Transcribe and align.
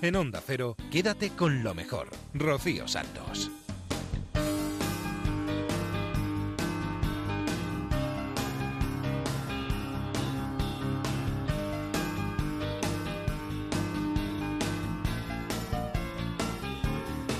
En 0.00 0.14
Onda 0.14 0.40
Cero, 0.46 0.76
quédate 0.92 1.30
con 1.30 1.64
lo 1.64 1.74
mejor. 1.74 2.10
Rocío 2.32 2.86
Santos. 2.86 3.50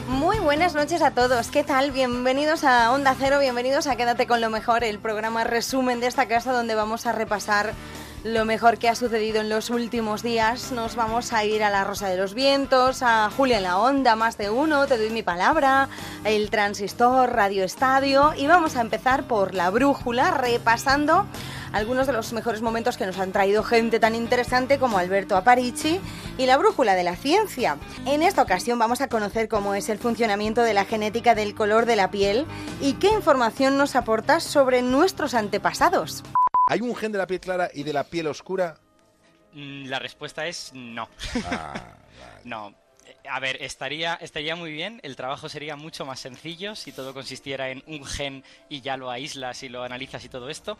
Muy 0.08 0.38
buenas 0.40 0.74
noches 0.74 1.00
a 1.02 1.12
todos. 1.12 1.48
¿Qué 1.50 1.62
tal? 1.62 1.92
Bienvenidos 1.92 2.64
a 2.64 2.90
Onda 2.90 3.14
Cero, 3.16 3.38
bienvenidos 3.38 3.86
a 3.86 3.94
Quédate 3.94 4.26
con 4.26 4.40
lo 4.40 4.50
mejor, 4.50 4.82
el 4.82 4.98
programa 4.98 5.44
resumen 5.44 6.00
de 6.00 6.08
esta 6.08 6.26
casa 6.26 6.52
donde 6.52 6.74
vamos 6.74 7.06
a 7.06 7.12
repasar 7.12 7.72
lo 8.24 8.44
mejor 8.44 8.78
que 8.78 8.88
ha 8.88 8.94
sucedido 8.94 9.40
en 9.40 9.48
los 9.48 9.70
últimos 9.70 10.22
días. 10.22 10.72
Nos 10.72 10.96
vamos 10.96 11.32
a 11.32 11.44
ir 11.44 11.62
a 11.62 11.70
la 11.70 11.84
Rosa 11.84 12.08
de 12.08 12.16
los 12.16 12.34
Vientos, 12.34 13.02
a 13.02 13.30
Julia 13.30 13.58
en 13.58 13.62
la 13.62 13.78
Onda, 13.78 14.16
más 14.16 14.36
de 14.36 14.50
uno, 14.50 14.86
te 14.86 14.98
doy 14.98 15.10
mi 15.10 15.22
palabra, 15.22 15.88
el 16.24 16.50
transistor, 16.50 17.30
Radio 17.30 17.64
Estadio 17.64 18.32
y 18.36 18.46
vamos 18.46 18.76
a 18.76 18.80
empezar 18.80 19.24
por 19.24 19.54
la 19.54 19.70
brújula, 19.70 20.32
repasando 20.32 21.26
algunos 21.72 22.06
de 22.06 22.12
los 22.12 22.32
mejores 22.32 22.62
momentos 22.62 22.96
que 22.96 23.06
nos 23.06 23.18
han 23.18 23.32
traído 23.32 23.62
gente 23.62 24.00
tan 24.00 24.14
interesante 24.14 24.78
como 24.78 24.98
Alberto 24.98 25.36
Aparici 25.36 26.00
y 26.38 26.46
la 26.46 26.56
brújula 26.56 26.94
de 26.94 27.04
la 27.04 27.16
ciencia. 27.16 27.76
En 28.06 28.22
esta 28.22 28.42
ocasión 28.42 28.78
vamos 28.78 29.00
a 29.00 29.08
conocer 29.08 29.48
cómo 29.48 29.74
es 29.74 29.88
el 29.88 29.98
funcionamiento 29.98 30.62
de 30.62 30.74
la 30.74 30.84
genética 30.84 31.34
del 31.34 31.54
color 31.54 31.86
de 31.86 31.96
la 31.96 32.10
piel 32.10 32.46
y 32.80 32.94
qué 32.94 33.10
información 33.10 33.76
nos 33.76 33.96
aporta 33.96 34.40
sobre 34.40 34.82
nuestros 34.82 35.34
antepasados. 35.34 36.24
¿Hay 36.70 36.82
un 36.82 36.94
gen 36.94 37.12
de 37.12 37.18
la 37.18 37.26
piel 37.26 37.40
clara 37.40 37.70
y 37.72 37.82
de 37.82 37.92
la 37.94 38.04
piel 38.04 38.26
oscura? 38.26 38.76
Mm, 39.54 39.86
La 39.86 39.98
respuesta 39.98 40.46
es 40.46 40.70
no. 40.74 41.08
Ah, 41.46 41.72
vale. 42.20 42.40
No. 42.44 42.74
Eh, 43.06 43.16
A 43.30 43.40
ver, 43.40 43.56
estaría, 43.62 44.14
estaría 44.16 44.54
muy 44.54 44.70
bien, 44.70 45.00
el 45.02 45.16
trabajo 45.16 45.48
sería 45.48 45.76
mucho 45.76 46.04
más 46.04 46.20
sencillo 46.20 46.74
si 46.76 46.92
todo 46.92 47.14
consistiera 47.14 47.70
en 47.70 47.82
un 47.86 48.04
gen 48.04 48.44
y 48.68 48.82
ya 48.82 48.98
lo 48.98 49.10
aíslas 49.10 49.62
y 49.62 49.70
lo 49.70 49.82
analizas 49.82 50.22
y 50.26 50.28
todo 50.28 50.50
esto, 50.50 50.76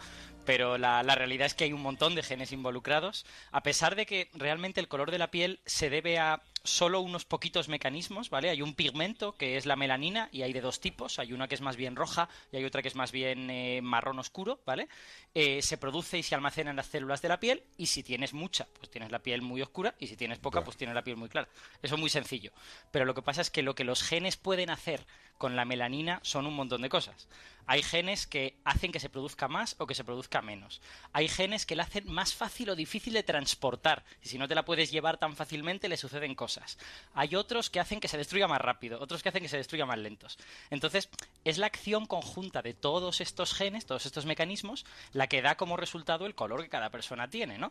pero 0.48 0.78
la, 0.78 1.02
la 1.02 1.14
realidad 1.14 1.44
es 1.44 1.52
que 1.52 1.64
hay 1.64 1.74
un 1.74 1.82
montón 1.82 2.14
de 2.14 2.22
genes 2.22 2.52
involucrados, 2.52 3.26
a 3.52 3.62
pesar 3.62 3.96
de 3.96 4.06
que 4.06 4.30
realmente 4.32 4.80
el 4.80 4.88
color 4.88 5.10
de 5.10 5.18
la 5.18 5.30
piel 5.30 5.60
se 5.66 5.90
debe 5.90 6.18
a 6.18 6.40
solo 6.64 7.00
unos 7.00 7.26
poquitos 7.26 7.68
mecanismos, 7.68 8.30
¿vale? 8.30 8.48
Hay 8.48 8.62
un 8.62 8.74
pigmento 8.74 9.32
que 9.32 9.58
es 9.58 9.66
la 9.66 9.76
melanina 9.76 10.30
y 10.32 10.42
hay 10.42 10.54
de 10.54 10.62
dos 10.62 10.80
tipos, 10.80 11.18
hay 11.18 11.34
una 11.34 11.48
que 11.48 11.54
es 11.54 11.60
más 11.60 11.76
bien 11.76 11.96
roja 11.96 12.30
y 12.50 12.56
hay 12.56 12.64
otra 12.64 12.80
que 12.80 12.88
es 12.88 12.94
más 12.94 13.12
bien 13.12 13.50
eh, 13.50 13.80
marrón 13.82 14.18
oscuro, 14.18 14.60
¿vale? 14.64 14.88
Eh, 15.34 15.60
se 15.60 15.76
produce 15.76 16.18
y 16.18 16.22
se 16.22 16.34
almacena 16.34 16.70
en 16.70 16.76
las 16.76 16.86
células 16.86 17.20
de 17.20 17.28
la 17.28 17.40
piel 17.40 17.62
y 17.76 17.86
si 17.86 18.02
tienes 18.02 18.32
mucha, 18.32 18.66
pues 18.78 18.90
tienes 18.90 19.10
la 19.10 19.18
piel 19.18 19.42
muy 19.42 19.60
oscura 19.60 19.94
y 19.98 20.06
si 20.06 20.16
tienes 20.16 20.38
poca, 20.38 20.64
pues 20.64 20.78
tienes 20.78 20.94
la 20.94 21.04
piel 21.04 21.18
muy 21.18 21.28
clara. 21.28 21.48
Eso 21.82 21.94
es 21.94 22.00
muy 22.00 22.10
sencillo. 22.10 22.52
Pero 22.90 23.04
lo 23.04 23.14
que 23.14 23.22
pasa 23.22 23.42
es 23.42 23.50
que 23.50 23.62
lo 23.62 23.74
que 23.74 23.84
los 23.84 24.02
genes 24.02 24.38
pueden 24.38 24.70
hacer 24.70 25.06
con 25.38 25.56
la 25.56 25.64
melanina 25.64 26.20
son 26.22 26.46
un 26.46 26.54
montón 26.54 26.82
de 26.82 26.88
cosas. 26.88 27.28
Hay 27.70 27.82
genes 27.82 28.26
que 28.26 28.56
hacen 28.64 28.92
que 28.92 28.98
se 28.98 29.10
produzca 29.10 29.46
más 29.46 29.76
o 29.78 29.86
que 29.86 29.94
se 29.94 30.02
produzca 30.02 30.40
menos. 30.40 30.80
Hay 31.12 31.28
genes 31.28 31.66
que 31.66 31.76
la 31.76 31.82
hacen 31.82 32.10
más 32.10 32.32
fácil 32.32 32.70
o 32.70 32.74
difícil 32.74 33.12
de 33.12 33.22
transportar. 33.22 34.06
Y 34.22 34.28
si 34.28 34.38
no 34.38 34.48
te 34.48 34.54
la 34.54 34.64
puedes 34.64 34.90
llevar 34.90 35.18
tan 35.18 35.36
fácilmente, 35.36 35.90
le 35.90 35.98
suceden 35.98 36.34
cosas. 36.34 36.78
Hay 37.12 37.34
otros 37.34 37.68
que 37.68 37.78
hacen 37.78 38.00
que 38.00 38.08
se 38.08 38.16
destruya 38.16 38.48
más 38.48 38.62
rápido, 38.62 38.98
otros 39.02 39.22
que 39.22 39.28
hacen 39.28 39.42
que 39.42 39.50
se 39.50 39.58
destruya 39.58 39.84
más 39.84 39.98
lentos. 39.98 40.38
Entonces, 40.70 41.10
es 41.44 41.58
la 41.58 41.66
acción 41.66 42.06
conjunta 42.06 42.62
de 42.62 42.72
todos 42.72 43.20
estos 43.20 43.52
genes, 43.52 43.84
todos 43.84 44.06
estos 44.06 44.24
mecanismos, 44.24 44.86
la 45.12 45.26
que 45.26 45.42
da 45.42 45.56
como 45.56 45.76
resultado 45.76 46.24
el 46.24 46.34
color 46.34 46.62
que 46.62 46.70
cada 46.70 46.88
persona 46.88 47.28
tiene, 47.28 47.58
¿no? 47.58 47.70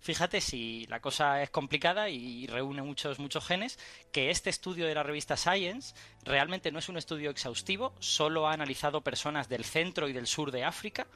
Fíjate 0.00 0.40
si 0.40 0.86
la 0.86 1.00
cosa 1.00 1.42
es 1.42 1.50
complicada 1.50 2.08
y 2.08 2.46
reúne 2.46 2.82
muchos, 2.82 3.18
muchos 3.18 3.44
genes, 3.46 3.78
que 4.12 4.30
este 4.30 4.48
estudio 4.48 4.86
de 4.86 4.94
la 4.94 5.02
revista 5.02 5.36
Science 5.36 5.94
realmente 6.24 6.72
no 6.72 6.78
es 6.78 6.88
un 6.88 6.96
estudio 6.96 7.30
exhaustivo, 7.30 7.94
solo 7.98 8.48
ha 8.48 8.54
analizado 8.54 9.02
personas 9.02 9.48
del 9.48 9.64
centro 9.64 10.08
y 10.08 10.14
del 10.14 10.26
sur 10.26 10.52
de 10.52 10.64
África 10.64 11.06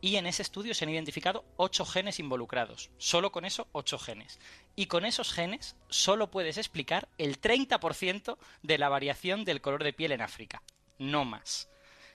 y 0.00 0.16
en 0.16 0.26
ese 0.26 0.42
estudio 0.42 0.74
se 0.74 0.84
han 0.84 0.90
identificado 0.90 1.44
ocho 1.56 1.86
genes 1.86 2.20
involucrados. 2.20 2.90
Solo 2.98 3.32
con 3.32 3.44
eso, 3.44 3.68
ocho 3.72 3.98
genes. 3.98 4.38
Y 4.74 4.86
con 4.86 5.06
esos 5.06 5.32
genes 5.32 5.76
solo 5.88 6.30
puedes 6.30 6.58
explicar 6.58 7.08
el 7.18 7.40
30% 7.40 8.36
de 8.62 8.78
la 8.78 8.88
variación 8.88 9.44
del 9.44 9.62
color 9.62 9.82
de 9.82 9.94
piel 9.94 10.12
en 10.12 10.20
África. 10.20 10.62
No 10.98 11.24
más. 11.24 11.68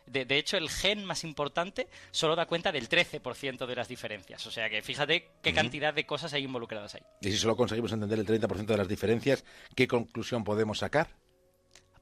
De, 0.06 0.26
de, 0.26 0.38
hecho, 0.38 0.58
el 0.58 0.70
gen 0.70 1.06
más 1.06 1.24
importante 1.24 1.88
solo 2.12 2.36
da 2.36 2.46
cuenta 2.46 2.72
del 2.72 2.90
13% 2.90 3.66
de 3.66 3.76
las 3.76 3.88
diferencias. 3.88 4.46
O 4.46 4.52
sea 4.52 4.70
que 4.70 4.82
fíjate 4.82 5.30
qué 5.42 5.54
cantidad 5.54 5.94
de 5.94 6.06
cosas 6.06 6.34
hay 6.34 6.44
involucradas 6.44 6.96
ahí. 6.96 7.02
Y 7.22 7.32
si 7.32 7.38
solo 7.38 7.56
conseguimos 7.56 7.92
entender 7.92 8.20
el 8.20 8.26
30% 8.26 8.66
de 8.66 8.78
las 8.78 8.88
diferencias, 8.88 9.44
¿qué 9.76 9.88
conclusión 9.88 10.44
podemos 10.44 10.80
sacar? 10.80 11.10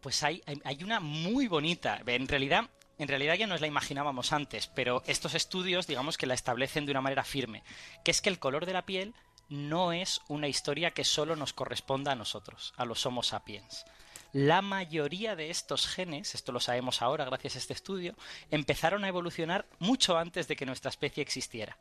Pues 0.01 0.23
hay, 0.23 0.41
hay, 0.45 0.59
hay 0.63 0.83
una 0.83 0.99
muy 0.99 1.47
bonita. 1.47 2.01
En 2.05 2.27
realidad, 2.27 2.69
en 2.97 3.07
realidad 3.07 3.35
ya 3.35 3.47
nos 3.47 3.61
la 3.61 3.67
imaginábamos 3.67 4.33
antes, 4.33 4.67
pero 4.67 5.03
estos 5.07 5.33
estudios, 5.33 5.87
digamos 5.87 6.17
que 6.17 6.27
la 6.27 6.33
establecen 6.33 6.85
de 6.85 6.91
una 6.91 7.01
manera 7.01 7.23
firme, 7.23 7.63
que 8.03 8.11
es 8.11 8.21
que 8.21 8.29
el 8.29 8.39
color 8.39 8.65
de 8.65 8.73
la 8.73 8.85
piel 8.85 9.13
no 9.49 9.91
es 9.93 10.21
una 10.27 10.47
historia 10.47 10.91
que 10.91 11.03
solo 11.03 11.35
nos 11.35 11.53
corresponda 11.53 12.11
a 12.11 12.15
nosotros, 12.15 12.73
a 12.77 12.85
los 12.85 13.05
Homo 13.05 13.23
sapiens. 13.23 13.85
La 14.31 14.61
mayoría 14.61 15.35
de 15.35 15.49
estos 15.49 15.87
genes, 15.87 16.35
esto 16.35 16.51
lo 16.51 16.59
sabemos 16.59 17.01
ahora 17.01 17.25
gracias 17.25 17.55
a 17.55 17.59
este 17.59 17.73
estudio, 17.73 18.15
empezaron 18.51 19.03
a 19.03 19.07
evolucionar 19.07 19.65
mucho 19.79 20.17
antes 20.19 20.47
de 20.47 20.55
que 20.55 20.67
nuestra 20.67 20.89
especie 20.89 21.23
existiera. 21.23 21.77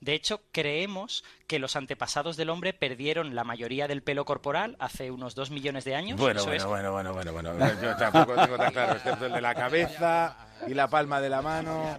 De 0.00 0.14
hecho, 0.14 0.42
creemos 0.52 1.24
que 1.46 1.58
los 1.58 1.74
antepasados 1.76 2.36
del 2.36 2.50
hombre 2.50 2.72
perdieron 2.72 3.34
la 3.34 3.44
mayoría 3.44 3.88
del 3.88 4.02
pelo 4.02 4.24
corporal 4.24 4.76
hace 4.78 5.10
unos 5.10 5.34
dos 5.34 5.50
millones 5.50 5.84
de 5.84 5.94
años. 5.94 6.20
Bueno, 6.20 6.42
bueno, 6.44 6.56
es. 6.56 6.64
bueno, 6.66 6.92
bueno, 6.92 7.12
bueno, 7.12 7.32
bueno. 7.32 7.80
Yo 7.82 7.96
tampoco 7.96 8.34
tengo 8.34 8.56
tan 8.56 8.72
claro, 8.72 8.92
excepto 8.96 9.26
el 9.26 9.32
de 9.32 9.40
la 9.40 9.54
cabeza 9.54 10.36
y 10.66 10.74
la 10.74 10.88
palma 10.88 11.20
de 11.20 11.28
la 11.30 11.40
mano. 11.42 11.98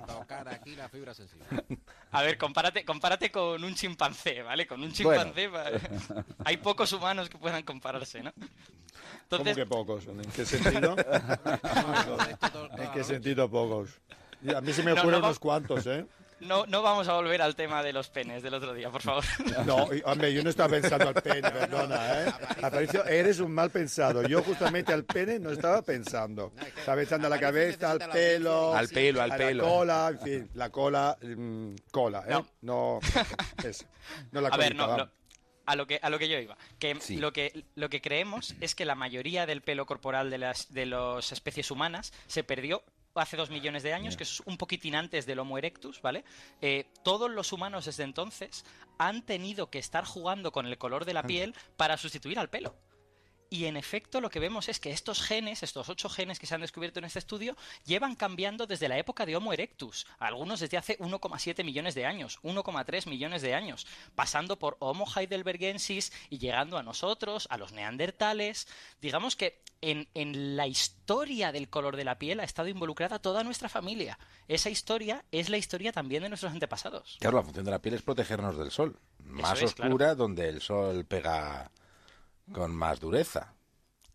A 2.11 2.21
ver, 2.21 2.37
compárate, 2.37 2.85
compárate 2.85 3.31
con 3.31 3.63
un 3.63 3.75
chimpancé, 3.75 4.41
¿vale? 4.43 4.65
Con 4.67 4.81
un 4.81 4.91
chimpancé 4.93 5.47
va- 5.47 5.65
hay 6.45 6.57
pocos 6.57 6.91
humanos 6.93 7.29
que 7.29 7.37
puedan 7.37 7.63
compararse, 7.63 8.21
¿no? 8.23 8.31
¿Cómo 8.31 8.47
Entonces, 9.23 9.55
que 9.57 9.65
pocos? 9.65 10.07
¿En 10.07 10.21
qué 10.31 10.45
sentido? 10.45 10.95
¿En 12.77 12.91
qué 12.93 13.03
sentido 13.03 13.49
pocos? 13.49 13.89
A 14.55 14.61
mí 14.61 14.71
se 14.73 14.83
me 14.83 14.91
ocurren 14.93 15.19
no 15.21 15.27
unos 15.27 15.39
cuantos, 15.39 15.85
¿eh? 15.87 16.05
No, 16.39 16.65
no 16.67 16.81
vamos 16.81 17.07
a 17.07 17.13
volver 17.13 17.41
al 17.41 17.55
tema 17.55 17.81
de 17.83 17.93
los 17.93 18.09
penes 18.09 18.43
del 18.43 18.53
otro 18.53 18.73
día, 18.73 18.89
por 18.89 19.01
favor. 19.01 19.23
No, 19.65 19.87
hombre, 20.05 20.33
yo 20.33 20.43
no 20.43 20.49
estaba 20.49 20.69
pensando 20.69 21.09
al 21.09 21.15
pene, 21.21 21.41
perdona, 21.49 22.23
¿eh? 22.23 22.33
Aparicio, 22.61 23.05
eres 23.05 23.39
un 23.39 23.51
mal 23.51 23.69
pensado. 23.69 24.27
Yo 24.27 24.41
justamente 24.43 24.93
al 24.93 25.03
pene 25.05 25.39
no 25.39 25.51
estaba 25.51 25.81
pensando. 25.81 26.53
Estaba 26.77 26.97
pensando 26.97 27.27
a 27.27 27.29
la 27.29 27.39
cabeza, 27.39 27.91
al 27.91 27.99
pelo, 28.09 28.75
Al 28.75 28.87
pelo, 28.89 29.21
al 29.21 29.31
a 29.31 29.37
pelo. 29.37 29.63
la 29.63 29.69
cola, 29.69 30.09
en 30.09 30.19
fin, 30.19 30.49
la 30.53 30.69
cola, 30.69 31.17
mm, 31.21 31.75
cola, 31.91 32.23
¿eh? 32.27 32.43
No, 32.61 32.99
eso. 33.63 33.85
No 34.31 34.41
la 34.41 34.49
A 34.49 34.57
ver, 34.57 34.75
no, 34.75 34.97
lo- 34.97 35.09
a 35.65 35.75
lo 35.75 35.85
que 35.85 35.99
a 36.01 36.09
lo 36.09 36.17
que 36.17 36.29
yo 36.29 36.39
iba, 36.39 36.57
que 36.79 36.95
Sí. 37.01 37.17
lo 37.17 37.33
que 37.33 37.65
lo 37.75 37.89
que 37.89 37.99
creemos 38.01 38.55
es 38.61 38.73
que 38.73 38.85
la 38.85 38.95
mayoría 38.95 39.45
del 39.45 39.61
pelo 39.61 39.85
corporal 39.85 40.29
de 40.29 40.37
las 40.37 40.71
de 40.73 40.85
las 40.85 41.33
especies 41.33 41.71
humanas 41.71 42.13
se 42.27 42.45
perdió 42.45 42.83
hace 43.19 43.37
dos 43.37 43.49
millones 43.49 43.83
de 43.83 43.93
años, 43.93 44.17
que 44.17 44.23
es 44.23 44.41
un 44.45 44.57
poquitín 44.57 44.95
antes 44.95 45.25
del 45.25 45.39
Homo 45.39 45.57
erectus, 45.57 46.01
¿vale? 46.01 46.23
Eh, 46.61 46.85
todos 47.03 47.29
los 47.31 47.51
humanos 47.51 47.85
desde 47.85 48.03
entonces 48.03 48.65
han 48.97 49.21
tenido 49.23 49.69
que 49.69 49.79
estar 49.79 50.05
jugando 50.05 50.51
con 50.51 50.65
el 50.65 50.77
color 50.77 51.05
de 51.05 51.13
la 51.13 51.23
piel 51.23 51.53
para 51.75 51.97
sustituir 51.97 52.39
al 52.39 52.49
pelo. 52.49 52.75
Y 53.49 53.65
en 53.65 53.77
efecto 53.77 54.19
lo 54.19 54.29
que 54.29 54.39
vemos 54.39 54.67
es 54.69 54.79
que 54.79 54.91
estos 54.91 55.21
genes, 55.21 55.63
estos 55.63 55.89
ocho 55.89 56.09
genes 56.09 56.39
que 56.39 56.45
se 56.45 56.55
han 56.55 56.61
descubierto 56.61 56.99
en 56.99 57.05
este 57.05 57.19
estudio, 57.19 57.55
llevan 57.85 58.15
cambiando 58.15 58.67
desde 58.67 58.89
la 58.89 58.97
época 58.97 59.25
de 59.25 59.35
Homo 59.35 59.53
erectus, 59.53 60.05
algunos 60.19 60.59
desde 60.59 60.77
hace 60.77 60.97
1,7 60.99 61.63
millones 61.63 61.95
de 61.95 62.05
años, 62.05 62.39
1,3 62.43 63.07
millones 63.07 63.41
de 63.41 63.53
años, 63.53 63.87
pasando 64.15 64.59
por 64.59 64.75
Homo 64.79 65.05
heidelbergensis 65.15 66.11
y 66.29 66.39
llegando 66.39 66.77
a 66.77 66.83
nosotros, 66.83 67.47
a 67.49 67.57
los 67.57 67.71
neandertales. 67.71 68.67
Digamos 69.01 69.35
que 69.35 69.61
en, 69.81 70.07
en 70.13 70.57
la 70.57 70.67
historia 70.67 71.51
del 71.51 71.69
color 71.69 71.95
de 71.95 72.03
la 72.03 72.17
piel 72.17 72.39
ha 72.39 72.43
estado 72.43 72.67
involucrada 72.67 73.19
toda 73.19 73.43
nuestra 73.43 73.69
familia. 73.69 74.19
Esa 74.47 74.69
historia 74.69 75.23
es 75.31 75.49
la 75.49 75.57
historia 75.57 75.91
también 75.91 76.23
de 76.23 76.29
nuestros 76.29 76.51
antepasados. 76.51 77.17
Claro, 77.19 77.37
la 77.37 77.43
función 77.43 77.65
de 77.65 77.71
la 77.71 77.79
piel 77.79 77.95
es 77.95 78.01
protegernos 78.01 78.57
del 78.57 78.71
sol. 78.71 78.99
Más 79.19 79.61
es, 79.61 79.73
claro. 79.73 79.91
oscura, 79.91 80.15
donde 80.15 80.49
el 80.49 80.61
sol 80.61 81.05
pega 81.05 81.71
con 82.53 82.75
más 82.75 82.99
dureza. 82.99 83.53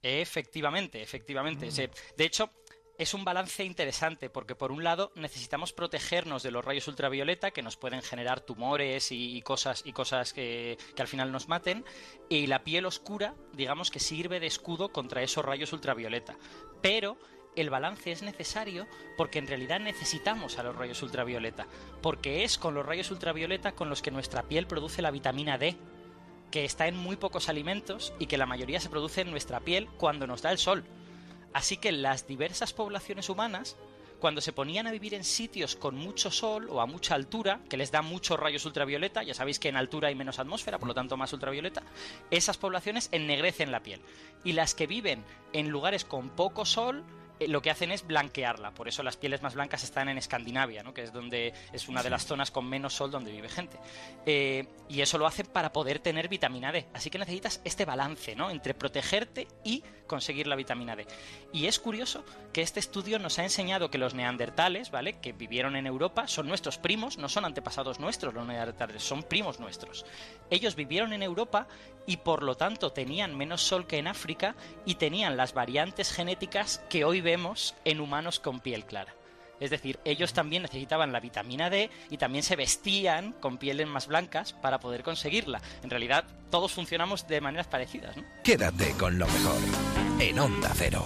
Efectivamente, 0.02 1.02
efectivamente. 1.02 1.70
Se- 1.70 1.90
De 2.17 2.25
hecho, 2.25 2.50
es 2.99 3.14
un 3.14 3.25
balance 3.25 3.64
interesante 3.64 4.31
porque 4.31 4.55
por 4.55 4.70
un 4.73 4.84
lado 4.84 5.12
necesitamos 5.14 5.73
protegernos 5.73 6.43
de 6.43 6.50
los 6.50 6.64
rayos 6.64 6.88
ultravioleta 6.88 7.50
que 7.50 7.62
nos 7.62 7.76
pueden 7.76 8.02
generar 8.02 8.40
tumores 8.40 9.12
y, 9.12 9.37
y 9.37 9.43
cosas 9.43 9.82
y 9.84 9.93
cosas 9.93 10.32
que, 10.32 10.76
que 10.94 11.02
al 11.02 11.08
final 11.08 11.32
nos 11.32 11.49
maten 11.49 11.84
y 12.29 12.46
la 12.49 12.62
piel 12.64 12.84
oscura 12.84 13.34
digamos 13.55 13.90
que 13.90 13.99
sirve 14.00 14.40
de 14.40 14.46
escudo 14.46 14.90
contra 14.90 15.23
esos 15.23 15.44
rayos 15.44 15.73
ultravioleta 15.73 16.37
pero 16.82 17.17
el 17.56 17.70
balance 17.70 18.12
es 18.12 18.23
necesario 18.23 18.87
porque 19.17 19.38
en 19.38 19.46
realidad 19.46 19.81
necesitamos 19.81 20.58
a 20.58 20.62
los 20.62 20.76
rayos 20.76 21.02
ultravioleta 21.02 21.67
porque 22.02 22.44
es 22.44 22.58
con 22.58 22.75
los 22.75 22.84
rayos 22.87 23.11
ultravioleta 23.11 23.73
con 23.73 23.88
los 23.88 24.02
que 24.02 24.11
nuestra 24.11 24.43
piel 24.44 24.67
produce 24.67 25.02
la 25.02 25.11
vitamina 25.11 25.58
D 25.58 25.76
que 26.52 26.64
está 26.64 26.87
en 26.87 26.96
muy 26.96 27.16
pocos 27.16 27.49
alimentos 27.49 28.12
y 28.20 28.26
que 28.26 28.38
la 28.38 28.46
mayoría 28.46 28.78
se 28.78 28.90
produce 28.90 29.22
en 29.22 29.32
nuestra 29.32 29.58
piel 29.58 29.88
cuando 29.96 30.28
nos 30.28 30.43
da 30.43 30.52
el 30.52 30.58
sol. 30.58 30.84
Así 31.52 31.78
que 31.78 31.90
las 31.90 32.28
diversas 32.28 32.72
poblaciones 32.72 33.28
humanas 33.28 33.76
cuando 34.20 34.40
se 34.40 34.52
ponían 34.52 34.87
a 34.87 34.93
vivir 34.93 35.14
en 35.14 35.25
sitios 35.25 35.75
con 35.75 35.96
mucho 35.96 36.31
sol 36.31 36.69
o 36.70 36.81
a 36.81 36.87
mucha 36.87 37.16
altura, 37.16 37.58
que 37.69 37.76
les 37.76 37.90
da 37.90 38.02
muchos 38.02 38.38
rayos 38.38 38.64
ultravioleta, 38.64 39.25
ya 39.25 39.34
sabéis 39.34 39.58
que 39.58 39.69
en 39.69 39.76
altura 39.76 40.08
hay 40.08 40.14
menos 40.14 40.38
atmósfera, 40.38 40.78
por 40.78 40.87
lo 40.87 40.94
tanto 40.94 41.16
más 41.16 41.32
ultravioleta, 41.32 41.82
esas 42.31 42.56
poblaciones 42.56 43.08
ennegrecen 43.10 43.72
la 43.72 43.82
piel. 43.82 44.00
Y 44.44 44.52
las 44.52 44.76
que 44.76 44.87
viven 44.87 45.25
en 45.52 45.70
lugares 45.70 46.05
con 46.05 46.31
poco 46.31 46.64
sol, 46.64 47.02
lo 47.48 47.62
que 47.62 47.70
hacen 47.70 47.92
es 47.92 48.06
blanquearla. 48.06 48.72
Por 48.72 48.88
eso 48.88 49.02
las 49.02 49.16
pieles 49.16 49.42
más 49.42 49.54
blancas 49.54 49.84
están 49.84 50.08
en 50.08 50.18
Escandinavia, 50.18 50.82
¿no? 50.82 50.94
que 50.94 51.02
es 51.02 51.12
donde 51.12 51.52
es 51.72 51.88
una 51.88 52.02
de 52.02 52.10
las 52.10 52.26
zonas 52.26 52.50
con 52.50 52.68
menos 52.68 52.94
sol 52.94 53.10
donde 53.10 53.32
vive 53.32 53.48
gente. 53.48 53.78
Eh, 54.26 54.66
y 54.88 55.00
eso 55.00 55.18
lo 55.18 55.26
hacen 55.26 55.46
para 55.46 55.72
poder 55.72 55.98
tener 55.98 56.28
vitamina 56.28 56.72
D. 56.72 56.86
Así 56.94 57.10
que 57.10 57.18
necesitas 57.18 57.60
este 57.64 57.84
balance 57.84 58.34
¿no? 58.34 58.50
entre 58.50 58.74
protegerte 58.74 59.46
y 59.64 59.82
conseguir 60.12 60.46
la 60.46 60.56
vitamina 60.56 60.94
D. 60.94 61.06
Y 61.54 61.68
es 61.68 61.78
curioso 61.78 62.22
que 62.52 62.60
este 62.60 62.80
estudio 62.80 63.18
nos 63.18 63.38
ha 63.38 63.44
enseñado 63.44 63.90
que 63.90 63.96
los 63.96 64.12
neandertales, 64.12 64.90
¿vale? 64.90 65.14
que 65.20 65.32
vivieron 65.32 65.74
en 65.74 65.86
Europa, 65.86 66.28
son 66.28 66.48
nuestros 66.48 66.76
primos, 66.76 67.16
no 67.16 67.30
son 67.30 67.46
antepasados 67.46 67.98
nuestros 67.98 68.34
los 68.34 68.46
neandertales, 68.46 69.02
son 69.02 69.22
primos 69.22 69.58
nuestros. 69.58 70.04
Ellos 70.50 70.76
vivieron 70.76 71.14
en 71.14 71.22
Europa 71.22 71.66
y 72.06 72.18
por 72.18 72.42
lo 72.42 72.58
tanto 72.58 72.92
tenían 72.92 73.34
menos 73.34 73.62
sol 73.62 73.86
que 73.86 73.96
en 73.96 74.06
África 74.06 74.54
y 74.84 74.96
tenían 74.96 75.38
las 75.38 75.54
variantes 75.54 76.12
genéticas 76.12 76.84
que 76.90 77.06
hoy 77.06 77.22
vemos 77.22 77.74
en 77.86 77.98
humanos 77.98 78.38
con 78.38 78.60
piel 78.60 78.84
clara. 78.84 79.14
Es 79.62 79.70
decir, 79.70 80.00
ellos 80.04 80.32
también 80.32 80.62
necesitaban 80.62 81.12
la 81.12 81.20
vitamina 81.20 81.70
D 81.70 81.88
y 82.10 82.16
también 82.16 82.42
se 82.42 82.56
vestían 82.56 83.30
con 83.30 83.58
pieles 83.58 83.86
más 83.86 84.08
blancas 84.08 84.54
para 84.54 84.80
poder 84.80 85.04
conseguirla. 85.04 85.62
En 85.84 85.90
realidad, 85.90 86.24
todos 86.50 86.72
funcionamos 86.72 87.28
de 87.28 87.40
maneras 87.40 87.68
parecidas. 87.68 88.16
¿no? 88.16 88.24
Quédate 88.42 88.90
con 88.98 89.20
lo 89.20 89.26
mejor 89.28 89.58
en 90.18 90.36
Onda 90.40 90.72
Cero. 90.74 91.04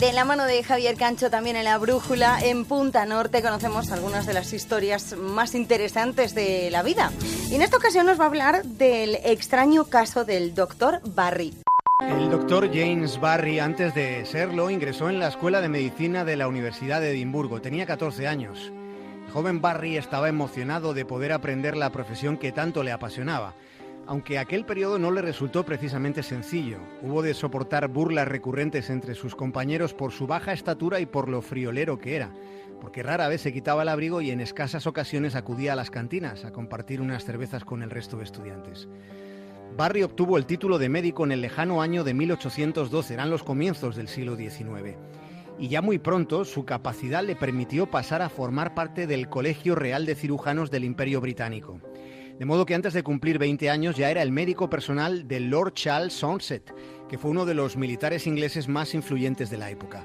De 0.00 0.12
la 0.12 0.24
mano 0.24 0.44
de 0.44 0.64
Javier 0.64 0.96
Cancho 0.96 1.30
también 1.30 1.54
en 1.54 1.62
la 1.62 1.78
brújula, 1.78 2.40
en 2.42 2.64
Punta 2.64 3.06
Norte 3.06 3.42
conocemos 3.42 3.92
algunas 3.92 4.26
de 4.26 4.34
las 4.34 4.52
historias 4.52 5.16
más 5.16 5.54
interesantes 5.54 6.34
de 6.34 6.68
la 6.72 6.82
vida. 6.82 7.12
Y 7.48 7.54
en 7.54 7.62
esta 7.62 7.76
ocasión 7.76 8.06
nos 8.06 8.18
va 8.18 8.24
a 8.24 8.26
hablar 8.26 8.64
del 8.64 9.14
extraño 9.22 9.84
caso 9.84 10.24
del 10.24 10.52
doctor 10.52 11.00
Barry. 11.04 11.63
El 12.00 12.28
doctor 12.28 12.70
James 12.74 13.20
Barry, 13.20 13.60
antes 13.60 13.94
de 13.94 14.24
serlo, 14.24 14.68
ingresó 14.68 15.08
en 15.08 15.20
la 15.20 15.28
Escuela 15.28 15.60
de 15.60 15.68
Medicina 15.68 16.24
de 16.24 16.36
la 16.36 16.48
Universidad 16.48 17.00
de 17.00 17.12
Edimburgo. 17.12 17.60
Tenía 17.60 17.86
14 17.86 18.26
años. 18.26 18.72
El 19.26 19.32
joven 19.32 19.60
Barry 19.60 19.96
estaba 19.96 20.28
emocionado 20.28 20.92
de 20.92 21.04
poder 21.04 21.30
aprender 21.30 21.76
la 21.76 21.92
profesión 21.92 22.36
que 22.36 22.50
tanto 22.50 22.82
le 22.82 22.90
apasionaba 22.90 23.54
aunque 24.06 24.38
aquel 24.38 24.64
periodo 24.64 24.98
no 24.98 25.10
le 25.10 25.22
resultó 25.22 25.64
precisamente 25.64 26.22
sencillo. 26.22 26.78
Hubo 27.02 27.22
de 27.22 27.34
soportar 27.34 27.88
burlas 27.88 28.28
recurrentes 28.28 28.90
entre 28.90 29.14
sus 29.14 29.34
compañeros 29.34 29.94
por 29.94 30.12
su 30.12 30.26
baja 30.26 30.52
estatura 30.52 31.00
y 31.00 31.06
por 31.06 31.28
lo 31.28 31.42
friolero 31.42 31.98
que 31.98 32.16
era, 32.16 32.30
porque 32.80 33.02
rara 33.02 33.28
vez 33.28 33.40
se 33.40 33.52
quitaba 33.52 33.82
el 33.82 33.88
abrigo 33.88 34.20
y 34.20 34.30
en 34.30 34.40
escasas 34.40 34.86
ocasiones 34.86 35.34
acudía 35.34 35.72
a 35.72 35.76
las 35.76 35.90
cantinas 35.90 36.44
a 36.44 36.52
compartir 36.52 37.00
unas 37.00 37.24
cervezas 37.24 37.64
con 37.64 37.82
el 37.82 37.90
resto 37.90 38.16
de 38.16 38.24
estudiantes. 38.24 38.88
Barry 39.76 40.04
obtuvo 40.04 40.38
el 40.38 40.46
título 40.46 40.78
de 40.78 40.88
médico 40.88 41.24
en 41.24 41.32
el 41.32 41.40
lejano 41.40 41.82
año 41.82 42.04
de 42.04 42.14
1812, 42.14 43.12
eran 43.12 43.28
los 43.28 43.42
comienzos 43.42 43.96
del 43.96 44.06
siglo 44.06 44.36
XIX. 44.36 44.96
Y 45.58 45.66
ya 45.66 45.82
muy 45.82 45.98
pronto 45.98 46.44
su 46.44 46.64
capacidad 46.64 47.24
le 47.24 47.34
permitió 47.34 47.90
pasar 47.90 48.22
a 48.22 48.28
formar 48.28 48.74
parte 48.74 49.08
del 49.08 49.28
Colegio 49.28 49.74
Real 49.74 50.06
de 50.06 50.14
Cirujanos 50.14 50.70
del 50.70 50.84
Imperio 50.84 51.20
Británico. 51.20 51.80
De 52.38 52.44
modo 52.44 52.66
que 52.66 52.76
antes 52.76 52.92
de 52.92 53.02
cumplir 53.02 53.38
20 53.38 53.68
años 53.68 53.96
ya 53.96 54.12
era 54.12 54.22
el 54.22 54.30
médico 54.30 54.70
personal 54.70 55.26
de 55.26 55.40
Lord 55.40 55.74
Charles 55.74 56.12
Somerset, 56.12 56.72
que 57.08 57.18
fue 57.18 57.32
uno 57.32 57.44
de 57.44 57.54
los 57.54 57.76
militares 57.76 58.28
ingleses 58.28 58.68
más 58.68 58.94
influyentes 58.94 59.50
de 59.50 59.58
la 59.58 59.70
época. 59.70 60.04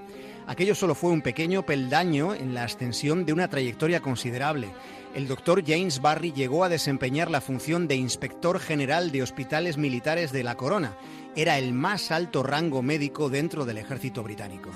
Aquello 0.49 0.73
solo 0.73 0.95
fue 0.95 1.11
un 1.11 1.21
pequeño 1.21 1.63
peldaño 1.63 2.33
en 2.33 2.55
la 2.55 2.63
ascensión 2.63 3.23
de 3.23 3.33
una 3.33 3.49
trayectoria 3.49 4.01
considerable. 4.01 4.71
El 5.13 5.27
doctor 5.27 5.63
James 5.63 6.01
Barry 6.01 6.31
llegó 6.31 6.63
a 6.63 6.69
desempeñar 6.69 7.29
la 7.29 7.39
función 7.39 7.87
de 7.87 7.97
inspector 7.97 8.59
general 8.59 9.11
de 9.11 9.21
hospitales 9.21 9.77
militares 9.77 10.31
de 10.31 10.41
la 10.41 10.55
Corona. 10.55 10.97
Era 11.35 11.59
el 11.59 11.71
más 11.73 12.09
alto 12.09 12.41
rango 12.41 12.81
médico 12.81 13.29
dentro 13.29 13.63
del 13.63 13.77
ejército 13.77 14.23
británico. 14.23 14.71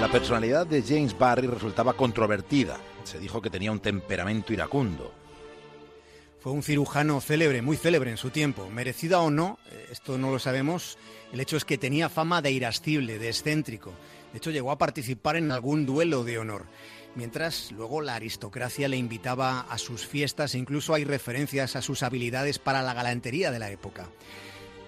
La 0.00 0.08
personalidad 0.12 0.64
de 0.64 0.84
James 0.84 1.18
Barry 1.18 1.48
resultaba 1.48 1.94
controvertida. 1.94 2.78
Se 3.02 3.18
dijo 3.18 3.42
que 3.42 3.50
tenía 3.50 3.72
un 3.72 3.80
temperamento 3.80 4.52
iracundo. 4.52 5.21
Fue 6.42 6.50
un 6.50 6.64
cirujano 6.64 7.20
célebre, 7.20 7.62
muy 7.62 7.76
célebre 7.76 8.10
en 8.10 8.16
su 8.16 8.30
tiempo. 8.30 8.68
Merecida 8.68 9.20
o 9.20 9.30
no, 9.30 9.60
eh, 9.70 9.86
esto 9.92 10.18
no 10.18 10.32
lo 10.32 10.40
sabemos, 10.40 10.98
el 11.32 11.38
hecho 11.38 11.56
es 11.56 11.64
que 11.64 11.78
tenía 11.78 12.08
fama 12.08 12.42
de 12.42 12.50
irascible, 12.50 13.20
de 13.20 13.28
excéntrico. 13.28 13.92
De 14.32 14.38
hecho, 14.38 14.50
llegó 14.50 14.72
a 14.72 14.78
participar 14.78 15.36
en 15.36 15.52
algún 15.52 15.86
duelo 15.86 16.24
de 16.24 16.38
honor. 16.38 16.66
Mientras 17.14 17.70
luego 17.70 18.00
la 18.00 18.16
aristocracia 18.16 18.88
le 18.88 18.96
invitaba 18.96 19.60
a 19.60 19.78
sus 19.78 20.04
fiestas 20.04 20.56
e 20.56 20.58
incluso 20.58 20.94
hay 20.94 21.04
referencias 21.04 21.76
a 21.76 21.82
sus 21.82 22.02
habilidades 22.02 22.58
para 22.58 22.82
la 22.82 22.94
galantería 22.94 23.52
de 23.52 23.60
la 23.60 23.70
época. 23.70 24.08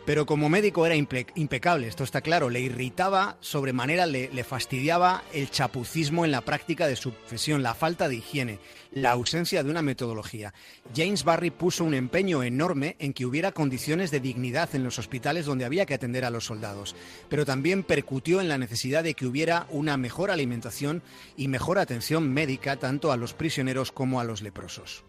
Pero 0.05 0.27
como 0.27 0.49
médico 0.49 0.85
era 0.85 0.97
impecable, 0.97 1.87
esto 1.87 2.05
está 2.05 2.21
claro. 2.21 2.51
Le 2.51 2.61
irritaba 2.61 3.39
sobremanera, 3.41 4.07
le, 4.07 4.29
le, 4.29 4.45
fastidiaba 4.45 5.23
el 5.33 5.51
chapucismo 5.51 6.25
en 6.25 6.31
la 6.31 6.43
práctica 6.43 6.87
de 6.87 6.97
su 6.97 7.13
profesión, 7.13 7.63
la 7.63 7.75
falta 7.75 8.09
de 8.09 8.17
higiene, 8.17 8.59
la 8.95 9.11
ausencia 9.11 9.63
de 9.63 9.71
una 9.71 9.83
metodología. 9.83 10.55
James 10.95 11.25
Barry 11.25 11.51
puso 11.51 11.85
un 11.85 11.95
empeño 11.95 12.43
enorme 12.43 12.97
en 12.99 13.13
que 13.13 13.27
hubiera 13.27 13.53
condiciones 13.53 14.11
de 14.11 14.21
dignidad 14.21 14.75
en 14.75 14.85
los 14.85 14.99
hospitales 14.99 15.47
donde 15.47 15.65
había 15.65 15.87
que 15.87 15.95
atender 15.95 16.25
a 16.25 16.31
los 16.31 16.47
soldados, 16.47 16.95
pero 17.29 17.45
también 17.45 17.83
percutió 17.83 18.41
en 18.41 18.49
la 18.49 18.59
necesidad 18.59 19.03
de 19.03 19.15
que 19.15 19.27
hubiera 19.27 19.67
una 19.71 19.97
mejor 19.97 20.31
alimentación 20.31 21.03
y 21.37 21.49
mejor 21.49 21.79
atención 21.79 22.33
médica 22.33 22.77
tanto 22.77 23.13
a 23.13 23.17
los 23.17 23.35
prisioneros 23.35 23.93
como 23.93 24.21
a 24.21 24.25
los 24.25 24.43
leprosos. 24.43 25.05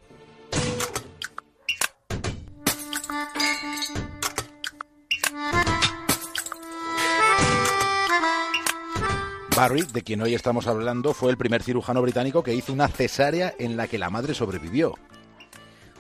Barry, 9.56 9.84
de 9.84 10.02
quien 10.02 10.22
hoy 10.22 10.36
estamos 10.36 10.68
hablando, 10.68 11.14
fue 11.14 11.32
el 11.32 11.38
primer 11.38 11.64
cirujano 11.64 12.02
británico 12.02 12.44
que 12.44 12.54
hizo 12.54 12.74
una 12.74 12.90
cesárea 12.90 13.56
en 13.58 13.78
la 13.78 13.88
que 13.88 13.98
la 13.98 14.10
madre 14.10 14.34
sobrevivió. 14.34 14.96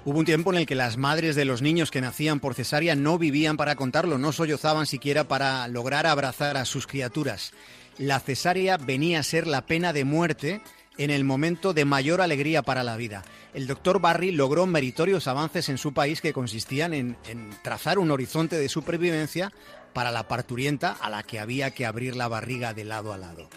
Hubo 0.03 0.19
un 0.19 0.25
tiempo 0.25 0.51
en 0.51 0.59
el 0.59 0.65
que 0.65 0.75
las 0.75 0.97
madres 0.97 1.37
de 1.37 1.45
los 1.45 1.61
niños 1.61 1.89
que 1.89 2.01
nacían 2.01 2.41
por 2.41 2.53
cesárea 2.53 2.95
no 2.97 3.17
vivían 3.17 3.55
para 3.55 3.75
contarlo, 3.75 4.17
no 4.17 4.33
sollozaban 4.33 4.85
siquiera 4.85 5.29
para 5.29 5.69
lograr 5.69 6.05
abrazar 6.05 6.57
a 6.57 6.65
sus 6.65 6.85
criaturas. 6.85 7.53
La 7.97 8.19
cesárea 8.19 8.75
venía 8.75 9.19
a 9.19 9.23
ser 9.23 9.47
la 9.47 9.65
pena 9.65 9.93
de 9.93 10.03
muerte 10.03 10.61
en 10.97 11.09
el 11.09 11.23
momento 11.23 11.73
de 11.73 11.85
mayor 11.85 12.21
alegría 12.21 12.61
para 12.61 12.83
la 12.83 12.97
vida. 12.97 13.23
El 13.53 13.67
doctor 13.67 14.01
Barry 14.01 14.31
logró 14.31 14.65
meritorios 14.65 15.27
avances 15.27 15.69
en 15.69 15.77
su 15.77 15.93
país 15.93 16.19
que 16.19 16.33
consistían 16.33 16.93
en, 16.93 17.17
trazar 17.63 17.99
un 17.99 18.11
horizonte 18.11 18.57
de 18.57 18.67
supervivencia 18.67 19.53
para 19.95 20.11
la 20.11 20.27
parturienta 20.27 20.91
a 20.91 21.09
la 21.09 21.23
que 21.23 21.39
había 21.39 21.71
que 21.71 21.85
abrir 21.85 22.17
la 22.17 22.27
barriga 22.27 22.73
de 22.73 22.83
lado 22.83 23.13
a 23.13 23.17
lado. 23.17 23.47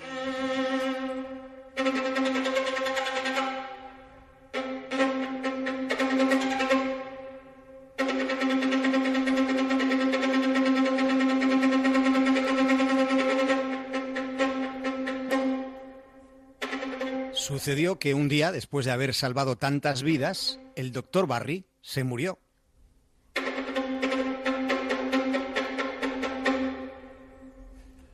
Sucedió 17.32 17.98
que 17.98 18.14
un 18.14 18.28
día, 18.28 18.52
después 18.52 18.86
de 18.86 18.92
haber 18.92 19.12
salvado 19.12 19.56
tantas 19.56 20.04
vidas, 20.04 20.60
el 20.76 20.92
doctor 20.92 21.26
Barry 21.26 21.64
se 21.82 22.04
murió. 22.04 22.38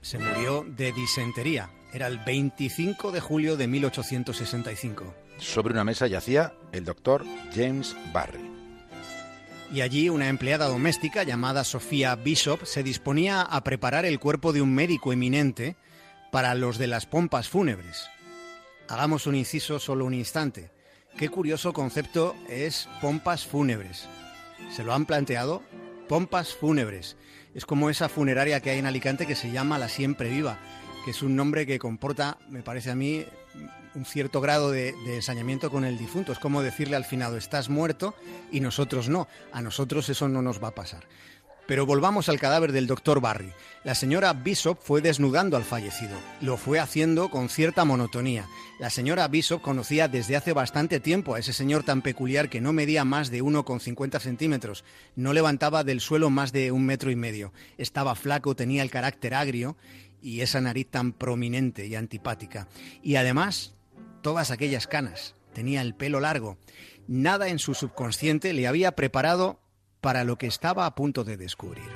Se 0.04 0.18
murió 0.18 0.66
de 0.68 0.92
disentería. 0.92 1.70
Era 1.94 2.08
el 2.08 2.18
25 2.18 3.10
de 3.10 3.20
julio 3.20 3.56
de 3.56 3.66
1865. 3.66 5.14
Sobre 5.38 5.72
una 5.72 5.82
mesa 5.82 6.06
yacía 6.06 6.52
el 6.72 6.84
doctor 6.84 7.24
James 7.54 7.96
Barry. 8.12 8.44
Y 9.72 9.80
allí 9.80 10.10
una 10.10 10.28
empleada 10.28 10.68
doméstica 10.68 11.22
llamada 11.22 11.64
Sofía 11.64 12.16
Bishop 12.16 12.66
se 12.66 12.82
disponía 12.82 13.40
a 13.40 13.64
preparar 13.64 14.04
el 14.04 14.20
cuerpo 14.20 14.52
de 14.52 14.60
un 14.60 14.74
médico 14.74 15.10
eminente 15.10 15.74
para 16.30 16.54
los 16.54 16.76
de 16.76 16.86
las 16.86 17.06
pompas 17.06 17.48
fúnebres. 17.48 18.10
Hagamos 18.90 19.26
un 19.26 19.36
inciso 19.36 19.78
solo 19.78 20.04
un 20.04 20.12
instante. 20.12 20.70
Qué 21.16 21.30
curioso 21.30 21.72
concepto 21.72 22.36
es 22.50 22.90
pompas 23.00 23.46
fúnebres. 23.46 24.06
¿Se 24.70 24.84
lo 24.84 24.92
han 24.92 25.06
planteado? 25.06 25.62
Pompas 26.08 26.54
fúnebres. 26.54 27.16
Es 27.54 27.66
como 27.66 27.88
esa 27.88 28.08
funeraria 28.08 28.60
que 28.60 28.70
hay 28.70 28.78
en 28.80 28.86
Alicante 28.86 29.26
que 29.26 29.36
se 29.36 29.50
llama 29.50 29.78
La 29.78 29.88
Siempre 29.88 30.28
Viva, 30.28 30.58
que 31.04 31.12
es 31.12 31.22
un 31.22 31.36
nombre 31.36 31.66
que 31.66 31.78
comporta, 31.78 32.36
me 32.48 32.62
parece 32.62 32.90
a 32.90 32.96
mí, 32.96 33.24
un 33.94 34.04
cierto 34.04 34.40
grado 34.40 34.72
de, 34.72 34.92
de, 35.06 35.16
ensañamiento 35.16 35.70
con 35.70 35.84
el 35.84 35.96
difunto. 35.96 36.32
Es 36.32 36.40
como 36.40 36.62
decirle 36.62 36.96
al 36.96 37.04
finado, 37.04 37.36
estás 37.36 37.68
muerto 37.68 38.16
y 38.50 38.58
nosotros 38.58 39.08
no. 39.08 39.28
A 39.52 39.62
nosotros 39.62 40.08
eso 40.08 40.28
no 40.28 40.42
nos 40.42 40.62
va 40.62 40.68
a 40.68 40.74
pasar. 40.74 41.04
Pero 41.66 41.86
volvamos 41.86 42.28
al 42.28 42.38
cadáver 42.38 42.72
del 42.72 42.86
doctor 42.86 43.20
Barry. 43.20 43.52
La 43.84 43.94
señora 43.94 44.32
Bishop 44.32 44.78
fue 44.80 45.00
desnudando 45.00 45.56
al 45.56 45.64
fallecido. 45.64 46.16
Lo 46.40 46.56
fue 46.56 46.78
haciendo 46.78 47.30
con 47.30 47.48
cierta 47.48 47.84
monotonía. 47.84 48.46
La 48.78 48.90
señora 48.90 49.28
Bishop 49.28 49.62
conocía 49.62 50.08
desde 50.08 50.36
hace 50.36 50.52
bastante 50.52 51.00
tiempo 51.00 51.34
a 51.34 51.38
ese 51.38 51.52
señor 51.52 51.82
tan 51.82 52.02
peculiar 52.02 52.48
que 52.48 52.60
no 52.60 52.72
medía 52.72 53.04
más 53.04 53.30
de 53.30 53.42
1,50 53.42 54.20
centímetros, 54.20 54.84
no 55.16 55.32
levantaba 55.32 55.84
del 55.84 56.00
suelo 56.00 56.30
más 56.30 56.52
de 56.52 56.72
un 56.72 56.84
metro 56.84 57.10
y 57.10 57.16
medio, 57.16 57.52
estaba 57.78 58.14
flaco, 58.14 58.56
tenía 58.56 58.82
el 58.82 58.90
carácter 58.90 59.34
agrio 59.34 59.76
y 60.20 60.40
esa 60.40 60.60
nariz 60.60 60.88
tan 60.90 61.12
prominente 61.12 61.86
y 61.86 61.94
antipática. 61.94 62.68
Y 63.02 63.16
además, 63.16 63.74
todas 64.22 64.50
aquellas 64.50 64.86
canas. 64.86 65.34
Tenía 65.52 65.82
el 65.82 65.94
pelo 65.94 66.18
largo. 66.18 66.58
Nada 67.06 67.48
en 67.48 67.58
su 67.58 67.74
subconsciente 67.74 68.52
le 68.52 68.66
había 68.66 68.92
preparado 68.92 69.60
para 70.04 70.22
lo 70.22 70.36
que 70.36 70.46
estaba 70.46 70.84
a 70.84 70.94
punto 70.94 71.24
de 71.24 71.38
descubrir. 71.38 71.88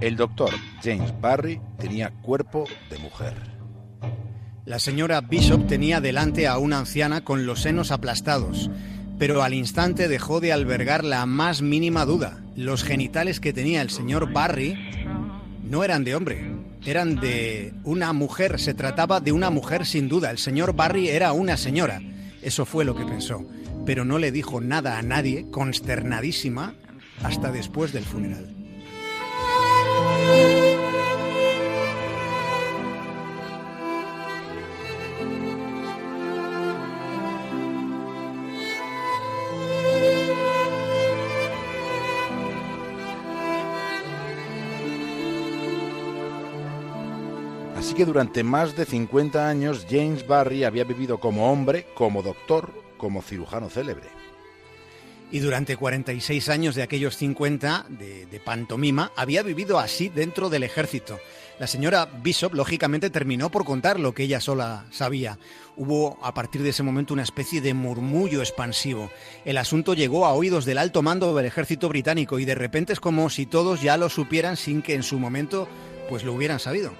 El 0.00 0.16
doctor 0.16 0.48
James 0.82 1.12
Barry 1.20 1.60
tenía 1.78 2.10
cuerpo 2.22 2.64
de 2.88 2.96
mujer. 2.96 3.34
La 4.64 4.78
señora 4.78 5.20
Bishop 5.20 5.66
tenía 5.66 6.00
delante 6.00 6.46
a 6.46 6.56
una 6.56 6.78
anciana 6.78 7.22
con 7.24 7.44
los 7.44 7.60
senos 7.60 7.90
aplastados, 7.90 8.70
pero 9.18 9.42
al 9.42 9.52
instante 9.52 10.08
dejó 10.08 10.40
de 10.40 10.54
albergar 10.54 11.04
la 11.04 11.26
más 11.26 11.60
mínima 11.60 12.06
duda. 12.06 12.42
Los 12.56 12.82
genitales 12.82 13.40
que 13.40 13.52
tenía 13.52 13.82
el 13.82 13.90
señor 13.90 14.32
Barry 14.32 14.74
no 15.62 15.84
eran 15.84 16.02
de 16.02 16.14
hombre, 16.14 16.57
eran 16.84 17.16
de 17.16 17.74
una 17.84 18.12
mujer, 18.12 18.58
se 18.58 18.74
trataba 18.74 19.20
de 19.20 19.32
una 19.32 19.50
mujer 19.50 19.86
sin 19.86 20.08
duda. 20.08 20.30
El 20.30 20.38
señor 20.38 20.74
Barry 20.74 21.08
era 21.08 21.32
una 21.32 21.56
señora. 21.56 22.00
Eso 22.42 22.64
fue 22.64 22.84
lo 22.84 22.94
que 22.94 23.04
pensó. 23.04 23.44
Pero 23.84 24.04
no 24.04 24.18
le 24.18 24.32
dijo 24.32 24.60
nada 24.60 24.98
a 24.98 25.02
nadie, 25.02 25.46
consternadísima, 25.50 26.74
hasta 27.22 27.50
después 27.50 27.92
del 27.92 28.04
funeral. 28.04 28.57
Que 47.98 48.06
durante 48.06 48.44
más 48.44 48.76
de 48.76 48.84
50 48.84 49.48
años 49.48 49.84
James 49.90 50.24
Barry 50.24 50.62
había 50.62 50.84
vivido 50.84 51.18
como 51.18 51.50
hombre, 51.50 51.84
como 51.96 52.22
doctor, 52.22 52.72
como 52.96 53.22
cirujano 53.22 53.68
célebre. 53.68 54.06
Y 55.32 55.40
durante 55.40 55.76
46 55.76 56.48
años 56.48 56.76
de 56.76 56.84
aquellos 56.84 57.16
50 57.16 57.86
de, 57.88 58.26
de, 58.26 58.38
pantomima 58.38 59.10
había 59.16 59.42
vivido 59.42 59.80
así 59.80 60.10
dentro 60.10 60.48
del 60.48 60.62
ejército. 60.62 61.18
La 61.58 61.66
señora 61.66 62.08
Bishop 62.22 62.54
lógicamente 62.54 63.10
terminó 63.10 63.50
por 63.50 63.64
contar 63.64 63.98
lo 63.98 64.14
que 64.14 64.22
ella 64.22 64.40
sola 64.40 64.86
sabía. 64.92 65.40
Hubo 65.76 66.20
a 66.22 66.34
partir 66.34 66.62
de 66.62 66.68
ese 66.68 66.84
momento 66.84 67.14
una 67.14 67.24
especie 67.24 67.60
de 67.60 67.74
murmullo 67.74 68.42
expansivo. 68.42 69.10
El 69.44 69.58
asunto 69.58 69.94
llegó 69.94 70.24
a 70.24 70.34
oídos 70.34 70.64
del 70.64 70.78
alto 70.78 71.02
mando 71.02 71.34
del 71.34 71.46
ejército 71.46 71.88
británico 71.88 72.38
y 72.38 72.44
de 72.44 72.54
repente 72.54 72.92
es 72.92 73.00
como 73.00 73.28
si 73.28 73.44
todos 73.44 73.82
ya 73.82 73.96
lo 73.96 74.08
supieran 74.08 74.56
sin 74.56 74.82
que 74.82 74.94
en 74.94 75.02
su 75.02 75.18
momento 75.18 75.66
pues 76.08 76.22
lo 76.22 76.32
hubieran 76.32 76.60
sabido. 76.60 76.92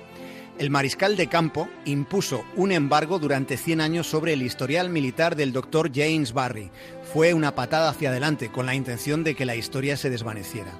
El 0.58 0.70
mariscal 0.70 1.16
de 1.16 1.28
campo 1.28 1.68
impuso 1.84 2.44
un 2.56 2.72
embargo 2.72 3.20
durante 3.20 3.56
100 3.56 3.80
años 3.80 4.08
sobre 4.08 4.32
el 4.32 4.42
historial 4.42 4.90
militar 4.90 5.36
del 5.36 5.52
doctor 5.52 5.92
James 5.94 6.32
Barry. 6.32 6.72
Fue 7.12 7.32
una 7.32 7.54
patada 7.54 7.90
hacia 7.90 8.10
adelante 8.10 8.50
con 8.50 8.66
la 8.66 8.74
intención 8.74 9.22
de 9.22 9.36
que 9.36 9.46
la 9.46 9.54
historia 9.54 9.96
se 9.96 10.10
desvaneciera. 10.10 10.72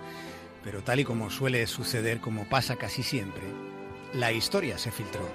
Pero 0.65 0.83
tal 0.83 0.99
y 0.99 1.05
como 1.05 1.31
suele 1.31 1.65
suceder, 1.69 2.19
como 2.19 2.49
pasa 2.49 2.75
casi 2.75 3.05
siempre, 3.05 3.45
la 4.15 4.33
historia 4.33 4.79
se 4.79 4.91
filtró. 4.91 5.29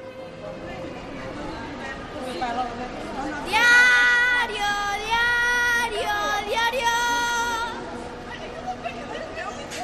Diario, 3.48 4.68
diario, 5.06 6.12
diario. 6.50 6.90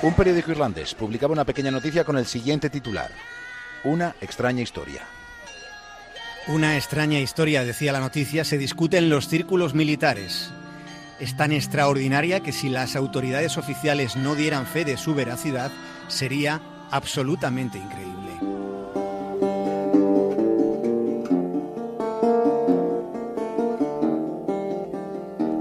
Un 0.02 0.14
periódico 0.16 0.52
irlandés 0.52 0.94
publicaba 0.96 1.32
una 1.32 1.46
pequeña 1.46 1.72
noticia 1.72 2.04
con 2.04 2.18
el 2.18 2.26
siguiente 2.26 2.70
titular. 2.70 3.10
Una 3.86 4.14
extraña 4.20 4.62
historia. 4.62 5.04
Una 6.48 6.76
extraña 6.76 7.20
historia, 7.20 7.64
decía 7.64 7.94
la 7.94 8.02
noticia, 8.02 8.44
se 8.44 8.58
discute 8.58 8.98
en 8.98 9.10
los 9.10 9.30
círculos 9.30 9.74
militares. 9.74 10.52
Es 11.22 11.38
tan 11.38 11.54
extraordinaria 11.54 12.42
que 12.42 12.52
si 12.52 12.68
las 12.68 12.98
autoridades 12.98 13.58
oficiales 13.58 14.18
no 14.18 14.36
dieran 14.36 14.66
fe 14.66 14.84
de 14.84 14.98
su 14.98 15.16
veracidad, 15.16 15.72
sería 16.10 16.62
absolutamente 16.92 17.78
increíble. 17.78 18.32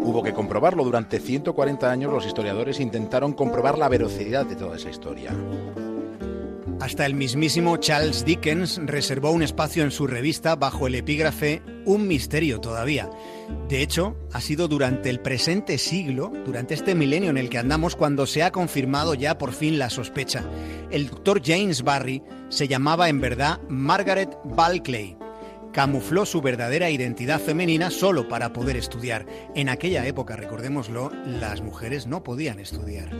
Hubo 0.02 0.24
que 0.24 0.32
comprobarlo. 0.32 0.82
Durante 0.82 1.20
140 1.20 1.88
años 1.88 2.12
los 2.12 2.26
historiadores 2.26 2.80
intentaron 2.80 3.32
comprobar 3.32 3.78
la 3.78 3.88
veracidad 3.88 4.44
de 4.44 4.56
toda 4.56 4.76
esa 4.76 4.90
historia. 4.90 5.32
Hasta 6.80 7.06
el 7.06 7.14
mismísimo 7.14 7.76
Charles 7.78 8.24
Dickens 8.24 8.80
reservó 8.84 9.32
un 9.32 9.42
espacio 9.42 9.82
en 9.82 9.90
su 9.90 10.06
revista 10.06 10.54
bajo 10.54 10.86
el 10.86 10.94
epígrafe 10.94 11.60
Un 11.84 12.06
misterio 12.06 12.60
todavía. 12.60 13.10
De 13.68 13.82
hecho, 13.82 14.16
ha 14.32 14.40
sido 14.40 14.68
durante 14.68 15.10
el 15.10 15.20
presente 15.20 15.76
siglo, 15.76 16.32
durante 16.46 16.74
este 16.74 16.94
milenio 16.94 17.30
en 17.30 17.38
el 17.38 17.50
que 17.50 17.58
andamos, 17.58 17.96
cuando 17.96 18.26
se 18.26 18.44
ha 18.44 18.52
confirmado 18.52 19.14
ya 19.14 19.38
por 19.38 19.52
fin 19.52 19.78
la 19.78 19.90
sospecha. 19.90 20.44
El 20.92 21.08
doctor 21.08 21.42
James 21.44 21.82
Barry 21.82 22.22
se 22.48 22.68
llamaba 22.68 23.08
en 23.08 23.20
verdad 23.20 23.60
Margaret 23.68 24.30
Balclay. 24.44 25.17
Camufló 25.72 26.24
su 26.24 26.40
verdadera 26.40 26.90
identidad 26.90 27.40
femenina 27.40 27.90
solo 27.90 28.26
para 28.26 28.52
poder 28.52 28.76
estudiar. 28.76 29.26
En 29.54 29.68
aquella 29.68 30.06
época, 30.06 30.34
recordémoslo, 30.34 31.10
las 31.26 31.60
mujeres 31.60 32.06
no 32.06 32.22
podían 32.22 32.58
estudiar. 32.58 33.10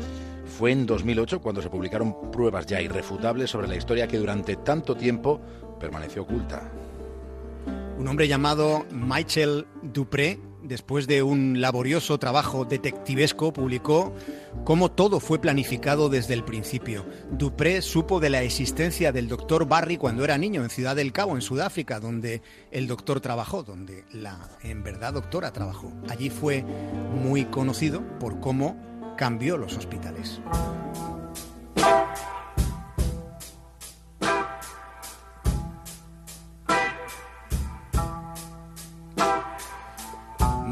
Fue 0.59 0.73
en 0.73 0.87
2008 0.87 1.41
cuando 1.41 1.63
se 1.63 1.71
publicaron 1.71 2.31
pruebas 2.33 2.67
ya 2.67 2.81
irrefutables 2.81 3.51
sobre 3.51 3.69
la 3.69 3.77
historia 3.77 4.09
que 4.09 4.19
durante 4.19 4.57
tanto 4.57 4.97
tiempo 4.97 5.41
permaneció 5.79 6.23
oculta. 6.23 6.71
Un 7.99 8.09
hombre 8.09 8.29
llamado 8.29 8.87
Michel 8.93 9.67
Dupré, 9.83 10.39
después 10.69 11.07
de 11.07 11.23
un 11.23 11.61
laborioso 11.61 12.19
trabajo 12.19 12.65
detectivesco, 12.65 13.53
publicó 13.53 14.15
cómo 14.65 14.91
todo 14.91 15.19
fue 15.19 15.41
planificado 15.41 16.09
desde 16.09 16.35
el 16.35 16.45
principio. 16.45 17.05
Dupré 17.33 17.83
supo 17.83 18.21
de 18.21 18.31
la 18.31 18.43
existencia 18.43 19.11
del 19.11 19.29
doctor 19.29 19.67
Barry 19.67 19.97
cuando 19.97 20.25
era 20.25 20.39
niño 20.39 20.63
en 20.63 20.71
Ciudad 20.71 20.95
del 20.95 21.13
Cabo, 21.13 21.35
en 21.35 21.43
Sudáfrica, 21.43 21.99
donde 21.99 22.43
el 22.71 22.87
doctor 22.87 23.21
trabajó, 23.21 23.63
donde 23.63 24.05
la 24.13 24.39
en 24.63 24.83
verdad 24.83 25.15
doctora 25.15 25.53
trabajó. 25.53 25.93
Allí 26.09 26.31
fue 26.31 26.65
muy 27.23 27.47
conocido 27.47 28.03
por 28.19 28.39
cómo 28.41 28.77
cambió 29.17 29.57
los 29.57 29.77
hospitales. 29.77 30.41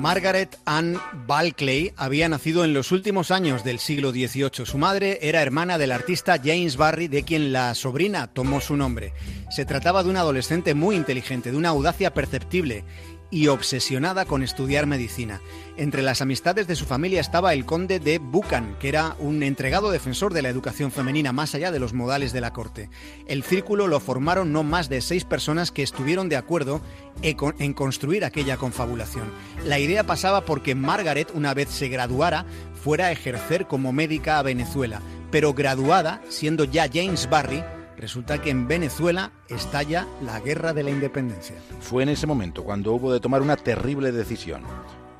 Margaret 0.06 0.56
Ann 0.66 1.00
Balclay 1.26 1.92
había 1.96 2.28
nacido 2.28 2.64
en 2.64 2.72
los 2.72 2.92
últimos 2.92 3.32
años 3.32 3.64
del 3.64 3.80
siglo 3.80 4.12
XVIII. 4.12 4.64
Su 4.64 4.78
madre 4.78 5.18
era 5.20 5.42
hermana 5.42 5.78
del 5.78 5.90
artista 5.90 6.38
James 6.38 6.76
Barry, 6.76 7.08
de 7.08 7.24
quien 7.24 7.52
la 7.52 7.74
sobrina 7.74 8.28
tomó 8.28 8.60
su 8.60 8.76
nombre. 8.76 9.12
Se 9.50 9.64
trataba 9.64 10.04
de 10.04 10.10
una 10.10 10.20
adolescente 10.20 10.74
muy 10.74 10.94
inteligente, 10.94 11.50
de 11.50 11.56
una 11.56 11.70
audacia 11.70 12.14
perceptible 12.14 12.84
y 13.30 13.48
obsesionada 13.48 14.24
con 14.24 14.42
estudiar 14.42 14.86
medicina. 14.86 15.40
Entre 15.76 16.02
las 16.02 16.22
amistades 16.22 16.66
de 16.66 16.76
su 16.76 16.86
familia 16.86 17.20
estaba 17.20 17.52
el 17.52 17.66
conde 17.66 18.00
de 18.00 18.18
Buchan, 18.18 18.76
que 18.78 18.88
era 18.88 19.16
un 19.18 19.42
entregado 19.42 19.90
defensor 19.90 20.32
de 20.32 20.42
la 20.42 20.48
educación 20.48 20.90
femenina 20.90 21.32
más 21.32 21.54
allá 21.54 21.70
de 21.70 21.78
los 21.78 21.92
modales 21.92 22.32
de 22.32 22.40
la 22.40 22.52
corte. 22.52 22.88
El 23.26 23.42
círculo 23.42 23.86
lo 23.86 24.00
formaron 24.00 24.52
no 24.52 24.62
más 24.62 24.88
de 24.88 25.00
seis 25.00 25.24
personas 25.24 25.72
que 25.72 25.82
estuvieron 25.82 26.28
de 26.28 26.36
acuerdo 26.36 26.80
en 27.22 27.74
construir 27.74 28.24
aquella 28.24 28.56
confabulación. 28.56 29.30
La 29.64 29.78
idea 29.78 30.04
pasaba 30.04 30.44
porque 30.44 30.74
Margaret, 30.74 31.30
una 31.34 31.54
vez 31.54 31.68
se 31.68 31.88
graduara, 31.88 32.46
fuera 32.82 33.06
a 33.06 33.12
ejercer 33.12 33.66
como 33.66 33.92
médica 33.92 34.38
a 34.38 34.42
Venezuela, 34.42 35.00
pero 35.30 35.54
graduada, 35.54 36.22
siendo 36.28 36.64
ya 36.64 36.88
James 36.92 37.28
Barry, 37.28 37.62
Resulta 37.96 38.40
que 38.40 38.50
en 38.50 38.68
Venezuela 38.68 39.32
estalla 39.48 40.06
la 40.22 40.40
guerra 40.40 40.72
de 40.72 40.82
la 40.82 40.90
independencia. 40.90 41.56
Fue 41.80 42.02
en 42.02 42.10
ese 42.10 42.26
momento 42.26 42.62
cuando 42.62 42.92
hubo 42.92 43.12
de 43.12 43.20
tomar 43.20 43.42
una 43.42 43.56
terrible 43.56 44.12
decisión. 44.12 44.62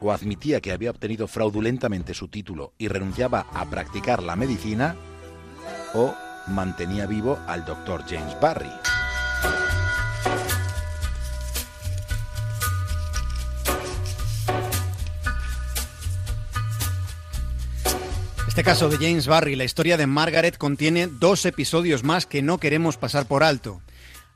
O 0.00 0.12
admitía 0.12 0.60
que 0.60 0.72
había 0.72 0.90
obtenido 0.90 1.26
fraudulentamente 1.26 2.12
su 2.12 2.28
título 2.28 2.74
y 2.76 2.88
renunciaba 2.88 3.46
a 3.54 3.64
practicar 3.64 4.22
la 4.22 4.36
medicina, 4.36 4.94
o 5.94 6.14
mantenía 6.48 7.06
vivo 7.06 7.38
al 7.46 7.64
doctor 7.64 8.04
James 8.06 8.38
Barry. 8.40 8.70
Este 18.56 18.64
caso 18.64 18.88
de 18.88 18.96
James 18.96 19.26
Barry, 19.26 19.54
la 19.54 19.64
historia 19.64 19.98
de 19.98 20.06
Margaret, 20.06 20.56
contiene 20.56 21.08
dos 21.08 21.44
episodios 21.44 22.04
más 22.04 22.24
que 22.24 22.40
no 22.40 22.56
queremos 22.56 22.96
pasar 22.96 23.26
por 23.26 23.42
alto. 23.42 23.82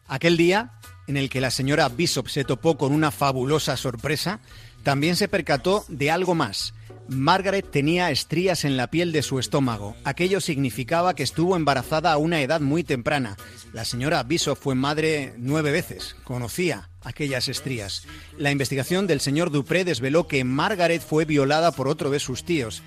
Aquel 0.07 0.37
día, 0.37 0.73
en 1.07 1.17
el 1.17 1.31
que 1.31 1.41
la 1.41 1.51
señora 1.51 1.89
Bishop 1.89 2.29
se 2.29 2.45
topó 2.45 2.77
con 2.77 2.93
una 2.93 3.13
fabulosa 3.13 3.79
sorpresa, 3.79 4.41
también 4.83 5.17
se 5.17 5.27
percató 5.27 5.87
de 5.89 6.11
algo 6.11 6.35
más. 6.35 6.75
Margaret 7.09 7.71
tenía 7.71 8.11
estrías 8.11 8.67
en 8.67 8.77
la 8.77 8.89
piel 8.89 9.11
de 9.13 9.23
su 9.23 9.39
estómago. 9.39 9.97
Aquello 10.05 10.43
significaba 10.43 11.15
que 11.15 11.23
estuvo 11.23 11.57
embarazada 11.57 12.13
a 12.13 12.19
una 12.19 12.43
edad 12.43 12.61
muy 12.61 12.85
temprana. 12.85 13.39
La 13.73 13.87
señora 13.87 14.23
Bishop 14.23 14.59
fue 14.59 14.75
madre 14.75 15.33
nueve 15.39 15.73
veces. 15.73 16.15
Conocía 16.25 16.91
aquellas 17.03 17.49
estrías. 17.49 18.07
La 18.37 18.51
investigación 18.51 19.07
del 19.07 19.21
señor 19.21 19.51
Dupré 19.51 19.87
desveló 19.87 20.29
que 20.29 20.45
Margaret 20.45 21.01
fue 21.01 21.25
violada 21.25 21.73
por 21.73 21.89
otro 21.89 22.11
de 22.11 22.21
sus 22.21 22.45
tíos. 22.45 22.83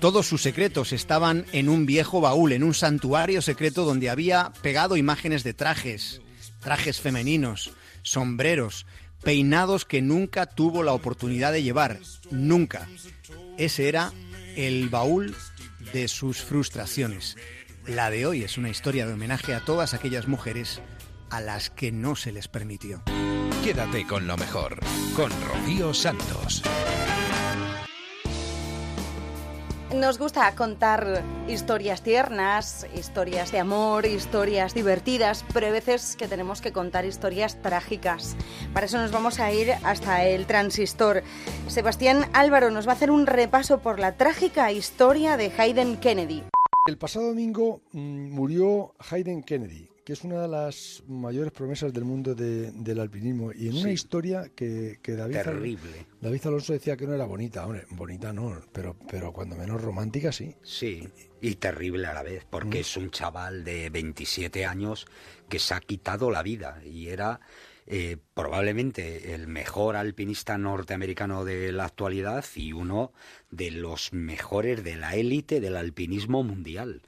Todos 0.00 0.26
sus 0.26 0.42
secretos 0.42 0.92
estaban 0.92 1.46
en 1.52 1.68
un 1.68 1.86
viejo 1.86 2.20
baúl, 2.20 2.52
en 2.52 2.62
un 2.62 2.74
santuario 2.74 3.40
secreto 3.42 3.84
donde 3.84 4.10
había 4.10 4.52
pegado 4.62 4.96
imágenes 4.96 5.44
de 5.44 5.54
trajes, 5.54 6.20
trajes 6.60 7.00
femeninos, 7.00 7.72
sombreros, 8.02 8.86
peinados 9.22 9.84
que 9.84 10.02
nunca 10.02 10.46
tuvo 10.46 10.82
la 10.82 10.92
oportunidad 10.92 11.52
de 11.52 11.62
llevar, 11.62 11.98
nunca. 12.30 12.86
Ese 13.56 13.88
era 13.88 14.12
el 14.56 14.88
baúl 14.88 15.34
de 15.92 16.08
sus 16.08 16.38
frustraciones. 16.42 17.36
La 17.86 18.10
de 18.10 18.26
hoy 18.26 18.42
es 18.42 18.58
una 18.58 18.70
historia 18.70 19.06
de 19.06 19.14
homenaje 19.14 19.54
a 19.54 19.64
todas 19.64 19.94
aquellas 19.94 20.28
mujeres 20.28 20.80
a 21.30 21.40
las 21.40 21.70
que 21.70 21.92
no 21.92 22.16
se 22.16 22.32
les 22.32 22.48
permitió. 22.48 23.02
Quédate 23.64 24.06
con 24.06 24.26
lo 24.26 24.36
mejor, 24.36 24.78
con 25.16 25.30
Rocío 25.48 25.92
Santos. 25.94 26.62
Nos 29.94 30.18
gusta 30.18 30.52
contar 30.56 31.22
historias 31.46 32.02
tiernas, 32.02 32.84
historias 32.96 33.52
de 33.52 33.60
amor, 33.60 34.06
historias 34.06 34.74
divertidas, 34.74 35.44
pero 35.54 35.66
hay 35.66 35.72
veces 35.72 36.16
que 36.16 36.26
tenemos 36.26 36.60
que 36.60 36.72
contar 36.72 37.04
historias 37.04 37.62
trágicas. 37.62 38.36
Para 38.72 38.86
eso 38.86 38.98
nos 38.98 39.12
vamos 39.12 39.38
a 39.38 39.52
ir 39.52 39.70
hasta 39.84 40.26
el 40.26 40.46
transistor. 40.46 41.22
Sebastián 41.68 42.26
Álvaro 42.32 42.72
nos 42.72 42.88
va 42.88 42.92
a 42.92 42.94
hacer 42.96 43.12
un 43.12 43.26
repaso 43.26 43.78
por 43.78 44.00
la 44.00 44.16
trágica 44.16 44.72
historia 44.72 45.36
de 45.36 45.52
Hayden 45.56 45.96
Kennedy. 45.98 46.42
El 46.86 46.98
pasado 46.98 47.28
domingo 47.28 47.80
mm, 47.92 48.30
murió 48.32 48.94
Hayden 49.10 49.44
Kennedy, 49.44 49.88
que 50.04 50.12
es 50.12 50.22
una 50.22 50.42
de 50.42 50.48
las 50.48 51.02
mayores 51.08 51.50
promesas 51.50 51.92
del 51.92 52.04
mundo 52.04 52.34
de- 52.34 52.70
del 52.72 53.00
alpinismo 53.00 53.52
y 53.52 53.68
en 53.68 53.76
una 53.76 53.90
historia 53.90 54.50
que, 54.54 54.98
que 55.02 55.12
David, 55.16 55.36
Al- 55.36 55.44
Terrible. 55.44 56.06
David 56.20 56.40
Alonso 56.46 56.72
decía 56.74 56.94
que 56.96 57.06
no 57.06 57.14
era 57.14 57.24
bonita, 57.24 57.64
hombre, 57.64 57.84
bonita 57.90 58.32
no, 58.32 58.60
pero, 58.72 58.96
pero 59.10 59.32
cuando 59.32 59.56
menos 59.56 59.80
romántica 59.80 60.30
sí. 60.30 60.54
Sí, 60.62 61.08
y 61.40 61.54
terrible 61.54 62.06
a 62.06 62.12
la 62.14 62.22
vez, 62.22 62.44
porque 62.48 62.80
es 62.80 62.96
un 62.98 63.10
chaval 63.10 63.64
de 63.64 63.88
27 63.88 64.66
años 64.66 65.06
que 65.48 65.58
se 65.58 65.72
ha 65.74 65.80
quitado 65.80 66.30
la 66.30 66.42
vida 66.42 66.82
y 66.84 67.08
era 67.08 67.40
eh, 67.86 68.16
probablemente 68.32 69.34
el 69.34 69.46
mejor 69.46 69.96
alpinista 69.96 70.56
norteamericano 70.56 71.44
de 71.44 71.70
la 71.72 71.84
actualidad 71.84 72.44
y 72.54 72.72
uno 72.72 73.12
de 73.50 73.70
los 73.70 74.12
mejores 74.12 74.82
de 74.84 74.96
la 74.96 75.16
élite 75.16 75.60
del 75.60 75.76
alpinismo 75.76 76.42
mundial. 76.42 77.02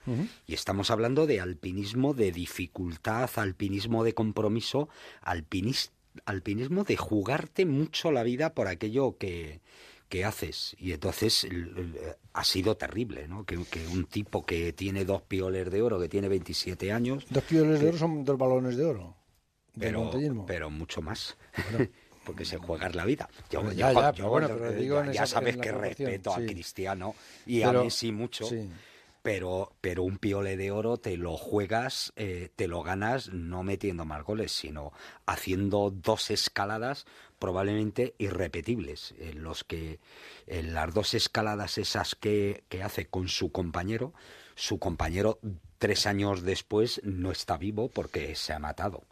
Y 0.46 0.54
estamos 0.54 0.90
hablando 0.90 1.26
de 1.26 1.40
alpinismo 1.40 2.12
de 2.14 2.30
dificultad, 2.32 3.30
alpinismo 3.36 4.04
de 4.04 4.12
compromiso, 4.14 4.88
alpinis- 5.22 5.90
alpinismo 6.24 6.84
de 6.84 6.96
jugarte 6.96 7.64
mucho 7.66 8.10
la 8.12 8.22
vida 8.22 8.52
por 8.54 8.68
aquello 8.68 9.16
que, 9.18 9.60
que 10.08 10.24
haces. 10.24 10.76
Y 10.78 10.92
entonces 10.92 11.44
el- 11.44 11.72
el- 11.76 11.94
ha 12.32 12.44
sido 12.44 12.76
terrible, 12.76 13.28
¿no? 13.28 13.44
Que, 13.44 13.56
que 13.70 13.86
un 13.88 14.04
tipo 14.04 14.44
que 14.44 14.72
tiene 14.72 15.04
dos 15.06 15.22
pioles 15.22 15.70
de 15.70 15.80
oro, 15.82 15.98
que 15.98 16.08
tiene 16.08 16.28
27 16.28 16.92
años, 16.92 17.24
Dos 17.30 17.44
pioles 17.44 17.80
de 17.80 17.88
oro 17.88 17.98
son 17.98 18.24
dos 18.24 18.36
balones 18.38 18.76
de 18.76 18.84
oro. 18.84 19.16
Pero, 19.78 20.10
pero 20.46 20.70
mucho 20.70 21.02
más. 21.02 21.36
Porque 22.24 22.44
se 22.44 22.56
juega 22.58 22.88
la 22.88 23.04
vida. 23.04 23.28
Yo, 23.50 23.70
ya, 23.70 24.12
yo- 24.12 24.28
bueno, 24.28 24.48
yo- 24.48 24.58
pero 24.58 24.72
digo 24.72 25.04
ya, 25.04 25.10
esa- 25.12 25.26
sabes 25.26 25.56
que 25.56 25.70
respeto 25.70 26.34
a. 26.34 26.38
Cristiano 26.38 27.14
y 27.46 27.60
Pero- 27.60 27.80
a 27.80 27.84
Messi 27.84 28.10
mucho. 28.12 28.44
sí. 28.46 28.68
Pero, 29.22 29.72
pero 29.80 30.04
un 30.04 30.18
piole 30.18 30.56
de 30.56 30.70
oro 30.70 30.98
te 30.98 31.16
lo 31.16 31.36
juegas, 31.36 32.12
eh, 32.14 32.50
te 32.54 32.68
lo 32.68 32.84
ganas 32.84 33.30
no 33.32 33.64
metiendo 33.64 34.04
más 34.04 34.22
goles, 34.22 34.52
sino 34.52 34.92
haciendo 35.26 35.90
dos 35.90 36.30
escaladas 36.30 37.06
probablemente 37.40 38.14
irrepetibles, 38.18 39.14
en 39.18 39.42
los 39.42 39.64
que 39.64 39.98
en 40.46 40.74
las 40.74 40.94
dos 40.94 41.12
escaladas 41.14 41.76
esas 41.76 42.14
que, 42.14 42.62
que 42.68 42.84
hace 42.84 43.06
con 43.06 43.26
su 43.26 43.50
compañero, 43.50 44.14
su 44.54 44.78
compañero 44.78 45.40
tres 45.78 46.06
años 46.06 46.42
después 46.42 47.00
no 47.04 47.30
está 47.32 47.56
vivo 47.56 47.88
porque 47.88 48.34
se 48.34 48.52
ha 48.52 48.58
matado. 48.58 49.02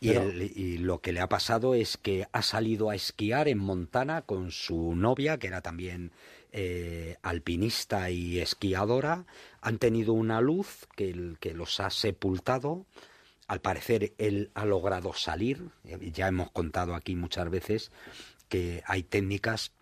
Y, 0.00 0.08
Pero- 0.08 0.22
el- 0.28 0.42
y 0.56 0.78
lo 0.78 1.00
que 1.00 1.12
le 1.12 1.20
ha 1.20 1.28
pasado 1.28 1.74
es 1.74 1.96
que 1.96 2.26
ha 2.32 2.42
salido 2.42 2.90
a 2.90 2.94
esquiar 2.94 3.48
en 3.48 3.58
Montana 3.58 4.22
con 4.22 4.50
su 4.50 4.94
novia, 4.94 5.38
que 5.38 5.46
era 5.46 5.60
también 5.62 6.12
eh, 6.52 7.16
alpinista 7.22 8.08
y 8.10 8.38
esquiadora. 8.38 9.26
Han 9.60 9.78
tenido 9.78 10.12
una 10.14 10.40
luz 10.40 10.86
que, 10.96 11.10
el- 11.10 11.36
que 11.40 11.52
los 11.54 11.80
ha 11.80 11.90
sepultado. 11.90 12.86
Al 13.46 13.60
parecer 13.60 14.12
él 14.18 14.50
ha 14.54 14.64
logrado 14.64 15.12
salir. 15.12 15.68
Ya 15.84 16.28
hemos 16.28 16.50
contado 16.50 16.94
aquí 16.94 17.14
muchas 17.14 17.50
veces 17.50 17.90
que 18.48 18.82
hay 18.86 19.02
técnicas 19.02 19.72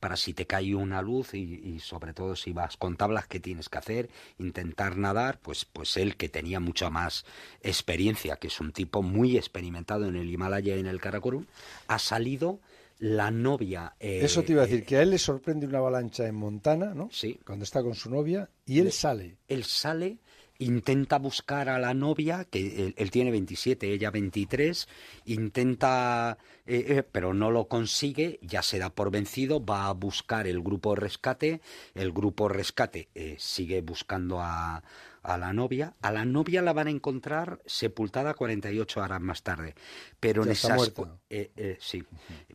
para 0.00 0.16
si 0.16 0.34
te 0.34 0.46
cae 0.46 0.74
una 0.74 1.02
luz 1.02 1.34
y, 1.34 1.60
y 1.62 1.78
sobre 1.80 2.12
todo 2.14 2.34
si 2.34 2.52
vas 2.52 2.76
con 2.76 2.96
tablas 2.96 3.26
que 3.28 3.38
tienes 3.38 3.68
que 3.68 3.78
hacer, 3.78 4.08
intentar 4.38 4.96
nadar, 4.96 5.38
pues, 5.40 5.66
pues 5.66 5.96
él 5.98 6.16
que 6.16 6.28
tenía 6.28 6.58
mucha 6.58 6.90
más 6.90 7.24
experiencia, 7.62 8.36
que 8.36 8.48
es 8.48 8.60
un 8.60 8.72
tipo 8.72 9.02
muy 9.02 9.36
experimentado 9.36 10.06
en 10.06 10.16
el 10.16 10.30
Himalaya 10.30 10.76
y 10.76 10.80
en 10.80 10.86
el 10.86 11.00
Karakorum, 11.00 11.44
ha 11.86 11.98
salido 11.98 12.60
la 12.98 13.30
novia. 13.30 13.94
eh, 13.98 14.20
Eso 14.22 14.42
te 14.42 14.52
iba 14.52 14.62
a 14.62 14.66
decir, 14.66 14.80
eh, 14.80 14.84
que 14.84 14.96
a 14.96 15.02
él 15.02 15.10
le 15.10 15.18
sorprende 15.18 15.66
una 15.66 15.78
avalancha 15.78 16.26
en 16.26 16.34
Montana, 16.34 16.92
¿no? 16.94 17.08
Sí. 17.12 17.38
Cuando 17.46 17.64
está 17.64 17.82
con 17.82 17.94
su 17.94 18.10
novia 18.10 18.50
y 18.66 18.80
él 18.80 18.92
sale. 18.92 19.36
él 19.48 19.64
sale, 19.64 20.18
intenta 20.60 21.18
buscar 21.18 21.68
a 21.68 21.78
la 21.78 21.94
novia, 21.94 22.44
que 22.44 22.86
él, 22.86 22.94
él 22.96 23.10
tiene 23.10 23.32
27, 23.32 23.92
ella 23.92 24.10
23, 24.10 24.88
intenta, 25.24 26.38
eh, 26.66 26.84
eh, 26.88 27.02
pero 27.02 27.34
no 27.34 27.50
lo 27.50 27.66
consigue, 27.66 28.38
ya 28.42 28.62
se 28.62 28.78
da 28.78 28.90
por 28.90 29.10
vencido, 29.10 29.64
va 29.64 29.88
a 29.88 29.92
buscar 29.92 30.46
el 30.46 30.62
grupo 30.62 30.94
rescate, 30.94 31.60
el 31.94 32.12
grupo 32.12 32.48
rescate 32.48 33.08
eh, 33.14 33.34
sigue 33.38 33.80
buscando 33.80 34.40
a, 34.40 34.82
a 35.22 35.38
la 35.38 35.52
novia, 35.52 35.94
a 36.00 36.12
la 36.12 36.24
novia 36.24 36.62
la 36.62 36.72
van 36.72 36.86
a 36.86 36.90
encontrar 36.90 37.60
sepultada 37.66 38.34
48 38.34 39.00
horas 39.00 39.20
más 39.20 39.42
tarde, 39.42 39.74
pero 40.18 40.42
en 40.42 40.48
Ya 40.48 40.52
esas, 40.52 40.92
eh, 41.28 41.50
eh, 41.56 41.76
sí, 41.80 42.04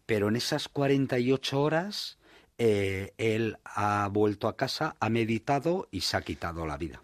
pero 0.06 0.30
en 0.30 0.36
esas 0.36 0.68
48 0.68 1.62
horas 1.62 2.18
eh, 2.58 3.14
él 3.18 3.58
ha 3.66 4.08
vuelto 4.12 4.48
a 4.48 4.56
casa, 4.56 4.96
ha 5.00 5.10
meditado 5.10 5.88
y 5.92 6.02
se 6.02 6.18
ha 6.18 6.22
quitado 6.22 6.66
la 6.66 6.78
vida. 6.78 7.02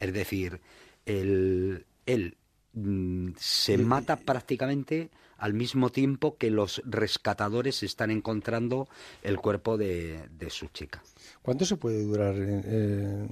Es 0.00 0.12
decir, 0.12 0.60
él, 1.06 1.86
él 2.06 2.36
mm, 2.74 3.30
se 3.36 3.78
mata 3.78 4.16
prácticamente 4.16 5.10
al 5.38 5.54
mismo 5.54 5.90
tiempo 5.90 6.36
que 6.36 6.50
los 6.50 6.82
rescatadores 6.84 7.82
están 7.82 8.10
encontrando 8.10 8.88
el 9.22 9.38
cuerpo 9.38 9.76
de, 9.78 10.28
de 10.38 10.50
su 10.50 10.66
chica. 10.68 11.02
¿Cuánto 11.42 11.64
se 11.64 11.76
puede 11.76 12.02
durar 12.02 12.34
eh, 12.36 12.62
eh, 12.64 13.28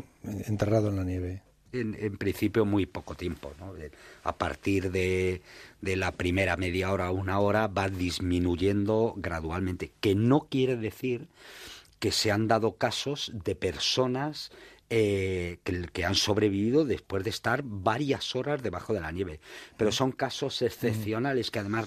enterrado 0.47 0.89
en 0.89 0.97
la 0.97 1.05
nieve? 1.05 1.43
En, 1.73 1.97
en 1.99 2.17
principio 2.17 2.65
muy 2.65 2.87
poco 2.87 3.17
tiempo. 3.17 3.53
¿no? 3.59 3.75
A 4.23 4.37
partir 4.37 4.91
de, 4.93 5.43
de 5.81 5.97
la 5.97 6.13
primera 6.13 6.57
media 6.57 6.93
hora, 6.93 7.11
una 7.11 7.41
hora, 7.41 7.67
va 7.67 7.89
disminuyendo 7.89 9.15
gradualmente. 9.17 9.91
Que 10.01 10.15
no 10.15 10.47
quiere 10.49 10.77
decir 10.77 11.27
que 11.99 12.13
se 12.13 12.31
han 12.31 12.47
dado 12.47 12.77
casos 12.77 13.33
de 13.45 13.57
personas 13.57 14.53
eh, 14.91 15.59
que, 15.65 15.83
que 15.93 16.05
han 16.05 16.15
sobrevivido 16.15 16.85
después 16.85 17.25
de 17.25 17.31
estar 17.31 17.63
varias 17.65 18.37
horas 18.37 18.63
debajo 18.63 18.93
de 18.95 19.01
la 19.01 19.11
nieve. 19.13 19.41
Pero 19.77 19.91
son 19.93 20.13
casos 20.13 20.63
excepcionales 20.63 21.51
que 21.51 21.59
además 21.59 21.87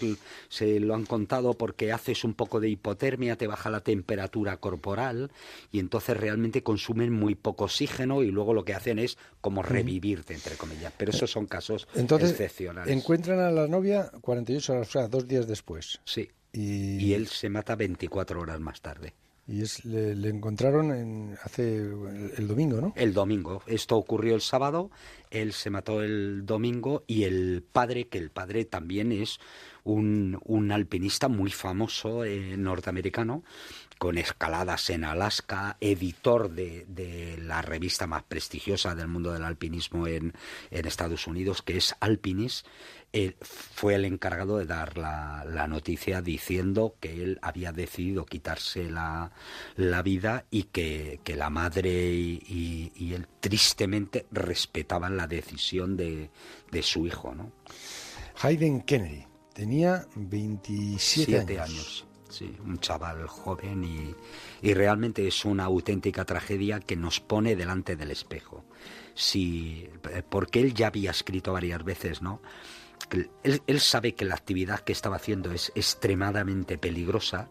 se 0.49 0.79
lo 0.79 0.95
han 0.95 1.05
contado 1.05 1.53
porque 1.53 1.91
haces 1.91 2.23
un 2.23 2.33
poco 2.33 2.59
de 2.59 2.69
hipotermia, 2.69 3.37
te 3.37 3.47
baja 3.47 3.69
la 3.69 3.81
temperatura 3.81 4.57
corporal 4.57 5.31
y 5.71 5.79
entonces 5.79 6.17
realmente 6.17 6.63
consumen 6.63 7.13
muy 7.13 7.35
poco 7.35 7.65
oxígeno 7.65 8.23
y 8.23 8.31
luego 8.31 8.53
lo 8.53 8.65
que 8.65 8.73
hacen 8.73 8.99
es 8.99 9.17
como 9.41 9.63
revivirte, 9.63 10.33
entre 10.33 10.55
comillas. 10.55 10.93
Pero 10.97 11.11
esos 11.11 11.31
son 11.31 11.45
casos 11.45 11.87
Entonces, 11.95 12.31
excepcionales. 12.31 12.95
encuentran 12.95 13.39
a 13.39 13.51
la 13.51 13.67
novia 13.67 14.11
48 14.21 14.73
horas, 14.73 14.87
o 14.89 14.91
sea, 14.91 15.07
dos 15.07 15.27
días 15.27 15.47
después. 15.47 16.01
Sí. 16.03 16.29
Y, 16.51 16.97
Y 16.97 17.13
él 17.13 17.27
se 17.27 17.49
mata 17.49 17.75
24 17.75 18.41
horas 18.41 18.59
más 18.59 18.81
tarde. 18.81 19.13
Y 19.49 19.63
es, 19.63 19.83
le, 19.83 20.29
encontraron 20.29 20.91
en, 20.91 21.37
hace 21.43 21.77
el, 21.77 22.33
el 22.37 22.47
domingo, 22.47 22.79
¿no? 22.79 22.93
El 22.95 23.13
domingo. 23.13 23.63
Esto 23.65 23.97
ocurrió 23.97 24.35
el 24.35 24.41
sábado, 24.41 24.91
él 25.31 25.53
se 25.53 25.71
mató 25.71 26.03
el 26.03 26.45
domingo 26.45 27.03
y 27.07 27.23
el 27.23 27.63
padre, 27.63 28.07
que 28.07 28.19
el 28.19 28.29
padre 28.29 28.65
también 28.65 29.11
es 29.11 29.39
un, 29.83 30.39
un 30.45 30.71
alpinista 30.71 31.29
muy 31.29 31.49
famoso 31.49 32.23
eh, 32.25 32.57
norteamericano, 32.57 33.43
con 33.97 34.17
escaladas 34.17 34.89
en 34.91 35.03
Alaska, 35.03 35.77
editor 35.81 36.51
de, 36.51 36.85
de 36.87 37.37
la 37.37 37.61
revista 37.61 38.07
más 38.07 38.23
prestigiosa 38.23 38.95
del 38.95 39.07
mundo 39.07 39.33
del 39.33 39.43
alpinismo 39.43 40.07
en, 40.07 40.33
en 40.71 40.85
Estados 40.85 41.27
Unidos, 41.27 41.61
que 41.61 41.75
es 41.77 41.95
Alpinis, 41.99 42.63
él 43.11 43.35
fue 43.41 43.95
el 43.95 44.05
encargado 44.05 44.57
de 44.57 44.65
dar 44.65 44.97
la, 44.97 45.43
la 45.47 45.67
noticia 45.67 46.21
diciendo 46.21 46.95
que 46.99 47.23
él 47.23 47.39
había 47.41 47.71
decidido 47.71 48.25
quitarse 48.25 48.89
la, 48.89 49.31
la 49.75 50.01
vida 50.01 50.45
y 50.51 50.63
que, 50.63 51.19
que 51.23 51.35
la 51.35 51.49
madre 51.49 51.89
y, 52.11 52.41
y- 52.47 52.91
y 52.95 53.13
él 53.13 53.27
tristemente 53.39 54.25
respetaban 54.31 55.17
la 55.17 55.27
decisión 55.27 55.97
de, 55.97 56.29
de 56.71 56.83
su 56.83 57.07
hijo, 57.07 57.33
¿no? 57.33 57.51
Hayden 58.41 58.81
Kennedy 58.81 59.25
tenía 59.53 60.05
27 60.15 60.99
Siete 60.99 61.59
años. 61.59 61.69
años. 61.69 62.05
Sí, 62.29 62.55
un 62.63 62.77
chaval 62.79 63.25
joven 63.27 63.83
y, 63.83 64.15
y 64.61 64.73
realmente 64.75 65.27
es 65.27 65.45
una 65.45 65.63
auténtica 65.65 66.25
tragedia 66.25 66.79
que 66.79 66.95
nos 66.95 67.19
pone 67.19 67.55
delante 67.55 67.95
del 67.95 68.11
espejo. 68.11 68.65
Si, 69.15 69.89
eh, 70.11 70.21
porque 70.29 70.61
él 70.61 70.75
ya 70.75 70.87
había 70.87 71.09
escrito 71.09 71.53
varias 71.53 71.83
veces, 71.83 72.21
¿no? 72.21 72.39
Él, 73.43 73.79
sabe 73.79 74.13
que 74.13 74.25
la 74.25 74.35
actividad 74.35 74.81
que 74.81 74.91
estaba 74.91 75.15
haciendo 75.15 75.51
es 75.51 75.71
extremadamente 75.75 76.77
peligrosa, 76.77 77.49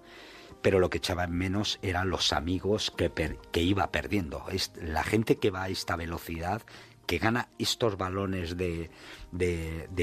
pero 0.63 0.79
lo 0.79 0.91
que 0.91 0.99
echaba 0.99 1.25
en 1.25 1.33
menos 1.33 1.79
eran 1.83 2.11
los 2.11 2.33
amigos 2.33 2.93
que, 2.97 3.63
iba 3.63 3.91
perdiendo. 3.91 4.45
La 4.81 5.03
gente 5.03 5.37
que 5.37 5.51
va 5.51 5.65
a 5.65 5.69
esta 5.69 5.97
velocidad, 5.97 6.63
que 7.07 7.19
gana 7.19 7.49
estos 7.59 7.97
balones 7.97 8.57
de, 8.57 8.91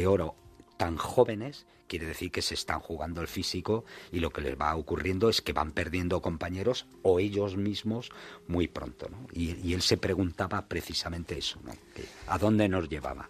oro 0.08 0.36
tan 0.78 0.98
jóvenes, 0.98 1.66
quiere 1.88 2.08
decir 2.08 2.32
que 2.32 2.42
se 2.42 2.56
están 2.56 2.80
jugando 2.80 3.22
el 3.22 3.28
físico 3.28 3.86
y 4.12 4.20
lo 4.20 4.32
que 4.32 4.42
les 4.42 4.60
va 4.60 4.76
ocurriendo 4.76 5.30
es 5.30 5.42
que 5.42 5.54
van 5.54 5.72
perdiendo 5.72 6.22
compañeros 6.22 6.88
o 7.04 7.20
ellos 7.20 7.56
mismos 7.56 8.10
muy 8.48 8.68
pronto. 8.68 9.10
Y, 9.32 9.56
y 9.66 9.74
él 9.74 9.82
se 9.82 9.98
preguntaba 9.98 10.68
precisamente 10.68 11.38
eso, 11.38 11.60
¿no? 11.64 11.74
¿a 12.28 12.38
dónde 12.38 12.68
nos 12.68 12.90
llevaba? 12.90 13.30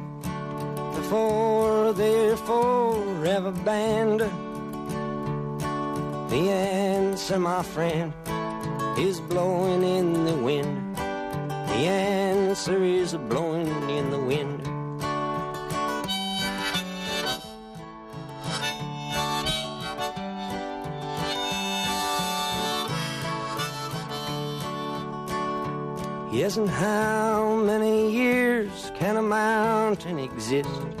before 1.11 1.91
they're 1.91 2.37
forever 2.37 3.51
banned? 3.51 4.21
The 6.31 6.49
answer, 6.49 7.37
my 7.37 7.63
friend, 7.63 8.13
is 8.97 9.19
blowing 9.19 9.83
in 9.83 10.23
the 10.23 10.37
wind. 10.37 10.95
The 10.95 11.83
answer 11.83 12.81
is 12.81 13.13
blowing 13.13 13.67
in 13.89 14.09
the 14.09 14.19
wind. 14.19 14.61
Yes, 26.31 26.55
and 26.55 26.69
how 26.69 27.57
many 27.57 28.09
years 28.13 28.93
can 28.95 29.17
a 29.17 29.21
mountain 29.21 30.17
exist 30.17 31.00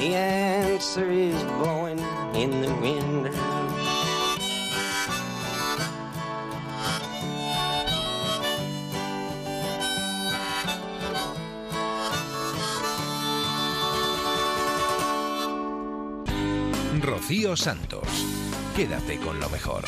The 0.00 0.14
answer 0.16 1.10
is 1.10 1.42
blowing 1.60 1.98
in 2.34 2.62
the 2.62 2.72
wind. 2.80 3.28
Rocío 17.02 17.54
Santos. 17.54 18.08
Quédate 18.74 19.18
con 19.18 19.38
lo 19.38 19.50
mejor. 19.50 19.84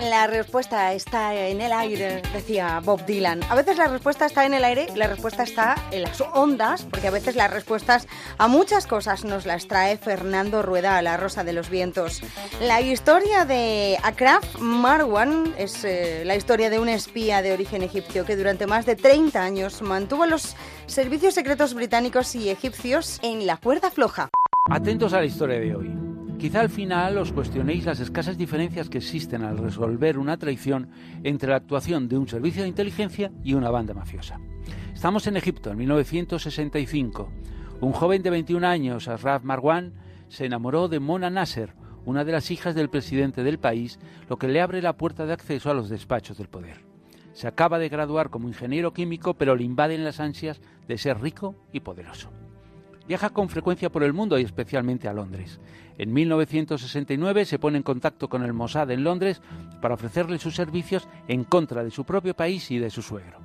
La 0.00 0.26
respuesta 0.26 0.94
está 0.94 1.34
en 1.34 1.60
el 1.60 1.72
aire, 1.72 2.22
decía 2.32 2.80
Bob 2.82 3.04
Dylan. 3.04 3.42
A 3.50 3.54
veces 3.54 3.76
la 3.76 3.86
respuesta 3.86 4.24
está 4.24 4.46
en 4.46 4.54
el 4.54 4.64
aire 4.64 4.86
y 4.94 4.96
la 4.96 5.06
respuesta 5.06 5.42
está 5.42 5.76
en 5.90 6.02
las 6.02 6.22
ondas, 6.32 6.86
porque 6.90 7.08
a 7.08 7.10
veces 7.10 7.36
las 7.36 7.50
respuestas 7.50 8.08
a 8.38 8.48
muchas 8.48 8.86
cosas 8.86 9.26
nos 9.26 9.44
las 9.44 9.68
trae 9.68 9.98
Fernando 9.98 10.62
Rueda 10.62 10.96
a 10.96 11.02
la 11.02 11.18
Rosa 11.18 11.44
de 11.44 11.52
los 11.52 11.68
Vientos. 11.68 12.22
La 12.62 12.80
historia 12.80 13.44
de 13.44 13.98
Akraf 14.02 14.58
Marwan 14.58 15.54
es 15.58 15.84
eh, 15.84 16.22
la 16.24 16.34
historia 16.34 16.70
de 16.70 16.78
un 16.78 16.88
espía 16.88 17.42
de 17.42 17.52
origen 17.52 17.82
egipcio 17.82 18.24
que 18.24 18.36
durante 18.36 18.66
más 18.66 18.86
de 18.86 18.96
30 18.96 19.42
años 19.42 19.82
mantuvo 19.82 20.24
los 20.24 20.56
servicios 20.86 21.34
secretos 21.34 21.74
británicos 21.74 22.34
y 22.34 22.48
egipcios 22.48 23.20
en 23.22 23.46
la 23.46 23.58
cuerda 23.58 23.90
floja. 23.90 24.30
Atentos 24.70 25.12
a 25.12 25.18
la 25.18 25.26
historia 25.26 25.60
de 25.60 25.76
hoy. 25.76 26.09
Quizá 26.40 26.60
al 26.60 26.70
final 26.70 27.18
os 27.18 27.34
cuestionéis 27.34 27.84
las 27.84 28.00
escasas 28.00 28.38
diferencias 28.38 28.88
que 28.88 28.96
existen 28.96 29.44
al 29.44 29.58
resolver 29.58 30.16
una 30.16 30.38
traición 30.38 30.88
entre 31.22 31.50
la 31.50 31.56
actuación 31.56 32.08
de 32.08 32.16
un 32.16 32.28
servicio 32.28 32.62
de 32.62 32.68
inteligencia 32.68 33.30
y 33.44 33.52
una 33.52 33.68
banda 33.68 33.92
mafiosa. 33.92 34.40
Estamos 34.94 35.26
en 35.26 35.36
Egipto, 35.36 35.70
en 35.70 35.76
1965. 35.76 37.30
Un 37.82 37.92
joven 37.92 38.22
de 38.22 38.30
21 38.30 38.66
años, 38.66 39.06
Asraf 39.06 39.44
Marwan, 39.44 39.92
se 40.28 40.46
enamoró 40.46 40.88
de 40.88 40.98
Mona 40.98 41.28
Nasser, 41.28 41.74
una 42.06 42.24
de 42.24 42.32
las 42.32 42.50
hijas 42.50 42.74
del 42.74 42.88
presidente 42.88 43.42
del 43.42 43.58
país, 43.58 43.98
lo 44.30 44.38
que 44.38 44.48
le 44.48 44.62
abre 44.62 44.80
la 44.80 44.96
puerta 44.96 45.26
de 45.26 45.34
acceso 45.34 45.70
a 45.70 45.74
los 45.74 45.90
despachos 45.90 46.38
del 46.38 46.48
poder. 46.48 46.86
Se 47.34 47.48
acaba 47.48 47.78
de 47.78 47.90
graduar 47.90 48.30
como 48.30 48.48
ingeniero 48.48 48.94
químico, 48.94 49.34
pero 49.34 49.56
le 49.56 49.64
invaden 49.64 50.04
las 50.04 50.20
ansias 50.20 50.62
de 50.88 50.96
ser 50.96 51.20
rico 51.20 51.54
y 51.70 51.80
poderoso. 51.80 52.30
Viaja 53.06 53.30
con 53.30 53.48
frecuencia 53.48 53.90
por 53.90 54.02
el 54.02 54.12
mundo 54.12 54.38
y 54.38 54.42
especialmente 54.42 55.08
a 55.08 55.12
Londres. 55.12 55.60
En 55.98 56.12
1969 56.12 57.44
se 57.44 57.58
pone 57.58 57.78
en 57.78 57.82
contacto 57.82 58.28
con 58.28 58.44
el 58.44 58.52
Mossad 58.52 58.90
en 58.90 59.04
Londres 59.04 59.42
para 59.80 59.94
ofrecerle 59.94 60.38
sus 60.38 60.54
servicios 60.54 61.08
en 61.26 61.44
contra 61.44 61.82
de 61.82 61.90
su 61.90 62.04
propio 62.04 62.34
país 62.34 62.70
y 62.70 62.78
de 62.78 62.90
su 62.90 63.02
suegro. 63.02 63.40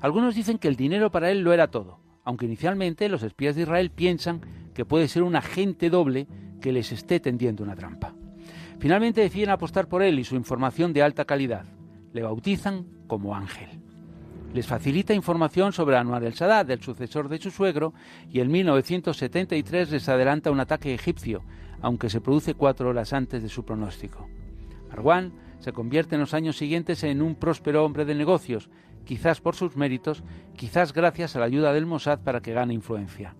Algunos 0.00 0.34
dicen 0.34 0.58
que 0.58 0.68
el 0.68 0.76
dinero 0.76 1.10
para 1.10 1.30
él 1.30 1.40
lo 1.40 1.52
era 1.52 1.68
todo, 1.68 2.00
aunque 2.24 2.46
inicialmente 2.46 3.08
los 3.08 3.22
espías 3.22 3.54
de 3.54 3.62
Israel 3.62 3.90
piensan 3.90 4.40
que 4.74 4.84
puede 4.84 5.08
ser 5.08 5.22
un 5.22 5.36
agente 5.36 5.88
doble 5.88 6.26
que 6.60 6.72
les 6.72 6.92
esté 6.92 7.20
tendiendo 7.20 7.62
una 7.62 7.76
trampa. 7.76 8.14
Finalmente 8.78 9.20
deciden 9.20 9.50
apostar 9.50 9.88
por 9.88 10.02
él 10.02 10.18
y 10.18 10.24
su 10.24 10.34
información 10.34 10.92
de 10.92 11.02
alta 11.02 11.24
calidad. 11.24 11.64
Le 12.12 12.22
bautizan 12.22 12.86
como 13.06 13.34
Ángel 13.34 13.85
les 14.54 14.66
facilita 14.66 15.14
información 15.14 15.72
sobre 15.72 15.96
Anwar 15.96 16.24
el 16.24 16.34
Sadat, 16.34 16.70
el 16.70 16.82
sucesor 16.82 17.28
de 17.28 17.38
su 17.38 17.50
suegro, 17.50 17.92
y 18.30 18.40
en 18.40 18.50
1973 18.50 19.90
les 19.90 20.08
adelanta 20.08 20.50
un 20.50 20.60
ataque 20.60 20.94
egipcio, 20.94 21.42
aunque 21.80 22.10
se 22.10 22.20
produce 22.20 22.54
cuatro 22.54 22.88
horas 22.88 23.12
antes 23.12 23.42
de 23.42 23.48
su 23.48 23.64
pronóstico. 23.64 24.28
Marwan 24.88 25.32
se 25.58 25.72
convierte 25.72 26.14
en 26.14 26.20
los 26.20 26.34
años 26.34 26.56
siguientes 26.56 27.02
en 27.04 27.22
un 27.22 27.34
próspero 27.34 27.84
hombre 27.84 28.04
de 28.04 28.14
negocios, 28.14 28.70
quizás 29.04 29.40
por 29.40 29.54
sus 29.54 29.76
méritos, 29.76 30.22
quizás 30.56 30.92
gracias 30.92 31.36
a 31.36 31.40
la 31.40 31.46
ayuda 31.46 31.72
del 31.72 31.86
Mossad 31.86 32.20
para 32.20 32.40
que 32.40 32.52
gane 32.52 32.74
influencia. 32.74 33.34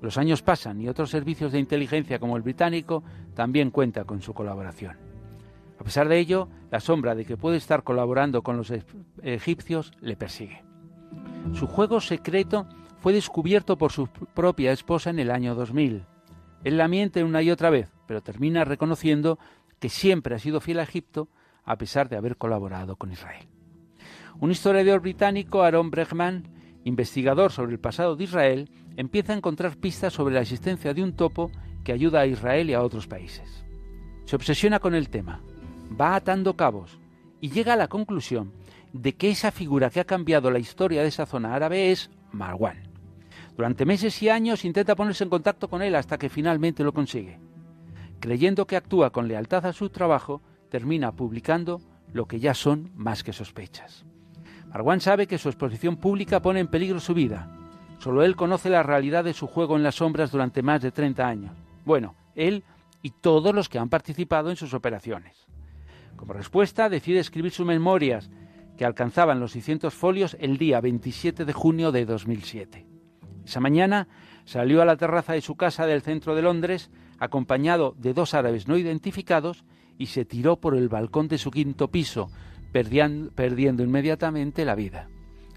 Los 0.00 0.18
años 0.18 0.42
pasan 0.42 0.80
y 0.80 0.88
otros 0.88 1.10
servicios 1.10 1.52
de 1.52 1.58
inteligencia 1.58 2.18
como 2.18 2.36
el 2.36 2.42
británico 2.42 3.02
también 3.34 3.70
cuenta 3.70 4.04
con 4.04 4.20
su 4.20 4.34
colaboración. 4.34 5.05
A 5.78 5.84
pesar 5.84 6.08
de 6.08 6.18
ello, 6.18 6.48
la 6.70 6.80
sombra 6.80 7.14
de 7.14 7.24
que 7.24 7.36
puede 7.36 7.56
estar 7.56 7.82
colaborando 7.82 8.42
con 8.42 8.56
los 8.56 8.72
egipcios 9.22 9.92
le 10.00 10.16
persigue. 10.16 10.64
Su 11.52 11.66
juego 11.66 12.00
secreto 12.00 12.66
fue 12.98 13.12
descubierto 13.12 13.78
por 13.78 13.92
su 13.92 14.08
propia 14.08 14.72
esposa 14.72 15.10
en 15.10 15.18
el 15.18 15.30
año 15.30 15.54
2000. 15.54 16.04
Él 16.64 16.76
la 16.76 16.88
miente 16.88 17.22
una 17.22 17.42
y 17.42 17.50
otra 17.50 17.70
vez, 17.70 17.92
pero 18.06 18.22
termina 18.22 18.64
reconociendo 18.64 19.38
que 19.78 19.88
siempre 19.88 20.34
ha 20.34 20.38
sido 20.38 20.60
fiel 20.60 20.80
a 20.80 20.84
Egipto 20.84 21.28
a 21.64 21.76
pesar 21.76 22.08
de 22.08 22.16
haber 22.16 22.36
colaborado 22.36 22.96
con 22.96 23.12
Israel. 23.12 23.46
Un 24.40 24.50
historiador 24.50 25.00
británico, 25.00 25.62
Aaron 25.62 25.90
Bregman, 25.90 26.48
investigador 26.84 27.52
sobre 27.52 27.72
el 27.72 27.80
pasado 27.80 28.16
de 28.16 28.24
Israel, 28.24 28.70
empieza 28.96 29.32
a 29.32 29.36
encontrar 29.36 29.76
pistas 29.76 30.12
sobre 30.12 30.34
la 30.34 30.42
existencia 30.42 30.94
de 30.94 31.02
un 31.02 31.14
topo 31.14 31.50
que 31.84 31.92
ayuda 31.92 32.20
a 32.20 32.26
Israel 32.26 32.70
y 32.70 32.74
a 32.74 32.82
otros 32.82 33.06
países. 33.06 33.64
Se 34.24 34.36
obsesiona 34.36 34.80
con 34.80 34.94
el 34.94 35.08
tema, 35.08 35.40
va 35.98 36.16
atando 36.16 36.56
cabos 36.56 36.98
y 37.40 37.50
llega 37.50 37.74
a 37.74 37.76
la 37.76 37.88
conclusión 37.88 38.52
de 38.92 39.14
que 39.14 39.30
esa 39.30 39.50
figura 39.50 39.90
que 39.90 40.00
ha 40.00 40.04
cambiado 40.04 40.50
la 40.50 40.58
historia 40.58 41.02
de 41.02 41.08
esa 41.08 41.26
zona 41.26 41.54
árabe 41.54 41.92
es 41.92 42.10
Marwan. 42.32 42.82
Durante 43.56 43.86
meses 43.86 44.22
y 44.22 44.28
años 44.28 44.64
intenta 44.64 44.96
ponerse 44.96 45.24
en 45.24 45.30
contacto 45.30 45.68
con 45.68 45.82
él 45.82 45.94
hasta 45.94 46.18
que 46.18 46.28
finalmente 46.28 46.84
lo 46.84 46.92
consigue. 46.92 47.38
Creyendo 48.20 48.66
que 48.66 48.76
actúa 48.76 49.10
con 49.10 49.28
lealtad 49.28 49.66
a 49.66 49.72
su 49.72 49.88
trabajo, 49.90 50.42
termina 50.70 51.12
publicando 51.12 51.80
lo 52.12 52.26
que 52.26 52.38
ya 52.38 52.54
son 52.54 52.90
más 52.94 53.22
que 53.22 53.32
sospechas. 53.32 54.04
Marwan 54.68 55.00
sabe 55.00 55.26
que 55.26 55.38
su 55.38 55.48
exposición 55.48 55.96
pública 55.96 56.42
pone 56.42 56.60
en 56.60 56.68
peligro 56.68 57.00
su 57.00 57.14
vida. 57.14 57.50
Solo 57.98 58.22
él 58.22 58.36
conoce 58.36 58.68
la 58.68 58.82
realidad 58.82 59.24
de 59.24 59.32
su 59.32 59.46
juego 59.46 59.76
en 59.76 59.82
las 59.82 59.96
sombras 59.96 60.30
durante 60.30 60.62
más 60.62 60.82
de 60.82 60.92
30 60.92 61.26
años. 61.26 61.52
Bueno, 61.84 62.14
él 62.34 62.62
y 63.02 63.10
todos 63.10 63.54
los 63.54 63.68
que 63.68 63.78
han 63.78 63.88
participado 63.88 64.50
en 64.50 64.56
sus 64.56 64.74
operaciones. 64.74 65.46
Como 66.16 66.32
respuesta, 66.32 66.88
decide 66.88 67.20
escribir 67.20 67.52
sus 67.52 67.66
memorias, 67.66 68.30
que 68.76 68.84
alcanzaban 68.84 69.40
los 69.40 69.52
600 69.52 69.94
folios 69.94 70.36
el 70.40 70.58
día 70.58 70.80
27 70.80 71.44
de 71.44 71.52
junio 71.52 71.92
de 71.92 72.04
2007. 72.04 72.86
Esa 73.44 73.60
mañana 73.60 74.08
salió 74.44 74.82
a 74.82 74.84
la 74.84 74.96
terraza 74.96 75.32
de 75.32 75.40
su 75.40 75.56
casa 75.56 75.86
del 75.86 76.02
centro 76.02 76.34
de 76.34 76.42
Londres, 76.42 76.90
acompañado 77.18 77.94
de 77.98 78.12
dos 78.12 78.34
árabes 78.34 78.68
no 78.68 78.76
identificados, 78.76 79.64
y 79.98 80.06
se 80.06 80.24
tiró 80.24 80.56
por 80.56 80.76
el 80.76 80.88
balcón 80.88 81.28
de 81.28 81.38
su 81.38 81.50
quinto 81.50 81.90
piso, 81.90 82.30
perdiendo 82.72 83.82
inmediatamente 83.82 84.64
la 84.64 84.74
vida. 84.74 85.08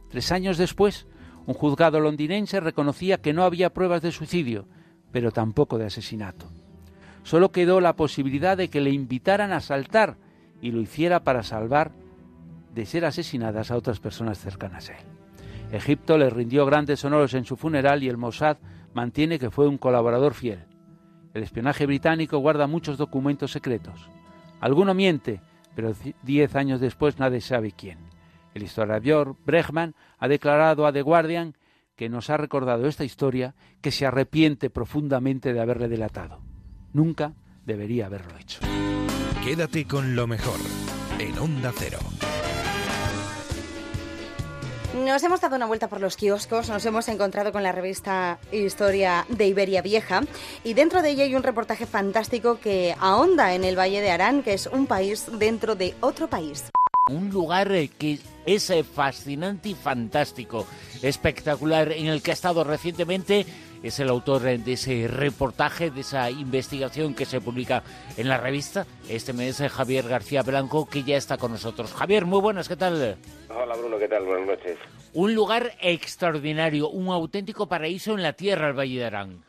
Tres 0.10 0.32
años 0.32 0.58
después, 0.58 1.08
un 1.46 1.54
juzgado 1.54 2.00
londinense 2.00 2.60
reconocía 2.60 3.20
que 3.20 3.34
no 3.34 3.44
había 3.44 3.74
pruebas 3.74 4.02
de 4.02 4.12
suicidio, 4.12 4.68
pero 5.12 5.32
tampoco 5.32 5.78
de 5.78 5.88
asesinato. 5.88 6.50
Solo 7.24 7.52
quedó 7.52 7.82
la 7.82 7.96
posibilidad 7.96 8.56
de 8.56 8.70
que 8.70 8.80
le 8.80 8.92
invitaran 8.92 9.52
a 9.52 9.60
saltar 9.60 10.18
y 10.62 10.72
lo 10.72 10.82
hiciera 10.82 11.24
para 11.24 11.44
salvar 11.44 11.92
de 12.74 12.86
ser 12.86 13.06
asesinadas 13.06 13.72
a 13.72 13.78
otras 13.78 14.00
personas 14.00 14.40
cercanas 14.40 14.90
a 14.90 14.94
él. 14.94 15.06
Egipto 15.72 16.18
le 16.18 16.30
rindió 16.30 16.66
grandes 16.66 17.04
honores 17.06 17.34
en 17.34 17.46
su 17.46 17.56
funeral 17.56 18.04
y 18.04 18.10
el 18.10 18.18
Mossad 18.18 18.58
mantiene 18.94 19.38
que 19.40 19.52
fue 19.52 19.68
un 19.68 19.78
colaborador 19.78 20.34
fiel. 20.34 20.66
El 21.34 21.44
espionaje 21.44 21.86
británico 21.86 22.40
guarda 22.40 22.68
muchos 22.68 22.98
documentos 22.98 23.52
secretos. 23.52 24.10
Alguno 24.60 24.94
miente, 24.94 25.42
pero 25.76 25.94
diez 26.24 26.56
años 26.56 26.80
después 26.80 27.20
nadie 27.20 27.42
sabe 27.42 27.72
quién. 27.72 28.00
El 28.54 28.64
historiador 28.64 29.36
Bregman 29.46 29.94
ha 30.18 30.28
declarado 30.28 30.88
a 30.88 30.92
The 30.92 31.04
Guardian 31.04 31.56
que 31.96 32.10
nos 32.10 32.30
ha 32.30 32.38
recordado 32.38 32.88
esta 32.88 33.04
historia 33.04 33.54
que 33.82 33.92
se 33.92 34.06
arrepiente 34.06 34.70
profundamente 34.70 35.54
de 35.54 35.60
haberle 35.60 35.88
delatado. 35.88 36.42
Nunca 36.94 37.34
debería 37.66 38.08
haberlo 38.08 38.38
hecho. 38.38 38.60
Quédate 39.50 39.88
con 39.88 40.16
lo 40.16 40.28
mejor 40.28 40.60
en 41.18 41.36
Onda 41.40 41.74
Cero. 41.76 41.98
Nos 45.04 45.24
hemos 45.24 45.42
dado 45.42 45.56
una 45.56 45.66
vuelta 45.66 45.88
por 45.88 46.00
los 46.00 46.18
kioscos, 46.18 46.70
nos 46.70 46.86
hemos 46.86 47.08
encontrado 47.08 47.52
con 47.52 47.64
la 47.64 47.72
revista 47.72 48.38
Historia 48.52 49.26
de 49.28 49.48
Iberia 49.48 49.82
Vieja 49.82 50.22
y 50.64 50.76
dentro 50.76 51.02
de 51.02 51.10
ella 51.10 51.24
hay 51.24 51.34
un 51.34 51.42
reportaje 51.42 51.88
fantástico 51.88 52.60
que 52.60 52.96
ahonda 53.00 53.56
en 53.56 53.64
el 53.64 53.76
Valle 53.76 54.02
de 54.02 54.12
Arán, 54.12 54.44
que 54.44 54.54
es 54.54 54.68
un 54.68 54.86
país 54.86 55.26
dentro 55.40 55.74
de 55.76 55.96
otro 56.00 56.30
país. 56.30 56.66
Un 57.10 57.32
lugar 57.32 57.70
que 57.98 58.20
es 58.46 58.70
eh, 58.70 58.84
fascinante 58.84 59.70
y 59.70 59.74
fantástico, 59.74 60.68
espectacular, 61.02 61.92
en 61.92 62.06
el 62.06 62.22
que 62.22 62.30
ha 62.30 62.36
estado 62.36 62.64
recientemente 62.64 63.48
es 63.84 64.00
el 64.00 64.10
autor 64.10 64.42
de 64.42 64.74
ese 64.74 65.08
reportaje, 65.08 65.90
de 65.90 66.02
esa 66.02 66.30
investigación 66.30 67.16
que 67.16 67.26
se 67.26 67.42
publica 67.42 67.84
en 68.18 68.28
la 68.28 68.38
revista. 68.38 68.86
Este 69.10 69.34
mes 69.34 69.60
es 69.60 69.72
Javier 69.72 70.08
García 70.08 70.44
Blanco, 70.44 70.88
que 70.90 71.04
ya 71.04 71.18
está 71.18 71.38
con 71.38 71.52
nosotros. 71.52 71.94
Javier, 71.94 72.26
muy 72.26 72.42
buenas, 72.42 72.68
¿qué 72.68 72.76
tal? 72.76 73.18
Hola 73.50 73.76
Bruno, 73.76 73.98
¿qué 73.98 74.08
tal? 74.08 74.26
Buenas 74.26 74.48
noches. 74.48 74.78
Un 75.14 75.34
lugar 75.34 75.72
extraordinario, 75.82 76.90
un 76.90 77.08
auténtico 77.08 77.68
paraíso 77.68 78.14
en 78.14 78.24
la 78.24 78.34
tierra, 78.34 78.68
el 78.68 78.78
Valle 78.78 79.00
de 79.00 79.06
Arán. 79.06 79.44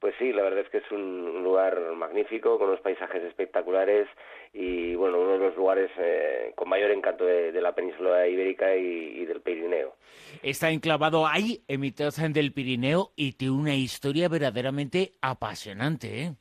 Pues 0.00 0.14
sí, 0.18 0.32
la 0.32 0.42
verdad 0.42 0.60
es 0.60 0.70
que 0.70 0.78
es 0.78 0.90
un 0.90 1.29
lugar 1.50 1.92
magnífico, 1.96 2.58
con 2.58 2.68
unos 2.68 2.80
paisajes 2.80 3.22
espectaculares 3.24 4.06
y 4.52 4.94
bueno, 4.94 5.20
uno 5.20 5.32
de 5.32 5.38
los 5.38 5.56
lugares 5.56 5.90
eh, 5.98 6.52
con 6.54 6.68
mayor 6.68 6.90
encanto 6.90 7.24
de, 7.24 7.52
la 7.60 7.74
península 7.74 8.26
ibérica 8.26 8.74
y, 8.74 9.24
del 9.24 9.40
Pirineo. 9.40 9.94
Está 10.42 10.70
enclavado 10.70 11.26
ahí, 11.26 11.62
en 11.68 11.80
mitad 11.80 12.12
del 12.12 12.52
Pirineo, 12.52 13.10
y 13.16 13.32
tiene 13.32 13.54
una 13.54 13.74
historia 13.74 14.28
verdaderamente 14.28 15.12
apasionante. 15.20 16.22
¿eh? 16.22 16.32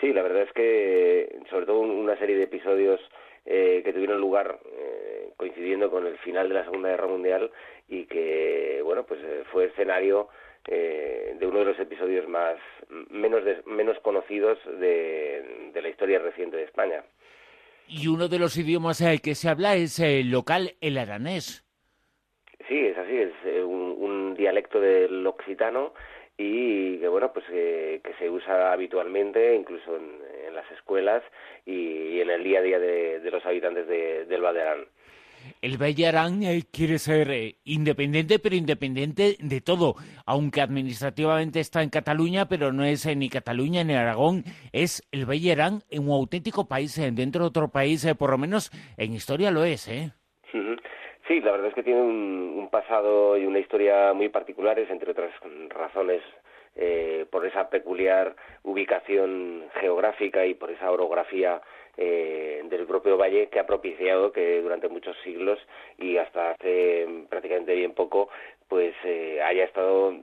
Sí, 0.00 0.12
la 0.12 0.22
verdad 0.22 0.42
es 0.42 0.52
que 0.52 1.38
sobre 1.50 1.66
todo 1.66 1.80
una 1.80 2.18
serie 2.18 2.36
de 2.36 2.44
episodios 2.44 3.00
eh, 3.44 3.82
que 3.84 3.92
tuvieron 3.92 4.20
lugar 4.20 4.58
eh, 4.72 5.30
coincidiendo 5.36 5.90
con 5.90 6.06
el 6.06 6.18
final 6.18 6.48
de 6.48 6.54
la 6.54 6.64
Segunda 6.64 6.90
Guerra 6.90 7.06
Mundial 7.06 7.50
y 7.88 8.04
que 8.06 8.80
bueno 8.82 9.04
pues 9.04 9.20
fue 9.52 9.66
escenario 9.66 10.28
de 10.66 11.46
uno 11.46 11.60
de 11.60 11.64
los 11.66 11.78
episodios 11.78 12.28
más 12.28 12.56
menos 13.10 13.42
menos 13.66 13.98
conocidos 14.00 14.58
de, 14.78 15.70
la 15.74 15.88
historia 15.88 16.18
reciente 16.18 16.56
de 16.56 16.64
España. 16.64 17.04
Y 17.88 18.08
uno 18.08 18.28
de 18.28 18.38
los 18.38 18.56
idiomas 18.56 19.00
eh, 19.00 19.20
que 19.22 19.34
se 19.34 19.48
habla 19.48 19.76
es 19.76 20.00
el 20.00 20.30
local, 20.30 20.74
el 20.80 20.98
aranés. 20.98 21.64
Sí, 22.66 22.78
es 22.86 22.98
así, 22.98 23.16
es 23.16 23.32
eh, 23.44 23.62
un, 23.62 24.34
dialecto 24.34 24.80
del 24.80 25.26
occitano 25.26 25.94
y 26.36 26.98
que 26.98 27.08
bueno 27.08 27.32
pues 27.32 27.46
que 27.46 28.12
se 28.18 28.28
usa 28.28 28.70
habitualmente 28.72 29.54
incluso 29.54 29.96
en, 29.96 30.54
las 30.54 30.70
escuelas 30.72 31.22
y, 31.64 32.20
en 32.20 32.28
el 32.28 32.44
día 32.44 32.58
a 32.58 32.62
día 32.62 32.78
de, 32.78 33.30
los 33.30 33.44
habitantes 33.46 33.86
de, 33.86 34.26
del 34.26 34.42
Baderán. 34.42 34.86
El 35.62 35.78
Bellarán 35.78 36.42
eh, 36.42 36.62
quiere 36.72 36.98
ser 36.98 37.30
eh, 37.30 37.56
independiente, 37.64 38.38
pero 38.38 38.54
independiente 38.54 39.36
de 39.38 39.60
todo, 39.60 39.94
aunque 40.24 40.60
administrativamente 40.60 41.60
está 41.60 41.82
en 41.82 41.90
Cataluña, 41.90 42.46
pero 42.48 42.72
no 42.72 42.84
es 42.84 43.06
ni 43.16 43.28
Cataluña 43.28 43.84
ni 43.84 43.94
Aragón, 43.94 44.44
es 44.72 45.06
el 45.12 45.26
Bellarán 45.26 45.82
un 45.90 46.10
auténtico 46.10 46.66
país 46.66 46.96
dentro 47.14 47.42
de 47.42 47.48
otro 47.48 47.68
país, 47.68 48.06
por 48.18 48.30
lo 48.30 48.38
menos 48.38 48.70
en 48.96 49.12
historia 49.12 49.50
lo 49.50 49.64
es, 49.64 49.88
¿eh? 49.88 50.12
Sí, 51.26 51.40
la 51.40 51.50
verdad 51.50 51.68
es 51.68 51.74
que 51.74 51.82
tiene 51.82 52.02
un, 52.02 52.68
pasado 52.70 53.36
y 53.36 53.46
una 53.46 53.58
historia 53.58 54.12
muy 54.12 54.28
particulares, 54.28 54.90
entre 54.90 55.12
otras 55.12 55.32
razones 55.70 56.22
eh, 56.74 57.26
por 57.30 57.46
esa 57.46 57.70
peculiar 57.70 58.36
ubicación 58.64 59.64
geográfica 59.80 60.44
y 60.44 60.54
por 60.54 60.70
esa 60.70 60.90
orografía 60.90 61.62
eh, 61.96 62.62
del 62.64 62.86
propio 62.86 63.16
valle 63.16 63.48
que 63.48 63.58
ha 63.58 63.66
propiciado 63.66 64.32
que 64.32 64.60
durante 64.60 64.88
muchos 64.88 65.16
siglos 65.24 65.58
y 65.98 66.16
hasta 66.16 66.50
hace 66.50 67.06
prácticamente 67.28 67.74
bien 67.74 67.92
poco 67.92 68.28
pues 68.68 68.94
eh, 69.04 69.40
haya 69.42 69.64
estado 69.64 70.14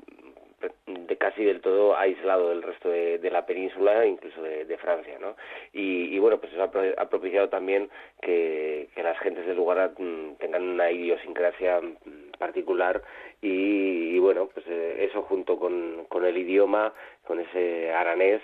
de 0.85 1.17
casi 1.17 1.43
del 1.43 1.61
todo 1.61 1.97
aislado 1.97 2.49
del 2.49 2.61
resto 2.61 2.89
de, 2.89 3.29
la 3.31 3.45
península, 3.45 4.05
incluso 4.05 4.41
de, 4.41 4.77
Francia, 4.77 5.17
¿no? 5.19 5.35
Y, 5.71 6.17
bueno, 6.19 6.39
pues 6.39 6.51
eso 6.53 6.63
ha, 6.63 7.09
propiciado 7.09 7.49
también 7.49 7.89
que, 8.21 8.89
las 8.95 9.17
gentes 9.19 9.45
del 9.45 9.57
lugar 9.57 9.91
mm, 9.97 10.35
tengan 10.39 10.63
una 10.63 10.91
idiosincrasia 10.91 11.81
mm, 11.81 12.37
particular 12.37 13.01
y, 13.41 14.17
bueno, 14.19 14.49
pues 14.53 14.65
eh, 14.67 15.07
eso 15.09 15.21
junto 15.23 15.59
con, 15.59 16.05
con 16.07 16.25
el 16.25 16.37
idioma, 16.37 16.93
con 17.25 17.39
ese 17.39 17.91
aranés, 17.91 18.41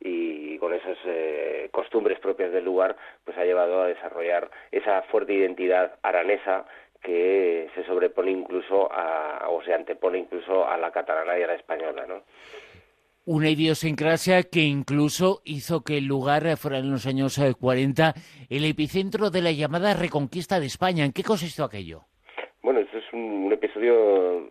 y 0.00 0.56
con 0.58 0.72
esas 0.72 0.96
eh, 1.04 1.68
costumbres 1.70 2.18
propias 2.18 2.52
del 2.52 2.64
lugar, 2.64 2.96
pues 3.24 3.36
ha 3.36 3.44
llevado 3.44 3.82
a 3.82 3.88
desarrollar 3.88 4.50
esa 4.72 5.02
fuerte 5.02 5.34
identidad 5.34 5.98
aranesa 6.02 6.64
que 7.02 7.68
se 7.74 7.84
sobrepone 7.84 8.30
incluso 8.30 8.92
a, 8.92 9.48
o 9.48 9.62
se 9.62 9.72
antepone 9.72 10.18
incluso 10.18 10.66
a 10.66 10.76
la 10.76 10.90
catalana 10.90 11.38
y 11.38 11.42
a 11.42 11.46
la 11.46 11.54
española, 11.54 12.06
¿no? 12.06 12.22
Una 13.26 13.50
idiosincrasia 13.50 14.44
que 14.44 14.60
incluso 14.60 15.40
hizo 15.44 15.82
que 15.84 15.98
el 15.98 16.06
lugar 16.06 16.56
fuera 16.56 16.78
en 16.78 16.90
los 16.90 17.06
años 17.06 17.38
40 17.60 18.08
eh, 18.08 18.12
el 18.48 18.64
epicentro 18.64 19.30
de 19.30 19.42
la 19.42 19.52
llamada 19.52 19.94
reconquista 19.94 20.58
de 20.58 20.66
España. 20.66 21.04
¿En 21.04 21.12
qué 21.12 21.22
consistió 21.22 21.64
aquello? 21.64 22.02
Bueno, 22.62 22.80
esto 22.80 22.98
es 22.98 23.04
un, 23.12 23.52
episodio 23.52 24.48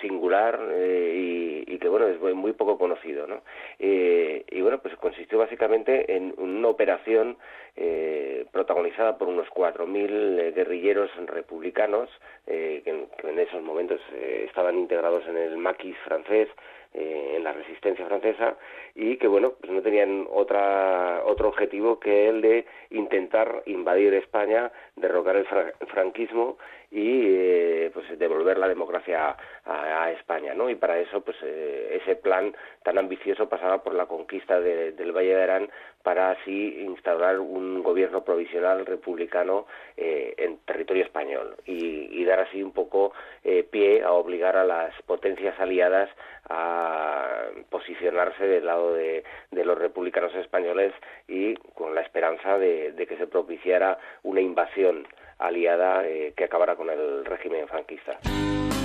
singular 0.00 0.60
eh, 0.72 1.64
y, 1.66 1.78
que 1.78 1.88
bueno 1.88 2.08
es 2.08 2.18
muy 2.34 2.52
poco 2.52 2.78
conocido 2.78 3.26
no 3.26 3.42
eh, 3.78 4.44
y 4.50 4.60
bueno 4.62 4.78
pues 4.78 4.96
consistió 4.96 5.38
básicamente 5.38 6.16
en 6.16 6.34
una 6.38 6.68
operación 6.68 7.36
eh, 7.78 8.46
protagonizada 8.52 9.18
por 9.18 9.28
unos 9.28 9.48
4.000 9.48 10.08
eh, 10.40 10.52
guerrilleros 10.52 11.10
republicanos 11.26 12.08
eh, 12.46 12.80
que, 12.82 12.90
en, 13.28 13.38
esos 13.38 13.62
momentos 13.62 14.00
estaban 14.46 14.78
integrados 14.78 15.26
en 15.28 15.36
el 15.36 15.58
maquis 15.58 15.94
francés, 15.98 16.48
en 16.94 17.44
la 17.44 17.52
resistencia 17.52 18.06
francesa, 18.06 18.56
y 18.94 19.18
que 19.18 19.28
bueno, 19.28 19.52
pues 19.60 19.70
no 19.70 19.82
tenían 19.82 20.26
otra, 20.30 21.22
otro 21.26 21.48
objetivo 21.48 22.00
que 22.00 22.30
el 22.30 22.40
de 22.40 22.64
intentar 22.88 23.62
invadir 23.66 24.14
España, 24.14 24.72
derrocar 24.94 25.36
el, 25.36 25.46
franquismo 25.88 26.56
y 26.96 27.90
pues 27.90 28.18
devolver 28.18 28.56
la 28.56 28.68
democracia 28.68 29.36
a, 29.66 30.10
España, 30.12 30.54
¿no? 30.54 30.70
Y 30.70 30.76
para 30.76 30.98
eso, 30.98 31.20
pues 31.20 31.36
ese 31.42 32.16
plan 32.16 32.56
tan 32.82 32.96
ambicioso 32.96 33.48
pasaba 33.48 33.82
por 33.82 33.94
la 33.94 34.06
conquista 34.06 34.60
del 34.60 35.12
Valle 35.12 35.34
de 35.34 35.42
Arán 35.42 35.70
para 36.02 36.30
así 36.30 36.82
instaurar 36.82 37.40
un 37.40 37.82
gobierno 37.82 38.22
provisional 38.24 38.86
republicano 38.86 39.66
eh, 39.96 40.34
en 40.38 40.58
territorio 40.58 41.04
español 41.04 41.56
y, 41.66 42.24
dar 42.24 42.40
así 42.40 42.62
un 42.62 42.72
poco 42.72 43.12
eh, 43.44 43.62
pie 43.62 44.02
a 44.02 44.12
obligar 44.12 44.56
a 44.56 44.64
las 44.64 44.94
potencias 45.02 45.58
aliadas 45.60 46.08
a 46.48 47.46
posicionarse 47.70 48.46
del 48.46 48.66
lado 48.66 48.94
de, 48.94 49.24
los 49.50 49.78
republicanos 49.78 50.34
españoles 50.36 50.92
y 51.26 51.54
con 51.74 51.94
la 51.94 52.02
esperanza 52.02 52.56
de, 52.56 52.94
que 53.08 53.16
se 53.16 53.26
propiciara 53.26 53.98
una 54.22 54.40
invasión 54.40 55.06
aliada 55.38 56.04
eh, 56.06 56.32
que 56.36 56.44
acabara 56.44 56.76
con 56.76 56.90
el 56.90 57.24
régimen 57.24 57.66
franquista. 57.68 58.18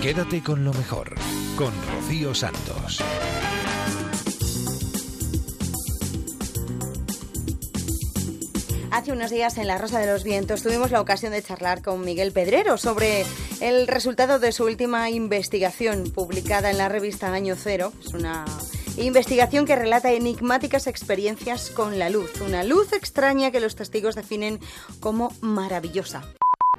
Quédate 0.01 0.41
con 0.43 0.65
lo 0.65 0.73
mejor, 0.73 1.09
con 1.57 1.71
Rocío 1.93 2.33
Santos. 2.33 3.03
Hace 8.91 9.13
unos 9.13 9.31
días 9.31 9.57
en 9.57 9.67
La 9.67 9.77
Rosa 9.77 9.99
de 9.99 10.07
los 10.07 10.25
Vientos 10.25 10.63
tuvimos 10.63 10.91
la 10.91 10.99
ocasión 10.99 11.31
de 11.31 11.41
charlar 11.41 11.81
con 11.81 12.03
Miguel 12.03 12.33
Pedrero 12.33 12.77
sobre 12.77 13.23
el 13.61 13.87
resultado 13.87 14.37
de 14.37 14.51
su 14.51 14.65
última 14.65 15.09
investigación 15.09 16.11
publicada 16.13 16.69
en 16.69 16.77
la 16.77 16.89
revista 16.89 17.31
Año 17.31 17.55
Cero. 17.55 17.93
Es 18.01 18.13
una 18.13 18.43
investigación 18.97 19.65
que 19.65 19.75
relata 19.75 20.11
enigmáticas 20.11 20.87
experiencias 20.87 21.69
con 21.69 21.99
la 21.99 22.09
luz, 22.09 22.41
una 22.41 22.63
luz 22.63 22.93
extraña 22.93 23.51
que 23.51 23.59
los 23.59 23.75
testigos 23.75 24.15
definen 24.15 24.59
como 24.99 25.31
maravillosa. 25.41 26.23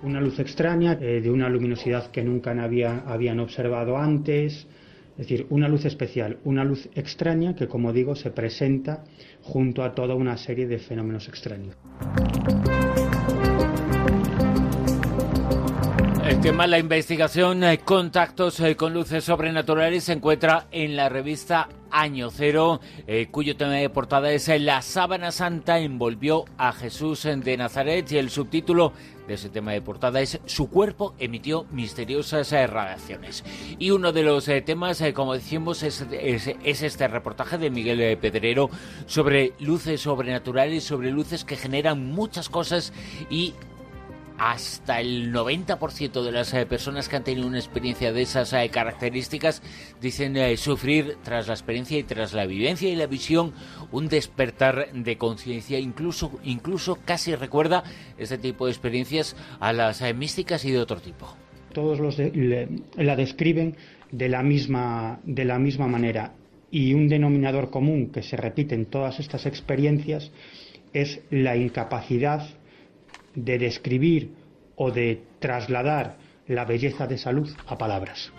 Una 0.03 0.21
luz 0.21 0.39
extraña, 0.39 0.99
eh, 1.01 1.21
de 1.21 1.31
una 1.31 1.49
luminosidad 1.49 2.11
que 2.11 2.25
nunca 2.25 2.51
habían 2.51 3.41
observado 3.41 3.97
antes, 3.97 4.67
es 5.13 5.17
decir, 5.17 5.47
una 5.51 5.69
luz 5.69 5.85
especial, 5.85 6.39
una 6.45 6.65
luz 6.65 6.89
extraña 6.95 7.55
que, 7.55 7.69
como 7.69 7.93
digo, 7.93 8.17
se 8.17 8.31
presenta 8.31 9.05
junto 9.43 9.83
a 9.85 9.95
toda 9.95 10.15
una 10.15 10.37
serie 10.37 10.67
de 10.67 10.79
fenómenos 10.79 11.29
extraños. 11.29 11.77
Tema 16.43 16.67
la 16.67 16.81
investigación, 16.81 17.63
eh, 17.63 17.79
contactos 17.79 18.59
eh, 18.59 18.75
con 18.75 18.93
luces 18.93 19.23
sobrenaturales, 19.23 20.03
se 20.03 20.15
encuentra 20.15 20.67
en 20.73 20.97
la 20.97 21.09
revista 21.09 21.69
Año 21.89 22.31
Cero, 22.33 22.81
eh, 23.07 23.29
cuyo 23.31 23.57
tema 23.57 23.75
de 23.75 23.89
portada 23.89 24.33
es 24.33 24.49
La 24.61 24.83
sábana 24.83 25.31
santa 25.31 25.79
envolvió 25.79 26.45
a 26.59 26.73
Jesús 26.73 27.23
de 27.23 27.57
Nazaret 27.57 28.11
y 28.11 28.19
el 28.19 28.29
subtítulo 28.29 28.93
de 29.29 29.35
ese 29.35 29.51
tema 29.51 29.71
de 29.71 29.83
portada 29.83 30.21
es 30.21 30.41
Su 30.47 30.69
cuerpo 30.69 31.15
emitió 31.21 31.65
misteriosas 31.71 32.51
radiaciones. 32.51 33.45
Y 33.79 33.93
uno 33.93 34.13
de 34.13 34.25
los 34.25 34.47
temas, 34.65 35.01
como 35.15 35.35
decimos, 35.35 35.85
es, 35.85 36.05
es, 36.11 36.83
este 36.83 37.07
reportaje 37.07 37.57
de 37.57 37.71
Miguel 37.71 38.19
Pedrero 38.19 38.69
sobre 39.07 39.53
luces 39.61 40.01
sobrenaturales, 40.01 40.83
sobre 40.83 41.13
luces 41.13 41.45
que 41.45 41.57
generan 41.57 42.11
muchas 42.11 42.49
cosas 42.49 42.93
y 43.31 43.55
hasta 44.43 45.01
el 45.01 45.33
90% 45.33 46.25
de 46.25 46.33
las 46.33 46.53
eh, 46.53 46.67
personas 46.67 47.09
que 47.09 47.15
han 47.15 47.23
tenido 47.23 47.47
una 47.47 47.61
experiencia 47.61 48.13
de 48.13 48.23
esas 48.23 48.53
eh, 48.53 48.69
características 48.71 49.63
dicen 50.01 50.37
eh, 50.37 50.57
sufrir 50.57 51.17
tras 51.23 51.47
la 51.47 51.55
experiencia 51.55 51.97
y 51.97 52.03
tras 52.03 52.33
la 52.33 52.45
vivencia 52.45 52.91
y 52.91 52.97
la 52.97 53.07
visión 53.07 53.53
un 53.93 54.09
despertar 54.09 54.93
de 54.93 55.17
conciencia, 55.17 55.79
incluso, 55.79 56.41
incluso 56.43 56.99
casi 57.05 57.37
recuerda 57.37 57.85
este 58.19 58.37
tipo 58.37 58.67
de 58.67 58.73
experiencias 58.73 59.37
a 59.61 59.73
las 59.73 60.03
místicas 60.13 60.65
y 60.65 60.73
de 60.73 60.81
otro 60.81 61.01
tipo. 61.01 61.37
Todos 61.73 62.01
los 62.01 62.19
la 62.97 63.17
describen 63.17 63.77
de 64.11 64.29
la 64.29 64.43
misma 64.43 65.21
de 65.23 65.45
la 65.45 65.61
misma 65.61 65.87
manera 65.87 66.33
y 66.69 66.95
un 66.95 67.09
denominador 67.09 67.71
común 67.71 68.11
que 68.11 68.25
se 68.25 68.37
repite 68.37 68.75
en 68.75 68.87
todas 68.87 69.21
estas 69.21 69.47
experiencias 69.47 70.33
es 70.93 71.21
la 71.31 71.57
incapacidad 71.57 72.45
de 73.35 73.59
describir 73.59 74.31
o 74.77 74.91
de 74.91 75.23
trasladar 75.39 76.17
la 76.47 76.65
belleza 76.65 77.07
de 77.07 77.19
salud 77.19 77.51
a 77.67 77.79
palabras. 77.79 78.33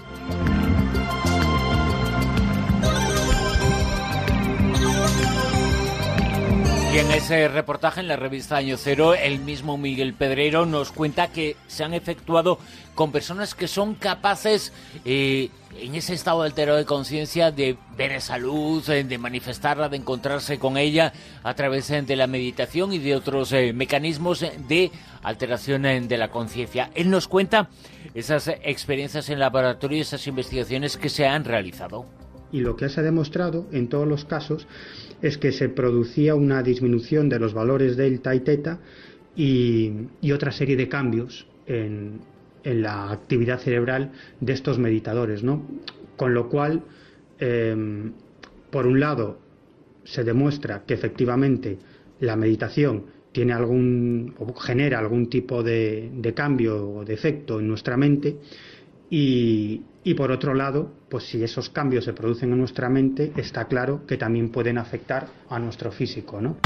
Y 6.94 7.00
en 7.00 7.10
ese 7.10 7.48
reportaje 7.48 8.02
en 8.02 8.08
la 8.08 8.18
revista 8.18 8.58
Año 8.58 8.78
Cero, 8.78 9.16
el 9.16 9.40
mismo 9.40 9.80
Miguel 9.80 10.14
Pedrero 10.14 10.68
nos 10.68 10.92
cuenta 10.92 11.32
que 11.32 11.56
se 11.66 11.84
han 11.84 11.96
efectuado 11.96 12.60
con 12.94 13.12
personas 13.12 13.56
que 13.56 13.68
son 13.68 13.96
capaces 13.96 14.72
eh, 15.04 15.50
en 15.80 15.96
ese 15.96 16.14
estado 16.14 16.42
alterado 16.42 16.78
de 16.78 16.86
conciencia 16.86 17.52
de 17.52 17.78
ver 17.98 18.12
esa 18.12 18.38
luz, 18.38 18.90
eh, 18.90 19.04
de 19.04 19.18
manifestarla, 19.18 19.90
de 19.90 19.98
encontrarse 19.98 20.60
con 20.60 20.78
ella 20.78 21.14
a 21.44 21.54
través 21.54 21.90
eh, 21.92 22.02
de 22.02 22.16
la 22.16 22.28
meditación 22.28 22.94
y 22.94 23.00
de 23.00 23.16
otros 23.16 23.52
eh, 23.54 23.74
mecanismos 23.74 24.46
de 24.68 24.92
alteración 25.22 25.84
de 25.84 26.18
la 26.18 26.30
conciencia. 26.30 26.90
Él 26.96 27.10
nos 27.10 27.28
cuenta 27.28 27.70
esas 28.14 28.48
experiencias 28.48 29.30
en 29.30 29.40
laboratorio 29.40 29.98
y 29.98 30.02
esas 30.02 30.26
investigaciones 30.28 30.98
que 30.98 31.10
se 31.10 31.26
han 31.26 31.46
realizado. 31.46 32.06
Y 32.52 32.60
lo 32.60 32.76
que 32.76 32.90
se 32.90 33.00
ha 33.00 33.04
demostrado 33.04 33.68
en 33.72 33.90
todos 33.90 34.08
los 34.08 34.26
casos 34.26 34.68
es 35.22 35.38
que 35.38 35.52
se 35.52 35.70
producía 35.70 36.36
una 36.36 36.62
disminución 36.62 37.30
de 37.30 37.39
los 37.39 37.54
valores 37.54 37.97
delta 37.97 38.36
y 38.36 38.41
teta 38.41 38.80
y, 39.36 39.91
y 40.22 40.32
otra 40.32 40.52
serie 40.52 40.76
de 40.76 40.88
cambios 40.88 41.47
en, 41.66 42.20
en 42.64 42.82
la 42.82 43.11
actividad 43.11 43.59
cerebral 43.59 44.11
de 44.39 44.53
estos 44.53 44.80
meditadores, 44.80 45.43
¿no? 45.43 45.64
Con 46.16 46.34
lo 46.34 46.49
cual, 46.49 46.84
em, 47.39 48.14
por 48.70 48.88
un 48.88 48.99
lado, 48.99 49.39
se 50.03 50.24
demuestra 50.24 50.84
que 50.86 50.93
efectivamente 50.93 51.78
la 52.20 52.36
meditación 52.36 53.05
tiene 53.32 53.53
algún 53.53 54.36
o 54.38 54.53
genera 54.53 54.99
algún 54.99 55.28
tipo 55.28 55.64
de, 55.64 56.11
de 56.14 56.34
cambio 56.34 56.89
o 56.89 57.05
de 57.05 57.14
efecto 57.14 57.59
en 57.59 57.68
nuestra 57.68 57.97
mente 57.97 58.38
y, 59.09 59.82
y 60.03 60.14
por 60.14 60.32
otro 60.32 60.53
lado, 60.53 60.91
pues 61.09 61.26
si 61.26 61.43
esos 61.43 61.70
cambios 61.70 62.05
se 62.05 62.14
producen 62.14 62.51
en 62.51 62.59
nuestra 62.59 62.89
mente, 62.89 63.32
está 63.38 63.66
claro 63.66 64.05
que 64.05 64.18
también 64.18 64.49
pueden 64.49 64.78
afectar 64.78 65.28
a 65.49 65.59
nuestro 65.59 65.91
físico, 65.91 66.41
¿no? 66.41 66.57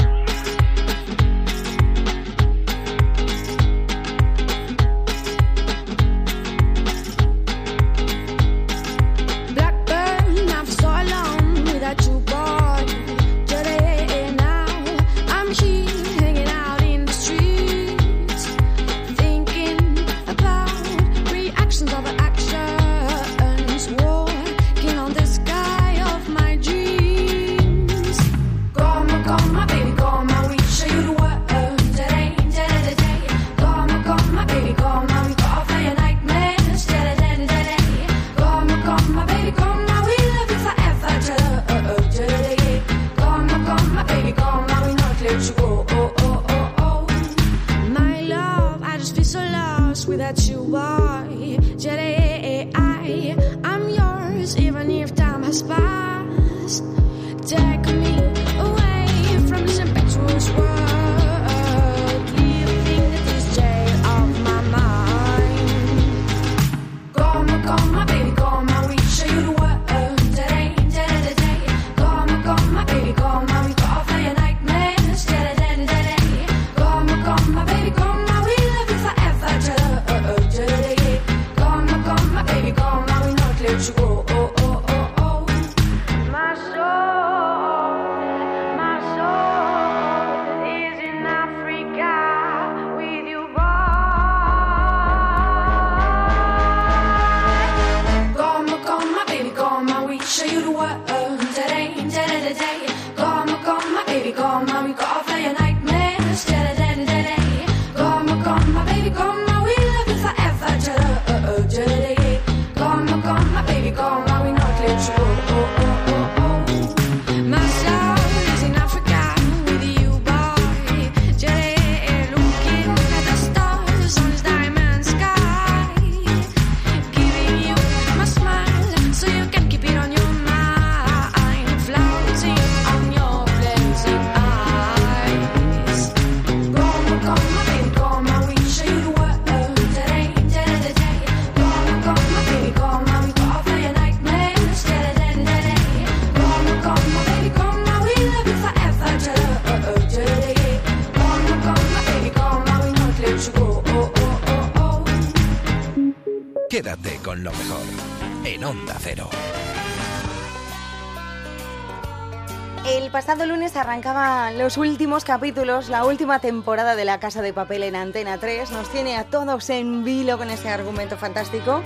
Los 164.68 164.76
últimos 164.76 165.24
capítulos, 165.24 165.88
la 165.88 166.04
última 166.04 166.40
temporada 166.40 166.94
de 166.94 167.06
La 167.06 167.18
Casa 167.18 167.40
de 167.40 167.54
Papel 167.54 167.84
en 167.84 167.96
Antena 167.96 168.36
3. 168.36 168.70
Nos 168.70 168.92
tiene 168.92 169.16
a 169.16 169.24
todos 169.24 169.70
en 169.70 170.04
vilo 170.04 170.36
con 170.36 170.50
ese 170.50 170.68
argumento 170.68 171.16
fantástico. 171.16 171.82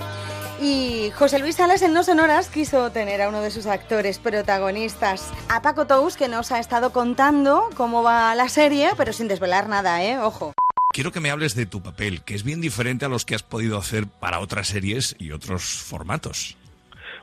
Y 0.61 1.09
José 1.11 1.39
Luis 1.39 1.55
Salas 1.55 1.81
en 1.81 1.93
No 1.93 2.03
Sonoras 2.03 2.49
quiso 2.49 2.91
tener 2.91 3.21
a 3.21 3.29
uno 3.29 3.39
de 3.39 3.51
sus 3.51 3.67
actores 3.67 4.19
protagonistas, 4.19 5.31
a 5.47 5.61
Paco 5.61 5.87
Tous, 5.87 6.17
que 6.17 6.27
nos 6.27 6.51
ha 6.51 6.59
estado 6.59 6.91
contando 6.91 7.69
cómo 7.77 8.03
va 8.03 8.35
la 8.35 8.49
serie, 8.49 8.89
pero 8.97 9.13
sin 9.13 9.29
desvelar 9.29 9.69
nada, 9.69 10.03
¿eh? 10.03 10.19
Ojo. 10.19 10.51
Quiero 10.91 11.13
que 11.13 11.21
me 11.21 11.31
hables 11.31 11.55
de 11.55 11.65
tu 11.65 11.81
papel, 11.81 12.21
que 12.25 12.35
es 12.35 12.43
bien 12.43 12.59
diferente 12.59 13.05
a 13.05 13.07
los 13.07 13.23
que 13.23 13.33
has 13.33 13.43
podido 13.43 13.77
hacer 13.77 14.07
para 14.07 14.41
otras 14.41 14.67
series 14.67 15.15
y 15.19 15.31
otros 15.31 15.63
formatos. 15.63 16.57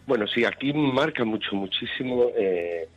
Bueno, 0.06 0.26
sí, 0.26 0.42
aquí 0.42 0.72
marca 0.72 1.22
mucho, 1.26 1.54
muchísimo, 1.54 2.28
eh, 2.34 2.88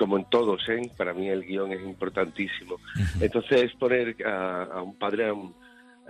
como 0.00 0.16
en 0.16 0.24
todos, 0.30 0.66
¿eh? 0.70 0.90
para 0.96 1.12
mí 1.12 1.28
el 1.28 1.44
guion 1.44 1.72
es 1.72 1.82
importantísimo. 1.82 2.76
Entonces 3.20 3.64
es 3.64 3.72
poner 3.74 4.16
a, 4.26 4.62
a 4.64 4.82
un 4.82 4.96
padre 4.98 5.28
a 5.28 5.34
un- 5.34 5.54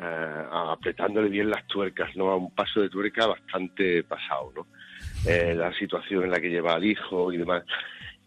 a- 0.00 0.72
apretándole 0.72 1.28
bien 1.28 1.50
las 1.50 1.66
tuercas, 1.66 2.14
¿no? 2.16 2.30
A 2.30 2.36
un 2.36 2.54
paso 2.54 2.80
de 2.80 2.88
tuerca 2.88 3.26
bastante 3.26 4.04
pasado, 4.04 4.52
¿no? 4.56 4.66
Eh, 5.28 5.54
la 5.54 5.72
situación 5.74 6.22
en 6.24 6.30
la 6.30 6.40
que 6.40 6.48
lleva 6.50 6.74
al 6.74 6.84
hijo 6.84 7.32
y 7.32 7.36
demás. 7.38 7.64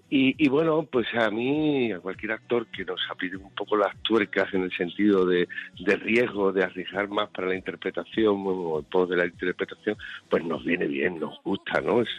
Y, 0.10 0.36
y 0.38 0.48
bueno, 0.48 0.84
pues 0.92 1.08
a 1.16 1.32
mí, 1.32 1.92
a 1.92 2.00
cualquier 2.00 2.34
actor 2.34 2.68
que 2.68 2.86
nos 2.86 3.02
apriete 3.10 3.36
un 3.38 3.50
poco 3.56 3.76
las 3.76 3.96
tuercas 4.04 4.54
en 4.54 4.62
el 4.62 4.72
sentido 4.78 5.26
de, 5.26 5.48
de 5.80 5.96
riesgo, 5.96 6.52
de 6.52 6.64
arriesgar 6.64 7.08
más 7.08 7.30
para 7.30 7.48
la 7.48 7.56
interpretación 7.56 8.44
o 8.46 8.78
el 8.80 8.86
pos 8.86 9.10
de 9.10 9.16
la 9.18 9.26
interpretación, 9.26 9.96
pues 10.30 10.44
nos 10.44 10.64
viene 10.64 10.86
bien, 10.86 11.20
nos 11.20 11.42
gusta, 11.44 11.82
¿no? 11.82 12.02
Es, 12.04 12.10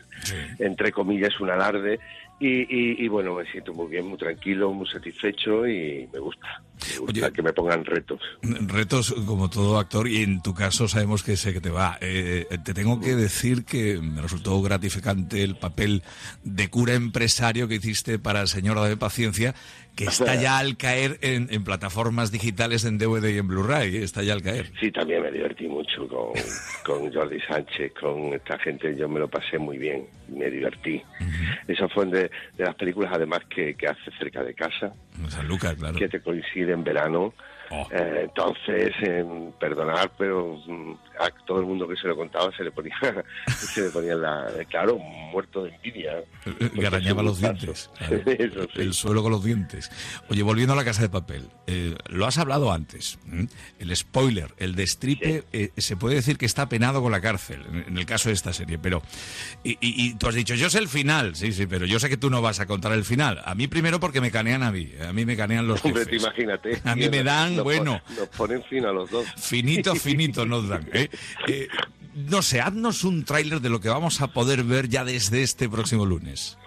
entre 0.59 0.91
comillas, 0.91 1.39
un 1.39 1.51
alarde. 1.51 2.01
Y, 2.41 2.49
y, 2.49 3.05
y 3.05 3.09
bueno, 3.09 3.35
me 3.35 3.51
siento 3.51 3.73
muy 3.73 3.89
bien, 3.89 4.07
muy 4.07 4.19
tranquilo, 4.19 4.73
muy 4.73 4.87
satisfecho 4.89 5.67
y 5.67 6.09
me 6.13 6.19
gusta. 6.19 6.63
Me 6.91 6.99
gusta 6.99 7.31
que 7.31 7.43
me 7.43 7.53
pongan 7.53 7.85
retos. 7.85 8.21
Retos 8.43 9.15
como 9.27 9.49
todo 9.49 9.79
actor 9.79 10.09
y 10.09 10.23
en 10.23 10.43
tu 10.43 10.53
caso 10.53 10.89
sabemos 10.89 11.23
que 11.23 11.37
sé 11.37 11.53
que 11.53 11.61
te 11.61 11.71
va. 11.71 11.97
Eh, 12.01 12.47
te 12.65 12.75
tengo 12.75 13.01
que 13.01 13.15
decir 13.15 13.65
que 13.65 13.99
me 14.01 14.21
resultó 14.21 14.61
gratificante 14.61 15.43
el 15.43 15.57
papel 15.57 16.03
de 16.43 16.69
cura 16.69 16.95
empresario 16.95 17.69
que 17.69 17.77
hiciste 17.77 18.19
para 18.19 18.47
Señora 18.47 18.85
de 18.85 18.97
Paciencia, 18.97 19.55
que 19.95 20.05
está 20.05 20.35
ya 20.35 20.59
al 20.59 20.77
caer 20.77 21.19
en, 21.23 21.49
en 21.51 21.65
plataformas 21.65 22.33
digitales 22.33 22.85
en 22.85 22.99
DVD 22.99 23.29
y 23.29 23.39
en 23.39 23.47
Blu-ray, 23.47 23.97
¿eh? 23.97 24.03
está 24.03 24.23
ya 24.23 24.33
al 24.33 24.43
caer. 24.43 24.73
Sí, 24.81 24.91
también 24.91 25.23
me 25.23 25.31
divertí 25.31 25.69
mucho 25.69 26.09
con, 26.09 26.33
con 26.85 27.13
Jordi 27.13 27.41
Sánchez, 27.41 27.93
con 27.99 28.35
esta 28.35 28.59
gente, 28.59 28.97
yo 28.97 29.09
me 29.09 29.21
lo 29.21 29.29
pasé 29.29 29.59
muy 29.59 29.79
bien, 29.79 30.07
me 30.29 30.51
divertí. 30.51 31.03
Esa 31.69 31.89
fue 31.89 32.07
de, 32.07 32.31
de 32.57 32.65
las 32.65 32.75
películas 32.75 33.13
además 33.15 33.41
que, 33.49 33.75
que 33.75 33.87
hace 33.87 34.11
cerca 34.19 34.43
de 34.43 34.55
casa, 34.55 34.93
San 35.29 35.47
Lucas, 35.49 35.75
claro. 35.75 35.99
que 35.99 36.09
te 36.09 36.21
coincide 36.21 36.73
en 36.73 36.85
verano. 36.85 37.33
Eh, 37.91 38.21
entonces, 38.25 38.93
eh, 39.03 39.25
perdonar, 39.59 40.13
pero 40.19 40.61
mm, 40.67 40.93
a 41.19 41.31
todo 41.47 41.61
el 41.61 41.67
mundo 41.67 41.87
que 41.89 41.97
se 41.97 42.07
lo 42.09 42.17
contaba 42.17 42.51
se 42.57 42.65
le 42.65 42.71
ponía, 42.73 42.95
se 43.49 43.83
le 43.83 43.91
ponía 43.91 44.15
la, 44.15 44.47
claro, 44.69 44.99
muerto 44.99 45.65
de 45.65 45.71
envidia. 45.75 46.23
Que 46.79 46.87
arañaba 46.87 47.23
los 47.23 47.41
dientes. 47.41 47.91
claro. 47.99 48.23
Eso 48.27 48.63
sí. 48.75 48.81
El 48.81 48.95
suelo 48.95 49.23
con 49.23 49.33
los 49.33 49.45
dientes. 49.45 49.91
Oye, 50.29 50.43
volviendo 50.43 50.73
a 50.73 50.77
la 50.77 50.85
casa 50.85 51.03
de 51.03 51.09
papel, 51.09 51.49
eh, 51.67 51.95
lo 52.09 52.27
has 52.27 52.39
hablado 52.39 52.73
antes. 52.73 53.19
El 53.79 53.95
spoiler, 53.97 54.55
el 54.59 54.75
destripe, 54.75 55.45
eh, 55.53 55.71
se 55.77 55.97
puede 55.97 56.17
decir 56.17 56.37
que 56.39 56.47
está 56.47 56.69
penado 56.69 57.03
con 57.03 57.13
la 57.13 57.21
cárcel, 57.21 57.63
en, 57.71 57.85
en 57.89 57.99
el 57.99 58.07
caso 58.07 58.29
de 58.29 58.35
esta 58.35 58.53
serie. 58.53 58.79
Pero, 58.79 59.03
y, 59.63 59.73
y- 59.81 60.05
y 60.05 60.15
tú 60.15 60.29
has 60.29 60.35
dicho, 60.35 60.55
yo 60.55 60.69
sé 60.71 60.79
el 60.79 60.89
final, 60.89 61.35
sí, 61.37 61.53
sí, 61.53 61.67
pero 61.67 61.87
yo 61.87 61.99
sé 62.01 62.09
que 62.09 62.17
tú 62.17 62.31
no 62.31 62.43
vas 62.43 62.61
a 62.61 62.67
contar 62.67 62.93
el 62.93 63.05
final. 63.05 63.41
A 63.45 63.55
mí 63.55 63.67
primero 63.69 64.01
porque 64.01 64.21
me 64.21 64.31
canean 64.31 64.63
a 64.63 64.71
mí, 64.73 64.91
a 65.07 65.13
mí 65.13 65.25
me 65.25 65.37
canean 65.37 65.67
los 65.67 65.85
Hombre, 65.85 66.05
te 66.05 66.11
jefes. 66.13 66.23
imagínate. 66.25 66.81
A 66.85 66.95
mí 66.97 67.09
me 67.09 67.23
dan, 67.23 67.57
Nos 67.57 67.65
bueno. 67.65 68.01
Nos 68.19 68.29
ponen 68.29 68.63
fin 68.65 68.85
a 68.85 68.93
los 68.93 69.11
dos. 69.11 69.27
Finito, 69.37 69.95
finito 69.97 70.45
nos 70.47 70.69
dan. 70.69 70.89
¿eh? 70.93 71.04
Eh, 71.47 71.69
no 72.15 72.43
sé, 72.43 72.61
haznos 72.61 73.05
un 73.05 73.25
tráiler 73.25 73.61
de 73.61 73.71
lo 73.71 73.81
que 73.81 73.89
vamos 73.89 74.21
a 74.21 74.29
poder 74.29 74.63
ver 74.65 74.89
ya 74.89 75.05
desde 75.05 75.43
este 75.43 75.69
próximo 75.69 76.07
lunes. 76.07 76.59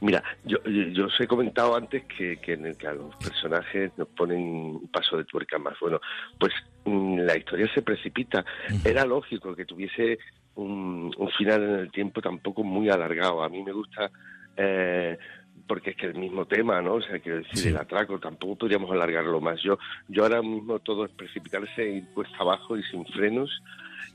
Mira, 0.00 0.22
yo, 0.44 0.58
yo 0.64 1.06
os 1.06 1.20
he 1.20 1.26
comentado 1.26 1.74
antes 1.74 2.04
que, 2.04 2.38
que, 2.38 2.52
en 2.54 2.66
el 2.66 2.76
que 2.76 2.86
a 2.86 2.92
los 2.92 3.14
personajes 3.16 3.92
nos 3.96 4.08
ponen 4.08 4.38
un 4.38 4.88
paso 4.88 5.16
de 5.16 5.24
tuerca 5.24 5.58
más. 5.58 5.74
Bueno, 5.80 6.00
pues 6.38 6.52
mm, 6.84 7.18
la 7.20 7.36
historia 7.36 7.68
se 7.74 7.82
precipita. 7.82 8.44
Era 8.84 9.04
lógico 9.04 9.54
que 9.54 9.64
tuviese 9.64 10.18
un, 10.54 11.12
un 11.16 11.30
final 11.30 11.62
en 11.62 11.74
el 11.80 11.90
tiempo 11.90 12.20
tampoco 12.20 12.62
muy 12.62 12.88
alargado. 12.90 13.42
A 13.42 13.48
mí 13.48 13.62
me 13.62 13.72
gusta... 13.72 14.10
eh, 14.56 15.18
porque 15.66 15.90
es 15.90 15.96
que 15.96 16.06
el 16.06 16.14
mismo 16.14 16.46
tema, 16.46 16.80
¿no? 16.80 16.94
O 16.94 17.02
sea, 17.02 17.18
quiero 17.18 17.38
decir, 17.38 17.68
el 17.68 17.76
atraco, 17.76 18.18
tampoco 18.18 18.56
podríamos 18.56 18.90
alargarlo 18.90 19.40
más. 19.40 19.60
Yo, 19.62 19.78
yo 20.08 20.22
ahora 20.22 20.42
mismo 20.42 20.78
todo 20.78 21.04
es 21.04 21.10
precipitarse, 21.12 21.88
ir 21.88 22.04
cuesta 22.14 22.36
abajo 22.38 22.76
y 22.76 22.82
sin 22.84 23.04
frenos, 23.06 23.50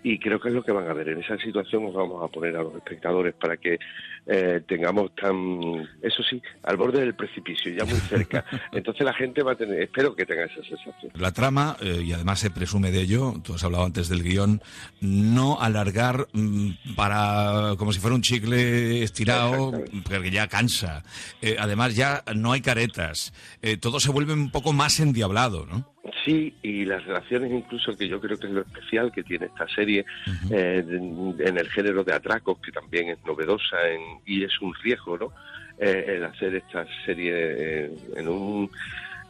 y 0.04 0.18
creo 0.20 0.40
que 0.40 0.50
es 0.50 0.54
lo 0.54 0.64
que 0.64 0.72
van 0.72 0.88
a 0.88 0.94
ver. 0.94 1.10
En 1.10 1.20
esa 1.20 1.38
situación 1.38 1.84
nos 1.84 1.94
vamos 1.94 2.24
a 2.24 2.28
poner 2.28 2.56
a 2.56 2.64
los 2.64 2.76
espectadores 2.76 3.34
para 3.36 3.58
que 3.58 3.80
eh, 4.26 4.62
tengamos 4.68 5.14
tan, 5.16 5.88
eso 6.02 6.24
sí, 6.24 6.42
al 6.64 6.78
borde 6.78 7.02
del 7.02 7.16
precipicio, 7.16 7.72
ya 7.72 7.86
muy 7.86 8.00
cerca. 8.00 8.46
Entonces 8.72 9.04
la 9.04 9.14
gente 9.14 9.44
va 9.44 9.54
a 9.54 9.56
tener, 9.56 9.82
espero 9.82 10.16
que 10.16 10.26
tenga 10.26 10.46
esa 10.46 10.64
sensación. 10.64 11.12
La 11.16 11.32
trama, 11.32 11.78
eh, 11.82 12.02
y 12.04 12.14
además 12.14 12.40
se 12.40 12.52
presume 12.52 12.92
de 12.92 13.02
ello, 13.02 13.34
tú 13.44 13.54
has 13.54 13.64
hablado 13.64 13.86
antes 13.86 14.10
del 14.10 14.24
guion, 14.24 14.62
no 15.02 15.60
alargar 15.62 16.28
mm, 16.34 16.96
para 16.96 17.76
como 17.78 17.92
si 17.94 18.00
fuera 18.00 18.16
un 18.16 18.22
chicle 18.22 19.04
estirado, 19.04 19.72
porque 20.04 20.32
ya 20.32 20.48
cansa. 20.48 21.04
Eh, 21.42 21.58
además 21.60 21.96
ya 21.96 22.24
no 22.36 22.52
hay 22.52 22.62
caretas. 22.62 23.34
Eh, 23.62 23.78
todo 23.78 24.00
se 24.00 24.12
vuelve 24.12 24.34
un 24.34 24.52
poco 24.52 24.74
más 24.74 25.00
endiablado, 25.00 25.66
¿no? 25.66 25.86
Sí, 26.26 26.54
y 26.64 26.84
las 26.86 27.06
relaciones 27.06 27.52
incluso 27.52 27.96
que 27.96 28.08
yo 28.08 28.20
creo 28.20 28.38
que 28.38 28.48
es 28.48 28.54
lo 28.54 28.62
especial 28.62 29.12
que 29.12 29.22
tiene 29.24 29.46
esta 29.46 29.68
serie 29.68 30.04
eh, 30.50 30.84
en, 30.88 31.58
el 31.58 31.70
género 31.70 32.04
de 32.04 32.14
atracos, 32.14 32.60
que 32.60 32.72
también 32.72 33.10
es 33.10 33.24
novedosa 33.24 33.88
en- 33.88 34.20
y 34.26 34.44
es 34.44 34.60
un 34.62 34.74
riesgo, 34.84 35.18
¿no? 35.18 35.32
Eh, 35.78 36.06
el 36.18 36.24
hacer 36.26 36.56
esta 36.56 36.86
serie 37.06 37.34
eh, 37.36 37.92
en 38.16 38.28
un, 38.28 38.70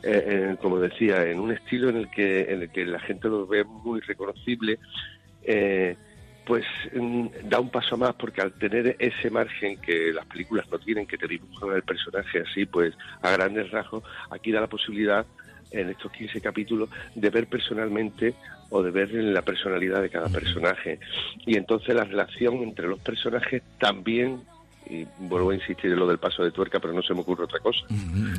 eh, 0.04 0.56
como 0.62 0.80
decía, 0.80 1.26
en 1.30 1.40
un 1.40 1.52
estilo 1.52 1.90
en 1.90 1.98
el 1.98 2.10
que, 2.10 2.42
en 2.52 2.62
el 2.62 2.70
que 2.72 2.86
la 2.86 3.00
gente 3.02 3.28
lo 3.28 3.46
ve 3.46 3.66
muy 3.66 4.00
reconocible, 4.00 4.80
eh, 5.44 5.96
pues 6.46 6.66
mm, 6.94 7.28
da 7.50 7.60
un 7.60 7.70
paso 7.70 7.98
más 7.98 8.16
porque 8.16 8.42
al 8.42 8.54
tener 8.54 8.96
ese 8.98 9.30
margen 9.30 9.78
que 9.78 10.12
las 10.14 10.26
películas 10.26 10.70
no 10.72 10.80
tienen, 10.80 11.06
que 11.06 11.18
te 11.18 11.28
dibujan 11.28 11.74
el 11.74 11.84
personaje 11.84 12.44
así, 12.50 12.66
pues 12.66 12.94
a 13.22 13.32
grandes 13.32 13.70
rasgos, 13.72 14.04
aquí 14.30 14.52
da 14.52 14.62
la 14.62 14.68
posibilidad 14.68 15.26
en 15.72 15.90
estos 15.90 16.12
15 16.12 16.42
capítulos 16.42 16.90
de 17.16 17.30
ver 17.30 17.48
personalmente 17.48 18.34
o 18.70 18.82
de 18.84 18.92
ver 18.92 19.14
la 19.14 19.42
personalidad 19.42 20.02
de 20.02 20.10
cada 20.10 20.30
personaje. 20.30 21.00
Y 21.46 21.58
entonces 21.58 21.94
la 21.96 22.04
relación 22.04 22.56
entre 22.64 22.88
los 22.88 23.00
personajes 23.00 23.62
también, 23.80 24.42
y 24.90 25.06
vuelvo 25.20 25.52
a 25.52 25.56
insistir 25.56 25.92
en 25.92 26.00
lo 26.00 26.08
del 26.08 26.18
paso 26.18 26.44
de 26.44 26.52
tuerca, 26.52 26.80
pero 26.80 26.94
no 26.94 27.02
se 27.02 27.14
me 27.14 27.22
ocurre 27.22 27.44
otra 27.46 27.60
cosa. 27.60 27.80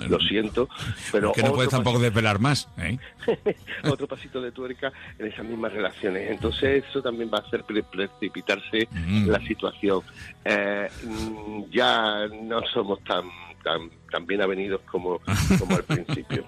Lo 0.09 0.19
siento, 0.21 0.69
pero 1.11 1.33
que 1.33 1.43
no 1.43 1.53
puedes 1.53 1.71
tampoco 1.71 1.99
desvelar 1.99 2.39
más. 2.41 2.69
¿eh? 2.79 2.99
otro 3.91 4.07
pasito 4.07 4.41
de 4.41 4.53
tuerca 4.53 4.93
en 5.19 5.27
esas 5.27 5.45
mismas 5.47 5.73
relaciones. 5.73 6.31
Entonces 6.31 6.85
eso 6.89 7.01
también 7.01 7.31
va 7.33 7.39
a 7.39 7.43
hacer 7.43 7.65
pre- 7.65 7.83
precipitarse 7.85 8.89
la 9.27 9.39
situación. 9.47 10.01
Eh, 10.45 10.89
mm, 11.05 11.63
ya 11.71 12.27
no 12.43 12.61
somos 12.73 13.03
tan 13.05 13.23
tan, 13.63 13.91
tan 14.11 14.27
bien 14.27 14.43
avenidos 14.43 14.81
como, 14.91 15.21
como 15.59 15.77
al 15.77 15.85
principio. 15.85 16.45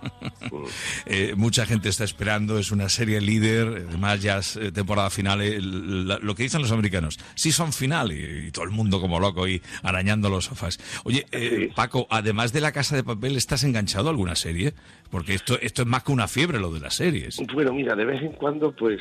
Mm. 0.50 0.64
Eh, 1.06 1.34
mucha 1.36 1.66
gente 1.66 1.88
está 1.88 2.04
esperando, 2.04 2.58
es 2.58 2.70
una 2.72 2.88
serie 2.88 3.20
líder, 3.20 3.84
además 3.88 4.22
ya 4.22 4.38
es 4.38 4.56
eh, 4.56 4.72
temporada 4.72 5.10
final, 5.10 5.40
eh, 5.42 5.58
la- 5.60 6.18
lo 6.18 6.34
que 6.34 6.44
dicen 6.44 6.62
los 6.62 6.72
americanos, 6.72 7.18
sí 7.34 7.52
son 7.52 7.72
final 7.72 8.12
y, 8.12 8.46
y 8.48 8.50
todo 8.50 8.64
el 8.64 8.70
mundo 8.70 9.00
como 9.00 9.20
loco 9.20 9.46
y 9.48 9.60
arañando 9.82 10.28
los 10.30 10.46
sofás. 10.46 10.78
Oye, 11.04 11.26
eh, 11.32 11.70
Paco, 11.74 12.06
además 12.10 12.52
de 12.52 12.60
la 12.60 12.72
casa 12.72 12.96
de 12.96 13.04
papel, 13.04 13.36
¿estás 13.36 13.64
enganchado 13.64 14.08
a 14.08 14.10
alguna 14.10 14.34
serie? 14.36 14.72
Porque 15.10 15.34
esto, 15.34 15.58
esto 15.60 15.82
es 15.82 15.88
más 15.88 16.02
que 16.04 16.12
una 16.12 16.28
fiebre, 16.28 16.58
lo 16.58 16.70
de 16.72 16.80
las 16.80 16.94
series. 16.94 17.36
Bueno, 17.52 17.72
mira, 17.72 17.94
de 17.94 18.04
vez 18.04 18.22
en 18.22 18.32
cuando 18.32 18.72
pues 18.72 19.00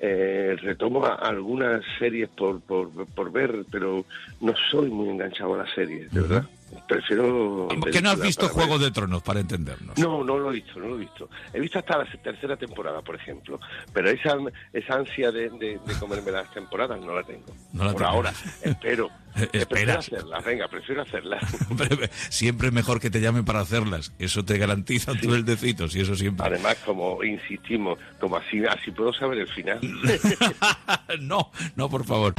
eh, 0.00 0.56
retomo 0.62 1.04
algunas 1.06 1.82
series 1.98 2.28
por, 2.30 2.60
por, 2.62 2.90
por 3.14 3.30
ver, 3.32 3.64
pero 3.70 4.04
no 4.40 4.54
soy 4.70 4.90
muy 4.90 5.08
enganchado 5.10 5.54
a 5.54 5.58
las 5.58 5.74
series, 5.74 6.10
de 6.12 6.20
verdad. 6.20 6.44
Prefiero... 6.86 7.68
¿Por 7.68 7.90
qué 7.90 8.02
no 8.02 8.10
has 8.10 8.20
visto 8.20 8.46
ver. 8.46 8.52
Juego 8.52 8.78
de 8.78 8.90
Tronos, 8.90 9.22
para 9.22 9.40
entendernos? 9.40 9.96
No, 9.98 10.22
no 10.24 10.38
lo 10.38 10.50
he 10.50 10.54
visto, 10.54 10.78
no 10.78 10.88
lo 10.88 10.96
he 10.96 11.00
visto. 11.00 11.28
He 11.52 11.60
visto 11.60 11.78
hasta 11.78 11.98
la 11.98 12.06
tercera 12.22 12.56
temporada, 12.56 13.02
por 13.02 13.14
ejemplo, 13.16 13.58
pero 13.92 14.10
esa, 14.10 14.36
esa 14.72 14.94
ansia 14.94 15.30
de, 15.32 15.50
de, 15.50 15.78
de 15.84 15.94
comerme 15.98 16.30
las 16.30 16.50
temporadas 16.52 17.00
no 17.00 17.14
la 17.14 17.22
tengo. 17.22 17.46
No 17.72 17.84
la 17.84 17.92
por 17.92 18.02
tengo. 18.02 18.10
ahora, 18.12 18.32
espero. 18.62 19.10
Eh, 19.44 19.46
Prefiero 19.48 19.62
esperas. 19.62 19.98
hacerlas, 19.98 20.44
venga, 20.44 20.68
prefiero 20.68 21.02
hacerlas. 21.02 21.42
Siempre 22.30 22.68
es 22.68 22.72
mejor 22.72 23.00
que 23.00 23.10
te 23.10 23.20
llamen 23.20 23.44
para 23.44 23.60
hacerlas. 23.60 24.12
Eso 24.18 24.44
te 24.44 24.58
garantiza 24.58 25.12
un 25.12 25.20
sueldecito, 25.20 25.86
y 25.92 26.00
eso 26.00 26.14
siempre. 26.14 26.46
Además, 26.46 26.76
como 26.84 27.22
insistimos, 27.24 27.98
como 28.20 28.36
así, 28.36 28.62
así 28.64 28.90
puedo 28.92 29.12
saber 29.12 29.38
el 29.40 29.48
final. 29.48 29.80
no, 31.20 31.50
no, 31.74 31.88
por 31.88 32.04
favor. 32.04 32.34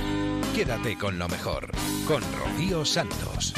Quédate 0.56 0.98
con 0.98 1.20
lo 1.20 1.28
mejor, 1.28 1.70
con 2.08 2.22
Rocío 2.40 2.86
Santos. 2.86 3.54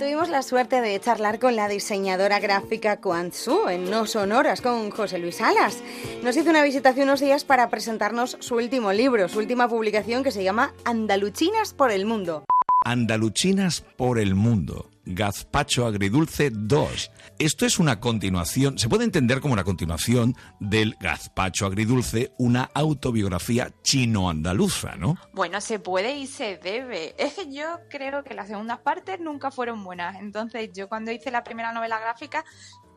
Tuvimos 0.00 0.30
la 0.30 0.40
suerte 0.40 0.80
de 0.80 0.98
charlar 0.98 1.38
con 1.38 1.56
la 1.56 1.68
diseñadora 1.68 2.40
gráfica 2.40 3.02
Kuan 3.02 3.32
Tzu 3.32 3.68
en 3.68 3.90
No 3.90 4.06
Sonoras 4.06 4.62
con 4.62 4.90
José 4.90 5.18
Luis 5.18 5.36
Salas. 5.36 5.82
Nos 6.24 6.38
hizo 6.38 6.48
una 6.48 6.62
visita 6.62 6.88
hace 6.88 7.02
unos 7.02 7.20
días 7.20 7.44
para 7.44 7.68
presentarnos 7.68 8.38
su 8.40 8.54
último 8.54 8.94
libro, 8.94 9.28
su 9.28 9.40
última 9.40 9.68
publicación 9.68 10.24
que 10.24 10.30
se 10.30 10.42
llama 10.42 10.72
Andaluchinas 10.86 11.74
por 11.74 11.90
el 11.90 12.06
Mundo. 12.06 12.46
Andaluchinas 12.82 13.82
por 13.98 14.18
el 14.18 14.34
mundo. 14.34 14.88
Gazpacho 15.14 15.86
agridulce 15.86 16.50
2. 16.52 17.10
Esto 17.38 17.66
es 17.66 17.78
una 17.78 18.00
continuación, 18.00 18.78
se 18.78 18.88
puede 18.88 19.04
entender 19.04 19.40
como 19.40 19.54
una 19.54 19.64
continuación 19.64 20.36
del 20.58 20.96
Gazpacho 21.00 21.66
agridulce, 21.66 22.32
una 22.38 22.70
autobiografía 22.74 23.70
chino-andaluza, 23.82 24.96
¿no? 24.96 25.16
Bueno, 25.32 25.60
se 25.60 25.78
puede 25.78 26.16
y 26.18 26.26
se 26.26 26.58
debe. 26.58 27.14
Es 27.18 27.34
que 27.34 27.52
yo 27.52 27.80
creo 27.88 28.24
que 28.24 28.34
las 28.34 28.48
segundas 28.48 28.80
partes 28.80 29.20
nunca 29.20 29.50
fueron 29.50 29.82
buenas. 29.84 30.16
Entonces, 30.20 30.70
yo 30.74 30.88
cuando 30.88 31.12
hice 31.12 31.30
la 31.30 31.44
primera 31.44 31.72
novela 31.72 31.98
gráfica 31.98 32.44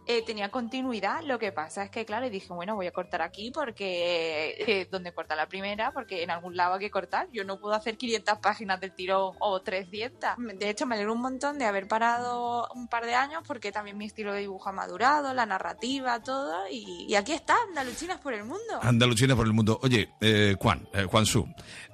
eh, 0.08 0.24
tenía 0.26 0.49
continuidad. 0.49 1.22
Lo 1.24 1.39
que 1.39 1.51
pasa 1.51 1.84
es 1.84 1.89
que, 1.89 2.06
claro, 2.06 2.30
dije, 2.30 2.54
bueno, 2.54 2.76
voy 2.76 2.88
a 2.88 2.91
cortar 2.91 3.22
aquí 3.22 3.51
porque 3.51 4.56
eh, 4.60 4.88
donde 4.91 5.14
corta 5.14 5.36
la 5.36 5.47
primera, 5.47 5.91
porque 5.91 6.24
en 6.24 6.32
algún 6.32 6.56
lado 6.56 6.76
hay 6.76 6.80
que 6.80 6.91
cortar. 6.91 7.28
Yo 7.32 7.43
no 7.43 7.60
puedo 7.60 7.76
hacer 7.76 7.97
500 7.97 8.39
páginas 8.39 8.80
del 8.80 8.93
tirón 8.93 9.36
o 9.39 9.62
300. 9.62 10.32
De 10.60 10.70
hecho, 10.70 10.86
me 10.86 10.95
alegro 10.95 11.14
un 11.14 11.22
montón 11.22 11.58
de 11.58 11.66
haber 11.66 11.88
parado 11.88 12.68
un 12.76 12.88
par 12.88 13.06
de 13.06 13.16
años 13.16 13.43
porque 13.47 13.72
también 13.72 13.97
mi 13.97 14.06
estilo 14.06 14.34
de 14.34 14.41
dibujo 14.41 14.70
ha 14.70 14.74
madurado, 14.74 15.34
la 15.34 15.45
narrativa, 15.45 16.22
todo. 16.22 16.68
Y, 16.70 17.06
y 17.08 17.16
aquí 17.16 17.34
está, 17.34 17.56
Andaluchinas 17.70 18.20
por 18.20 18.34
el 18.34 18.43
mundo. 18.43 18.80
Andalucina 18.82 19.36
por 19.36 19.45
el 19.45 19.54
mundo. 19.54 19.80
Oye, 19.82 20.10
eh, 20.22 20.56
Juan, 20.60 20.88
eh, 20.93 21.06
Juan 21.06 21.26
Su, 21.26 21.47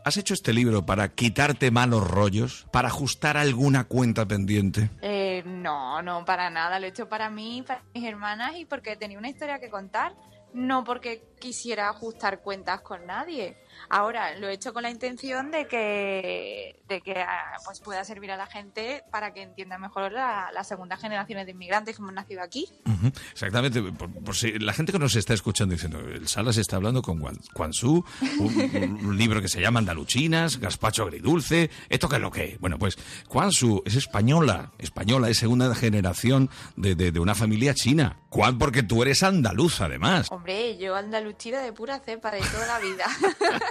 ¿has 0.04 0.18
hecho 0.18 0.34
este 0.34 0.54
libro 0.54 0.86
para 0.86 1.10
quitarte 1.10 1.72
malos 1.72 2.08
rollos? 2.08 2.68
¿Para 2.72 2.88
ajustar 2.88 3.38
alguna 3.38 3.86
cuenta 3.86 4.26
pendiente? 4.26 4.90
Eh, 5.02 5.44
no, 5.46 6.02
no, 6.02 6.26
para 6.26 6.50
nada. 6.50 6.80
Lo 6.80 6.86
he 6.86 6.90
hecho 6.90 7.10
para 7.10 7.30
mí, 7.30 7.64
para 7.66 7.82
mis 8.00 8.08
hermanas 8.08 8.56
y 8.56 8.66
porque 8.66 8.96
tenía 8.96 9.18
una 9.18 9.30
historia 9.30 9.60
que 9.60 9.70
contar, 9.70 10.16
no 10.54 10.84
porque 10.84 11.22
quisiera 11.40 11.90
ajustar 11.90 12.42
cuentas 12.42 12.82
con 12.82 13.06
nadie. 13.06 13.58
Ahora 13.90 14.36
lo 14.38 14.48
he 14.50 14.54
hecho 14.54 14.74
con 14.74 14.84
la 14.84 14.90
intención 14.90 15.52
de 15.52 15.68
que, 15.68 16.82
de 16.88 17.02
que 17.02 17.20
ah, 17.22 17.58
pues 17.66 17.80
pueda 17.80 18.04
servir 18.04 18.32
a 18.32 18.38
la 18.38 18.48
gente 18.48 19.04
para 19.12 19.34
que 19.34 19.42
entienda 19.42 19.78
mejor 19.78 20.12
la- 20.12 20.50
las 20.54 20.68
segundas 20.68 21.00
generaciones 21.00 21.46
de 21.46 21.52
inmigrantes 21.52 21.96
que 21.96 22.02
hemos 22.02 22.14
nacido 22.14 22.42
aquí. 22.42 22.68
Exactamente, 23.32 23.82
por, 23.82 24.12
por 24.24 24.36
si 24.36 24.58
la 24.60 24.74
gente 24.74 24.92
que 24.92 25.00
nos 25.00 25.16
está 25.16 25.34
escuchando 25.34 25.74
diciendo, 25.74 26.00
el 26.00 26.28
Salas 26.28 26.58
está 26.58 26.76
hablando 26.76 27.02
con 27.02 27.20
Guan- 27.20 27.40
Guansú, 27.54 28.04
un, 28.40 29.00
un 29.06 29.18
libro 29.18 29.42
que 29.42 29.48
se 29.48 29.62
llama 29.62 29.80
Andaluchinas, 29.80 30.60
Gazpacho 30.60 31.04
agridulce, 31.04 31.70
¿esto 31.90 32.10
qué 32.10 32.16
es 32.18 32.22
lo 32.22 32.32
que 32.32 32.44
es? 32.46 32.60
Bueno, 32.60 32.78
pues 32.78 32.98
Guansú 33.28 33.82
es 33.86 33.96
española, 33.96 34.72
española, 34.78 35.30
es 35.30 35.38
segunda 35.38 35.74
generación 35.76 36.50
de, 36.76 36.96
de- 36.96 37.12
de 37.12 37.20
una 37.20 37.36
familia 37.36 37.74
china. 37.74 38.18
¿Cuál? 38.30 38.58
Porque 38.58 38.84
tú 38.84 39.02
eres 39.02 39.24
andaluz, 39.24 39.82
además. 39.82 40.28
Hombre, 40.32 40.78
yo 40.78 40.96
andaluchina 40.96 41.62
de 41.62 41.74
pura 41.74 42.00
cepa 42.00 42.30
de 42.32 42.42
toda 42.42 42.68
la 42.68 42.80
vida. 42.80 43.06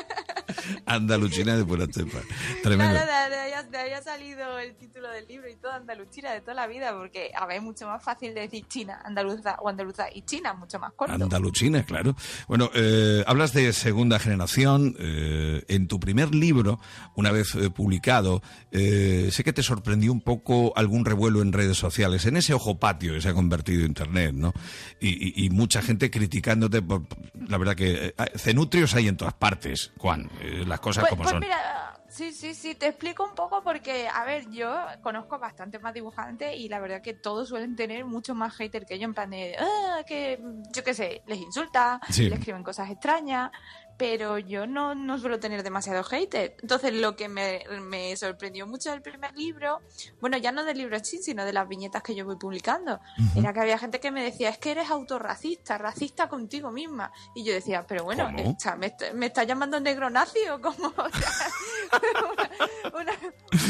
Andaluchina 0.86 1.56
de 1.56 1.64
pura 1.64 1.86
cepa. 1.90 2.18
Tremendo. 2.62 2.94
De, 2.94 3.00
ahí 3.00 3.52
ha- 3.52 3.62
de 3.62 3.78
ahí 3.78 3.92
ha 3.92 4.02
salido 4.02 4.58
el 4.58 4.74
título 4.76 5.10
del 5.10 5.26
libro 5.28 5.48
y 5.48 5.56
todo 5.56 5.72
andaluchina 5.72 6.32
de 6.32 6.40
toda 6.40 6.54
la 6.54 6.66
vida, 6.66 6.92
porque 6.96 7.30
a 7.34 7.46
ver, 7.46 7.58
es 7.58 7.62
mucho 7.62 7.86
más 7.86 8.02
fácil 8.02 8.34
de 8.34 8.42
decir 8.42 8.64
China, 8.68 9.00
andaluza 9.04 9.56
o 9.60 9.68
andaluza 9.68 10.06
y 10.12 10.22
China, 10.22 10.54
mucho 10.54 10.78
más 10.78 10.92
corto. 10.94 11.14
Andaluchina, 11.14 11.84
claro. 11.84 12.14
Bueno, 12.48 12.70
eh, 12.74 13.22
hablas 13.26 13.52
de 13.52 13.72
segunda 13.72 14.18
generación. 14.18 14.96
eh, 14.98 15.64
en 15.68 15.86
tu 15.88 16.00
primer 16.00 16.34
libro, 16.34 16.80
una 17.14 17.30
vez 17.32 17.54
eh, 17.54 17.70
publicado, 17.70 18.42
eh, 18.72 19.28
sé 19.32 19.44
que 19.44 19.52
te 19.52 19.62
sorprendió 19.62 20.12
un 20.12 20.20
poco 20.20 20.72
algún 20.76 21.04
revuelo 21.04 21.42
en 21.42 21.52
redes 21.52 21.76
sociales, 21.76 22.24
en 22.26 22.36
ese 22.36 22.54
ojo 22.54 22.78
patio 22.78 23.14
que 23.14 23.20
se 23.20 23.28
ha 23.28 23.34
convertido 23.34 23.84
Internet, 23.84 24.32
¿no? 24.34 24.52
Y, 25.00 25.08
y- 25.42 25.46
y 25.46 25.50
mucha 25.50 25.82
gente 25.82 26.10
criticándote. 26.10 26.82
Por, 26.82 27.02
la 27.48 27.58
verdad 27.58 27.76
que 27.76 28.06
eh, 28.08 28.14
cenutrios 28.36 28.94
hay 28.94 29.08
en 29.08 29.16
todas 29.16 29.34
partes, 29.34 29.87
Juan. 29.98 30.30
eh, 30.40 30.64
las 30.66 30.80
cosas 30.80 31.02
Pues, 31.02 31.10
como 31.10 31.22
pues 31.22 31.30
son. 31.32 31.40
mira, 31.40 31.98
sí, 32.08 32.32
sí, 32.32 32.54
sí, 32.54 32.74
te 32.74 32.86
explico 32.88 33.24
un 33.24 33.34
poco 33.34 33.62
porque, 33.62 34.08
a 34.08 34.24
ver, 34.24 34.48
yo 34.50 34.74
conozco 35.02 35.38
bastante 35.38 35.78
más 35.78 35.94
dibujantes 35.94 36.54
y 36.56 36.68
la 36.68 36.78
verdad 36.80 37.00
que 37.02 37.14
todos 37.14 37.48
suelen 37.48 37.74
tener 37.76 38.04
mucho 38.04 38.34
más 38.34 38.54
hater 38.56 38.84
que 38.86 38.98
yo, 38.98 39.04
en 39.06 39.14
plan 39.14 39.30
de, 39.30 39.56
ah, 39.58 40.02
que 40.06 40.40
yo 40.74 40.84
qué 40.84 40.94
sé, 40.94 41.22
les 41.26 41.38
insulta, 41.38 42.00
Sí. 42.10 42.28
les 42.28 42.38
escriben 42.38 42.62
cosas 42.62 42.90
extrañas, 42.90 43.50
pero 43.98 44.38
yo 44.38 44.66
no, 44.66 44.94
no 44.94 45.18
suelo 45.18 45.38
tener 45.40 45.62
demasiado 45.62 46.02
hater. 46.04 46.56
Entonces, 46.62 46.94
lo 46.94 47.16
que 47.16 47.28
me, 47.28 47.64
me 47.82 48.16
sorprendió 48.16 48.66
mucho 48.66 48.90
del 48.92 49.02
primer 49.02 49.34
libro, 49.36 49.80
bueno, 50.20 50.36
ya 50.38 50.52
no 50.52 50.64
del 50.64 50.78
libro 50.78 50.96
en 50.96 51.04
sí, 51.04 51.18
sino 51.22 51.44
de 51.44 51.52
las 51.52 51.68
viñetas 51.68 52.02
que 52.02 52.14
yo 52.14 52.24
voy 52.24 52.36
publicando, 52.36 53.00
era 53.36 53.52
que 53.52 53.60
había 53.60 53.76
gente 53.76 54.00
que 54.00 54.10
me 54.10 54.22
decía, 54.22 54.48
es 54.48 54.58
que 54.58 54.70
eres 54.70 54.88
autorracista, 54.90 55.76
racista 55.78 56.28
contigo 56.28 56.70
misma. 56.70 57.12
Y 57.34 57.44
yo 57.44 57.52
decía, 57.52 57.84
pero 57.86 58.04
bueno, 58.04 58.30
esta- 58.38 58.76
¿me, 58.76 58.86
está, 58.86 59.12
me 59.12 59.26
está 59.26 59.42
llamando 59.44 59.80
negro 59.80 60.08
nazi 60.08 60.48
o 60.48 60.60
cómo? 60.60 60.92
O 61.08 61.10
sea, 61.10 61.48
una, 62.94 63.12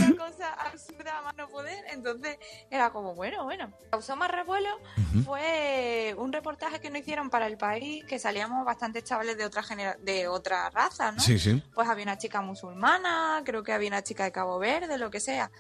una 0.06 0.16
cosa 0.16 0.52
absurda 0.54 1.18
a 1.18 1.22
más 1.22 1.36
no 1.36 1.48
poder. 1.48 1.84
Entonces 1.92 2.36
era 2.70 2.90
como, 2.90 3.14
bueno, 3.14 3.44
bueno. 3.44 3.72
Causó 3.90 4.16
más 4.16 4.30
revuelo 4.30 4.68
fue 5.24 6.14
un 6.18 6.32
reportaje 6.32 6.80
que 6.80 6.90
nos 6.90 7.00
hicieron 7.00 7.30
para 7.30 7.46
el 7.46 7.56
país 7.56 8.04
que 8.04 8.18
salíamos 8.18 8.64
bastantes 8.64 9.04
chavales 9.04 9.36
de 9.38 9.44
otra 9.46 9.62
genera 9.62 9.96
de 10.18 10.28
otra 10.28 10.70
raza, 10.70 11.12
¿no? 11.12 11.20
Sí, 11.20 11.38
sí. 11.38 11.62
Pues 11.74 11.88
había 11.88 12.04
una 12.04 12.18
chica 12.18 12.40
musulmana, 12.40 13.42
creo 13.44 13.62
que 13.62 13.72
había 13.72 13.88
una 13.88 14.02
chica 14.02 14.24
de 14.24 14.32
Cabo 14.32 14.58
Verde, 14.58 14.98
lo 14.98 15.10
que 15.10 15.20
sea. 15.20 15.50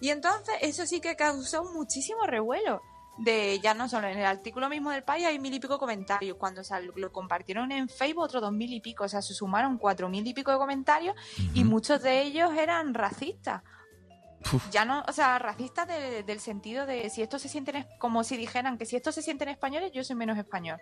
Y 0.00 0.10
entonces 0.10 0.54
eso 0.60 0.86
sí 0.86 1.00
que 1.00 1.16
causó 1.16 1.64
muchísimo 1.64 2.26
revuelo. 2.26 2.82
De 3.18 3.58
ya 3.60 3.72
no 3.72 3.88
solo 3.88 4.08
en 4.08 4.18
el 4.18 4.26
artículo 4.26 4.68
mismo 4.68 4.90
del 4.90 5.02
país 5.02 5.24
hay 5.24 5.38
mil 5.38 5.54
y 5.54 5.58
pico 5.58 5.78
comentarios. 5.78 6.36
Cuando 6.36 6.60
lo 6.96 7.12
compartieron 7.12 7.72
en 7.72 7.88
Facebook, 7.88 8.24
otros 8.24 8.42
dos 8.42 8.52
mil 8.52 8.70
y 8.72 8.80
pico. 8.80 9.04
O 9.04 9.08
sea, 9.08 9.22
se 9.22 9.32
sumaron 9.32 9.78
cuatro 9.78 10.10
mil 10.10 10.26
y 10.26 10.34
pico 10.34 10.50
de 10.50 10.58
comentarios 10.58 11.16
y 11.54 11.64
muchos 11.64 12.02
de 12.02 12.20
ellos 12.20 12.52
eran 12.54 12.92
racistas. 12.92 13.62
Ya 14.70 14.84
no, 14.84 15.04
o 15.08 15.12
sea, 15.12 15.38
racistas 15.38 15.88
de- 15.88 16.22
del 16.22 16.40
sentido 16.40 16.86
de 16.86 17.08
si 17.10 17.22
estos 17.22 17.42
se 17.42 17.48
sienten, 17.48 17.86
como 17.98 18.22
si 18.24 18.36
dijeran 18.36 18.78
que 18.78 18.86
si 18.86 18.96
estos 18.96 19.14
se 19.14 19.22
sienten 19.22 19.48
españoles, 19.48 19.90
yo 19.94 20.04
soy 20.04 20.16
menos 20.16 20.38
español. 20.38 20.78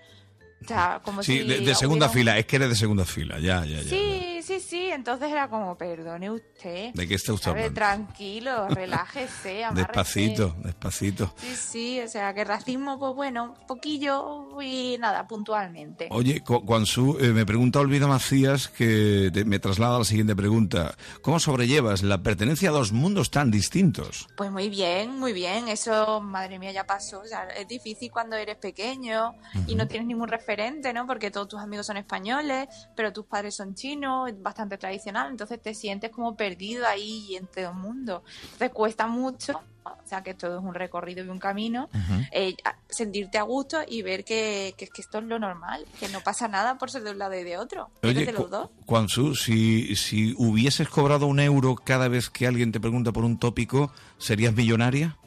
O 0.62 0.66
sea, 0.68 1.00
como 1.04 1.22
Sí, 1.22 1.38
si 1.40 1.44
de, 1.46 1.60
de 1.60 1.74
segunda 1.74 2.06
hubiera 2.06 2.12
fila. 2.32 2.38
Es 2.38 2.46
que 2.46 2.56
eres 2.56 2.68
de 2.70 2.74
segunda 2.76 3.04
fila, 3.04 3.38
ya, 3.38 3.64
ya, 3.64 3.82
ya. 3.82 3.88
Sí, 3.88 4.33
sí, 4.44 4.60
sí. 4.60 4.90
Entonces 4.90 5.30
era 5.30 5.48
como, 5.48 5.76
perdone 5.76 6.30
usted. 6.30 6.92
¿De 6.94 7.08
qué 7.08 7.14
está 7.14 7.32
usted 7.32 7.46
¿sabe? 7.50 7.60
hablando? 7.64 7.74
Tranquilo, 7.80 8.68
relájese, 8.70 9.64
amárrese. 9.64 9.86
Despacito, 9.88 10.56
despacito. 10.62 11.34
Sí, 11.38 11.56
sí, 11.56 12.00
o 12.00 12.08
sea, 12.08 12.34
que 12.34 12.44
racismo, 12.44 12.98
pues 12.98 13.14
bueno, 13.14 13.54
poquillo 13.66 14.60
y 14.60 14.96
nada, 14.98 15.26
puntualmente. 15.26 16.08
Oye, 16.10 16.42
Guansú, 16.46 17.18
eh, 17.20 17.28
me 17.32 17.44
pregunta 17.46 17.80
Olvido 17.80 18.08
Macías 18.08 18.68
que 18.68 19.30
te- 19.32 19.44
me 19.44 19.58
traslada 19.58 19.96
a 19.96 19.98
la 20.00 20.04
siguiente 20.04 20.34
pregunta. 20.36 20.94
¿Cómo 21.22 21.38
sobrellevas 21.40 22.02
la 22.02 22.22
pertenencia 22.22 22.70
a 22.70 22.72
dos 22.72 22.92
mundos 22.92 23.30
tan 23.30 23.50
distintos? 23.50 24.26
Pues 24.36 24.50
muy 24.50 24.68
bien, 24.68 25.18
muy 25.18 25.32
bien. 25.32 25.68
Eso, 25.68 26.20
madre 26.20 26.58
mía, 26.58 26.72
ya 26.72 26.84
pasó. 26.84 27.20
O 27.20 27.24
sea, 27.26 27.44
es 27.48 27.66
difícil 27.68 28.10
cuando 28.10 28.36
eres 28.36 28.56
pequeño 28.56 29.34
y 29.66 29.74
no 29.74 29.86
tienes 29.86 30.06
ningún 30.08 30.28
referente, 30.28 30.92
¿no? 30.92 31.06
Porque 31.06 31.30
todos 31.30 31.48
tus 31.48 31.60
amigos 31.60 31.86
son 31.86 31.96
españoles, 31.96 32.68
pero 32.96 33.12
tus 33.12 33.26
padres 33.26 33.54
son 33.56 33.74
chinos, 33.74 34.30
es 34.34 34.42
bastante 34.42 34.78
tradicional. 34.78 35.30
Entonces 35.30 35.60
te 35.60 35.74
sientes 35.74 36.10
como 36.10 36.36
perdido 36.36 36.86
ahí 36.86 37.36
entre 37.36 37.62
dos 37.62 37.74
mundos. 37.74 38.22
Entonces 38.42 38.70
cuesta 38.70 39.06
mucho. 39.06 39.60
O 39.86 40.06
sea, 40.06 40.22
que 40.22 40.32
todo 40.32 40.58
es 40.58 40.64
un 40.64 40.72
recorrido 40.72 41.22
y 41.24 41.28
un 41.28 41.38
camino. 41.38 41.90
eh, 42.32 42.54
sentirte 42.88 43.36
a 43.36 43.42
gusto 43.42 43.80
y 43.86 44.00
ver 44.00 44.24
que, 44.24 44.74
que, 44.78 44.86
que 44.86 45.02
esto 45.02 45.18
es 45.18 45.24
lo 45.24 45.38
normal, 45.38 45.84
que 46.00 46.08
no 46.08 46.20
pasa 46.22 46.48
nada 46.48 46.78
por 46.78 46.90
ser 46.90 47.02
de 47.02 47.10
un 47.10 47.18
lado 47.18 47.34
y 47.34 47.42
de 47.42 47.58
otro. 47.58 47.90
Oye, 48.02 48.24
de 48.24 48.32
los 48.32 48.48
dos. 48.50 48.70
Guansú, 48.86 49.34
si, 49.34 49.94
si 49.96 50.34
hubieses 50.38 50.88
cobrado 50.88 51.26
un 51.26 51.38
euro 51.38 51.74
cada 51.76 52.08
vez 52.08 52.30
que 52.30 52.46
alguien 52.46 52.72
te 52.72 52.80
pregunta 52.80 53.12
por 53.12 53.24
un 53.24 53.38
tópico, 53.38 53.92
¿serías 54.16 54.54
millonaria? 54.54 55.18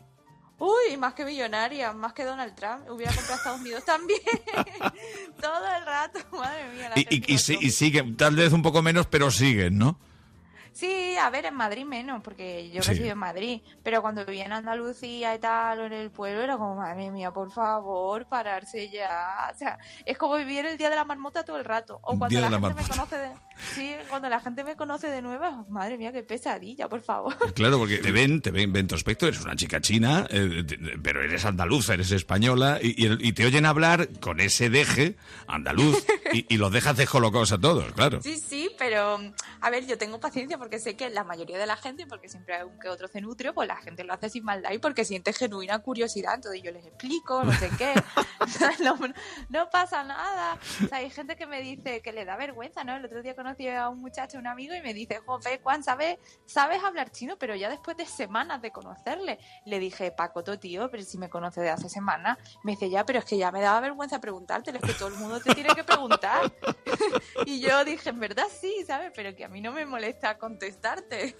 Más 0.97 1.13
que 1.13 1.25
millonaria, 1.25 1.93
más 1.93 2.13
que 2.13 2.23
Donald 2.23 2.55
Trump. 2.55 2.89
Hubiera 2.89 3.11
comprado 3.13 3.35
Estados 3.37 3.61
Unidos 3.61 3.85
también. 3.85 4.19
Todo 5.41 5.75
el 5.75 5.85
rato, 5.85 6.19
madre 6.31 6.69
mía. 6.73 6.89
la 6.89 6.99
Y, 6.99 7.07
y, 7.09 7.33
y, 7.33 7.37
sigue, 7.71 8.03
tal 8.17 8.35
vez 8.35 8.51
un 8.53 8.61
poco 8.61 8.81
menos, 8.81 9.07
pero 9.07 9.29
siguen, 9.31 9.77
¿no? 9.77 9.99
Sí, 10.73 11.17
a 11.17 11.31
ver, 11.31 11.45
en 11.45 11.55
Madrid 11.55 11.85
menos, 11.85 12.21
porque 12.21 12.69
yo 12.69 12.83
Sí. 12.83 12.89
resido 12.91 13.09
en 13.09 13.17
Madrid, 13.17 13.61
pero 13.81 14.03
cuando 14.03 14.23
vivía 14.23 14.45
en 14.45 14.53
Andalucía 14.53 15.33
y 15.33 15.39
tal, 15.39 15.79
o 15.79 15.85
en 15.85 15.93
el 15.93 16.11
pueblo, 16.11 16.41
era 16.43 16.55
como, 16.55 16.75
madre 16.75 17.09
mía, 17.09 17.31
por 17.31 17.51
favor, 17.51 18.27
pararse 18.27 18.87
ya. 18.89 19.49
O 19.51 19.57
sea, 19.57 19.79
es 20.05 20.17
como 20.19 20.35
vivir 20.35 20.67
el 20.67 20.77
Día 20.77 20.91
de 20.91 20.95
la 20.95 21.03
Marmota 21.03 21.43
todo 21.43 21.57
el 21.57 21.65
rato. 21.65 21.95
O 22.03 22.09
cuando 22.15 22.27
Día 22.27 22.41
la, 22.41 22.49
de 22.55 22.59
la 22.61 22.67
gente 22.67 22.83
me 22.83 22.87
conoce 22.89 23.17
de... 23.17 23.31
Sí, 23.73 23.95
cuando 24.09 24.29
la 24.29 24.39
gente 24.39 24.63
me 24.63 24.75
conoce 24.75 25.07
de 25.09 25.21
nuevo, 25.21 25.65
madre 25.69 25.97
mía, 25.97 26.11
qué 26.11 26.23
pesadilla, 26.23 26.87
por 26.87 27.01
favor. 27.01 27.35
Claro, 27.55 27.77
porque 27.79 27.97
te 27.97 28.11
ven, 28.11 28.41
te 28.41 28.51
ven, 28.51 28.71
ven 28.71 28.87
tu 28.87 28.95
aspecto, 28.95 29.27
eres 29.27 29.41
una 29.41 29.55
chica 29.55 29.81
china, 29.81 30.27
eh, 30.29 30.63
te- 30.67 30.77
pero 31.01 31.21
eres 31.23 31.43
andaluza, 31.45 31.93
eres 31.95 32.11
española, 32.11 32.79
y, 32.81 32.89
y- 33.05 33.17
y 33.27 33.33
te 33.33 33.45
oyen 33.45 33.65
hablar 33.65 34.07
con 34.19 34.39
ese 34.39 34.69
deje 34.69 35.15
andaluz, 35.47 36.05
y, 36.33 36.45
y 36.53 36.57
los 36.57 36.71
dejas 36.71 36.97
descolocados 36.97 37.51
a 37.51 37.57
todos, 37.57 37.91
claro. 37.93 38.21
Sí, 38.21 38.37
sí, 38.37 38.69
pero 38.77 39.19
a 39.61 39.69
ver, 39.69 39.85
yo 39.87 39.97
tengo 39.97 40.19
paciencia 40.19 40.57
porque 40.57 40.79
sé 40.79 40.95
que 40.95 41.09
la 41.09 41.23
mayoría 41.23 41.57
de 41.57 41.65
la 41.65 41.77
gente, 41.77 42.05
porque 42.05 42.29
siempre 42.29 42.55
hay 42.55 42.63
un 42.63 42.77
que 42.79 42.89
otro 42.89 43.07
cenutrio, 43.07 43.53
pues 43.53 43.67
la 43.67 43.77
gente 43.77 44.03
lo 44.03 44.13
hace 44.13 44.29
sin 44.29 44.43
maldad 44.43 44.71
y 44.71 44.77
porque 44.79 45.03
siente 45.05 45.33
genuina 45.33 45.79
curiosidad. 45.79 46.35
Entonces 46.35 46.61
yo 46.61 46.71
les 46.71 46.85
explico, 46.85 47.43
no 47.43 47.51
sé 47.53 47.69
qué. 47.77 47.93
no, 48.83 48.97
no 49.49 49.69
pasa 49.69 50.03
nada. 50.03 50.57
O 50.83 50.87
sea, 50.87 50.99
hay 50.99 51.09
gente 51.09 51.35
que 51.35 51.47
me 51.47 51.61
dice 51.61 52.01
que 52.01 52.11
le 52.11 52.25
da 52.25 52.35
vergüenza, 52.37 52.83
¿no? 52.83 52.95
El 52.95 53.05
otro 53.05 53.21
día 53.23 53.33
conocí 53.47 53.69
a 53.69 53.87
un 53.87 54.01
muchacho, 54.01 54.37
un 54.37 54.47
amigo, 54.47 54.75
y 54.75 54.81
me 54.81 54.93
dice, 54.93 55.21
Jope, 55.25 55.61
Juan, 55.63 55.81
¿sabes, 55.81 56.17
sabes 56.45 56.83
hablar 56.83 57.11
chino? 57.11 57.37
Pero 57.37 57.55
ya 57.55 57.69
después 57.69 57.95
de 57.95 58.05
semanas 58.05 58.61
de 58.61 58.71
conocerle, 58.71 59.39
le 59.65 59.79
dije, 59.79 60.11
Pacoto, 60.11 60.59
tío, 60.59 60.91
pero 60.91 61.01
si 61.03 61.17
me 61.17 61.29
conoces 61.29 61.63
de 61.63 61.69
hace 61.69 61.87
semanas, 61.87 62.37
me 62.65 62.73
dice, 62.73 62.89
ya, 62.89 63.05
pero 63.05 63.19
es 63.19 63.25
que 63.25 63.37
ya 63.37 63.49
me 63.53 63.61
daba 63.61 63.79
vergüenza 63.79 64.19
preguntarte, 64.19 64.71
es 64.71 64.81
que 64.81 64.93
todo 64.93 65.07
el 65.07 65.15
mundo 65.15 65.39
te 65.39 65.55
tiene 65.55 65.73
que 65.73 65.83
preguntar. 65.83 66.51
Y 67.45 67.61
yo 67.61 67.85
dije, 67.85 68.09
en 68.09 68.19
verdad 68.19 68.47
sí, 68.49 68.83
¿sabes? 68.85 69.11
Pero 69.15 69.33
que 69.35 69.45
a 69.45 69.47
mí 69.47 69.61
no 69.61 69.71
me 69.71 69.85
molesta 69.85 70.37
contestarte. 70.37 71.35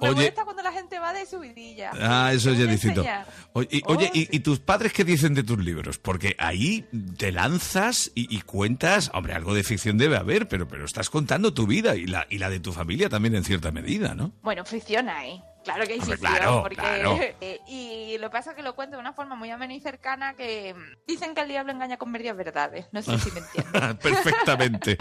Me 0.00 0.08
Oye. 0.08 0.16
molesta 0.16 0.44
cuando 0.44 0.62
la 0.62 0.72
gente 0.72 0.98
va 0.98 1.12
de 1.12 1.26
subidilla. 1.26 1.90
Ah, 2.00 2.32
eso 2.32 2.52
ya 2.52 2.64
a 2.64 2.66
distinto. 2.66 3.04
Oye, 3.52 3.68
y, 3.70 3.82
oye, 3.86 4.10
y, 4.12 4.36
y 4.36 4.40
tus 4.40 4.60
padres 4.60 4.92
qué 4.92 5.04
dicen 5.04 5.34
de 5.34 5.42
tus 5.42 5.58
libros? 5.58 5.98
Porque 5.98 6.34
ahí 6.38 6.86
te 7.16 7.32
lanzas 7.32 8.10
y, 8.14 8.34
y 8.34 8.40
cuentas, 8.42 9.10
hombre, 9.14 9.34
algo 9.34 9.54
de 9.54 9.62
ficción 9.62 9.96
debe 9.98 10.16
haber, 10.16 10.48
pero, 10.48 10.66
pero 10.66 10.84
estás 10.84 11.10
contando 11.10 11.54
tu 11.54 11.66
vida 11.66 11.96
y 11.96 12.06
la, 12.06 12.26
y 12.28 12.38
la 12.38 12.50
de 12.50 12.60
tu 12.60 12.72
familia 12.72 13.08
también 13.08 13.34
en 13.34 13.44
cierta 13.44 13.70
medida, 13.70 14.14
¿no? 14.14 14.32
Bueno, 14.42 14.64
fricción 14.64 15.08
hay. 15.08 15.42
Claro 15.64 15.86
que 15.86 15.94
hay 15.94 16.00
Hombre, 16.00 16.16
ficción, 16.16 16.36
claro, 16.36 16.62
porque... 16.62 16.76
claro. 16.76 17.18
eh, 17.40 17.60
y 17.66 18.18
lo 18.18 18.28
que 18.28 18.32
pasa 18.32 18.50
es 18.50 18.56
que 18.56 18.62
lo 18.62 18.74
cuento 18.74 18.96
de 18.96 19.00
una 19.00 19.14
forma 19.14 19.34
muy 19.34 19.50
amena 19.50 19.74
y 19.74 19.80
cercana 19.80 20.34
que 20.34 20.74
dicen 21.06 21.34
que 21.34 21.40
el 21.40 21.48
diablo 21.48 21.72
engaña 21.72 21.96
con 21.96 22.10
medias 22.10 22.36
verdades. 22.36 22.86
No 22.92 23.00
sé 23.00 23.18
si 23.18 23.30
me 23.30 23.40
entiendes. 23.40 23.94
Perfectamente. 24.02 24.98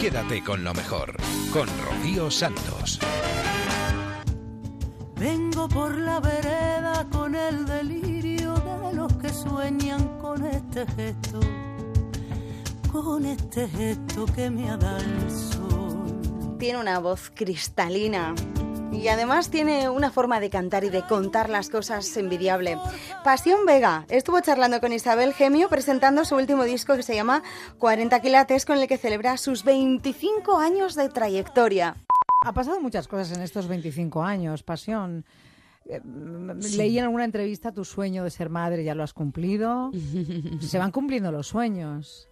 Quédate 0.00 0.42
con 0.42 0.64
lo 0.64 0.72
mejor, 0.72 1.16
con 1.52 1.68
Rocío 1.84 2.30
Santos. 2.30 3.00
Vengo 5.18 5.68
por 5.68 5.96
la 5.98 6.20
vereda 6.20 7.04
con 7.10 7.34
el 7.34 7.66
delirio 7.66 8.54
de 8.54 8.94
los 8.94 9.12
que 9.14 9.28
sueñan 9.30 10.16
con 10.20 10.46
este 10.46 10.86
gesto, 10.86 11.40
con 12.92 13.24
este 13.24 13.66
gesto 13.68 14.26
que 14.26 14.48
me 14.48 14.70
ha 14.70 14.76
dado 14.76 14.98
el 14.98 15.30
sol. 15.30 16.56
tiene 16.60 16.78
una 16.78 17.00
voz 17.00 17.32
cristalina. 17.34 18.32
Y 18.92 19.08
además 19.08 19.50
tiene 19.50 19.88
una 19.90 20.10
forma 20.10 20.38
de 20.40 20.50
cantar 20.50 20.84
y 20.84 20.88
de 20.88 21.02
contar 21.02 21.50
las 21.50 21.68
cosas 21.68 22.16
envidiable. 22.16 22.78
Pasión 23.24 23.66
Vega 23.66 24.06
estuvo 24.08 24.40
charlando 24.40 24.80
con 24.80 24.92
Isabel 24.92 25.34
Gemio 25.34 25.68
presentando 25.68 26.24
su 26.24 26.36
último 26.36 26.62
disco 26.62 26.94
que 26.96 27.02
se 27.02 27.14
llama 27.14 27.42
40 27.78 28.20
quilates 28.20 28.64
con 28.64 28.78
el 28.78 28.86
que 28.86 28.98
celebra 28.98 29.36
sus 29.36 29.64
25 29.64 30.58
años 30.58 30.94
de 30.94 31.08
trayectoria. 31.08 31.96
Ha 32.44 32.52
pasado 32.52 32.80
muchas 32.80 33.08
cosas 33.08 33.36
en 33.36 33.42
estos 33.42 33.66
25 33.66 34.22
años, 34.22 34.62
Pasión. 34.62 35.24
Eh, 35.86 36.00
m- 36.04 36.62
Sí. 36.62 36.76
Leí 36.76 36.98
en 36.98 37.04
alguna 37.04 37.24
entrevista 37.24 37.72
tu 37.72 37.84
sueño 37.84 38.22
de 38.24 38.30
ser 38.30 38.48
madre, 38.50 38.84
ya 38.84 38.94
lo 38.94 39.02
has 39.02 39.12
cumplido. 39.12 39.90
Se 40.60 40.78
van 40.78 40.92
cumpliendo 40.92 41.32
los 41.32 41.48
sueños. 41.48 42.28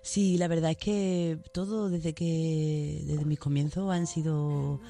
Sí, 0.00 0.38
la 0.38 0.48
verdad 0.48 0.70
es 0.70 0.76
que 0.76 1.38
todo 1.52 1.90
desde 1.90 2.14
que 2.14 3.02
desde 3.06 3.24
mis 3.24 3.38
comienzos 3.38 3.90
han 3.92 4.06
sido 4.06 4.80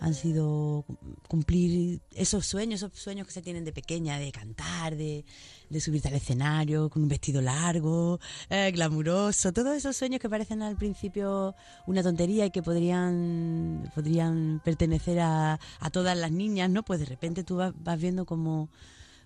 han 0.00 0.14
sido 0.14 0.84
cumplir 1.26 2.00
esos 2.14 2.46
sueños, 2.46 2.80
esos 2.82 2.96
sueños 2.98 3.26
que 3.26 3.32
se 3.32 3.42
tienen 3.42 3.64
de 3.64 3.72
pequeña, 3.72 4.16
de 4.18 4.30
cantar, 4.30 4.94
de, 4.96 5.24
de 5.70 5.80
subirte 5.80 6.08
al 6.08 6.14
escenario 6.14 6.88
con 6.88 7.02
un 7.02 7.08
vestido 7.08 7.40
largo, 7.40 8.20
eh, 8.50 8.70
glamuroso, 8.72 9.52
todos 9.52 9.76
esos 9.76 9.96
sueños 9.96 10.20
que 10.20 10.28
parecen 10.28 10.62
al 10.62 10.76
principio 10.76 11.54
una 11.86 12.02
tontería 12.02 12.46
y 12.46 12.50
que 12.50 12.62
podrían 12.62 13.90
podrían 13.94 14.60
pertenecer 14.64 15.20
a, 15.20 15.60
a 15.80 15.90
todas 15.90 16.16
las 16.16 16.30
niñas, 16.30 16.70
¿no? 16.70 16.82
Pues 16.82 17.00
de 17.00 17.06
repente 17.06 17.44
tú 17.44 17.56
vas, 17.56 17.72
vas 17.82 18.00
viendo 18.00 18.24
como 18.24 18.68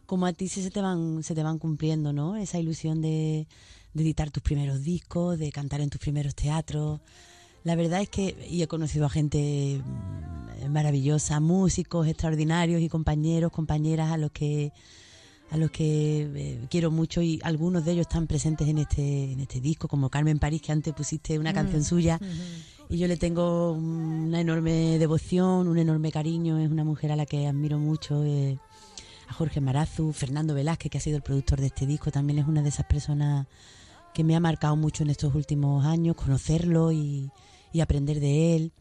como 0.07 0.27
a 0.27 0.33
ti 0.33 0.49
se 0.49 0.71
te 0.71 0.81
van 0.81 1.23
se 1.23 1.35
te 1.35 1.43
van 1.43 1.59
cumpliendo, 1.59 2.13
¿no? 2.13 2.37
Esa 2.37 2.59
ilusión 2.59 3.01
de, 3.01 3.47
de 3.95 4.03
editar 4.03 4.31
tus 4.31 4.43
primeros 4.43 4.83
discos, 4.83 5.39
de 5.39 5.53
cantar 5.53 5.81
en 5.81 5.91
tus 5.91 6.01
primeros 6.01 6.35
teatros. 6.35 7.01
La 7.65 7.77
verdad 7.77 8.03
es 8.03 8.09
que 8.09 8.37
y 8.51 8.63
he 8.63 8.67
conocido 8.67 9.07
a 9.07 9.11
gente 9.11 9.81
mm, 9.85 10.69
maravillosa, 10.71 11.41
músicos 11.41 12.09
extraordinarios 12.09 12.83
y 12.83 12.89
compañeros, 12.89 13.53
compañeras 13.53 14.11
a 14.11 14.17
los 14.17 14.33
que 14.33 14.73
a 15.53 15.57
los 15.59 15.71
que 15.71 16.23
eh, 16.35 16.59
quiero 16.71 16.91
mucho 16.91 17.21
y 17.23 17.39
algunos 17.45 17.85
de 17.85 17.93
ellos 17.93 18.07
están 18.09 18.27
presentes 18.27 18.67
en 18.69 18.79
este 18.79 19.33
en 19.33 19.41
este 19.41 19.61
disco, 19.61 19.87
como 19.87 20.09
Carmen 20.09 20.39
París 20.39 20.63
que 20.63 20.73
antes 20.73 20.95
pusiste 20.95 21.39
una 21.39 21.53
Mm, 21.53 21.55
canción 21.55 21.85
suya 21.85 22.19
y 22.89 22.97
yo 22.99 23.07
le 23.07 23.17
tengo 23.19 23.73
una 23.73 24.41
enorme 24.41 24.99
devoción, 24.99 25.69
un 25.69 25.79
enorme 25.79 26.11
cariño, 26.11 26.59
es 26.59 26.71
una 26.71 26.85
mujer 26.85 27.13
a 27.13 27.17
la 27.17 27.27
que 27.27 27.47
admiro 27.47 27.79
mucho. 27.79 28.25
eh, 28.25 28.57
a 29.29 29.35
Jorge 29.35 29.61
Marazu, 29.61 30.13
Fernando 30.13 30.53
Velázquez, 30.53 30.91
que 30.91 30.99
ha 30.99 31.01
sido 31.01 31.17
el 31.17 31.23
productor 31.23 31.61
de 31.61 31.67
este 31.67 31.87
disco, 31.87 32.11
también 32.11 32.39
es 32.41 32.47
una 32.49 32.61
de 32.61 32.69
esas 32.71 32.85
personas 32.87 33.47
que 34.13 34.25
me 34.25 34.35
ha 34.37 34.41
marcado 34.41 34.75
mucho 34.77 35.05
en 35.05 35.11
estos 35.11 35.35
últimos 35.35 35.87
años, 35.87 36.17
conocerlo 36.17 36.93
y, 36.93 37.31
y 37.73 37.81
aprender 37.81 38.21
de 38.21 38.57
él. 38.57 38.73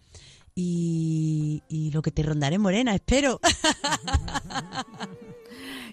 Y, 0.55 1.63
y 1.69 1.91
lo 1.91 2.01
que 2.01 2.11
te 2.11 2.23
rondaré, 2.23 2.57
Morena, 2.57 2.93
espero. 2.95 3.39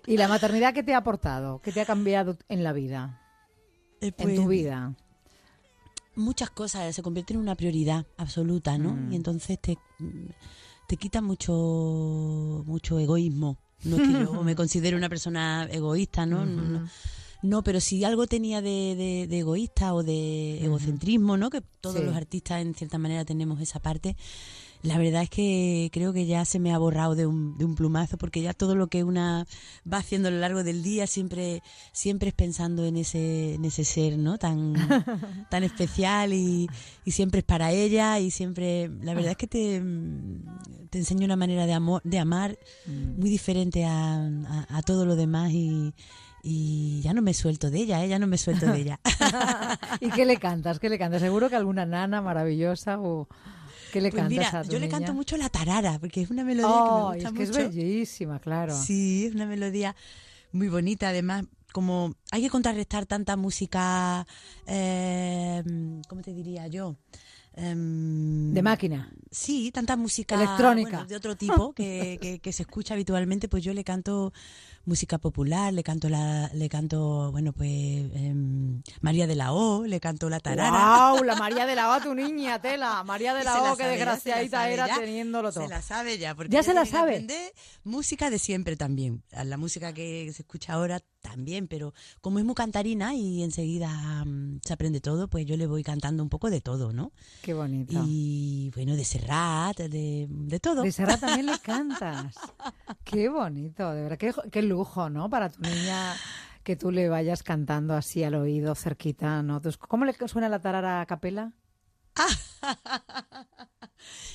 ¿Y 0.07 0.17
la 0.17 0.29
maternidad 0.29 0.73
qué 0.75 0.83
te 0.83 0.95
ha 0.95 0.99
aportado? 0.99 1.61
¿Qué 1.63 1.73
te 1.73 1.81
ha 1.81 1.87
cambiado 1.87 2.37
en 2.49 2.63
la 2.65 2.73
vida? 2.73 3.21
en 4.01 4.13
pues, 4.13 4.35
tu 4.37 4.47
vida. 4.47 4.95
muchas 6.15 6.51
cosas 6.51 6.95
se 6.95 7.03
convierte 7.03 7.33
en 7.35 7.41
una 7.41 7.55
prioridad 7.55 8.07
absoluta, 8.17 8.79
¿no? 8.79 8.93
Mm. 8.95 9.13
Y 9.13 9.17
entonces 9.17 9.59
te, 9.61 9.77
te 10.87 10.97
quita 10.97 11.21
mucho 11.21 12.63
mucho 12.67 12.99
egoísmo. 12.99 13.59
No 13.85 13.97
es 13.97 14.03
que 14.09 14.13
yo 14.25 14.43
me 14.45 14.55
considero 14.57 14.97
una 14.97 15.09
persona 15.09 15.69
egoísta, 15.71 16.27
¿no? 16.27 16.45
No, 16.47 16.63
no. 16.63 16.79
Ujú. 16.79 16.89
No, 17.43 17.63
pero 17.63 17.79
si 17.81 18.03
algo 18.03 18.27
tenía 18.27 18.61
de, 18.61 18.97
de- 18.97 19.27
de 19.29 19.39
egoísta 19.39 19.95
o 19.95 20.03
de 20.03 20.65
egocentrismo, 20.65 21.37
¿no? 21.37 21.51
Que 21.51 21.61
todos 21.81 21.97
Sí. 21.99 22.03
los 22.05 22.17
artistas 22.17 22.61
en 22.63 22.75
cierta 22.75 22.99
manera 22.99 23.25
tenemos 23.25 23.61
esa 23.61 23.79
parte. 23.79 24.17
La 24.83 24.97
verdad 24.97 25.23
es 25.23 25.31
que 25.31 25.91
creo 25.93 26.13
que 26.13 26.25
ya 26.27 26.45
se 26.45 26.61
me 26.61 26.73
ha 26.73 26.79
borrado 26.79 27.17
de 27.17 27.27
un, 27.27 27.59
de 27.59 27.65
un 27.65 27.75
plumazo 27.75 28.17
porque 28.17 28.41
ya 28.43 28.55
todo 28.55 28.77
lo 28.77 28.87
que 28.87 29.03
una 29.03 29.45
va 29.91 29.99
haciendo 29.99 30.29
a 30.29 30.31
lo 30.31 30.39
largo 30.39 30.63
del 30.63 30.83
día 30.85 31.07
siempre 31.09 31.63
siempre 31.93 32.29
es 32.29 32.35
pensando 32.35 32.85
en 32.85 32.97
ese 32.97 33.55
en 33.55 33.65
ese 33.65 33.85
ser, 33.85 34.19
¿no? 34.19 34.39
Tan 34.39 34.75
tan 35.51 35.65
especial 35.65 36.33
y, 36.33 36.69
y 37.05 37.11
siempre 37.11 37.41
es 37.41 37.45
para 37.45 37.73
ella 37.73 38.21
y 38.21 38.31
siempre 38.31 38.89
la 39.03 39.15
verdad 39.15 39.33
es 39.33 39.37
que 39.37 39.49
te, 39.49 39.83
te 40.91 40.99
enseña 40.99 41.25
una 41.25 41.37
manera 41.37 41.67
de 41.67 41.73
amor 41.73 42.01
de 42.05 42.19
amar 42.21 42.57
muy 42.87 43.31
diferente 43.31 43.85
a, 43.85 44.15
a- 44.27 44.67
a 44.79 44.83
todo 44.83 45.05
lo 45.07 45.17
demás 45.17 45.51
y, 45.53 45.93
y 46.43 47.01
ya 47.03 47.15
no 47.15 47.21
me 47.23 47.35
suelto 47.35 47.69
de 47.71 47.81
ella, 47.81 48.05
¿eh? 48.05 48.09
ya 48.09 48.21
no 48.21 48.29
me 48.29 48.39
suelto 48.39 48.67
de 48.67 48.79
ella. 48.81 49.01
¿Y 50.01 50.11
qué 50.11 50.25
le 50.25 50.37
cantas? 50.37 50.79
¿Qué 50.79 50.89
le 50.89 50.99
cantas? 50.99 51.21
Seguro 51.21 51.51
que 51.51 51.57
alguna 51.57 51.85
nana 51.85 52.23
maravillosa 52.23 53.01
o 53.01 53.27
¿qué 53.91 54.01
le 54.01 54.11
Pues 54.11 54.23
cantas 54.23 54.31
mira, 54.49 54.61
a 54.61 54.65
tu 54.65 54.73
yo 54.73 54.79
le 54.79 54.89
canto 54.89 55.15
mucho 55.15 55.37
la 55.37 55.49
tarara, 55.49 55.99
porque 55.99 56.23
es 56.23 56.31
una 56.31 56.45
melodía 56.45 56.69
Oh, 56.69 56.85
que 56.85 56.93
me 56.93 57.03
gusta 57.03 57.29
es 57.29 57.33
que 57.35 57.43
mucho. 57.45 57.61
es 57.69 57.75
bellísima, 57.75 58.39
claro. 58.41 58.75
Sí, 58.75 59.27
es 59.27 59.35
una 59.35 59.47
melodía 59.47 59.95
muy 60.53 60.69
bonita, 60.69 61.09
además, 61.11 61.45
como 61.73 62.15
hay 62.31 62.43
que 62.43 62.51
contrarrestar 62.51 63.07
tanta 63.07 63.37
música, 63.37 64.27
eh, 64.67 65.63
¿cómo 66.09 66.23
te 66.23 66.33
diría 66.33 66.67
yo? 66.69 66.97
Em, 67.55 68.53
De 68.55 68.63
máquina. 68.63 69.11
Sí, 69.31 69.71
tanta 69.73 69.97
música 69.97 70.37
Electrónica. 70.37 70.91
bueno, 70.91 71.07
de 71.07 71.17
otro 71.17 71.37
tipo 71.37 71.73
que, 71.73 72.19
que- 72.21 72.39
que 72.39 72.53
se 72.53 72.63
escucha 72.63 72.95
habitualmente, 72.95 73.49
pues 73.49 73.65
yo 73.65 73.75
le 73.75 73.85
canto 73.85 74.33
música 74.89 75.19
popular, 75.19 75.73
le 75.73 75.83
canto 75.85 76.09
la, 76.09 76.51
le 76.55 76.69
canto, 76.69 77.31
bueno, 77.31 77.53
pues 77.53 77.69
em, 77.69 78.83
María 79.01 79.27
de 79.27 79.37
la 79.37 79.53
O, 79.53 79.85
le 79.87 80.01
canto 80.01 80.29
la 80.31 80.41
tarara. 80.41 81.13
¡Wow! 81.13 81.23
La 81.25 81.37
María 81.37 81.67
de 81.67 81.77
la 81.77 81.95
O, 81.95 82.01
tu 82.01 82.15
niña, 82.15 82.61
tela. 82.61 83.05
María 83.05 83.35
de 83.35 83.45
la 83.45 83.63
O, 83.63 83.77
ya, 83.77 83.85
la 83.85 83.91
desgraciadita 83.91 84.57
sabe 84.63 84.73
era 84.73 84.87
ya. 84.89 84.99
teniéndolo 84.99 85.53
todo. 85.53 85.65
Se 85.65 85.69
la 85.69 85.83
sabe 85.83 86.19
ya, 86.19 86.35
porque 86.35 86.51
ya 86.53 86.63
se 86.63 86.75
la 86.75 86.83
que 86.85 86.91
sabe. 86.91 87.11
aprender 87.13 87.53
música 87.85 88.31
de 88.31 88.39
siempre 88.39 88.77
también. 88.77 89.23
La 89.45 89.57
música 89.59 89.93
que 89.93 90.33
se 90.33 90.43
escucha 90.43 90.73
ahora 90.73 91.01
también, 91.21 91.69
pero 91.69 91.93
como 92.21 92.39
es 92.39 92.45
muy 92.45 92.55
cantarina 92.55 93.15
y 93.15 93.43
enseguida 93.43 94.25
mm, 94.25 94.61
se 94.65 94.73
aprende 94.73 95.01
todo, 95.01 95.29
pues 95.29 95.45
yo 95.47 95.57
le 95.57 95.67
voy 95.67 95.83
cantando 95.83 96.23
un 96.23 96.29
poco 96.31 96.49
de 96.49 96.61
todo, 96.61 96.93
¿no? 96.93 97.13
Qué 97.43 97.53
bonito. 97.55 97.93
Y 98.07 98.71
bueno, 98.75 98.97
de 98.97 99.05
Serrat, 99.05 99.77
de, 99.79 100.27
de 100.31 100.61
todo. 100.61 100.83
De 100.83 100.93
Serrat 100.93 101.21
también 101.21 101.47
le 101.47 101.59
cantas. 101.63 102.35
Qué 103.05 103.29
bonito, 103.29 103.91
de 103.93 104.03
verdad. 104.03 104.19
Qué, 104.19 104.33
qué 104.51 104.63
¿no? 105.11 105.29
Para 105.29 105.49
tu 105.49 105.61
niña 105.61 106.15
que 106.63 106.77
tú 106.77 106.91
le 106.91 107.09
vayas 107.09 107.43
cantando 107.43 107.95
así 107.95 108.23
al 108.23 108.35
oído, 108.35 108.75
cerquita, 108.75 109.43
¿no? 109.43 109.61
¿Cómo 109.89 110.05
le 110.05 110.15
suena 110.29 110.49
la 110.49 110.61
tarara 110.61 111.01
a 111.01 111.07
capela? 111.07 111.53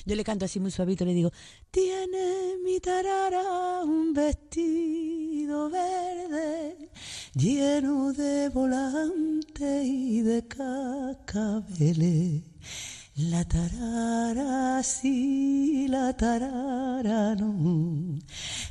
Yo 0.06 0.14
le 0.14 0.24
canto 0.24 0.44
así 0.44 0.60
muy 0.60 0.70
suavito, 0.70 1.04
le 1.04 1.14
digo, 1.14 1.32
tiene 1.70 2.56
mi 2.62 2.78
tarara 2.80 3.82
un 3.84 4.12
vestido 4.12 5.70
verde 5.70 6.90
lleno 7.34 8.12
de 8.12 8.50
volantes 8.50 9.84
y 9.84 10.20
de 10.20 10.46
cascabeles. 10.46 12.42
La 13.16 13.44
tarara 13.44 14.82
sí, 14.82 15.86
la 15.88 16.12
tarara 16.16 17.36
no, 17.36 18.18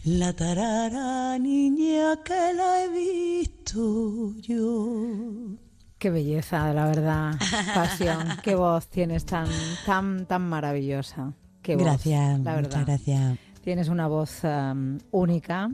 la 0.04 0.34
tarara 0.34 1.40
niña 1.40 2.22
que 2.26 2.54
la 2.54 2.84
he 2.84 2.90
visto 2.90 4.34
yo. 4.42 5.56
Qué 5.98 6.10
belleza, 6.10 6.74
la 6.74 6.88
verdad. 6.88 7.36
Pasión. 7.74 8.28
Qué 8.44 8.56
voz 8.56 8.90
tienes 8.90 9.26
tan, 9.26 9.48
tan, 9.86 10.26
tan 10.26 10.42
maravillosa. 10.42 11.32
Qué 11.62 11.78
voz, 11.78 11.86
Gracias, 11.86 12.42
la 12.42 12.56
verdad. 12.56 12.70
muchas 12.70 12.86
gracias. 12.86 13.38
Tienes 13.64 13.88
una 13.88 14.08
voz 14.08 14.44
am, 14.44 15.00
única. 15.12 15.72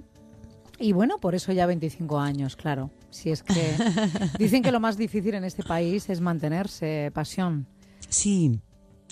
Y 0.77 0.91
bueno, 0.91 1.17
por 1.17 1.33
eso 1.33 1.51
ya 1.53 1.65
25 1.65 2.19
años, 2.19 2.55
claro. 2.55 2.91
Si 3.09 3.31
es 3.31 3.41
que 3.41 3.73
dicen 4.37 4.61
que 4.61 4.71
lo 4.71 4.79
más 4.79 4.95
difícil 4.95 5.33
en 5.33 5.43
este 5.43 5.63
país 5.63 6.07
es 6.11 6.21
mantenerse, 6.21 7.09
pasión. 7.15 7.65
Sí, 8.09 8.59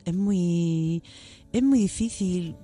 es 0.05 0.13
muy, 0.15 1.03
es 1.51 1.63
muy 1.63 1.79
difícil. 1.79 2.55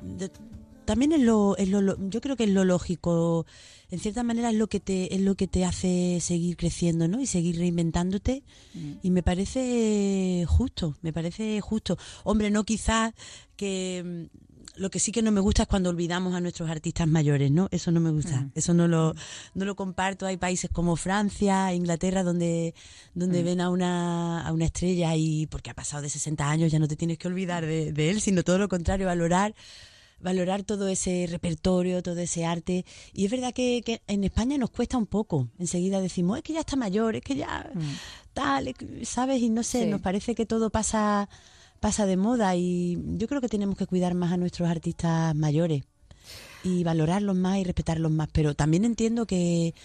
También 0.85 1.13
es 1.13 1.21
lo, 1.21 1.55
es 1.57 1.69
lo- 1.69 1.81
lo- 1.81 2.09
yo 2.09 2.19
creo 2.19 2.35
que 2.35 2.43
es 2.43 2.49
lo 2.49 2.65
lógico. 2.65 3.45
En 3.89 3.99
cierta 3.99 4.23
manera 4.23 4.49
es 4.49 4.55
lo 4.55 4.67
que 4.67 4.79
te, 4.79 5.13
es 5.15 5.21
lo 5.21 5.35
que 5.35 5.47
te 5.47 5.63
hace 5.63 6.17
seguir 6.19 6.57
creciendo, 6.57 7.07
¿no? 7.07 7.21
Y 7.21 7.25
seguir 7.27 7.57
reinventándote. 7.57 8.43
Y 9.01 9.11
me 9.11 9.23
parece 9.23 10.45
justo, 10.47 10.97
me 11.01 11.13
parece 11.13 11.61
justo. 11.61 11.97
Hombre, 12.23 12.49
no 12.51 12.63
quizás 12.65 13.13
que 13.55 14.29
mm, 14.29 14.52
lo 14.75 14.89
que 14.89 14.99
sí 14.99 15.11
que 15.11 15.21
no 15.21 15.31
me 15.31 15.39
gusta 15.39 15.63
es 15.63 15.67
cuando 15.67 15.89
olvidamos 15.89 16.33
a 16.33 16.41
nuestros 16.41 16.69
artistas 16.69 17.07
mayores, 17.07 17.51
¿no? 17.51 17.67
Eso 17.71 17.91
no 17.91 17.99
me 17.99 18.09
gusta. 18.11 18.41
Mm. 18.41 18.51
Eso 18.55 18.73
no 18.73 18.87
lo, 18.87 19.13
no 19.53 19.65
lo 19.65 19.75
comparto. 19.75 20.25
Hay 20.25 20.37
países 20.37 20.69
como 20.71 20.95
Francia, 20.95 21.73
Inglaterra, 21.73 22.23
donde, 22.23 22.73
donde 23.13 23.41
Mm. 23.41 23.45
ven 23.45 23.61
a 23.61 23.69
una, 23.69 24.41
a 24.47 24.51
una 24.51 24.65
estrella 24.65 25.15
y 25.15 25.45
porque 25.47 25.69
ha 25.69 25.73
pasado 25.75 26.01
de 26.01 26.09
60 26.09 26.49
años 26.49 26.71
ya 26.71 26.79
no 26.79 26.87
te 26.87 26.95
tienes 26.95 27.17
que 27.17 27.27
olvidar 27.27 27.65
de, 27.65 27.93
de 27.93 28.09
él, 28.09 28.21
sino 28.21 28.43
todo 28.43 28.57
lo 28.57 28.67
contrario, 28.67 29.05
valorar 29.07 29.53
valorar 30.19 30.63
todo 30.63 30.87
ese 30.87 31.27
repertorio, 31.29 32.01
todo 32.01 32.17
ese 32.19 32.45
arte. 32.45 32.85
Y 33.11 33.25
es 33.25 33.31
verdad 33.31 33.53
que, 33.53 33.81
que 33.85 34.01
en 34.07 34.23
España 34.23 34.57
nos 34.57 34.69
cuesta 34.69 34.97
un 34.97 35.05
poco. 35.05 35.49
Enseguida 35.59 35.99
decimos, 35.99 36.37
es 36.37 36.43
que 36.43 36.53
ya 36.53 36.61
está 36.61 36.77
mayor, 36.77 37.17
es 37.17 37.23
que 37.23 37.35
ya 37.35 37.69
tal, 38.33 38.69
es 38.69 38.75
que- 38.77 39.05
¿sabes? 39.05 39.41
Y 39.41 39.49
no 39.49 39.63
sé, 39.63 39.83
Sí. 39.83 39.89
nos 39.89 39.99
parece 39.99 40.33
que 40.33 40.45
todo 40.45 40.69
pasa 40.69 41.27
pasa 41.83 42.05
de 42.05 42.15
moda 42.15 42.55
y 42.55 42.97
yo 43.17 43.27
creo 43.27 43.41
que 43.41 43.49
tenemos 43.49 43.75
que 43.75 43.85
cuidar 43.85 44.13
más 44.13 44.31
a 44.31 44.37
nuestros 44.37 44.69
artistas 44.69 45.35
mayores 45.35 45.83
y 46.63 46.81
valorarlos 46.85 47.35
más 47.35 47.57
y 47.57 47.65
respetarlos 47.65 48.09
más. 48.09 48.29
Pero 48.31 48.53
también 48.55 48.85
entiendo 48.85 49.25
que, 49.25 49.75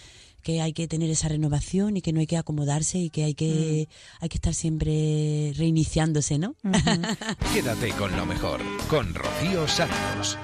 que 0.41 0.61
hay 0.61 0.71
que 0.71 0.87
tener 0.87 1.09
esa 1.09 1.27
renovación 1.27 1.97
y 1.97 2.01
que 2.01 2.13
no 2.13 2.21
hay 2.21 2.25
que 2.25 2.37
acomodarse 2.37 2.99
y 2.99 3.09
que 3.09 3.25
hay 3.25 3.33
que, 3.33 3.89
hay 4.21 4.29
que 4.29 4.37
estar 4.37 4.53
siempre 4.53 5.51
reiniciándose, 5.57 6.37
¿no? 6.39 6.55
Quédate 7.53 7.89
con 7.91 8.15
lo 8.15 8.25
mejor, 8.25 8.61
con 8.89 9.13
Rocío 9.13 9.67
Santos. 9.67 10.37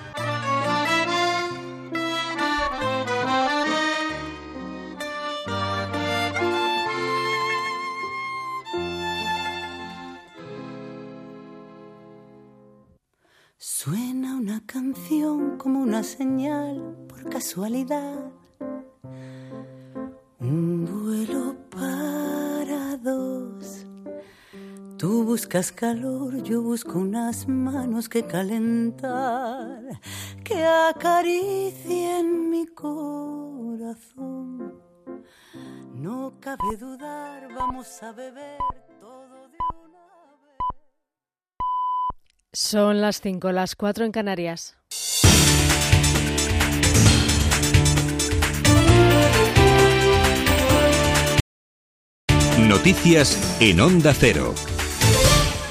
Señal 16.05 16.95
por 17.09 17.29
casualidad. 17.29 18.31
Un 20.39 20.85
vuelo 20.85 21.55
para 21.69 22.95
dos. 22.97 23.85
Tú 24.97 25.23
buscas 25.25 25.71
calor, 25.71 26.41
yo 26.43 26.61
busco 26.61 26.99
unas 26.99 27.47
manos 27.47 28.07
que 28.07 28.25
calentar, 28.25 29.99
que 30.43 30.63
acaricien 30.63 32.49
mi 32.49 32.65
corazón. 32.67 34.05
No 35.93 36.33
cabe 36.39 36.77
dudar, 36.79 37.51
vamos 37.53 38.01
a 38.03 38.11
beber 38.11 38.59
todo 39.01 39.49
de 39.49 39.57
una 39.83 40.05
Son 42.53 43.01
las 43.01 43.19
5, 43.21 43.51
las 43.51 43.75
4 43.75 44.05
en 44.05 44.11
Canarias. 44.11 44.77
Noticias 52.75 53.57
en 53.61 53.79
Onda 53.79 54.13
Cero. 54.13 54.53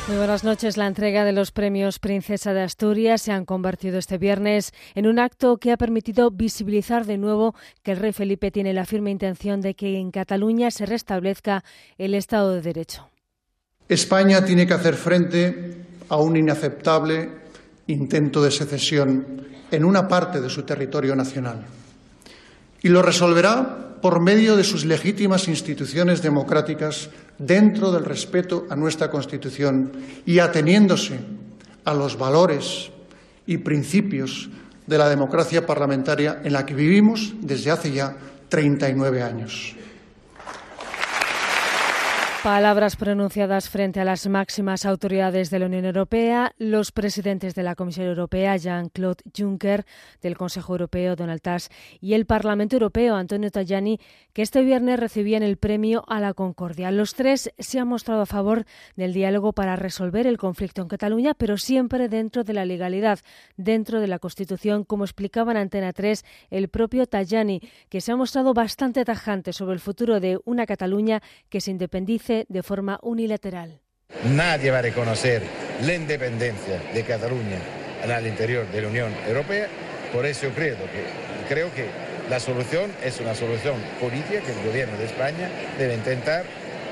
Muy 0.09 0.17
buenas 0.17 0.43
noches. 0.43 0.79
La 0.79 0.87
entrega 0.87 1.27
de 1.27 1.33
los 1.33 1.53
premios 1.53 1.99
Princesa 1.99 2.55
de 2.55 2.63
Asturias 2.63 3.21
se 3.21 3.31
han 3.31 3.45
convertido 3.45 3.99
este 3.99 4.17
viernes 4.17 4.73
en 4.95 5.07
un 5.07 5.19
acto 5.19 5.59
que 5.59 5.71
ha 5.71 5.77
permitido 5.77 6.31
visibilizar 6.31 7.05
de 7.05 7.19
nuevo 7.19 7.55
que 7.83 7.93
el 7.93 7.99
rey 7.99 8.15
Felipe 8.15 8.51
tiene 8.51 8.73
la 8.73 8.87
firme 8.87 9.11
intención 9.11 9.61
de 9.61 9.75
que 9.75 9.99
en 9.99 10.13
Cataluña 10.13 10.71
se 10.71 10.87
restablezca 10.87 11.63
el 11.99 12.15
Estado 12.15 12.55
de 12.55 12.63
Derecho. 12.63 13.11
España 13.87 14.43
tiene 14.43 14.67
que 14.67 14.73
hacer 14.73 14.95
frente 14.95 15.85
a 16.09 16.17
un 16.17 16.39
inaceptable 16.39 17.29
intento 17.87 18.43
de 18.43 18.51
secesión 18.51 19.47
en 19.71 19.85
una 19.85 20.09
parte 20.09 20.41
de 20.41 20.49
su 20.49 20.63
territorio 20.63 21.15
nacional. 21.15 21.67
Y 22.85 22.91
lo 22.91 23.01
resolverá 23.01 23.97
por 24.03 24.21
medio 24.21 24.57
de 24.57 24.65
sus 24.65 24.85
legítimas 24.85 25.49
instituciones 25.49 26.21
democráticas 26.21 27.09
dentro 27.39 27.91
del 27.91 28.05
respeto 28.05 28.67
a 28.69 28.77
nuestra 28.77 29.11
Constitución 29.11 29.91
y 30.27 30.41
ateniéndose 30.41 31.19
a 31.87 31.95
los 31.95 32.19
valores 32.19 32.91
y 33.47 33.57
principios 33.57 34.51
de 34.87 34.99
la 34.99 35.09
democracia 35.09 35.65
parlamentaria 35.65 36.43
en 36.45 36.53
la 36.53 36.67
que 36.67 36.75
vivimos 36.75 37.33
desde 37.41 37.71
hace 37.71 37.93
ya 37.93 38.19
39 38.51 39.23
años. 39.23 39.75
Palabras 42.45 42.97
pronunciadas 42.97 43.71
frente 43.71 44.01
a 44.01 44.05
las 44.05 44.29
máximas 44.29 44.85
autoridades 44.85 45.49
de 45.49 45.59
la 45.59 45.65
Unión 45.65 45.87
Europea, 45.87 46.53
los 46.59 46.93
presidentes 46.93 47.55
de 47.55 47.63
la 47.63 47.75
Comisión 47.75 48.07
Europea, 48.07 48.59
Jean-Claude 48.59 49.23
Juncker, 49.35 49.87
del 50.21 50.37
Consejo 50.37 50.75
Europeo, 50.75 51.17
Donald 51.17 51.41
Tusk, 51.41 51.73
y 52.03 52.13
el 52.13 52.27
Parlamento 52.27 52.77
Europeo, 52.77 53.17
Antonio 53.17 53.51
Tajani, 53.51 53.99
que 54.35 54.43
este 54.43 54.63
viernes 54.63 55.01
recibían 55.01 55.43
el 55.43 55.57
premio 55.57 56.05
a 56.07 56.21
la 56.21 56.35
Concordia. 56.35 56.91
Los 56.91 57.15
tres 57.15 57.51
se 57.59 57.81
han 57.81 57.89
mostrado 57.89 58.21
a 58.21 58.27
favor 58.27 58.67
del 58.95 59.15
diálogo 59.15 59.55
para 59.55 59.77
resolver 59.77 60.27
el 60.27 60.37
conflicto 60.37 60.83
en 60.83 60.89
Cataluña, 60.89 61.33
pero 61.33 61.57
siempre 61.57 62.11
dentro 62.11 62.45
de 62.45 62.53
la 62.53 62.67
legalidad, 62.67 63.21
dentro 63.57 64.01
de 64.01 64.07
la 64.09 64.19
Constitución, 64.19 64.85
como 64.85 65.05
explicaba 65.05 65.53
en 65.53 65.57
Antena 65.57 65.95
3 65.95 66.23
el 66.51 66.69
propio 66.69 67.07
Tajani, 67.07 67.63
que 67.89 68.03
se 68.03 68.13
ha 68.13 68.17
mostrado 68.17 68.53
bastante 68.53 69.03
tajante 69.03 69.55
sobre 69.55 69.73
el 69.73 69.81
futuro 69.81 70.21
de 70.21 70.39
una 70.45 70.67
Cataluña 70.67 71.23
que 71.49 71.63
se 71.63 71.71
independice 71.71 72.34
de 72.49 72.63
forma 72.63 72.99
unilateral. 73.03 73.81
Nadie 74.35 74.71
va 74.71 74.79
a 74.79 74.83
reconocer 74.83 75.43
la 75.83 75.95
independencia 75.95 76.81
de 76.93 77.03
Cataluña 77.03 77.59
al 78.03 78.27
interior 78.27 78.67
de 78.71 78.83
la 78.83 78.89
Unión 78.89 79.13
Europea, 79.27 79.67
por 80.13 80.27
eso 80.27 80.49
creo 80.55 80.77
que, 80.77 81.03
creo 81.49 81.73
que 81.75 81.87
la 82.31 82.39
solución 82.39 82.91
es 83.03 83.21
una 83.21 83.35
solución 83.35 83.77
política 84.01 84.41
que 84.41 84.53
el 84.53 84.67
gobierno 84.67 84.97
de 84.99 85.07
España 85.07 85.49
debe 85.79 85.95
intentar. 85.95 86.45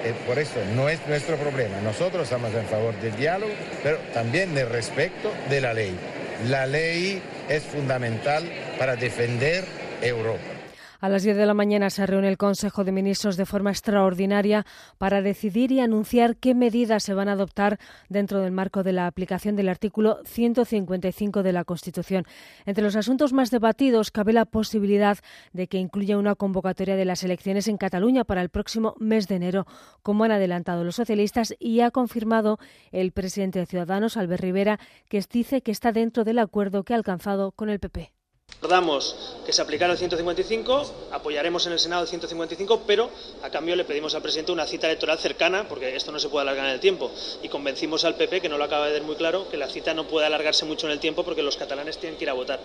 eh, 0.05 0.13
por 0.27 0.39
eso 0.39 0.59
no 0.75 0.89
es 0.89 0.99
nuestro 1.07 1.37
problema. 1.37 1.81
Nosotros 1.81 2.25
estamos 2.25 2.53
en 2.55 2.67
favor 2.67 2.95
del 3.01 3.15
diálogo, 3.15 3.53
pero 3.83 3.99
también 4.13 4.55
del 4.55 4.69
respeto 4.69 5.33
de 5.49 5.61
la 5.61 5.73
ley. 5.73 5.95
La 6.49 6.67
ley 6.67 7.23
es 7.49 7.63
fundamental 7.63 8.43
para 8.79 8.97
defender 8.97 9.65
Europa. 10.03 10.52
A 11.03 11.09
las 11.09 11.25
10 11.25 11.37
de 11.37 11.47
la 11.47 11.53
mañana 11.53 11.91
se 11.91 12.07
reúne 12.07 12.29
el 12.29 12.39
Consejo 12.39 12.85
de 12.85 12.93
Ministros 12.93 13.37
de 13.37 13.45
forma 13.45 13.71
extraordinaria 13.71 14.65
para 14.99 15.21
decidir 15.21 15.73
y 15.73 15.81
anunciar 15.81 16.37
qué 16.37 16.55
medidas 16.55 17.03
se 17.03 17.13
van 17.13 17.29
a 17.29 17.33
adoptar 17.33 17.81
dentro 18.09 18.39
del 18.39 18.53
marco 18.53 18.85
de 18.85 18.93
la 18.93 19.09
aplicación 19.09 19.57
del 19.57 19.69
artículo 19.69 20.21
155 20.25 21.43
de 21.43 21.53
la 21.53 21.65
Constitución. 21.65 22.25
Entre 22.67 22.85
los 22.85 22.95
asuntos 22.95 23.33
más 23.33 23.51
debatidos 23.51 24.13
cabe 24.13 24.33
la 24.33 24.45
posibilidad 24.45 25.19
de 25.53 25.67
que 25.67 25.79
incluya 25.79 26.19
una 26.19 26.37
convocatoria 26.37 26.95
de 26.95 27.05
las 27.05 27.25
elecciones 27.25 27.67
en 27.67 27.79
Cataluña 27.79 28.23
para 28.23 28.41
el 28.41 28.51
próximo 28.51 28.95
mes 29.01 29.27
de 29.27 29.35
enero, 29.35 29.67
como 30.05 30.23
han 30.23 30.31
adelantado 30.31 30.85
los 30.85 30.95
socialistas 30.95 31.53
y 31.59 31.81
ha 31.81 31.91
confirmado 31.91 32.61
el 32.93 33.11
presidente 33.11 33.59
de 33.59 33.67
Ciudadanos, 33.67 34.17
Albert 34.17 34.45
Rivera, 34.45 34.79
que 35.09 35.21
dice 35.29 35.63
que 35.63 35.73
está 35.73 35.91
dentro 35.91 36.23
del 36.23 36.39
acuerdo 36.39 36.85
que 36.85 36.93
ha 36.93 36.97
alcanzado 36.97 37.51
con 37.51 37.71
el 37.71 37.81
PP. 37.81 38.13
Acordamos 38.59 39.17
que 39.45 39.53
se 39.53 39.61
aplicara 39.61 39.93
el 39.93 39.99
155, 39.99 41.11
apoyaremos 41.13 41.67
en 41.67 41.73
el 41.73 41.79
Senado 41.79 42.03
el 42.03 42.09
155, 42.09 42.83
pero 42.87 43.11
a 43.43 43.51
cambio 43.51 43.75
le 43.75 43.85
pedimos 43.85 44.15
al 44.15 44.23
presidente 44.23 44.53
una 44.53 44.67
cita 44.67 44.87
electoral 44.87 45.19
cercana, 45.19 45.67
porque 45.69 45.97
esto 45.97 46.13
no 46.13 46.19
se 46.19 46.29
puede 46.29 46.43
alargar 46.43 46.67
en 46.67 46.73
el 46.73 46.81
tiempo. 46.81 47.11
Y 47.43 47.49
convencimos 47.49 48.05
al 48.05 48.15
PP, 48.15 48.41
que 48.41 48.49
no 48.49 48.59
lo 48.59 48.65
acaba 48.65 48.87
de 48.87 48.93
ver 48.93 49.03
muy 49.03 49.17
claro, 49.17 49.49
que 49.49 49.57
la 49.57 49.69
cita 49.69 49.95
no 49.95 50.07
puede 50.07 50.27
alargarse 50.27 50.65
mucho 50.65 50.87
en 50.87 50.93
el 50.93 51.01
tiempo 51.01 51.25
porque 51.25 51.43
los 51.43 51.57
catalanes 51.57 51.99
tienen 51.99 52.19
que 52.19 52.25
ir 52.25 52.31
a 52.31 52.35
votar. 52.35 52.61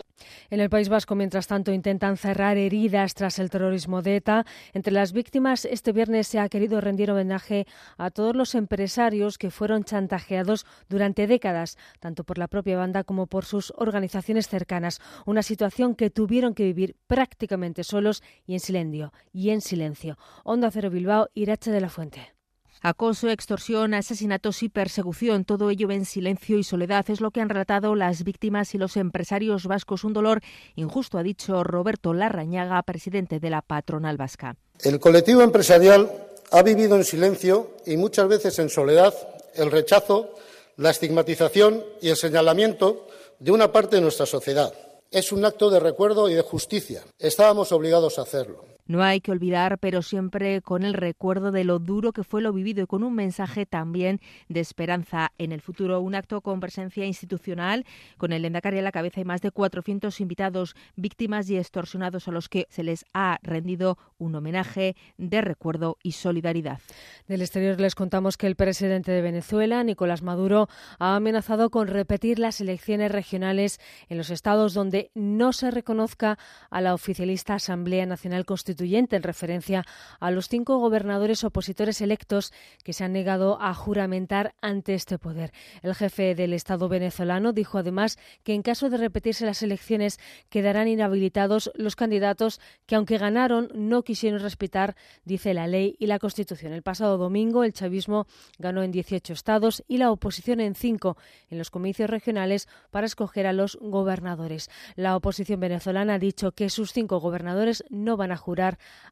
En 0.49 0.61
el 0.61 0.69
País 0.69 0.89
Vasco, 0.89 1.13
mientras 1.13 1.47
tanto, 1.47 1.71
intentan 1.71 2.17
cerrar 2.17 2.57
heridas 2.57 3.13
tras 3.13 3.37
el 3.37 3.49
terrorismo 3.49 4.01
de 4.01 4.15
ETA. 4.15 4.45
Entre 4.73 4.93
las 4.93 5.11
víctimas, 5.11 5.65
este 5.65 5.91
viernes 5.91 6.27
se 6.27 6.39
ha 6.39 6.47
querido 6.49 6.79
rendir 6.79 7.11
homenaje 7.11 7.67
a 7.97 8.09
todos 8.11 8.35
los 8.35 8.55
empresarios 8.55 9.37
que 9.37 9.51
fueron 9.51 9.83
chantajeados 9.83 10.65
durante 10.89 11.27
décadas, 11.27 11.77
tanto 11.99 12.23
por 12.23 12.37
la 12.37 12.47
propia 12.47 12.77
banda 12.77 13.03
como 13.03 13.27
por 13.27 13.45
sus 13.45 13.73
organizaciones 13.75 14.47
cercanas. 14.47 15.01
Una 15.25 15.43
situación 15.43 15.76
que 15.95 16.09
tuvieron 16.09 16.53
que 16.53 16.63
vivir 16.63 16.95
prácticamente 17.07 17.83
solos 17.83 18.23
y 18.45 18.53
en 18.53 18.59
silencio. 18.59 19.13
Y 19.31 19.51
en 19.51 19.61
silencio. 19.61 20.17
Onda 20.43 20.71
Cero 20.71 20.89
Bilbao, 20.89 21.29
Irache 21.35 21.71
de 21.71 21.81
la 21.81 21.89
Fuente. 21.89 22.33
Acoso, 22.81 23.29
extorsión, 23.29 23.93
asesinatos 23.93 24.61
y 24.61 24.69
persecución, 24.69 25.45
todo 25.45 25.69
ello 25.71 25.89
en 25.89 26.05
silencio 26.05 26.57
y 26.59 26.63
soledad 26.63 27.09
es 27.09 27.21
lo 27.21 27.31
que 27.31 27.41
han 27.41 27.49
relatado 27.49 27.95
las 27.95 28.23
víctimas 28.23 28.75
y 28.75 28.77
los 28.77 28.97
empresarios 28.97 29.65
vascos. 29.65 30.03
Un 30.03 30.13
dolor 30.13 30.41
injusto, 30.75 31.17
ha 31.17 31.23
dicho 31.23 31.63
Roberto 31.63 32.13
Larrañaga, 32.13 32.81
presidente 32.83 33.39
de 33.39 33.49
la 33.49 33.61
patronal 33.61 34.17
vasca. 34.17 34.55
El 34.83 34.99
colectivo 34.99 35.41
empresarial 35.41 36.11
ha 36.51 36.61
vivido 36.61 36.95
en 36.95 37.03
silencio 37.03 37.71
y 37.85 37.97
muchas 37.97 38.27
veces 38.27 38.59
en 38.59 38.69
soledad 38.69 39.13
el 39.55 39.71
rechazo, 39.71 40.35
la 40.75 40.91
estigmatización 40.91 41.83
y 42.01 42.09
el 42.09 42.15
señalamiento 42.15 43.07
de 43.39 43.51
una 43.51 43.71
parte 43.71 43.95
de 43.95 44.03
nuestra 44.03 44.25
sociedad. 44.27 44.71
Es 45.11 45.31
un 45.31 45.45
acto 45.45 45.69
de 45.69 45.79
recuerdo 45.79 46.29
y 46.29 46.33
de 46.33 46.41
justicia. 46.41 47.03
Estábamos 47.17 47.71
obligados 47.71 48.19
a 48.19 48.23
hacerlo. 48.23 48.76
No 48.87 49.03
hay 49.03 49.19
que 49.19 49.31
olvidar, 49.31 49.79
pero 49.79 50.01
siempre 50.01 50.61
con 50.61 50.83
el 50.83 50.93
recuerdo 50.93 51.51
de 51.51 51.65
lo 51.65 51.77
duro 51.79 52.13
que 52.13 52.23
fue 52.23 52.41
lo 52.41 52.53
vivido 52.53 52.83
y 52.83 52.87
con 52.87 53.03
un 53.03 53.13
mensaje 53.13 53.65
también 53.65 54.21
de 54.47 54.61
esperanza 54.61 55.33
en 55.37 55.51
el 55.51 55.59
futuro. 55.59 55.99
Un 55.99 56.15
acto 56.15 56.39
con 56.39 56.61
presencia 56.61 57.05
institucional, 57.05 57.85
con 58.17 58.31
el 58.31 58.45
Endacari 58.45 58.79
a 58.79 58.81
la 58.81 58.93
cabeza 58.93 59.19
y 59.19 59.25
más 59.25 59.41
de 59.41 59.51
400 59.51 60.21
invitados, 60.21 60.75
víctimas 60.95 61.49
y 61.49 61.57
extorsionados 61.57 62.29
a 62.29 62.31
los 62.31 62.47
que 62.47 62.65
se 62.69 62.83
les 62.83 63.05
ha 63.13 63.39
rendido 63.43 63.97
un 64.17 64.35
homenaje 64.35 64.95
de 65.17 65.41
recuerdo 65.41 65.97
y 66.01 66.13
solidaridad. 66.13 66.79
Del 67.27 67.41
exterior 67.41 67.79
les 67.81 67.93
contamos 67.93 68.37
que 68.37 68.47
el 68.47 68.55
presidente 68.55 69.11
de 69.11 69.21
Venezuela, 69.21 69.83
Nicolás 69.83 70.21
Maduro, 70.21 70.69
ha 70.97 71.17
amenazado 71.17 71.69
con 71.69 71.89
repetir 71.89 72.39
las 72.39 72.61
elecciones 72.61 73.11
regionales 73.11 73.81
en 74.07 74.17
los 74.17 74.29
estados 74.29 74.73
donde 74.73 75.11
no 75.13 75.51
se 75.51 75.71
reconozca 75.71 76.39
a 76.69 76.79
la 76.79 76.93
oficialista 76.93 77.55
Asamblea 77.55 78.05
Nacional 78.05 78.45
Constitucional 78.45 78.76
constituyente 78.77 79.15
en 79.15 79.23
referencia 79.23 79.85
a 80.19 80.29
los 80.29 80.49
cinco 80.49 80.77
gobernadores 80.77 81.43
opositores 81.43 81.99
electos 81.99 82.53
que 82.83 82.93
se 82.93 83.03
han 83.03 83.13
negado 83.13 83.57
a 83.59 83.73
juramentar 83.73 84.53
ante 84.61 84.93
este 84.93 85.17
poder. 85.17 85.51
El 85.81 85.95
jefe 85.95 86.35
del 86.35 86.53
Estado 86.53 86.87
venezolano 86.87 87.53
dijo 87.53 87.79
además 87.79 88.19
que 88.43 88.53
en 88.53 88.61
caso 88.61 88.91
de 88.91 88.97
repetirse 88.97 89.47
las 89.47 89.63
elecciones 89.63 90.19
quedarán 90.49 90.87
inhabilitados 90.87 91.71
los 91.73 91.95
candidatos 91.95 92.61
que, 92.85 92.93
aunque 92.95 93.17
ganaron, 93.17 93.69
no 93.73 94.03
quisieron 94.03 94.41
respetar, 94.41 94.95
dice 95.25 95.55
la 95.55 95.65
ley 95.65 95.95
y 95.97 96.05
la 96.05 96.19
Constitución. 96.19 96.73
El 96.73 96.83
pasado 96.83 97.17
domingo 97.17 97.63
el 97.63 97.73
chavismo 97.73 98.27
ganó 98.59 98.83
en 98.83 98.91
18 98.91 99.33
estados 99.33 99.83
y 99.87 99.97
la 99.97 100.11
oposición 100.11 100.59
en 100.59 100.75
cinco 100.75 101.17
en 101.49 101.57
los 101.57 101.71
comicios 101.71 102.11
regionales 102.11 102.67
para 102.91 103.07
escoger 103.07 103.47
a 103.47 103.53
los 103.53 103.75
gobernadores. 103.81 104.69
La 104.95 105.15
oposición 105.15 105.59
venezolana 105.59 106.15
ha 106.15 106.19
dicho 106.19 106.51
que 106.51 106.69
sus 106.69 106.93
cinco 106.93 107.19
gobernadores 107.19 107.83
no 107.89 108.17
van 108.17 108.31
a 108.31 108.37
jurar 108.37 108.66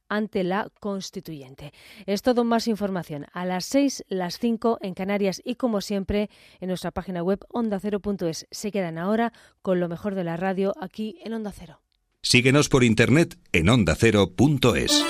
ante 0.10 0.43
la 0.43 0.70
constituyente. 0.80 1.74
Es 2.06 2.22
todo 2.22 2.43
más 2.43 2.68
información 2.68 3.26
a 3.34 3.45
las 3.45 3.66
seis, 3.66 4.03
las 4.08 4.39
cinco 4.39 4.78
en 4.82 4.93
Canarias 4.93 5.41
y 5.43 5.56
como 5.56 5.82
siempre 5.82 6.30
en 6.60 6.68
nuestra 6.68 6.91
página 6.91 7.24
web 7.24 7.39
ondacero.es. 7.49 8.47
Se 8.51 8.72
quedan 8.72 8.97
ahora 8.97 9.34
con 9.62 9.80
lo 9.80 9.88
mejor 9.88 10.16
de 10.16 10.24
la 10.24 10.38
radio 10.38 10.74
aquí 10.80 11.18
en 11.24 11.34
Onda 11.34 11.51
Cero. 11.51 11.82
Síguenos 12.22 12.70
por 12.70 12.84
internet 12.84 13.38
en 13.51 13.70
ondacero.es. 13.70 15.06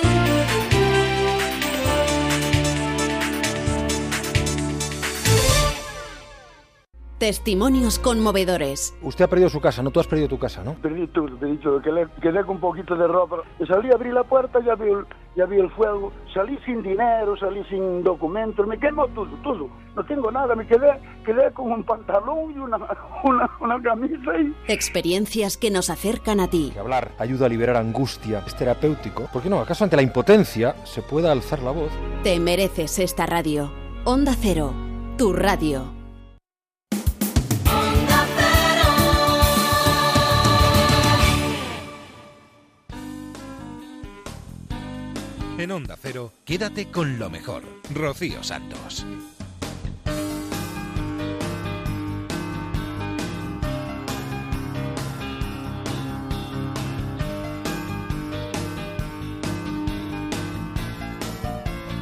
Testimonios 7.18 7.98
conmovedores. 7.98 8.94
Usted 9.00 9.24
ha 9.24 9.28
perdido 9.28 9.48
su 9.48 9.58
casa, 9.58 9.82
no 9.82 9.90
tú 9.90 10.00
has 10.00 10.06
perdido 10.06 10.28
tu 10.28 10.38
casa, 10.38 10.62
¿no? 10.62 10.74
Perdí 10.74 11.06
todo, 11.06 11.34
te 11.38 11.46
he 11.46 11.52
dicho, 11.52 11.80
que 11.80 11.90
le 11.90 12.06
quedé 12.20 12.44
con 12.44 12.56
un 12.56 12.60
poquito 12.60 12.94
de 12.94 13.06
ropa. 13.06 13.38
Salí 13.66 13.90
a 13.90 13.94
abrir 13.94 14.12
la 14.12 14.22
puerta, 14.22 14.60
ya 14.62 14.74
vi, 14.74 14.90
el, 14.90 15.06
ya 15.34 15.46
vi 15.46 15.58
el 15.58 15.70
fuego. 15.70 16.12
Salí 16.34 16.58
sin 16.66 16.82
dinero, 16.82 17.34
salí 17.38 17.64
sin 17.70 18.02
documentos, 18.04 18.66
me 18.66 18.78
quemó 18.78 19.08
todo, 19.08 19.30
todo. 19.42 19.70
No 19.96 20.04
tengo 20.04 20.30
nada, 20.30 20.54
me 20.54 20.66
quedé, 20.66 20.92
quedé 21.24 21.50
con 21.52 21.72
un 21.72 21.84
pantalón 21.84 22.52
y 22.54 22.58
una, 22.58 22.76
una, 23.24 23.50
una 23.60 23.82
camisa. 23.82 24.38
Y... 24.38 24.54
Experiencias 24.70 25.56
que 25.56 25.70
nos 25.70 25.88
acercan 25.88 26.38
a 26.38 26.48
ti. 26.48 26.72
Que 26.74 26.80
hablar 26.80 27.12
ayuda 27.18 27.46
a 27.46 27.48
liberar 27.48 27.78
angustia, 27.78 28.42
es 28.46 28.54
terapéutico. 28.54 29.22
¿Por 29.32 29.40
qué 29.40 29.48
no? 29.48 29.60
¿Acaso 29.60 29.84
ante 29.84 29.96
la 29.96 30.02
impotencia 30.02 30.76
se 30.84 31.00
pueda 31.00 31.32
alzar 31.32 31.62
la 31.62 31.70
voz? 31.70 31.92
Te 32.24 32.38
mereces 32.40 32.98
esta 32.98 33.24
radio. 33.24 33.72
Onda 34.04 34.34
Cero, 34.38 34.74
tu 35.16 35.32
radio. 35.32 35.96
En 45.58 45.72
Onda 45.72 45.96
Cero, 45.98 46.34
quédate 46.44 46.90
con 46.90 47.18
lo 47.18 47.30
mejor. 47.30 47.62
Rocío 47.94 48.42
Santos. 48.42 49.06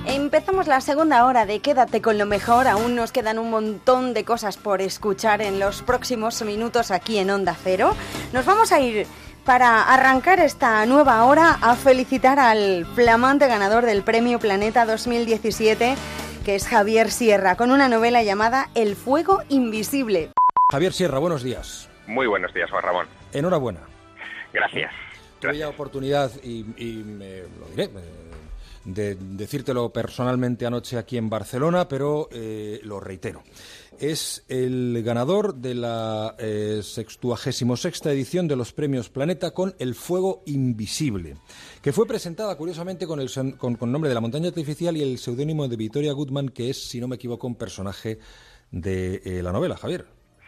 Empezamos 0.05 0.67
la 0.67 0.81
segunda 0.81 1.25
hora 1.25 1.47
de 1.47 1.61
Quédate 1.61 2.03
con 2.03 2.19
lo 2.19 2.27
mejor. 2.27 2.67
Aún 2.67 2.97
nos 2.97 3.13
quedan 3.13 3.39
un 3.39 3.51
montón 3.51 4.15
de 4.15 4.25
cosas 4.25 4.57
por 4.57 4.83
escuchar 4.83 5.41
en 5.43 5.61
los 5.61 5.83
próximos 5.83 6.43
minutos 6.43 6.91
aquí 6.91 7.19
en 7.19 7.31
Onda 7.31 7.57
Cero. 7.63 7.95
Nos 8.33 8.45
vamos 8.45 8.73
a 8.73 8.81
ir 8.81 9.07
para 9.45 9.83
arrancar 9.83 10.41
esta 10.41 10.85
nueva 10.87 11.25
hora 11.25 11.59
a 11.61 11.77
felicitar 11.77 12.39
al 12.39 12.87
flamante 12.95 13.47
ganador 13.47 13.85
del 13.85 14.03
Premio 14.03 14.39
Planeta 14.39 14.87
2017, 14.87 15.95
que 16.45 16.55
es 16.55 16.67
Javier 16.67 17.11
Sierra, 17.11 17.57
con 17.57 17.71
una 17.71 17.89
novela 17.89 18.23
llamada 18.23 18.71
El 18.75 18.97
Fuego 18.97 19.43
Invisible. 19.49 20.31
Javier 20.73 20.93
Sierra, 20.93 21.19
buenos 21.19 21.43
días. 21.43 21.91
Muy 22.07 22.27
buenos 22.27 22.53
días, 22.55 22.71
Juan 22.71 22.83
Ramón. 22.83 23.07
Enhorabuena. 23.33 23.81
Gracias. 24.53 24.93
Tuve 25.41 25.59
ya 25.59 25.69
oportunidad, 25.69 26.31
y, 26.43 26.65
y 26.79 27.03
me 27.05 27.43
lo 27.61 27.67
diré, 27.71 27.91
de 28.85 29.15
decírtelo 29.15 29.91
personalmente 29.91 30.67
anoche 30.67 30.99
aquí 30.99 31.17
en 31.17 31.31
Barcelona, 31.31 31.89
pero 31.89 32.29
eh, 32.31 32.81
lo 32.83 33.01
reitero. 33.01 33.43
Es 34.01 34.45
el 34.49 35.03
ganador 35.05 35.55
de 35.55 35.75
la 35.75 36.35
eh, 36.39 36.81
66 36.83 38.07
edición 38.07 38.49
de 38.49 38.57
los 38.57 38.73
Premios 38.73 39.09
Planeta 39.09 39.53
con 39.53 39.75
El 39.79 39.95
Fuego 39.95 40.43
Invisible, 40.47 41.37
que 41.83 41.93
fue 41.93 42.07
presentada 42.07 42.57
curiosamente 42.57 43.07
con 43.07 43.21
el 43.21 43.29
con, 43.57 43.79
nombre 43.93 44.09
de 44.09 44.15
la 44.15 44.21
montaña 44.21 44.49
artificial 44.49 44.97
y 44.97 45.03
el 45.03 45.19
seudónimo 45.19 45.69
de 45.69 45.77
Victoria 45.77 46.13
Goodman, 46.13 46.49
que 46.49 46.71
es, 46.71 46.89
si 46.89 47.01
no 47.01 47.09
me 47.09 47.17
equivoco, 47.17 47.47
un 47.47 47.57
personaje 47.57 48.19
de 48.71 49.21
eh, 49.25 49.43
la 49.43 49.53
novela, 49.53 49.77
Javier. 49.77 50.05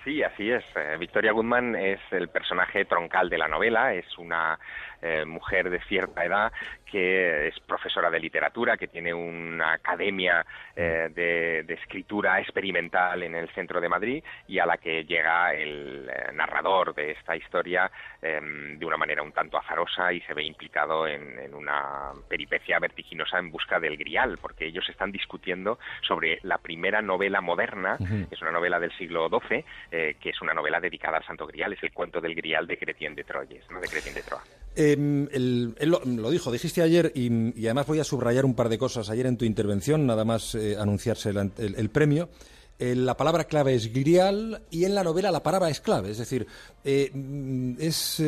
Sí, 0.07 0.23
así 0.23 0.49
es. 0.49 0.63
Eh, 0.77 0.97
Victoria 1.01 1.33
Goodman 1.33 1.75
es 1.75 1.99
el 2.13 2.29
personaje 2.29 2.85
troncal 2.85 3.29
de 3.29 3.39
la 3.39 3.49
novela, 3.49 3.93
es 3.93 4.07
una 4.19 4.57
eh, 5.03 5.25
mujer 5.25 5.69
de 5.69 5.81
cierta 5.89 6.25
edad 6.25 6.53
que 6.91 7.49
es 7.49 7.61
profesora 7.61 8.11
de 8.11 8.21
literatura, 8.21 8.77
que 8.77 8.89
tiene 8.89 9.13
una 9.13 9.75
academia 9.75 10.45
eh, 10.75 11.11
de, 11.15 11.65
de, 11.65 11.75
escritura 11.75 12.41
experimental 12.41 13.23
en 13.23 13.35
el 13.35 13.49
centro 13.51 13.81
de 13.81 13.89
Madrid 13.89 14.25
y 14.47 14.59
a 14.59 14.67
la 14.67 14.79
que 14.79 15.05
llega 15.05 15.53
el 15.53 16.09
eh, 16.09 16.33
narrador 16.33 16.95
de 16.95 17.13
esta 17.13 17.37
historia 17.37 17.91
em, 18.23 18.79
de 18.79 18.87
una 18.87 18.97
manera 18.97 19.23
un 19.23 19.33
tanto 19.33 19.59
azarosa 19.59 20.13
y 20.13 20.21
se 20.23 20.35
ve 20.35 20.45
implicado 20.45 21.07
en, 21.07 21.39
en, 21.39 21.55
una 21.55 22.13
peripecia 22.29 22.79
vertiginosa 22.79 23.39
en 23.39 23.51
busca 23.51 23.81
del 23.81 23.97
grial, 23.97 24.39
porque 24.41 24.67
ellos 24.67 24.89
están 24.89 25.11
discutiendo 25.13 25.79
sobre 26.03 26.39
la 26.43 26.59
primera 26.59 27.03
novela 27.03 27.41
moderna, 27.41 27.97
uh 27.99 28.05
-huh. 28.05 28.29
es 28.31 28.41
una 28.43 28.53
novela 28.53 28.79
del 28.79 28.93
siglo 28.97 29.29
XII, 29.29 29.65
eh, 29.91 30.17
que 30.21 30.31
es 30.31 30.41
una 30.41 30.55
novela 30.55 30.81
dedicada 30.81 31.19
al 31.19 31.25
Santo 31.25 31.47
Grial, 31.47 31.73
es 31.73 31.83
el 31.83 31.93
cuento 31.93 32.21
del 32.21 32.35
grial 32.35 32.67
de 32.67 32.79
Cretien 32.79 33.15
de 33.15 33.25
Troyes, 33.25 33.69
¿no? 33.71 33.81
de 33.81 33.89
Cretien 33.89 34.15
de 34.15 34.23
Troyes. 34.23 34.66
Eh, 34.77 34.93
él, 35.33 35.75
lo, 35.81 36.31
dijo, 36.31 36.53
dijiste 36.53 36.83
ayer, 36.83 37.11
y, 37.15 37.59
y, 37.59 37.67
además 37.67 37.87
voy 37.87 37.99
a 37.99 38.05
subrayar 38.05 38.45
un 38.45 38.55
par 38.55 38.69
de 38.69 38.77
cosas 38.77 39.09
ayer 39.09 39.25
en 39.25 39.39
tu 39.39 39.47
intervención, 39.47 40.07
nada 40.07 40.25
más 40.27 40.55
eh, 40.55 40.77
anunciarse 40.79 41.31
el, 41.31 41.51
el, 41.57 41.75
el 41.77 41.89
premio. 41.89 42.29
Eh, 42.79 42.95
la 42.95 43.17
palabra 43.17 43.45
clave 43.45 43.75
es 43.75 43.91
grial 43.91 44.61
y 44.71 44.85
en 44.85 44.95
la 44.95 45.03
novela 45.03 45.31
la 45.31 45.43
palabra 45.43 45.71
es 45.71 45.81
clave, 45.81 46.11
es 46.11 46.19
decir, 46.19 46.47
eh, 46.85 47.11
es 47.79 48.23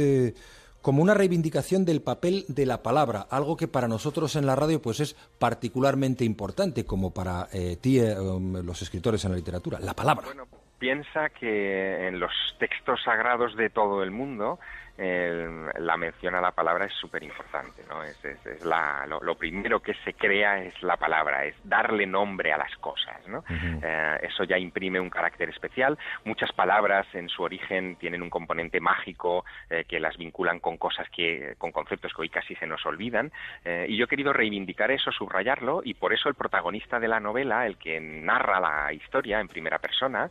como 0.80 1.02
una 1.02 1.12
reivindicación 1.12 1.84
del 1.84 2.00
papel 2.00 2.46
de 2.48 2.64
la 2.64 2.82
palabra, 2.82 3.26
algo 3.30 3.58
que 3.58 3.68
para 3.68 3.88
nosotros 3.88 4.34
en 4.36 4.46
la 4.46 4.56
radio 4.56 4.80
pues 4.80 5.00
es 5.00 5.14
particularmente 5.38 6.24
importante, 6.24 6.86
como 6.86 7.12
para 7.12 7.46
ti, 7.82 8.00
um, 8.00 8.64
los 8.64 8.80
escritores 8.80 9.22
en 9.26 9.32
la 9.32 9.36
literatura, 9.36 9.80
la 9.80 9.92
palabra. 9.92 10.24
Bueno, 10.24 10.46
piensa 10.78 11.28
que 11.28 12.08
en 12.08 12.18
los 12.18 12.32
textos 12.58 13.02
sagrados 13.04 13.54
de 13.54 13.68
todo 13.68 14.02
el 14.02 14.12
mundo 14.12 14.58
eh, 14.98 15.48
la 15.78 15.96
mención 15.96 16.34
a 16.34 16.40
la 16.40 16.50
palabra 16.50 16.86
es 16.86 16.92
súper 16.92 17.22
importante, 17.22 17.84
¿no? 17.88 18.02
Es, 18.02 18.22
es, 18.24 18.44
es 18.44 18.64
la, 18.64 19.06
lo, 19.06 19.20
lo, 19.20 19.36
primero 19.36 19.78
que 19.80 19.94
se 20.04 20.14
crea 20.14 20.58
es 20.64 20.82
la 20.82 20.96
palabra, 20.96 21.44
es 21.44 21.54
darle 21.62 22.04
nombre 22.04 22.52
a 22.52 22.58
las 22.58 22.74
cosas, 22.78 23.16
¿no? 23.28 23.38
Uh 23.38 23.42
-huh. 23.42 23.80
eh, 23.82 24.18
eso 24.22 24.42
ya 24.42 24.58
imprime 24.58 24.98
un 24.98 25.08
carácter 25.08 25.48
especial. 25.50 25.96
Muchas 26.24 26.50
palabras 26.52 27.06
en 27.14 27.28
su 27.28 27.44
origen 27.44 27.94
tienen 27.96 28.22
un 28.22 28.30
componente 28.30 28.80
mágico 28.80 29.44
eh, 29.70 29.84
que 29.84 30.00
las 30.00 30.16
vinculan 30.16 30.58
con 30.58 30.76
cosas 30.76 31.08
que, 31.10 31.54
con 31.58 31.70
conceptos 31.70 32.12
que 32.12 32.22
hoy 32.22 32.28
casi 32.28 32.56
se 32.56 32.66
nos 32.66 32.84
olvidan. 32.84 33.30
Eh, 33.64 33.86
y 33.88 33.96
yo 33.96 34.06
he 34.06 34.08
querido 34.08 34.32
reivindicar 34.32 34.90
eso, 34.90 35.12
subrayarlo, 35.12 35.80
y 35.84 35.94
por 35.94 36.12
eso 36.12 36.28
el 36.28 36.34
protagonista 36.34 36.98
de 36.98 37.06
la 37.06 37.20
novela, 37.20 37.66
el 37.66 37.76
que 37.78 38.00
narra 38.00 38.58
la 38.58 38.92
historia 38.92 39.38
en 39.38 39.46
primera 39.46 39.78
persona, 39.78 40.30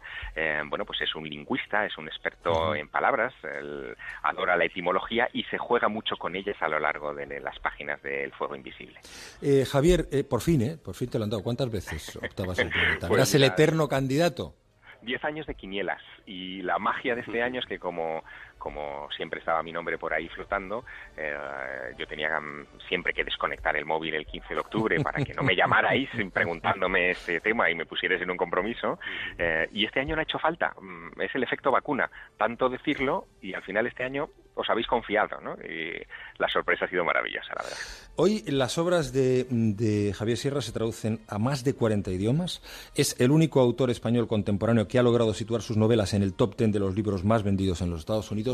bueno, 0.70 0.86
pues 0.86 1.01
es 1.01 1.15
un 1.15 1.28
lingüista, 1.28 1.86
es 1.86 1.97
un 1.97 2.07
experto 2.07 2.51
uh 2.51 2.74
-huh. 2.74 2.80
en 2.80 2.89
palabras, 2.89 3.34
el, 3.43 3.95
adora 4.24 4.57
la 4.58 4.66
etimología 4.66 5.30
y 5.34 5.43
se 5.43 5.58
juega 5.58 5.88
mucho 5.88 6.16
con 6.18 6.36
ellas 6.36 6.55
a 6.60 6.68
lo 6.68 6.80
largo 6.80 7.14
de 7.14 7.39
las 7.39 7.58
páginas 7.60 8.01
del 8.01 8.32
Fuego 8.34 8.55
Invisible. 8.55 8.99
Eh, 9.41 9.66
Javier, 9.66 10.08
eh, 10.12 10.24
por 10.24 10.41
fin, 10.41 10.62
¿eh? 10.62 10.78
Por 10.78 10.95
fin 10.95 11.10
te 11.10 11.18
lo 11.18 11.24
han 11.24 11.30
dado. 11.30 11.43
¿Cuántas 11.43 11.72
veces 11.72 12.16
optabas 12.18 12.60
el 12.60 12.70
planeta? 12.70 13.08
pues 13.08 13.18
¿Eras 13.18 13.36
el 13.36 13.43
eterno 13.43 13.88
candidato? 13.88 14.55
Diez 15.01 15.24
años 15.24 15.45
de 15.45 15.55
quinielas 15.55 16.01
y 16.26 16.62
la 16.64 16.80
magia 16.80 17.16
de 17.16 17.22
este 17.22 17.41
año 17.41 17.60
es 17.60 17.66
que 17.68 17.80
como 17.80 18.24
como 18.58 19.10
siempre 19.16 19.39
estaba 19.39 19.62
mi 19.64 19.72
nombre 19.72 19.97
por 19.97 20.14
ahí 20.14 20.28
flotando, 20.30 20.86
eh, 21.16 21.36
yo 21.97 22.08
tenía 22.08 22.39
siempre 22.88 23.14
que 23.14 23.24
desconectar 23.24 23.76
el 23.76 23.86
móvil 23.86 24.16
el 24.16 24.26
15 24.26 24.53
de 24.53 24.60
octubre 24.60 24.99
para 25.01 25.24
que 25.24 25.34
no 25.34 25.43
me 25.43 25.55
llamarais 25.55 26.10
preguntándome 26.34 27.12
este 27.12 27.39
tema 27.39 27.70
y 27.70 27.76
me 27.76 27.86
pusierais 27.86 28.22
en 28.22 28.32
un 28.32 28.38
compromiso. 28.38 28.99
Eh, 29.38 29.68
y 29.72 29.86
este 29.86 29.99
año 29.99 30.16
no 30.16 30.22
ha 30.22 30.24
hecho 30.24 30.39
falta. 30.39 30.74
Mm, 30.80 31.22
es 31.22 31.34
el 31.36 31.43
efecto 31.43 31.72
vacuna. 31.72 32.10
Tanto 32.38 32.70
decirlo 32.70 33.28
y 33.41 33.53
al 33.53 33.64
final 33.64 33.88
este 33.88 34.03
año 34.03 34.30
os 34.58 34.70
habéis 34.70 34.88
confiado, 34.88 35.39
¿no? 35.39 35.53
Y 35.64 35.93
la 36.39 36.49
sorpresa 36.49 36.86
ha 36.86 36.89
sido 36.89 37.05
maravillosa, 37.05 37.53
la 37.55 37.64
verdad. 37.64 37.78
Hoy 38.16 38.43
las 38.47 38.78
obras 38.80 39.14
de, 39.14 39.45
de, 39.49 40.14
Javier 40.14 40.38
Sierra 40.38 40.62
se 40.62 40.72
traducen 40.72 41.20
a 41.28 41.38
más 41.38 41.64
de 41.64 41.76
40 41.76 42.10
idiomas. 42.12 42.62
Es 42.95 43.20
el 43.20 43.30
único 43.30 43.60
autor 43.60 43.91
español 43.91 44.28
contemporáneo 44.28 44.88
que 44.88 44.97
ha 44.97 45.03
logrado 45.03 45.34
situar 45.36 45.62
sus 45.62 45.78
novelas 45.78 46.16
en 46.16 46.24
el 46.24 46.34
top 46.34 46.58
10 46.58 46.72
de 46.72 46.80
los 46.80 46.95
libros 46.95 47.24
más 47.24 47.43
vendidos 47.43 47.82
en 47.82 47.91
los 47.91 47.99
Estados 47.99 48.32
Unidos. 48.32 48.46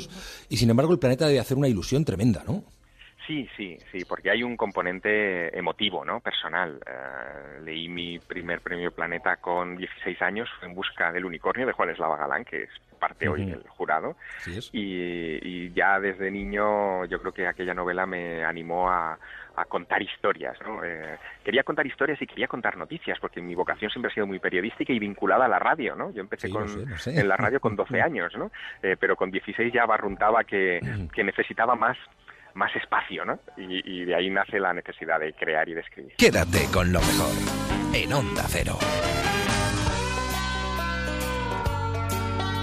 Y 0.49 0.57
sin 0.57 0.69
embargo, 0.69 0.93
el 0.93 0.99
planeta 0.99 1.27
debe 1.27 1.39
hacer 1.39 1.57
una 1.57 1.67
ilusión 1.67 2.05
tremenda, 2.05 2.43
¿no? 2.47 2.63
Sí, 3.25 3.49
sí, 3.55 3.77
sí, 3.91 3.99
porque 4.07 4.29
hay 4.29 4.43
un 4.43 4.57
componente 4.57 5.57
emotivo, 5.57 6.03
¿no? 6.03 6.19
Personal. 6.19 6.79
Eh, 6.85 7.61
leí 7.63 7.87
mi 7.87 8.19
primer 8.19 8.59
premio 8.61 8.91
Planeta 8.91 9.37
con 9.37 9.77
16 9.77 10.21
años, 10.21 10.49
en 10.61 10.73
busca 10.75 11.11
del 11.11 11.23
unicornio 11.25 11.65
de 11.65 11.71
Juan 11.73 11.89
Eslava 11.89 12.17
Galán, 12.17 12.43
que 12.43 12.63
es 12.63 12.69
parte 12.99 13.27
hoy 13.29 13.45
del 13.45 13.63
jurado. 13.67 14.15
Y, 14.73 15.39
y 15.41 15.71
ya 15.73 15.99
desde 15.99 16.31
niño 16.31 17.05
yo 17.05 17.19
creo 17.19 17.33
que 17.33 17.47
aquella 17.47 17.73
novela 17.73 18.05
me 18.05 18.43
animó 18.45 18.89
a, 18.89 19.17
a 19.55 19.65
contar 19.65 20.01
historias, 20.01 20.57
¿no? 20.61 20.83
Eh, 20.83 21.17
quería 21.43 21.63
contar 21.63 21.85
historias 21.85 22.21
y 22.21 22.27
quería 22.27 22.47
contar 22.47 22.75
noticias, 22.77 23.19
porque 23.19 23.41
mi 23.41 23.55
vocación 23.55 23.89
siempre 23.91 24.09
ha 24.11 24.13
sido 24.13 24.25
muy 24.27 24.39
periodística 24.39 24.91
y 24.91 24.99
vinculada 24.99 25.45
a 25.45 25.49
la 25.49 25.59
radio, 25.59 25.95
¿no? 25.95 26.11
Yo 26.11 26.21
empecé 26.21 26.47
Sí, 26.47 26.53
con, 26.53 26.67
sé, 26.67 26.97
sé. 26.97 27.19
en 27.19 27.27
la 27.27 27.37
radio 27.37 27.59
con 27.59 27.75
12 27.77 28.01
años, 28.01 28.33
¿no? 28.37 28.51
Eh, 28.81 28.95
pero 28.99 29.15
con 29.15 29.31
16 29.31 29.71
ya 29.73 29.85
barruntaba 29.85 30.43
que, 30.43 30.79
que 31.13 31.23
necesitaba 31.23 31.75
más 31.75 31.97
más 32.55 32.75
espacio, 32.75 33.25
¿no? 33.25 33.39
Y, 33.57 34.01
y 34.01 34.05
de 34.05 34.15
ahí 34.15 34.29
nace 34.29 34.59
la 34.59 34.73
necesidad 34.73 35.19
de 35.19 35.33
crear 35.33 35.67
y 35.69 35.73
de 35.73 35.81
escribir. 35.81 36.15
Quédate 36.17 36.65
con 36.71 36.91
lo 36.91 36.99
mejor 36.99 37.63
en 37.93 38.13
Onda 38.13 38.43
Cero. 38.47 38.77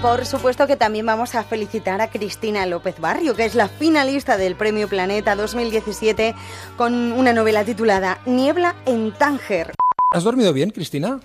Por 0.01 0.25
supuesto 0.25 0.65
que 0.65 0.77
también 0.77 1.05
vamos 1.05 1.35
a 1.35 1.43
felicitar 1.43 2.01
a 2.01 2.09
Cristina 2.09 2.65
López 2.65 2.99
Barrio, 2.99 3.35
que 3.35 3.45
es 3.45 3.53
la 3.53 3.67
finalista 3.67 4.35
del 4.35 4.55
Premio 4.55 4.87
Planeta 4.87 5.35
2017 5.35 6.33
con 6.75 7.11
una 7.11 7.33
novela 7.33 7.63
titulada 7.63 8.17
Niebla 8.25 8.73
en 8.87 9.11
Tánger. 9.11 9.73
¿Has 10.09 10.23
dormido 10.23 10.53
bien, 10.53 10.71
Cristina? 10.71 11.19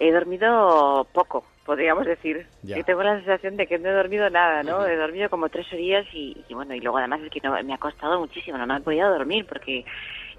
He 0.00 0.10
dormido 0.10 1.06
poco, 1.12 1.44
podríamos 1.64 2.06
decir. 2.06 2.46
Ya. 2.62 2.76
Yo 2.76 2.84
tengo 2.84 3.02
la 3.02 3.16
sensación 3.16 3.56
de 3.56 3.66
que 3.66 3.78
no 3.78 3.88
he 3.88 3.92
dormido 3.92 4.28
nada, 4.30 4.62
¿no? 4.62 4.86
He 4.86 4.96
dormido 4.96 5.30
como 5.30 5.48
tres 5.48 5.66
horas 5.72 6.06
y, 6.12 6.36
y 6.48 6.54
bueno, 6.54 6.74
y 6.74 6.80
luego 6.80 6.98
además 6.98 7.20
es 7.22 7.30
que 7.30 7.40
no, 7.40 7.60
me 7.62 7.74
ha 7.74 7.78
costado 7.78 8.20
muchísimo, 8.20 8.58
no, 8.58 8.66
no 8.66 8.76
he 8.76 8.80
podido 8.80 9.10
dormir 9.10 9.46
porque 9.46 9.84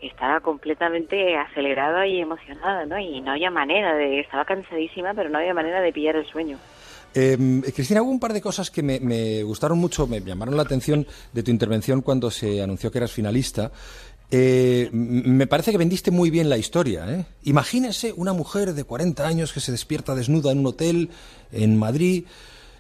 estaba 0.01 0.39
completamente 0.39 1.36
acelerada 1.38 2.05
y 2.07 2.19
emocionada, 2.19 2.86
¿no? 2.86 2.99
Y 2.99 3.21
no 3.21 3.32
había 3.32 3.49
manera 3.49 3.95
de, 3.95 4.19
estaba 4.19 4.45
cansadísima, 4.45 5.13
pero 5.13 5.30
no 5.30 5.39
había 5.39 5.53
manera 5.53 5.82
de 5.82 5.91
pillar 5.91 6.15
el 6.15 6.26
sueño. 6.26 6.57
Eh, 7.17 7.38
Cristina, 7.73 8.01
hubo 8.01 8.11
un 8.11 8.19
par 8.19 8.34
de 8.34 8.41
cosas 8.41 8.69
que 8.69 8.84
me, 8.84 8.99
me 8.99 9.41
gustaron 9.43 9.80
mucho, 9.80 10.05
me 10.05 10.19
llamaron 10.19 10.57
la 10.57 10.63
atención 10.63 11.07
de 11.32 11.43
tu 11.43 11.49
intervención 11.49 12.01
cuando 12.01 12.30
se 12.30 12.61
anunció 12.61 12.91
que 12.91 12.97
eras 12.97 13.13
finalista. 13.13 13.71
Eh, 14.32 14.89
me 14.91 15.47
parece 15.47 15.71
que 15.71 15.78
vendiste 15.78 16.11
muy 16.11 16.30
bien 16.30 16.49
la 16.49 16.57
historia. 16.57 17.05
¿eh? 17.07 17.26
Imagínese 17.43 18.13
una 18.15 18.34
mujer 18.34 18.73
de 18.73 18.84
40 18.84 19.26
años 19.26 19.53
que 19.53 19.59
se 19.59 19.71
despierta 19.71 20.15
desnuda 20.15 20.51
en 20.51 20.59
un 20.59 20.67
hotel 20.67 21.09
en 21.51 21.78
Madrid, 21.78 22.26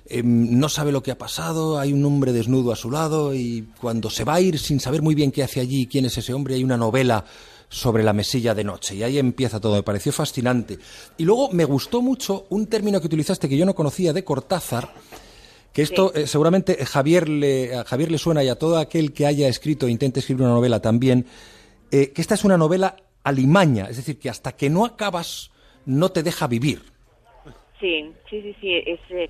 eh, 0.07 0.21
no 0.23 0.69
sabe 0.69 0.91
lo 0.91 1.01
que 1.01 1.11
ha 1.11 1.17
pasado, 1.17 1.79
hay 1.79 1.91
un 1.91 2.05
hombre 2.05 2.31
desnudo 2.31 2.71
a 2.71 2.75
su 2.75 2.91
lado 2.91 3.33
y 3.33 3.69
cuando 3.81 4.11
se 4.11 4.23
va 4.23 4.35
a 4.35 4.41
ir 4.41 4.59
sin 4.59 4.79
saber 4.79 5.01
muy 5.01 5.15
bien 5.15 5.31
qué 5.31 5.43
hace 5.43 5.59
allí 5.59 5.87
quién 5.87 6.05
es 6.05 6.17
ese 6.17 6.33
hombre, 6.33 6.55
hay 6.55 6.63
una 6.63 6.77
novela 6.77 7.25
sobre 7.69 8.03
la 8.03 8.13
mesilla 8.13 8.53
de 8.53 8.63
noche 8.63 8.95
y 8.95 9.03
ahí 9.03 9.17
empieza 9.17 9.59
todo, 9.59 9.75
me 9.75 9.83
pareció 9.83 10.11
fascinante. 10.11 10.77
Y 11.17 11.25
luego 11.25 11.49
me 11.51 11.65
gustó 11.65 12.01
mucho 12.01 12.45
un 12.49 12.67
término 12.67 13.01
que 13.01 13.07
utilizaste 13.07 13.49
que 13.49 13.57
yo 13.57 13.65
no 13.65 13.73
conocía 13.73 14.13
de 14.13 14.23
Cortázar, 14.23 14.93
que 15.75 15.81
esto 15.81 16.13
eh, 16.15 16.25
seguramente 16.25 16.81
eh, 16.81 16.85
Javier 16.85 17.27
le, 17.27 17.75
a 17.75 17.83
Javier 17.83 18.09
le 18.09 18.17
suena 18.17 18.41
y 18.41 18.47
a 18.47 18.55
todo 18.55 18.77
aquel 18.77 19.11
que 19.11 19.25
haya 19.25 19.49
escrito 19.49 19.87
e 19.87 19.91
intente 19.91 20.21
escribir 20.21 20.43
una 20.43 20.53
novela 20.53 20.79
también, 20.79 21.25
eh, 21.91 22.13
que 22.13 22.21
esta 22.21 22.33
es 22.33 22.45
una 22.45 22.57
novela 22.57 22.95
alimaña, 23.25 23.89
es 23.89 23.97
decir, 23.97 24.17
que 24.17 24.29
hasta 24.29 24.53
que 24.53 24.69
no 24.69 24.85
acabas 24.85 25.51
no 25.85 26.09
te 26.13 26.23
deja 26.23 26.47
vivir. 26.47 26.81
Sí, 27.77 28.09
sí, 28.29 28.41
sí, 28.41 28.55
sí. 28.61 28.83
Es, 28.85 28.99
eh, 29.09 29.29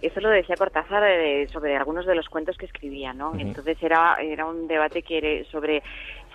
eso 0.00 0.20
lo 0.20 0.30
decía 0.30 0.56
Cortázar 0.56 1.04
eh, 1.04 1.46
sobre 1.52 1.76
algunos 1.76 2.06
de 2.06 2.14
los 2.14 2.26
cuentos 2.28 2.56
que 2.56 2.64
escribía, 2.64 3.12
¿no? 3.12 3.34
Entonces 3.38 3.76
era, 3.82 4.16
era 4.20 4.46
un 4.46 4.66
debate 4.66 5.02
que 5.02 5.46
sobre 5.52 5.82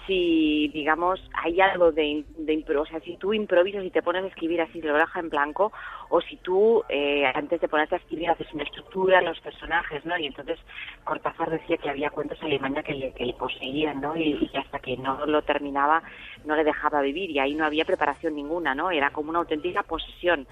si, 0.08 0.70
digamos, 0.70 1.20
hay 1.44 1.62
algo 1.62 1.92
de, 1.92 2.24
de 2.38 2.54
impro, 2.54 2.82
o 2.82 2.86
sea, 2.86 3.00
si 3.02 3.18
tú 3.18 3.34
improvisas 3.34 3.84
y 3.84 3.92
te 3.92 4.02
pones 4.02 4.24
a 4.24 4.28
escribir 4.28 4.62
así 4.62 4.82
de 4.82 4.92
hoja 4.92 5.20
en 5.20 5.30
blanco, 5.30 5.72
o 6.10 6.22
si 6.22 6.38
tú, 6.38 6.84
eh, 6.90 7.26
antes 7.36 7.62
de 7.62 7.68
ponerte 7.68 7.96
a 7.96 7.98
escribir, 8.00 8.30
haces 8.30 8.52
una 8.54 8.64
estructura 8.64 9.20
en 9.20 9.26
los 9.26 9.40
personajes, 9.42 10.06
¿no? 10.06 10.18
Y 10.18 10.28
entonces 10.28 10.58
Cortázar 11.04 11.50
decía 11.50 11.78
que 11.78 11.90
había 11.90 12.10
cuentos 12.10 12.42
alemanes 12.42 12.86
que 12.86 12.94
le, 12.94 13.14
que 13.14 13.26
le 13.26 13.34
poseían, 13.34 14.02
¿no? 14.02 14.16
Y, 14.16 14.50
hasta 14.56 14.80
que 14.80 14.98
no 14.98 15.26
lo 15.26 15.42
terminaba 15.42 16.02
no 16.46 16.56
le 16.56 16.64
dejaba 16.64 17.02
vivir, 17.02 17.30
y 17.30 17.40
ahí 17.40 17.54
no 17.54 17.66
había 17.66 17.86
preparación 17.86 18.36
ninguna, 18.36 18.74
¿no? 18.74 18.90
Era 18.90 19.12
como 19.12 19.30
una 19.30 19.40
auténtica 19.40 19.84
posesión 19.84 20.48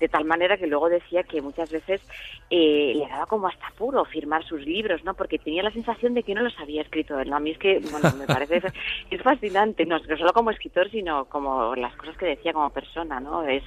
de 0.00 0.08
tal 0.08 0.24
manera 0.24 0.56
que 0.56 0.66
luego 0.66 0.88
decía 0.88 1.22
que 1.22 1.42
muchas 1.42 1.70
veces 1.70 2.00
eh, 2.48 2.94
le 2.96 3.06
daba 3.06 3.26
como 3.26 3.46
hasta 3.46 3.70
puro 3.76 4.04
firmar 4.06 4.42
sus 4.44 4.62
libros, 4.62 5.04
¿no? 5.04 5.14
Porque 5.14 5.38
tenía 5.38 5.62
la 5.62 5.70
sensación 5.70 6.14
de 6.14 6.22
que 6.22 6.34
no 6.34 6.42
los 6.42 6.58
había 6.58 6.82
escrito 6.82 7.20
él, 7.20 7.30
¿no? 7.30 7.36
A 7.36 7.40
mí 7.40 7.50
es 7.50 7.58
que, 7.58 7.80
bueno, 7.90 8.10
me 8.18 8.26
parece, 8.26 8.62
es 9.10 9.22
fascinante, 9.22 9.84
no, 9.84 9.98
no 9.98 10.16
solo 10.16 10.32
como 10.32 10.50
escritor, 10.50 10.90
sino 10.90 11.26
como 11.26 11.76
las 11.76 11.94
cosas 11.96 12.16
que 12.16 12.26
decía 12.26 12.52
como 12.54 12.70
persona, 12.70 13.20
¿no? 13.20 13.46
Es, 13.46 13.62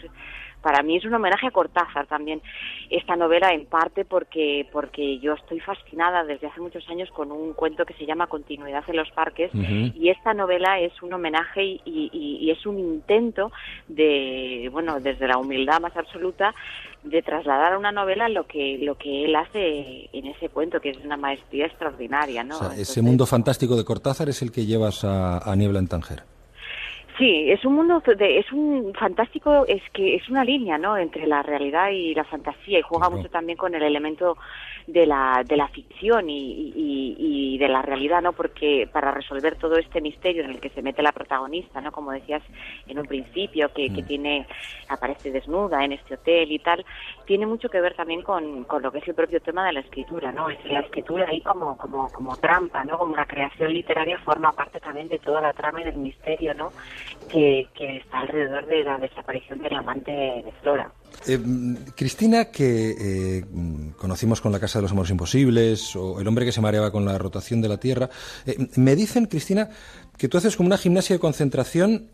para 0.64 0.82
mí 0.82 0.98
es 0.98 1.06
un 1.06 1.14
homenaje 1.14 1.46
a 1.48 1.52
Cortázar 1.52 2.08
también 2.08 2.42
esta 2.90 3.16
novela 3.16 3.50
en 3.54 3.66
parte 3.68 4.06
porque 4.06 4.66
porque 4.72 5.20
yo 5.20 5.34
estoy 5.34 5.60
fascinada 5.60 6.24
desde 6.24 6.48
hace 6.48 6.60
muchos 6.62 6.90
años 6.90 7.10
con 7.12 7.32
un 7.32 7.54
cuento 7.54 7.86
que 7.86 7.94
se 7.94 8.06
llama 8.08 8.26
Continuidad 8.28 8.84
en 8.88 8.96
los 8.96 9.12
parques 9.12 9.52
y 9.54 10.10
esta 10.10 10.34
novela 10.34 10.80
es 10.80 10.94
un 11.04 11.14
homenaje 11.14 11.64
y, 11.64 11.82
y- 11.86 12.38
y 12.42 12.50
es 12.52 12.66
un 12.66 12.80
intento 12.80 13.52
de 13.88 14.70
bueno 14.72 15.00
desde 15.00 15.28
la 15.28 15.38
humildad 15.38 15.80
más 15.82 15.96
absoluta 15.98 16.54
de 17.04 17.22
trasladar 17.22 17.74
a 17.74 17.78
una 17.78 17.92
novela 17.92 18.30
lo 18.30 18.46
que 18.48 18.78
lo 18.82 18.96
que 18.96 19.26
él 19.26 19.36
hace 19.36 20.10
en 20.14 20.28
ese 20.28 20.50
cuento 20.50 20.80
que 20.80 20.92
es 20.92 20.98
una 21.04 21.18
maestría 21.18 21.66
extraordinaria 21.66 22.44
no 22.44 22.56
O 22.56 22.58
sea, 22.60 22.68
Entonces, 22.70 22.90
ese 22.90 23.02
mundo 23.02 23.26
fantástico 23.26 23.76
de 23.76 23.84
Cortázar 23.84 24.30
es 24.30 24.42
el 24.42 24.52
que 24.52 24.66
llevas 24.66 25.04
a, 25.04 25.40
a 25.40 25.56
Niebla 25.56 25.80
en 25.80 25.88
Tánger. 25.90 26.24
Sí, 27.18 27.52
es 27.52 27.64
un 27.64 27.76
mundo, 27.76 28.02
de, 28.18 28.40
es 28.40 28.52
un 28.52 28.92
fantástico, 28.96 29.66
es 29.68 29.84
que 29.92 30.16
es 30.16 30.28
una 30.30 30.44
línea, 30.44 30.80
¿no? 30.80 30.98
Entre 30.98 31.28
la 31.28 31.44
realidad 31.44 31.90
y 31.92 32.16
la 32.16 32.24
fantasía 32.24 32.80
y 32.80 32.82
juega 32.82 33.08
mucho 33.10 33.30
también 33.30 33.56
con 33.58 33.76
el 33.76 33.84
elemento 33.84 34.36
de 34.88 35.06
la, 35.06 35.44
de 35.46 35.56
la 35.56 35.68
ficción 35.68 36.28
y, 36.30 36.74
y- 36.76 37.16
y 37.20 37.58
de 37.60 37.68
la 37.68 37.84
realidad, 37.84 38.22
¿no? 38.24 38.34
Porque 38.34 38.90
para 38.92 39.12
resolver 39.12 39.58
todo 39.58 39.78
este 39.78 40.02
misterio 40.02 40.44
en 40.44 40.50
el 40.52 40.60
que 40.60 40.70
se 40.72 40.82
mete 40.82 41.04
la 41.04 41.12
protagonista, 41.12 41.82
¿no? 41.82 41.92
Como 41.92 42.12
decías 42.12 42.42
en 42.88 42.98
un 42.98 43.06
principio, 43.06 43.72
que, 43.74 43.94
que 43.94 44.02
tiene, 44.02 44.48
aparece 44.90 45.32
desnuda 45.32 45.86
en 45.86 45.92
este 45.92 46.16
hotel 46.16 46.52
y 46.52 46.60
tal, 46.60 46.84
tiene 47.28 47.46
mucho 47.46 47.70
que 47.70 47.80
ver 47.80 47.94
también 47.94 48.24
con, 48.24 48.64
con 48.64 48.82
lo 48.82 48.92
que 48.92 48.98
es 48.98 49.08
el 49.08 49.14
propio 49.16 49.40
tema 49.40 49.68
de 49.68 49.74
la 49.74 49.80
escritura, 49.82 50.32
¿no? 50.32 50.50
Es 50.50 50.66
la 50.66 50.80
escritura 50.80 51.28
ahí 51.30 51.42
como, 51.42 51.78
como, 51.78 52.12
como 52.12 52.36
trampa, 52.38 52.84
¿no? 52.84 52.98
Como 52.98 53.14
una 53.14 53.26
creación 53.28 53.72
literaria 53.72 54.18
forma 54.20 54.52
parte 54.52 54.80
también 54.80 55.08
de 55.10 55.20
toda 55.20 55.42
la 55.42 55.54
trama 55.54 55.82
y 55.82 55.84
del 55.86 55.98
misterio, 55.98 56.56
¿no? 56.56 56.72
Que, 57.30 57.68
que 57.74 57.98
está 57.98 58.20
alrededor 58.20 58.66
de 58.68 58.84
la 58.84 58.98
desaparición 59.00 59.60
del 59.60 59.74
amante 59.74 60.12
de 60.12 60.54
Flora. 60.62 60.92
Eh, 61.28 61.40
Cristina, 61.96 62.46
que 62.46 62.92
eh, 62.92 63.46
conocimos 63.98 64.42
con 64.42 64.52
La 64.52 64.60
Casa 64.60 64.80
de 64.80 64.84
los 64.84 64.92
Amores 64.92 65.12
Imposibles, 65.12 65.96
o 65.96 66.20
El 66.20 66.28
hombre 66.28 66.46
que 66.46 66.52
se 66.52 66.62
mareaba 66.62 66.92
con 66.92 67.06
la 67.06 67.18
rotación 67.18 67.62
de 67.62 67.70
la 67.70 67.78
Tierra, 67.78 68.10
eh, 68.46 68.56
me 68.76 68.96
dicen, 68.96 69.26
Cristina, 69.26 69.70
que 70.18 70.28
tú 70.28 70.38
haces 70.38 70.56
como 70.56 70.68
una 70.68 70.78
gimnasia 70.78 71.16
de 71.16 71.20
concentración 71.20 72.10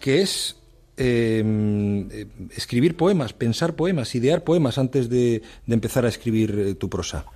que 0.00 0.22
es 0.22 0.60
eh, 0.96 1.42
mm, 1.44 2.00
eh, 2.10 2.26
escribir 2.56 2.96
poemas, 2.96 3.32
pensar 3.32 3.74
poemas, 3.74 4.14
idear 4.14 4.42
poemas 4.42 4.78
antes 4.78 5.08
de, 5.08 5.42
de 5.66 5.74
empezar 5.74 6.04
a 6.04 6.08
escribir 6.08 6.78
tu 6.78 6.88
prosa. 6.88 7.26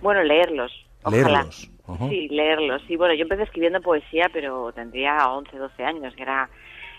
Bueno, 0.00 0.22
leerlos. 0.22 0.72
Ojalá. 1.02 1.28
Leerlos. 1.28 1.71
Sí, 2.08 2.28
leerlos. 2.28 2.82
Sí, 2.86 2.96
bueno, 2.96 3.14
yo 3.14 3.22
empecé 3.22 3.42
escribiendo 3.42 3.80
poesía, 3.80 4.30
pero 4.32 4.72
tendría 4.72 5.28
11, 5.28 5.56
12 5.56 5.84
años, 5.84 6.14
que 6.14 6.22
era, 6.22 6.48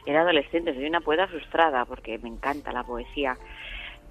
era 0.05 0.21
adolescente. 0.21 0.73
Soy 0.73 0.85
una 0.85 1.01
poeta 1.01 1.27
frustrada 1.27 1.85
porque 1.85 2.17
me 2.19 2.29
encanta 2.29 2.71
la 2.71 2.83
poesía. 2.83 3.37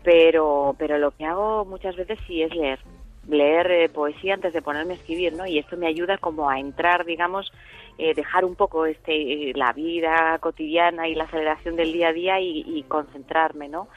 Pero, 0.03 0.75
pero 0.79 0.99
lo 0.99 1.13
que 1.13 1.25
hago 1.25 1.65
muchas 1.65 1.95
veces 1.97 2.19
sí 2.27 2.43
es 2.43 2.55
leer. 2.55 2.81
Leer 3.29 3.71
eh, 3.71 3.89
poesía 3.89 4.35
antes 4.35 4.53
de 4.53 4.63
ponerme 4.63 4.95
a 4.95 4.97
escribir, 4.97 5.35
¿no? 5.35 5.47
Y 5.47 5.59
esto 5.59 5.77
me 5.77 5.87
ayuda 5.87 6.19
como 6.19 6.51
a 6.51 6.59
entrar, 6.59 7.05
digamos, 7.05 7.53
eh, 7.99 8.15
dejar 8.15 8.45
un 8.45 8.57
poco 8.57 8.87
este 8.87 9.51
eh, 9.51 9.53
la 9.55 9.73
vida 9.73 10.39
cotidiana 10.41 11.07
y 11.07 11.15
la 11.15 11.25
aceleración 11.25 11.77
del 11.77 11.93
día 11.93 12.09
a 12.09 12.13
día 12.13 12.41
y, 12.41 12.65
y 12.67 12.83
concentrarme, 12.85 13.69
¿no? 13.69 13.89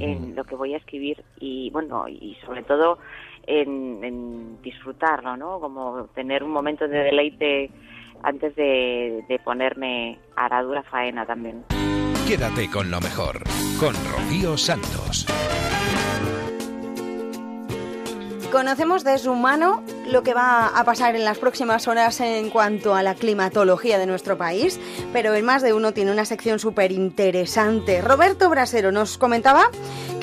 En 0.00 0.34
lo 0.34 0.42
que 0.42 0.56
voy 0.56 0.74
a 0.74 0.78
escribir 0.78 1.22
y, 1.38 1.70
bueno, 1.70 2.08
y 2.08 2.36
sobre 2.44 2.64
todo 2.64 2.98
en, 3.46 4.02
en 4.02 4.62
disfrutarlo, 4.62 5.36
¿no? 5.36 5.60
Como 5.60 6.06
tener 6.14 6.42
un 6.42 6.50
momento 6.50 6.88
de 6.88 6.98
deleite 6.98 7.70
antes 8.22 8.54
de, 8.56 9.24
de 9.28 9.38
ponerme 9.38 10.18
a 10.36 10.48
la 10.48 10.62
dura 10.62 10.82
faena 10.82 11.26
también. 11.26 11.64
Quédate 12.26 12.70
con 12.70 12.90
lo 12.90 13.00
mejor, 13.00 13.42
con 13.78 13.94
Rocío 14.10 14.56
Santos. 14.56 15.26
Conocemos 18.50 19.02
de 19.02 19.18
su 19.18 19.34
mano 19.34 19.82
lo 20.06 20.22
que 20.22 20.32
va 20.32 20.68
a 20.68 20.84
pasar 20.84 21.16
en 21.16 21.24
las 21.24 21.38
próximas 21.38 21.88
horas 21.88 22.20
en 22.20 22.50
cuanto 22.50 22.94
a 22.94 23.02
la 23.02 23.16
climatología 23.16 23.98
de 23.98 24.06
nuestro 24.06 24.38
país, 24.38 24.80
pero 25.12 25.34
en 25.34 25.44
más 25.44 25.60
de 25.60 25.72
uno 25.72 25.90
tiene 25.90 26.12
una 26.12 26.24
sección 26.24 26.60
súper 26.60 26.92
interesante. 26.92 28.00
Roberto 28.00 28.48
Brasero 28.48 28.92
nos 28.92 29.18
comentaba 29.18 29.64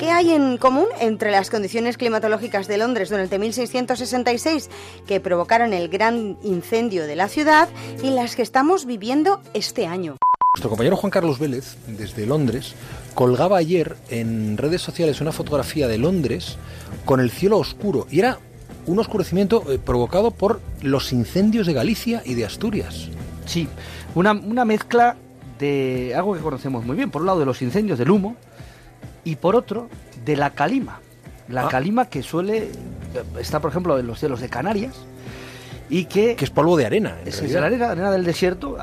qué 0.02 0.10
hay 0.10 0.32
en 0.32 0.56
común 0.58 0.86
entre 0.98 1.30
las 1.30 1.48
condiciones 1.48 1.96
climatológicas 1.96 2.66
de 2.66 2.76
Londres 2.76 3.08
durante 3.08 3.38
1666 3.38 4.68
que 5.06 5.20
provocaron 5.20 5.72
el 5.72 5.88
gran 5.88 6.36
incendio 6.42 7.06
de 7.06 7.14
la 7.14 7.28
ciudad 7.28 7.68
y 8.02 8.10
las 8.10 8.34
que 8.34 8.42
estamos 8.42 8.84
viviendo 8.84 9.40
este 9.54 9.86
año. 9.86 10.16
Nuestro 10.54 10.70
compañero 10.70 10.96
Juan 10.96 11.12
Carlos 11.12 11.38
Vélez, 11.38 11.76
desde 11.86 12.26
Londres, 12.26 12.74
colgaba 13.14 13.58
ayer 13.58 13.96
en 14.10 14.56
redes 14.56 14.82
sociales 14.82 15.20
una 15.20 15.30
fotografía 15.30 15.86
de 15.86 15.98
Londres 15.98 16.58
con 17.04 17.20
el 17.20 17.30
cielo 17.30 17.58
oscuro 17.58 18.08
y 18.10 18.18
era 18.18 18.40
un 18.86 18.98
oscurecimiento 18.98 19.70
eh, 19.70 19.78
provocado 19.78 20.32
por 20.32 20.60
los 20.80 21.12
incendios 21.12 21.68
de 21.68 21.74
Galicia 21.74 22.22
y 22.24 22.34
de 22.34 22.44
Asturias. 22.44 23.08
Sí, 23.46 23.68
una, 24.16 24.32
una 24.32 24.64
mezcla 24.64 25.14
de 25.60 26.12
algo 26.16 26.34
que 26.34 26.40
conocemos 26.40 26.84
muy 26.84 26.96
bien. 26.96 27.12
Por 27.12 27.22
un 27.22 27.26
lado 27.26 27.38
de 27.38 27.46
los 27.46 27.62
incendios 27.62 28.00
del 28.00 28.10
humo 28.10 28.36
y 29.24 29.36
por 29.36 29.56
otro 29.56 29.88
de 30.24 30.36
la 30.36 30.50
calima. 30.50 31.00
La 31.48 31.66
Ah. 31.66 31.68
calima 31.68 32.06
que 32.06 32.22
suele 32.22 32.70
estar, 33.38 33.60
por 33.60 33.70
ejemplo, 33.70 33.98
en 33.98 34.06
los 34.06 34.18
cielos 34.18 34.40
de 34.40 34.48
Canarias 34.48 34.94
y 35.90 36.06
que... 36.06 36.36
Que 36.36 36.44
es 36.44 36.50
polvo 36.50 36.76
de 36.76 36.86
arena. 36.86 37.16
en 37.22 37.28
Es, 37.28 37.38
realidad. 37.40 37.60
la 37.60 37.66
arena, 37.66 37.90
arena 37.90 38.10
del 38.12 38.24
desierto. 38.24 38.76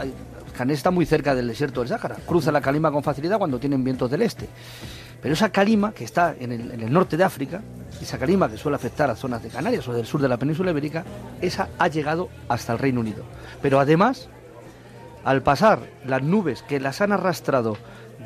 Canarias 0.55 0.79
está 0.79 0.91
muy 0.91 1.05
cerca 1.05 1.33
del 1.33 1.47
desierto 1.47 1.79
del 1.79 1.89
Sáhara. 1.89 2.17
Cruza 2.25 2.51
la 2.51 2.59
calima 2.61 2.91
con 2.91 3.01
facilidad 3.01 3.37
cuando 3.37 3.59
tienen 3.59 3.83
vientos 3.83 4.11
del 4.11 4.21
este. 4.21 4.47
Pero 5.21 5.33
esa 5.33 5.49
calima 5.49 5.93
que 5.93 6.03
está 6.03 6.35
en 6.37 6.51
el, 6.51 6.71
en 6.71 6.81
el 6.81 6.91
norte 6.93 7.15
de 7.17 7.23
África, 7.23 7.61
esa 8.01 8.17
calima 8.17 8.49
que 8.49 8.57
suele 8.57 8.75
afectar 8.75 9.09
a 9.09 9.15
zonas 9.15 9.41
de 9.41 9.49
Canarias 9.49 9.87
o 9.87 9.93
del 9.93 10.05
sur 10.05 10.21
de 10.21 10.27
la 10.29 10.37
península 10.37 10.71
ibérica, 10.71 11.03
esa 11.41 11.69
ha 11.79 11.87
llegado 11.87 12.29
hasta 12.49 12.73
el 12.73 12.79
Reino 12.79 12.99
Unido. 13.01 13.23
Pero 13.61 13.79
además, 13.79 14.27
al 15.23 15.41
pasar 15.41 15.79
las 16.05 16.21
nubes 16.23 16.61
que 16.63 16.79
las 16.79 17.01
han 17.01 17.11
arrastrado 17.13 17.77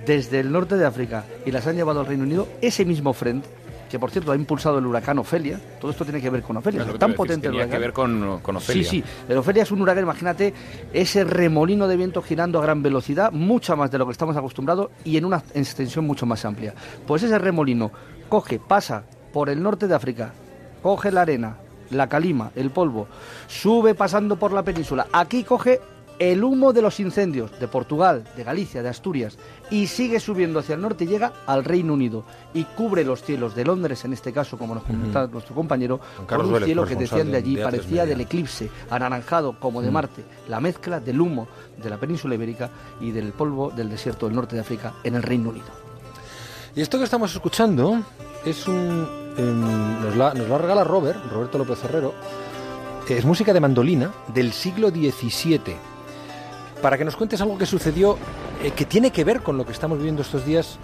desde 0.05 0.39
el 0.39 0.51
norte 0.51 0.77
de 0.77 0.85
África 0.85 1.25
y 1.45 1.51
las 1.51 1.65
han 1.67 1.75
llevado 1.75 2.01
al 2.01 2.05
Reino 2.05 2.23
Unido, 2.23 2.47
ese 2.61 2.85
mismo 2.85 3.13
frente, 3.13 3.47
que 3.89 3.99
por 3.99 4.09
cierto 4.09 4.31
ha 4.31 4.35
impulsado 4.35 4.79
el 4.79 4.85
huracán 4.85 5.19
Ofelia, 5.19 5.59
todo 5.79 5.91
esto 5.91 6.03
tiene 6.03 6.19
que 6.19 6.29
ver 6.29 6.41
con 6.41 6.57
Ofelia, 6.57 6.81
es 6.81 6.87
tan 6.87 7.11
decir, 7.11 7.15
potente 7.15 7.47
el 7.47 7.53
huracán. 7.53 7.71
que 7.71 7.77
ver 7.77 7.93
con, 7.93 8.39
con 8.41 8.55
Ofelia. 8.55 8.83
Sí, 8.83 9.01
sí. 9.01 9.03
El 9.29 9.37
Ofelia 9.37 9.63
es 9.63 9.71
un 9.71 9.81
huracán, 9.81 10.03
imagínate 10.03 10.53
ese 10.91 11.23
remolino 11.23 11.87
de 11.87 11.95
viento 11.95 12.21
girando 12.21 12.59
a 12.59 12.63
gran 12.63 12.81
velocidad, 12.81 13.31
mucha 13.31 13.75
más 13.75 13.91
de 13.91 13.99
lo 13.99 14.05
que 14.05 14.11
estamos 14.11 14.35
acostumbrados 14.35 14.89
y 15.03 15.17
en 15.17 15.25
una 15.25 15.43
extensión 15.53 16.05
mucho 16.05 16.25
más 16.25 16.43
amplia. 16.43 16.73
Pues 17.05 17.23
ese 17.23 17.37
remolino 17.37 17.91
coge, 18.29 18.59
pasa 18.59 19.03
por 19.31 19.49
el 19.49 19.61
norte 19.61 19.87
de 19.87 19.95
África, 19.95 20.33
coge 20.81 21.11
la 21.11 21.21
arena, 21.21 21.57
la 21.91 22.09
calima, 22.09 22.51
el 22.55 22.71
polvo, 22.71 23.07
sube 23.47 23.93
pasando 23.93 24.37
por 24.37 24.53
la 24.53 24.63
península, 24.63 25.07
aquí 25.13 25.43
coge 25.43 25.79
el 26.31 26.41
humo 26.43 26.71
de 26.71 26.81
los 26.81 27.01
incendios 27.01 27.59
de 27.59 27.67
Portugal, 27.67 28.23
de 28.37 28.43
Galicia, 28.45 28.81
de 28.81 28.87
Asturias 28.87 29.37
y 29.69 29.87
sigue 29.87 30.21
subiendo 30.21 30.59
hacia 30.59 30.75
el 30.75 30.81
norte 30.81 31.03
y 31.03 31.07
llega 31.07 31.33
al 31.45 31.65
Reino 31.65 31.93
Unido 31.93 32.23
y 32.53 32.63
cubre 32.63 33.03
los 33.03 33.23
cielos 33.23 33.55
de 33.55 33.65
Londres, 33.65 34.05
en 34.05 34.13
este 34.13 34.31
caso, 34.31 34.57
como 34.57 34.73
nos 34.73 34.83
comentaba 34.83 35.27
nuestro 35.27 35.53
compañero, 35.53 35.99
con 36.27 36.45
un 36.45 36.53
Vélez, 36.53 36.67
cielo 36.67 36.85
que 36.85 36.95
decían 36.95 37.29
de 37.29 37.37
allí 37.37 37.55
de 37.55 37.61
A3 37.61 37.65
parecía 37.65 38.05
del 38.05 38.21
eclipse, 38.21 38.69
anaranjado 38.89 39.59
como 39.59 39.81
de. 39.81 39.91
Marte, 39.91 40.23
la 40.47 40.59
mezcla 40.59 40.99
del 40.99 41.19
humo 41.19 41.47
de 41.81 41.89
la 41.89 41.97
península 41.97 42.35
ibérica 42.35 42.69
y 42.99 43.11
del 43.11 43.31
polvo 43.33 43.69
del 43.69 43.89
desierto 43.89 44.25
del 44.25 44.35
norte 44.35 44.55
de 44.55 44.61
África 44.61 44.93
en 45.03 45.15
el 45.15 45.23
Reino 45.23 45.49
Unido. 45.49 45.67
Y 46.75 46.81
esto 46.81 46.97
que 46.97 47.03
estamos 47.03 47.33
escuchando 47.33 47.99
es 48.45 48.67
un. 48.67 49.07
em, 49.37 50.01
nos, 50.01 50.15
la, 50.15 50.33
nos 50.33 50.49
la 50.49 50.57
regala 50.57 50.83
Robert, 50.83 51.19
Roberto 51.31 51.57
López 51.57 51.83
Herrero. 51.83 52.13
Es 53.09 53.25
música 53.25 53.53
de 53.53 53.59
mandolina 53.59 54.11
del 54.33 54.53
siglo 54.53 54.89
XVII. 54.89 55.92
Para 56.83 56.97
que 56.97 57.05
nos 57.05 57.15
cuentes 57.15 57.39
algo 57.39 57.57
que 57.57 57.65
sucedió 57.65 58.17
eh, 58.61 58.71
que 58.71 58.83
tiene 58.83 59.11
que 59.11 59.23
ver 59.23 59.41
con 59.41 59.57
lo 59.57 59.65
que 59.65 59.71
estamos 59.71 59.99
viviendo 59.99 60.21
estos 60.21 60.45
días 60.45 60.79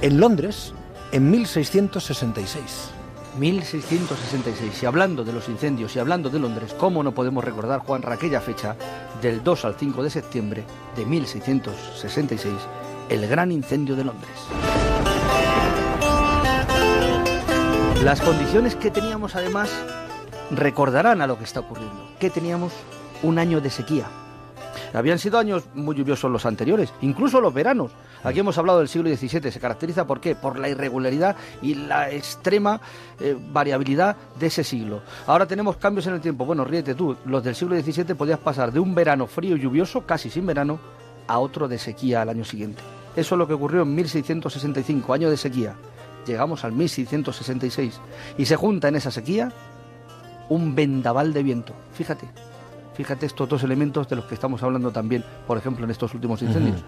en 0.00 0.18
Londres 0.18 0.74
en 1.12 1.30
1666. 1.30 2.90
1666. 3.38 4.82
Y 4.82 4.86
hablando 4.86 5.22
de 5.22 5.32
los 5.32 5.48
incendios 5.48 5.94
y 5.94 6.00
hablando 6.00 6.30
de 6.30 6.40
Londres, 6.40 6.74
¿cómo 6.76 7.04
no 7.04 7.12
podemos 7.12 7.44
recordar, 7.44 7.78
Juan, 7.78 8.02
aquella 8.06 8.40
fecha 8.40 8.74
del 9.22 9.44
2 9.44 9.64
al 9.66 9.76
5 9.76 10.02
de 10.02 10.10
septiembre 10.10 10.64
de 10.96 11.06
1666, 11.06 12.52
el 13.08 13.28
gran 13.28 13.52
incendio 13.52 13.94
de 13.94 14.02
Londres? 14.02 14.34
Las 18.02 18.20
condiciones 18.20 18.74
que 18.74 18.90
teníamos 18.90 19.36
además 19.36 19.70
recordarán 20.50 21.22
a 21.22 21.28
lo 21.28 21.38
que 21.38 21.44
está 21.44 21.60
ocurriendo. 21.60 22.08
Que 22.18 22.30
teníamos 22.30 22.72
un 23.22 23.38
año 23.38 23.60
de 23.60 23.70
sequía. 23.70 24.08
Habían 24.92 25.18
sido 25.18 25.38
años 25.38 25.64
muy 25.74 25.94
lluviosos 25.94 26.30
los 26.30 26.46
anteriores, 26.46 26.92
incluso 27.00 27.40
los 27.40 27.54
veranos. 27.54 27.92
Aquí 28.24 28.40
hemos 28.40 28.58
hablado 28.58 28.80
del 28.80 28.88
siglo 28.88 29.08
XVII. 29.08 29.50
Se 29.50 29.60
caracteriza 29.60 30.06
por 30.06 30.20
qué? 30.20 30.34
Por 30.34 30.58
la 30.58 30.68
irregularidad 30.68 31.36
y 31.62 31.74
la 31.74 32.10
extrema 32.10 32.80
eh, 33.20 33.36
variabilidad 33.52 34.16
de 34.38 34.46
ese 34.46 34.64
siglo. 34.64 35.02
Ahora 35.26 35.46
tenemos 35.46 35.76
cambios 35.76 36.06
en 36.06 36.14
el 36.14 36.20
tiempo. 36.20 36.44
Bueno, 36.44 36.64
ríete 36.64 36.94
tú. 36.94 37.16
Los 37.24 37.44
del 37.44 37.54
siglo 37.54 37.80
XVII 37.80 38.14
podías 38.14 38.38
pasar 38.38 38.72
de 38.72 38.80
un 38.80 38.94
verano 38.94 39.26
frío 39.26 39.56
y 39.56 39.60
lluvioso, 39.60 40.06
casi 40.06 40.28
sin 40.28 40.46
verano, 40.46 40.80
a 41.26 41.38
otro 41.38 41.68
de 41.68 41.78
sequía 41.78 42.22
al 42.22 42.28
año 42.28 42.44
siguiente. 42.44 42.82
Eso 43.16 43.34
es 43.34 43.38
lo 43.38 43.46
que 43.46 43.54
ocurrió 43.54 43.82
en 43.82 43.94
1665, 43.94 45.12
año 45.12 45.30
de 45.30 45.36
sequía. 45.36 45.74
Llegamos 46.26 46.64
al 46.64 46.72
1666 46.72 48.00
y 48.36 48.46
se 48.46 48.56
junta 48.56 48.88
en 48.88 48.96
esa 48.96 49.10
sequía 49.10 49.52
un 50.48 50.74
vendaval 50.74 51.32
de 51.32 51.42
viento. 51.42 51.72
Fíjate, 51.94 52.28
fíjate 52.94 53.26
estos 53.26 53.48
dos 53.48 53.62
elementos 53.62 54.08
de 54.08 54.16
los 54.16 54.24
que 54.26 54.34
estamos 54.34 54.62
hablando 54.62 54.90
también, 54.90 55.24
por 55.46 55.56
ejemplo, 55.56 55.84
en 55.84 55.90
estos 55.90 56.12
últimos 56.14 56.42
incendios. 56.42 56.82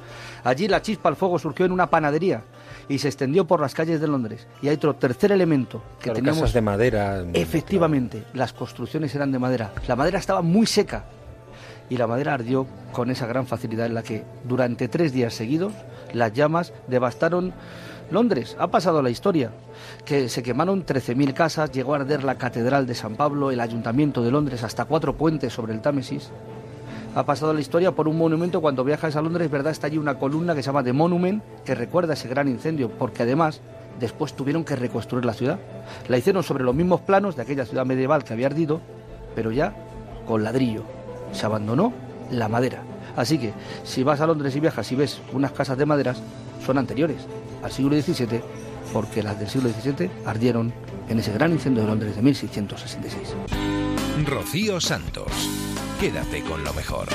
Allí 0.44 0.68
la 0.68 0.82
chispa 0.82 1.08
al 1.08 1.16
fuego 1.16 1.38
surgió 1.38 1.64
en 1.66 1.72
una 1.72 1.88
panadería 1.88 2.42
y 2.88 2.98
se 2.98 3.08
extendió 3.08 3.46
por 3.46 3.60
las 3.60 3.74
calles 3.74 4.00
de 4.00 4.08
Londres. 4.08 4.46
Y 4.60 4.68
hay 4.68 4.74
otro 4.76 4.94
tercer 4.96 5.32
elemento 5.32 5.82
que 5.98 6.04
Claro, 6.04 6.16
teníamos. 6.16 6.40
casas 6.40 6.54
de 6.54 6.60
madera. 6.60 7.24
Efectivamente, 7.34 8.24
las 8.34 8.52
construcciones 8.52 9.14
eran 9.14 9.32
de 9.32 9.38
madera. 9.38 9.72
La 9.86 9.96
madera 9.96 10.18
estaba 10.18 10.42
muy 10.42 10.66
seca 10.66 11.04
y 11.88 11.96
la 11.96 12.06
madera 12.06 12.34
ardió 12.34 12.66
con 12.92 13.10
esa 13.10 13.26
gran 13.26 13.46
facilidad 13.46 13.86
en 13.86 13.94
la 13.94 14.02
que 14.02 14.24
durante 14.44 14.88
tres 14.88 15.12
días 15.12 15.34
seguidos 15.34 15.72
las 16.12 16.32
llamas 16.32 16.72
devastaron 16.88 17.52
Londres. 18.12 18.56
Ha 18.58 18.68
pasado 18.68 19.02
la 19.02 19.10
historia, 19.10 19.50
que 20.04 20.28
se 20.28 20.42
quemaron 20.42 20.86
13.000 20.86 21.32
casas, 21.32 21.72
llegó 21.72 21.94
a 21.94 21.96
arder 21.96 22.22
la 22.22 22.36
Catedral 22.36 22.86
de 22.86 22.94
San 22.94 23.16
Pablo, 23.16 23.50
el 23.50 23.60
Ayuntamiento 23.60 24.22
de 24.22 24.30
Londres, 24.30 24.62
hasta 24.62 24.84
cuatro 24.84 25.16
puentes 25.16 25.52
sobre 25.52 25.72
el 25.72 25.80
Támesis. 25.80 26.30
Ha 27.14 27.24
pasado 27.24 27.52
la 27.52 27.60
historia 27.60 27.92
por 27.92 28.08
un 28.08 28.16
monumento, 28.16 28.60
cuando 28.60 28.84
viajas 28.84 29.16
a 29.16 29.22
Londres, 29.22 29.50
¿verdad? 29.50 29.72
Está 29.72 29.88
allí 29.88 29.98
una 29.98 30.18
columna 30.18 30.54
que 30.54 30.62
se 30.62 30.66
llama 30.66 30.84
The 30.84 30.92
Monument, 30.92 31.42
que 31.64 31.74
recuerda 31.74 32.14
ese 32.14 32.28
gran 32.28 32.48
incendio, 32.48 32.90
porque 32.90 33.22
además 33.24 33.60
después 34.00 34.34
tuvieron 34.34 34.64
que 34.64 34.76
reconstruir 34.76 35.24
la 35.24 35.34
ciudad. 35.34 35.58
La 36.08 36.16
hicieron 36.16 36.42
sobre 36.42 36.64
los 36.64 36.74
mismos 36.74 37.00
planos 37.00 37.36
de 37.36 37.42
aquella 37.42 37.66
ciudad 37.66 37.84
medieval 37.84 38.24
que 38.24 38.32
había 38.32 38.46
ardido, 38.46 38.80
pero 39.34 39.50
ya 39.50 39.74
con 40.26 40.42
ladrillo. 40.44 40.84
Se 41.32 41.44
abandonó 41.44 41.92
la 42.30 42.48
madera. 42.48 42.82
Así 43.16 43.38
que 43.38 43.52
si 43.84 44.02
vas 44.02 44.20
a 44.20 44.26
Londres 44.26 44.56
y 44.56 44.60
viajas 44.60 44.90
y 44.92 44.96
ves 44.96 45.20
unas 45.32 45.52
casas 45.52 45.76
de 45.76 45.84
maderas, 45.84 46.22
son 46.64 46.78
anteriores 46.78 47.26
al 47.62 47.72
siglo 47.72 48.00
XVII, 48.00 48.40
porque 48.92 49.22
las 49.22 49.38
del 49.38 49.48
siglo 49.48 49.70
XVII 49.70 50.10
ardieron 50.26 50.72
en 51.08 51.18
ese 51.18 51.32
gran 51.32 51.52
incendio 51.52 51.82
de 51.82 51.88
Londres 51.88 52.16
de 52.16 52.22
1666. 52.22 53.34
Rocío 54.26 54.80
Santos. 54.80 55.30
Quédate 56.00 56.42
con 56.42 56.62
lo 56.64 56.72
mejor. 56.74 57.08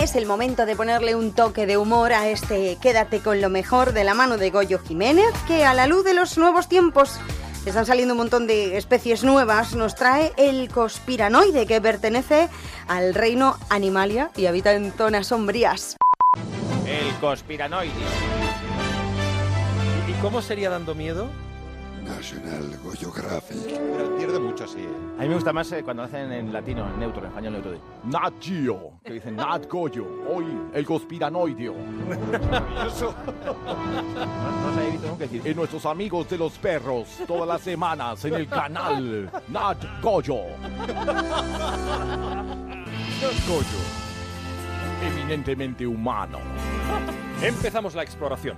Es 0.00 0.16
el 0.16 0.26
momento 0.26 0.66
de 0.66 0.74
ponerle 0.74 1.14
un 1.14 1.32
toque 1.32 1.66
de 1.66 1.76
humor 1.76 2.12
a 2.12 2.28
este 2.28 2.76
Quédate 2.80 3.20
con 3.20 3.40
lo 3.40 3.50
mejor 3.50 3.92
de 3.92 4.04
la 4.04 4.14
mano 4.14 4.38
de 4.38 4.50
Goyo 4.50 4.78
Jiménez, 4.78 5.32
que 5.46 5.64
a 5.64 5.74
la 5.74 5.86
luz 5.86 6.04
de 6.04 6.14
los 6.14 6.38
nuevos 6.38 6.68
tiempos 6.68 7.20
están 7.66 7.86
saliendo 7.86 8.14
un 8.14 8.18
montón 8.18 8.46
de 8.46 8.76
especies 8.76 9.22
nuevas, 9.22 9.74
nos 9.74 9.94
trae 9.94 10.32
el 10.36 10.68
conspiranoide 10.68 11.66
que 11.66 11.80
pertenece 11.80 12.48
al 12.88 13.14
reino 13.14 13.56
Animalia 13.68 14.30
y 14.36 14.46
habita 14.46 14.72
en 14.72 14.92
zonas 14.92 15.28
sombrías. 15.28 15.96
El 17.22 17.28
conspiranoide. 17.28 17.92
¿Y 20.08 20.12
cómo 20.20 20.42
sería 20.42 20.70
dando 20.70 20.92
miedo? 20.92 21.28
National 22.04 22.76
Geographic. 22.98 23.58
Pero 23.64 24.16
pierde 24.16 24.40
mucho 24.40 24.64
así. 24.64 24.84
A 25.18 25.22
mí 25.22 25.28
me 25.28 25.36
gusta 25.36 25.52
más 25.52 25.70
eh, 25.70 25.84
cuando 25.84 26.02
hacen 26.02 26.32
en 26.32 26.52
latino, 26.52 26.84
en 26.84 26.98
neutro, 26.98 27.22
en 27.22 27.28
español 27.28 27.52
neutro. 27.52 27.70
de 27.70 27.78
Nat 28.06 28.34
Geo, 28.40 28.94
que 29.04 29.12
dicen 29.12 29.36
Nat 29.36 29.68
Goyo, 29.70 30.04
hoy 30.28 30.46
el 30.74 30.84
conspiranoideo. 30.84 31.74
Maravilloso. 31.74 33.14
No, 33.44 34.68
no 34.68 34.74
se 34.74 34.80
ha 34.80 34.90
visto 34.90 35.06
nunca 35.06 35.24
decir. 35.24 35.46
Y 35.46 35.54
nuestros 35.54 35.86
amigos 35.86 36.28
de 36.28 36.38
los 36.38 36.58
perros, 36.58 37.06
todas 37.28 37.46
las 37.46 37.60
semanas 37.60 38.24
en 38.24 38.34
el 38.34 38.48
canal 38.48 39.30
Nat 39.46 39.78
Goyo. 40.02 40.40
Nat 40.88 41.06
Goyo, 43.46 44.01
eminentemente 45.02 45.86
humano. 45.86 46.38
Empezamos 47.42 47.94
la 47.94 48.02
exploración. 48.02 48.56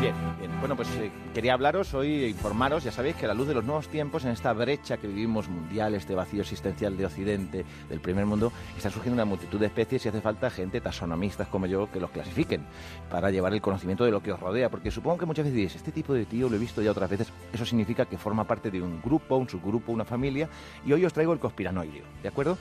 Bien, 0.00 0.14
bien. 0.38 0.50
Bueno, 0.60 0.76
pues 0.76 0.88
eh, 0.96 1.10
quería 1.34 1.54
hablaros 1.54 1.92
hoy 1.92 2.24
informaros, 2.26 2.84
ya 2.84 2.92
sabéis 2.92 3.16
que 3.16 3.24
a 3.24 3.28
la 3.28 3.34
luz 3.34 3.48
de 3.48 3.54
los 3.54 3.64
nuevos 3.64 3.88
tiempos, 3.88 4.24
en 4.24 4.30
esta 4.30 4.52
brecha 4.52 4.96
que 4.96 5.08
vivimos 5.08 5.48
mundial, 5.48 5.94
este 5.94 6.14
vacío 6.14 6.42
existencial 6.42 6.96
de 6.96 7.06
Occidente, 7.06 7.64
del 7.88 8.00
primer 8.00 8.24
mundo, 8.24 8.52
está 8.76 8.90
surgiendo 8.90 9.14
una 9.14 9.24
multitud 9.24 9.58
de 9.58 9.66
especies 9.66 10.06
y 10.06 10.08
hace 10.08 10.20
falta 10.20 10.50
gente 10.50 10.80
taxonomistas 10.80 11.48
como 11.48 11.66
yo 11.66 11.90
que 11.90 11.98
los 11.98 12.10
clasifiquen 12.10 12.64
para 13.10 13.30
llevar 13.30 13.52
el 13.54 13.60
conocimiento 13.60 14.04
de 14.04 14.12
lo 14.12 14.22
que 14.22 14.32
os 14.32 14.38
rodea, 14.38 14.70
porque 14.70 14.90
supongo 14.90 15.18
que 15.18 15.26
muchas 15.26 15.44
veces 15.44 15.56
diréis, 15.56 15.74
este 15.74 15.90
tipo 15.90 16.14
de 16.14 16.26
tío 16.26 16.48
lo 16.48 16.56
he 16.56 16.60
visto 16.60 16.80
ya 16.80 16.92
otras 16.92 17.10
veces, 17.10 17.32
eso 17.52 17.66
significa 17.66 18.06
que 18.06 18.18
forma 18.18 18.44
parte 18.44 18.70
de 18.70 18.80
un 18.80 19.02
grupo, 19.02 19.36
un 19.36 19.48
subgrupo, 19.48 19.90
una 19.90 20.04
familia, 20.04 20.48
y 20.86 20.92
hoy 20.92 21.04
os 21.04 21.12
traigo 21.12 21.32
el 21.32 21.40
conspiranoideo, 21.40 22.04
¿de 22.22 22.28
acuerdo? 22.28 22.56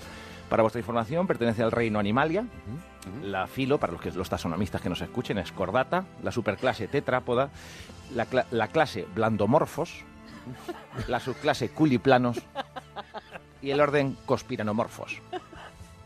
Para 0.49 0.63
vuestra 0.63 0.79
información, 0.79 1.27
pertenece 1.27 1.63
al 1.63 1.71
reino 1.71 1.99
Animalia. 1.99 2.45
La 3.23 3.47
filo, 3.47 3.79
para 3.79 3.93
los, 3.93 4.01
que, 4.01 4.11
los 4.11 4.29
taxonomistas 4.29 4.81
que 4.81 4.89
nos 4.89 5.01
escuchen, 5.01 5.37
es 5.37 5.51
cordata. 5.51 6.05
La 6.23 6.31
superclase 6.31 6.87
tetrápoda. 6.87 7.49
La, 8.13 8.27
la 8.51 8.67
clase 8.67 9.07
blandomorfos. 9.15 10.03
La 11.07 11.19
subclase 11.19 11.69
culiplanos. 11.69 12.39
Y 13.61 13.71
el 13.71 13.79
orden 13.79 14.17
conspiranomorfos. 14.25 15.21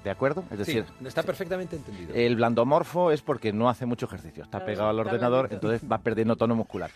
¿De 0.06 0.11
acuerdo? 0.11 0.44
Es 0.52 0.60
decir, 0.60 0.86
Sí, 0.99 1.07
está 1.07 1.23
perfectamente 1.23 1.76
entendido. 1.76 2.14
el 2.14 2.36
blandomorfo 2.36 3.11
es 3.11 3.22
porque 3.23 3.52
no 3.52 3.68
hace 3.69 3.88
mucho 3.88 4.06
ejercicio. 4.06 4.44
Está 4.44 4.64
pegado 4.64 4.88
al 4.90 4.99
ordenador, 4.99 5.49
entonces 5.52 5.82
va 5.91 5.98
perdiendo 5.98 6.36
tono 6.36 6.56
muscular. 6.56 6.91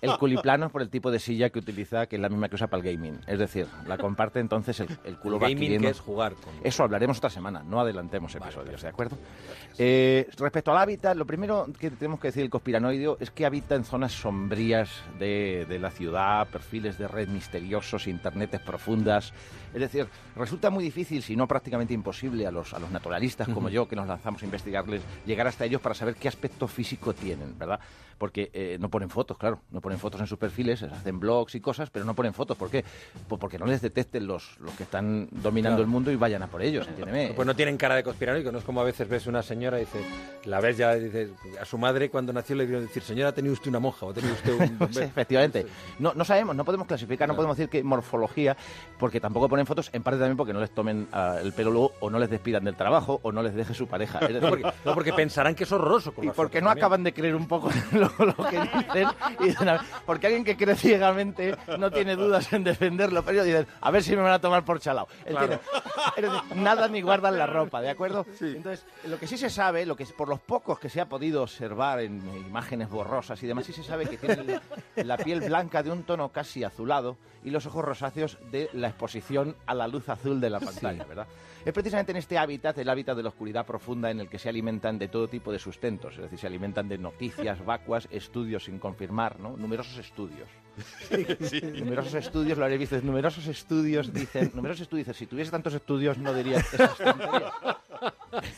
El 0.00 0.16
culiplano 0.16 0.66
es 0.66 0.72
por 0.72 0.80
el 0.80 0.88
tipo 0.88 1.10
de 1.10 1.18
silla 1.18 1.50
que 1.50 1.58
utiliza, 1.58 2.06
que 2.06 2.16
es 2.16 2.22
la 2.22 2.30
misma 2.30 2.48
que 2.48 2.54
usa 2.54 2.66
para 2.68 2.82
el 2.82 2.92
gaming. 2.96 3.20
Es 3.26 3.38
decir, 3.38 3.66
la 3.86 3.98
comparte, 3.98 4.40
entonces 4.40 4.80
el, 4.80 4.88
el 5.04 5.18
culo 5.18 5.36
El 5.36 5.42
va 5.42 5.48
gaming 5.48 5.58
adquiriendo- 5.64 5.86
que 5.88 5.90
es 5.92 6.00
jugar 6.00 6.32
con- 6.34 6.54
Eso 6.64 6.82
hablaremos 6.82 7.18
otra 7.18 7.28
semana, 7.28 7.62
no 7.62 7.78
adelantemos 7.78 8.34
episodios, 8.34 8.80
¿de 8.80 8.88
acuerdo? 8.88 9.18
Eh, 9.78 10.26
respecto 10.38 10.70
al 10.72 10.78
hábitat, 10.78 11.16
lo 11.16 11.26
primero 11.26 11.66
que 11.78 11.90
tenemos 11.90 12.20
que 12.20 12.28
decir 12.28 12.42
del 12.42 12.50
conspiranoideo 12.50 13.18
es 13.20 13.30
que 13.30 13.44
habita 13.44 13.74
en 13.74 13.84
zonas 13.84 14.12
sombrías 14.12 14.90
de, 15.18 15.66
de 15.68 15.78
la 15.78 15.90
ciudad, 15.90 16.48
perfiles 16.48 16.96
de 16.96 17.06
red 17.06 17.28
misteriosos, 17.28 18.06
internetes 18.06 18.60
profundas. 18.62 19.34
Es 19.74 19.80
decir, 19.80 20.08
resulta 20.36 20.70
muy 20.70 20.82
difícil, 20.82 21.22
si 21.22 21.36
no 21.36 21.46
prácticamente 21.46 21.92
imposible, 21.94 22.29
a 22.46 22.50
los, 22.50 22.72
a 22.74 22.78
los 22.78 22.90
naturalistas 22.90 23.48
como 23.48 23.68
yo, 23.68 23.86
que 23.88 23.96
nos 23.96 24.06
lanzamos 24.06 24.42
a 24.42 24.44
investigarles, 24.44 25.02
llegar 25.26 25.46
hasta 25.46 25.64
ellos 25.64 25.80
para 25.80 25.94
saber 25.94 26.14
qué 26.14 26.28
aspecto 26.28 26.66
físico 26.68 27.12
tienen, 27.12 27.58
¿verdad? 27.58 27.80
Porque 28.18 28.50
eh, 28.52 28.76
no 28.78 28.90
ponen 28.90 29.08
fotos, 29.08 29.38
claro, 29.38 29.60
no 29.70 29.80
ponen 29.80 29.98
fotos 29.98 30.20
en 30.20 30.26
sus 30.26 30.38
perfiles, 30.38 30.82
hacen 30.82 31.18
blogs 31.18 31.54
y 31.54 31.60
cosas, 31.60 31.88
pero 31.88 32.04
no 32.04 32.14
ponen 32.14 32.34
fotos. 32.34 32.54
¿Por 32.56 32.70
qué? 32.70 32.84
Pues 33.28 33.40
porque 33.40 33.58
no 33.58 33.64
les 33.64 33.80
detecten 33.80 34.26
los, 34.26 34.58
los 34.60 34.74
que 34.74 34.82
están 34.82 35.28
dominando 35.30 35.76
Claro. 35.78 35.84
el 35.84 35.88
mundo 35.88 36.10
y 36.12 36.16
vayan 36.16 36.42
a 36.42 36.46
por 36.46 36.60
ellos, 36.62 36.86
entiéndeme. 36.86 37.32
Pues 37.34 37.46
no 37.46 37.56
tienen 37.56 37.76
cara 37.78 37.94
de 37.94 38.02
conspiranoico, 38.02 38.52
no 38.52 38.58
es 38.58 38.64
como 38.64 38.80
a 38.82 38.84
veces 38.84 39.08
ves 39.08 39.26
una 39.26 39.42
señora 39.42 39.78
y 39.78 39.86
dice, 39.86 40.00
la 40.44 40.60
ves 40.60 40.76
ya, 40.76 40.94
dice, 40.94 41.30
a 41.60 41.64
su 41.64 41.78
madre 41.78 42.10
cuando 42.10 42.32
nació 42.32 42.56
le 42.56 42.66
vieron 42.66 42.86
decir, 42.86 43.02
señora, 43.02 43.30
ha 43.30 43.34
tenido 43.34 43.54
usted 43.54 43.68
una 43.68 43.80
monja 43.80 44.04
o 44.04 44.10
ha 44.10 44.14
tenido 44.14 44.34
usted 44.34 44.52
un... 44.52 44.70
Pues, 44.78 44.96
efectivamente. 44.98 45.66
No, 45.98 46.12
no 46.14 46.24
sabemos, 46.24 46.54
no 46.54 46.64
podemos 46.64 46.86
clasificar, 46.86 47.26
no 47.28 47.34
podemos 47.36 47.56
decir 47.56 47.70
que 47.70 47.82
morfología, 47.82 48.56
porque 48.98 49.18
tampoco 49.20 49.48
ponen 49.48 49.64
fotos, 49.66 49.88
en 49.94 50.02
parte 50.02 50.18
también 50.18 50.36
porque 50.36 50.52
no 50.52 50.60
les 50.60 50.70
tomen 50.70 51.08
ah, 51.12 51.38
el 51.42 51.52
pelo 51.54 51.70
luego 51.70 51.92
o 52.00 52.10
no 52.10 52.18
les 52.20 52.30
despidan 52.30 52.64
del 52.64 52.76
trabajo 52.76 53.18
o 53.22 53.32
no 53.32 53.42
les 53.42 53.54
deje 53.54 53.74
su 53.74 53.88
pareja. 53.88 54.18
Es 54.20 54.28
decir, 54.34 54.42
No, 54.42 54.50
porque, 54.50 54.64
no, 54.84 54.94
porque 54.94 55.12
pensarán 55.12 55.54
que 55.54 55.64
es 55.64 55.72
horroroso. 55.72 56.12
Con 56.12 56.24
y 56.24 56.30
porque 56.30 56.60
no 56.60 56.68
también. 56.68 56.84
acaban 56.84 57.02
de 57.02 57.12
creer 57.12 57.34
un 57.34 57.48
poco 57.48 57.70
lo, 57.92 58.10
lo 58.18 58.34
que 58.48 58.60
dicen. 58.60 59.08
Y 59.40 59.44
dicen, 59.44 59.68
a 59.68 59.72
ver, 59.72 59.80
porque 60.06 60.26
alguien 60.28 60.44
que 60.44 60.56
cree 60.56 60.76
ciegamente 60.76 61.56
no 61.78 61.90
tiene 61.90 62.14
dudas 62.16 62.52
en 62.52 62.64
defenderlo, 62.64 63.22
pero 63.22 63.42
ellos 63.42 63.46
dicen, 63.46 63.66
a 63.80 63.90
ver 63.90 64.02
si 64.02 64.14
me 64.14 64.22
van 64.22 64.32
a 64.32 64.38
tomar 64.40 64.64
por 64.64 64.80
chalao. 64.80 65.08
Decir, 65.24 65.58
nada 66.56 66.88
ni 66.88 67.00
guardan 67.00 67.38
la 67.38 67.46
ropa, 67.46 67.80
¿de 67.80 67.90
acuerdo? 67.90 68.26
Entonces, 68.40 68.84
lo 69.06 69.18
que 69.18 69.26
sí 69.26 69.36
se 69.38 69.50
sabe, 69.50 69.86
lo 69.86 69.96
que 69.96 70.06
por 70.06 70.28
los 70.28 70.40
pocos 70.40 70.78
que 70.78 70.88
se 70.88 71.00
ha 71.00 71.06
podido 71.08 71.42
observar 71.42 72.00
en 72.00 72.18
imágenes 72.46 72.88
borrosas 72.90 73.42
y 73.42 73.46
demás, 73.46 73.64
sí 73.64 73.72
se 73.72 73.82
sabe 73.82 74.06
que 74.06 74.16
tienen 74.16 74.46
la, 74.96 75.04
la 75.04 75.16
piel 75.16 75.40
blanca 75.40 75.82
de 75.82 75.90
un 75.90 76.02
tono 76.02 76.30
casi 76.30 76.64
azulado 76.64 77.16
y 77.44 77.50
los 77.50 77.66
ojos 77.66 77.84
rosáceos 77.84 78.38
de 78.50 78.68
la 78.72 78.88
exposición 78.88 79.56
a 79.66 79.74
la 79.74 79.88
luz 79.88 80.08
azul 80.08 80.40
de 80.40 80.50
la 80.50 80.60
pantalla, 80.60 81.04
¿verdad? 81.04 81.26
Es 81.64 81.72
precisamente 81.72 82.12
en 82.12 82.16
este 82.16 82.38
hábitat, 82.38 82.78
el 82.78 82.88
hábitat 82.88 83.16
de 83.16 83.22
la 83.22 83.28
oscuridad 83.28 83.66
profunda, 83.66 84.10
en 84.10 84.20
el 84.20 84.28
que 84.28 84.38
se 84.38 84.48
alimentan 84.48 84.98
de 84.98 85.08
todo 85.08 85.28
tipo 85.28 85.52
de 85.52 85.58
sustentos, 85.58 86.14
es 86.14 86.22
decir, 86.22 86.38
se 86.38 86.46
alimentan 86.46 86.88
de 86.88 86.98
noticias 86.98 87.64
vacuas, 87.64 88.08
estudios 88.10 88.64
sin 88.64 88.78
confirmar, 88.78 89.38
¿no? 89.40 89.56
Numerosos 89.56 89.98
estudios. 89.98 90.48
Numerosos 91.78 92.14
estudios, 92.14 92.56
lo 92.56 92.64
habréis 92.64 92.80
visto, 92.80 93.00
numerosos 93.02 93.46
estudios 93.46 94.12
dicen, 94.12 94.52
numerosos 94.54 94.82
estudios 94.82 95.06
dicen, 95.06 95.18
si 95.18 95.26
tuviese 95.26 95.50
tantos 95.50 95.74
estudios 95.74 96.16
no 96.18 96.32
dirías 96.32 96.72
esas 96.72 96.96
tonterías. 96.96 97.52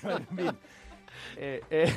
en 0.05 0.37
fin, 0.37 0.51
eh, 1.37 1.63
eh, 1.71 1.93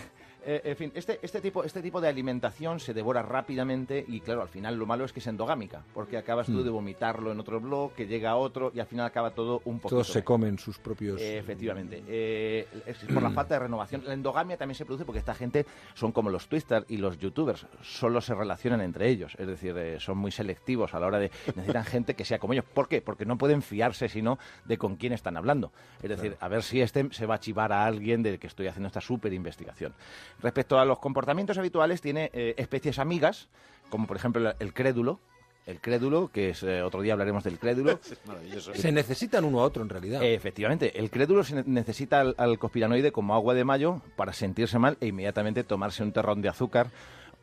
eh, 0.46 0.62
en 0.64 0.76
fin, 0.76 0.92
este, 0.96 1.20
este, 1.22 1.42
tipo, 1.42 1.64
este 1.64 1.82
tipo 1.82 2.00
de 2.00 2.08
alimentación 2.08 2.80
se 2.80 2.94
devora 2.94 3.22
rápidamente 3.22 4.06
y 4.08 4.22
claro, 4.22 4.42
al 4.42 4.48
final 4.48 4.76
lo 4.76 4.86
malo 4.86 5.06
es 5.06 5.12
que 5.12 5.20
es 5.20 5.28
endogámica, 5.28 5.84
porque 5.94 6.18
acabas 6.18 6.48
tú 6.48 6.54
Mm. 6.54 6.64
de 6.64 6.70
vomitarlo 6.70 7.32
en 7.32 7.40
otro 7.40 7.60
blog, 7.60 7.94
que 7.94 8.08
llega 8.08 8.32
a 8.32 8.36
otro 8.36 8.72
y 8.74 8.80
al 8.80 8.86
final 8.86 9.06
acaba 9.06 9.32
todo 9.32 9.62
un 9.66 9.80
poquito... 9.80 9.96
Todos 9.96 10.08
se 10.08 10.24
comen 10.24 10.58
sus 10.60 10.78
propios... 10.78 11.20
Eh, 11.22 11.38
Efectivamente. 11.38 12.04
Eh, 12.08 12.68
es 12.86 12.98
por 13.06 13.24
la 13.24 13.32
falta 13.32 13.56
de 13.56 13.62
renovación. 13.62 14.04
La 14.06 14.14
endogamia 14.14 14.58
también 14.58 14.76
se 14.76 14.86
produce 14.86 15.06
porque 15.06 15.20
esta 15.20 15.34
gente 15.34 15.66
son 15.94 16.12
como 16.12 16.30
los 16.30 16.48
twisters 16.48 16.86
y 16.90 16.98
los 16.98 17.18
youtubers. 17.18 17.66
Solo 17.82 18.22
se 18.22 18.36
relacionan 18.36 18.82
entre 18.82 19.10
ellos. 19.10 19.36
Es 19.38 19.48
decir, 19.48 19.76
eh, 19.78 20.00
son 20.00 20.18
muy 20.18 20.32
selectivos 20.32 20.94
a 20.94 21.00
la 21.00 21.08
hora 21.08 21.20
de... 21.20 21.32
Necesitan 21.56 21.86
gente 21.86 22.16
que 22.16 22.26
sea 22.26 22.40
como 22.40 22.54
ellos. 22.54 22.66
¿Por 22.66 22.88
qué? 22.88 23.02
Porque 23.02 23.26
no 23.26 23.38
pueden 23.38 23.62
fiarse 23.62 24.10
sino 24.10 24.38
de 24.66 24.78
con 24.78 24.96
quién 24.96 25.14
están 25.14 25.38
hablando. 25.38 25.72
Es 26.02 26.10
decir, 26.10 26.38
a 26.40 26.48
ver 26.48 26.64
si 26.64 26.82
este 26.82 27.08
se 27.12 27.26
va 27.26 27.36
a 27.36 27.40
chivar 27.40 27.72
a 27.72 27.86
alguien 27.86 28.24
de 28.24 28.38
que 28.38 28.48
estoy 28.48 28.68
haciendo 28.68 28.88
esta 28.88 29.02
súper 29.02 29.34
investigación. 29.34 29.94
Respecto 30.42 30.80
a 30.80 30.86
los 30.86 31.00
comportamientos 31.00 31.58
habituales, 31.58 32.02
tiene 32.02 32.30
eh, 32.34 32.54
especies 32.58 33.00
amigas, 33.00 33.48
como 33.90 34.08
por 34.08 34.18
ejemplo 34.18 34.54
el 34.60 34.74
crédulo. 34.74 35.20
El 35.66 35.82
crédulo, 35.82 36.30
que 36.32 36.50
es 36.52 36.62
eh, 36.62 36.84
otro 36.84 37.02
día 37.02 37.14
hablaremos 37.14 37.44
del 37.44 37.58
crédulo. 37.58 38.00
Se 38.76 38.92
necesitan 38.92 39.46
uno 39.46 39.62
a 39.62 39.64
otro 39.64 39.82
en 39.82 39.90
realidad. 39.90 40.22
Eh, 40.22 40.36
Efectivamente, 40.36 41.00
el 41.00 41.10
crédulo 41.10 41.44
se 41.44 41.56
ne- 41.56 41.64
necesita 41.66 42.22
al, 42.22 42.36
al 42.38 42.60
conspiranoide 42.60 43.12
como 43.12 43.34
agua 43.34 43.56
de 43.56 43.64
mayo 43.64 44.00
para 44.16 44.32
sentirse 44.32 44.78
mal 44.78 44.98
e 45.02 45.08
inmediatamente 45.08 45.64
tomarse 45.64 46.04
un 46.04 46.12
terrón 46.12 46.44
de 46.44 46.50
azúcar 46.50 46.92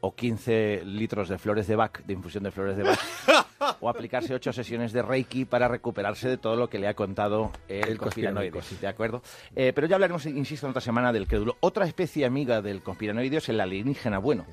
o 0.00 0.14
15 0.14 0.82
litros 0.84 1.28
de 1.28 1.38
flores 1.38 1.66
de 1.66 1.74
Bach, 1.74 1.98
de 2.04 2.12
infusión 2.12 2.44
de 2.44 2.52
flores 2.52 2.76
de 2.76 2.84
Bach, 2.84 2.98
o 3.80 3.88
aplicarse 3.88 4.34
8 4.34 4.52
sesiones 4.52 4.92
de 4.92 5.02
Reiki 5.02 5.44
para 5.44 5.68
recuperarse 5.68 6.28
de 6.28 6.36
todo 6.38 6.56
lo 6.56 6.68
que 6.68 6.78
le 6.78 6.88
ha 6.88 6.94
contado 6.94 7.50
el, 7.68 7.88
El 7.90 7.98
conspiranoide. 7.98 8.50
conspiranoico, 8.50 8.80
¿De 8.80 8.86
acuerdo? 8.88 9.22
Eh, 9.56 9.72
pero 9.74 9.86
ya 9.86 9.96
hablaremos, 9.96 10.24
insisto, 10.26 10.66
en 10.66 10.70
otra 10.70 10.80
semana 10.82 11.12
del 11.12 11.26
crédulo. 11.26 11.56
Otra 11.60 11.84
especie 11.86 12.24
amiga 12.26 12.62
del 12.62 12.82
conspiranoide 12.82 13.38
es 13.38 13.48
el 13.48 13.60
alienígena 13.60 14.18
bueno. 14.18 14.44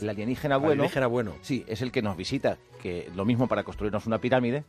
El 0.00 0.08
alienígena 0.08 0.56
bueno. 0.56 0.82
Alienígena 0.82 1.06
bueno. 1.06 1.34
Sí, 1.40 1.64
es 1.68 1.80
el 1.82 1.92
que 1.92 2.02
nos 2.02 2.16
visita, 2.16 2.58
que 2.82 3.08
lo 3.14 3.24
mismo 3.24 3.46
para 3.46 3.62
construirnos 3.62 4.06
una 4.06 4.18
pirámide, 4.18 4.64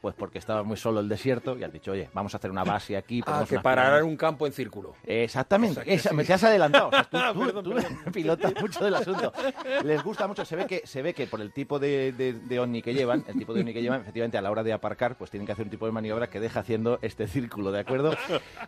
pues 0.00 0.14
porque 0.14 0.38
estaba 0.38 0.62
muy 0.62 0.76
solo 0.76 1.00
el 1.00 1.08
desierto 1.08 1.58
y 1.58 1.64
han 1.64 1.72
dicho, 1.72 1.92
oye, 1.92 2.08
vamos 2.14 2.34
a 2.34 2.38
hacer 2.38 2.50
una 2.50 2.64
base 2.64 2.96
aquí. 2.96 3.20
Ah, 3.26 3.44
que 3.46 3.54
unas 3.54 3.62
parar 3.62 3.86
pirámides". 3.86 4.10
un 4.10 4.16
campo 4.16 4.46
en 4.46 4.52
círculo. 4.52 4.94
Exactamente, 5.04 5.80
Exacto, 5.80 5.92
esa- 5.92 6.08
sí. 6.10 6.14
me 6.16 6.24
te 6.24 6.32
has 6.32 6.44
adelantado. 6.44 6.88
O 6.88 6.90
sea, 6.90 7.04
tú, 7.04 7.18
tú- 7.34 7.40
Perdón, 7.46 7.64
tú 7.64 7.70
perdón. 7.74 7.98
pilotas 8.12 8.54
mucho 8.60 8.84
del 8.84 8.94
asunto. 8.94 9.32
Les 9.84 10.02
gusta 10.02 10.26
mucho, 10.26 10.44
se 10.44 10.56
ve 10.56 10.66
que, 10.66 10.82
se 10.86 11.02
ve 11.02 11.12
que 11.14 11.26
por 11.26 11.40
el 11.40 11.52
tipo 11.52 11.78
de, 11.78 12.12
de, 12.12 12.32
de 12.32 12.60
ovni 12.60 12.82
que 12.82 12.94
llevan, 12.94 13.24
el 13.28 13.36
tipo 13.38 13.52
de 13.52 13.60
ovni 13.60 13.72
que 13.74 13.82
llevan, 13.82 14.00
efectivamente 14.00 14.38
a 14.38 14.42
la 14.42 14.50
hora 14.50 14.62
de 14.62 14.72
aparcar, 14.72 15.16
pues 15.16 15.30
tienen 15.30 15.46
que 15.46 15.52
hacer 15.52 15.64
un 15.66 15.70
tipo 15.70 15.86
de 15.86 15.92
maniobra 15.92 16.28
que 16.30 16.40
deja 16.40 16.60
haciendo 16.60 16.98
este 17.02 17.26
círculo, 17.28 17.70
¿de 17.72 17.80
acuerdo? 17.80 18.14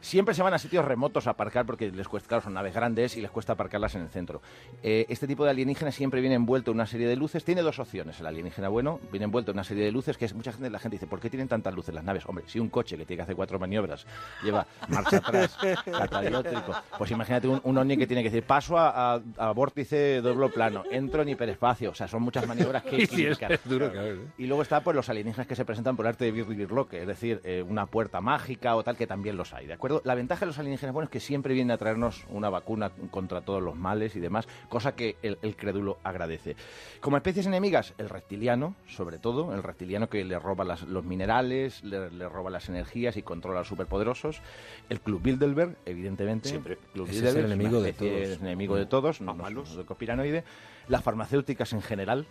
Siempre 0.00 0.34
se 0.34 0.42
van 0.42 0.54
a 0.54 0.59
sitios 0.59 0.84
remotos 0.84 1.26
a 1.26 1.30
aparcar 1.30 1.66
porque 1.66 1.90
les 1.90 2.09
cuesta, 2.09 2.28
claro, 2.28 2.42
son 2.42 2.54
naves 2.54 2.74
grandes 2.74 3.16
y 3.16 3.20
les 3.22 3.30
cuesta 3.30 3.54
aparcarlas 3.54 3.94
en 3.94 4.02
el 4.02 4.09
centro. 4.10 4.42
Eh, 4.82 5.06
este 5.09 5.26
tipo 5.26 5.44
de 5.44 5.50
alienígena 5.50 5.92
siempre 5.92 6.20
viene 6.20 6.36
envuelto 6.36 6.70
en 6.70 6.76
una 6.76 6.86
serie 6.86 7.06
de 7.09 7.16
luces. 7.16 7.44
Tiene 7.44 7.62
dos 7.62 7.78
opciones 7.78 8.18
el 8.20 8.26
alienígena 8.26 8.68
bueno, 8.68 9.00
viene 9.10 9.24
envuelto 9.24 9.50
en 9.50 9.56
una 9.56 9.64
serie 9.64 9.84
de 9.84 9.92
luces 9.92 10.16
que 10.16 10.24
es 10.24 10.34
mucha 10.34 10.52
gente, 10.52 10.70
la 10.70 10.78
gente 10.78 10.96
dice, 10.96 11.06
¿por 11.06 11.20
qué 11.22 11.30
tienen 11.30 11.48
tantas 11.48 11.74
luces 11.74 11.94
las 11.94 12.04
naves? 12.04 12.24
Hombre, 12.26 12.44
si 12.48 12.58
un 12.58 12.68
coche 12.68 12.96
que 12.98 13.06
tiene 13.06 13.18
que 13.18 13.22
hacer 13.22 13.36
cuatro 13.36 13.58
maniobras 13.58 14.06
lleva 14.42 14.66
marcha 14.88 15.16
atrás, 15.18 15.56
catadiótrico, 15.84 16.74
pues 16.98 17.10
imagínate 17.10 17.48
un, 17.48 17.60
un 17.64 17.78
ovni 17.78 17.96
que 17.96 18.06
tiene 18.06 18.22
que 18.22 18.30
decir, 18.30 18.44
paso 18.44 18.76
a, 18.78 19.14
a- 19.14 19.22
a 19.38 19.52
vórtice 19.52 20.20
doble 20.20 20.48
plano, 20.48 20.84
entro 20.90 21.22
en 21.22 21.30
hiperespacio, 21.30 21.90
o 21.90 21.94
sea, 21.94 22.08
son 22.08 22.22
muchas 22.22 22.46
maniobras 22.46 22.82
que... 22.82 23.06
Sí, 23.12 23.26
es- 23.26 23.38
es 23.42 23.64
duro, 23.64 23.90
claro. 23.90 24.16
Y 24.38 24.46
luego 24.46 24.62
está 24.62 24.82
pues 24.82 24.96
los 24.96 25.08
alienígenas 25.08 25.46
que 25.46 25.54
se 25.56 25.64
presentan 25.64 25.96
por 25.96 26.06
arte 26.06 26.24
de 26.24 26.32
birlibirloque, 26.32 27.02
es 27.02 27.06
decir, 27.06 27.40
eh, 27.44 27.62
una 27.62 27.86
puerta 27.86 28.20
mágica 28.20 28.74
o 28.76 28.82
tal, 28.82 28.96
que 28.96 29.06
también 29.06 29.36
los 29.36 29.52
hay, 29.52 29.66
¿de 29.66 29.74
acuerdo? 29.74 30.00
La 30.04 30.14
ventaja 30.14 30.40
de 30.40 30.46
los 30.46 30.58
alienígenas 30.58 30.92
buenos 30.94 31.08
es 31.08 31.12
que 31.12 31.20
siempre 31.20 31.54
vienen 31.54 31.70
a 31.72 31.78
traernos 31.78 32.24
una 32.30 32.48
vacuna 32.50 32.90
contra 33.10 33.42
todos 33.42 33.62
los 33.62 33.76
males 33.76 34.16
y 34.16 34.20
demás, 34.20 34.48
cosa 34.68 34.94
que 34.94 35.16
el, 35.22 35.38
el 35.42 35.56
crédulo 35.56 35.98
agradece. 36.02 36.56
Como 37.00 37.16
especies 37.16 37.46
enemigas, 37.46 37.92
el 37.98 38.08
reptiliano, 38.08 38.74
sobre 38.86 39.18
todo, 39.18 39.54
el 39.54 39.62
reptiliano 39.62 40.08
que 40.08 40.24
le 40.24 40.38
roba 40.38 40.64
las- 40.64 40.82
los 40.82 41.04
minerales, 41.12 41.84
le, 41.84 42.10
le 42.10 42.28
roba 42.28 42.48
las 42.51 42.68
energías 42.70 43.16
y 43.18 43.22
controla 43.22 43.59
a 43.59 43.60
los 43.60 43.68
superpoderosos. 43.68 44.40
El 44.89 45.01
Club 45.01 45.20
Bilderberg, 45.22 45.76
evidentemente. 45.84 46.48
Siempre. 46.48 46.78
Club 46.94 47.06
Ese 47.10 47.28
es 47.28 47.34
el 47.34 47.44
enemigo 47.44 47.82
de 47.82 47.93
todos. 47.93 48.10
es 48.10 48.40
enemigo 48.40 48.76
de 48.76 48.86
todos, 48.86 49.20
no, 49.20 49.34
no 49.34 49.62
es 49.62 49.76
de 49.76 49.84
conspiranoide. 49.84 50.44
Las 50.89 51.02
farmacéuticas 51.05 51.72
en 51.74 51.82
general, 51.82 52.26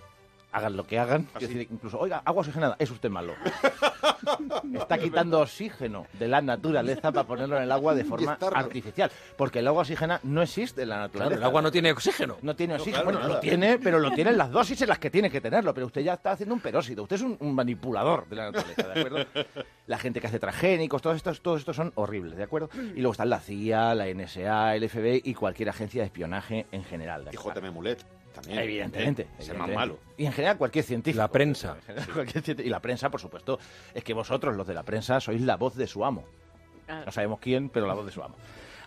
hagan 0.52 0.76
lo 0.78 0.86
que 0.86 1.00
hagan. 1.00 1.28
¿Ah, 1.34 1.40
decir, 1.40 1.68
incluso, 1.70 2.00
oiga, 2.00 2.22
agua 2.26 2.42
oxigenada, 2.42 2.76
es 2.80 2.90
usted 2.92 3.10
malo. 3.10 3.34
está 4.74 4.98
quitando 4.98 5.40
oxígeno 5.40 6.08
de 6.14 6.28
la 6.28 6.42
naturaleza 6.42 7.12
para 7.12 7.28
ponerlo 7.28 7.58
en 7.58 7.64
el 7.64 7.72
agua 7.72 7.94
de 7.96 8.04
forma 8.04 8.38
artificial. 8.54 9.12
Porque 9.38 9.60
el 9.60 9.68
agua 9.68 9.82
oxígena 9.82 10.20
no 10.24 10.42
existe 10.42 10.84
en 10.84 10.90
la 10.90 11.00
naturaleza. 11.00 11.38
el 11.38 11.44
agua 11.44 11.62
no 11.62 11.72
tiene 11.72 11.92
oxígeno. 11.92 12.38
No 12.42 12.56
tiene 12.56 12.74
No, 12.76 12.80
oxígeno. 12.82 13.04
claro, 13.04 13.20
bueno, 13.20 13.34
lo 13.36 13.40
tiene, 13.40 13.80
pero 13.80 14.00
lo 14.00 14.12
tiene 14.12 14.32
en 14.32 14.38
las 14.38 14.52
dosis 14.52 14.82
en 14.82 14.90
las 14.90 15.00
que 15.00 15.10
tiene 15.10 15.30
que 15.30 15.42
tenerlo. 15.42 15.74
Pero 15.74 15.88
usted 15.88 16.02
ya 16.02 16.14
está 16.14 16.32
haciendo 16.32 16.56
un 16.56 16.62
peróxido. 16.62 17.04
Usted 17.04 17.16
es 17.18 17.22
un, 17.22 17.38
un 17.40 17.54
manipulador 17.56 18.28
de 18.28 18.36
la 18.36 18.52
naturaleza, 18.52 18.88
¿de 18.88 19.00
acuerdo? 19.02 19.26
La 19.88 19.98
gente 19.98 20.22
que 20.22 20.28
hace 20.28 20.40
transgénicos, 20.40 21.02
todos 21.02 21.18
estos, 21.18 21.42
todos 21.42 21.60
estos 21.60 21.76
son 21.76 21.92
horribles, 21.96 22.38
¿de 22.38 22.44
acuerdo? 22.44 22.70
Y 22.96 23.02
luego 23.02 23.12
están 23.12 23.30
la 23.30 23.40
CIA, 23.42 23.94
la 23.94 24.06
NSA, 24.08 24.76
el 24.76 24.88
FBI 24.90 25.22
y 25.26 25.34
cualquier 25.34 25.68
agencia 25.70 26.02
de 26.02 26.06
espionaje 26.06 26.66
en 26.72 26.84
general. 26.86 27.26
JM 27.30 27.74
Mulet 27.74 28.06
también. 28.32 28.60
Evidentemente. 28.60 29.28
Es 29.38 29.50
el 29.50 29.58
más 29.58 29.70
malo. 29.70 30.00
Y 30.18 30.26
en 30.26 30.32
general 30.34 30.58
cualquier 30.58 30.86
científico. 30.86 31.22
La 31.22 31.28
prensa. 31.28 31.78
Cualquier 32.14 32.44
científico. 32.44 32.68
Y 32.68 32.70
la 32.70 32.80
prensa, 32.80 33.10
por 33.10 33.20
supuesto. 33.20 33.60
Es 33.94 34.04
que 34.04 34.14
vosotros, 34.14 34.56
los 34.56 34.68
de 34.68 34.74
la 34.74 34.84
prensa, 34.84 35.20
sois 35.20 35.42
la 35.42 35.58
voz 35.58 35.76
de 35.76 35.88
su 35.88 36.04
amo. 36.06 36.24
No 36.88 37.12
sabemos 37.12 37.40
quién, 37.40 37.70
pero 37.70 37.88
la 37.88 37.94
voz 37.94 38.06
de 38.06 38.12
su 38.12 38.22
amo. 38.22 38.36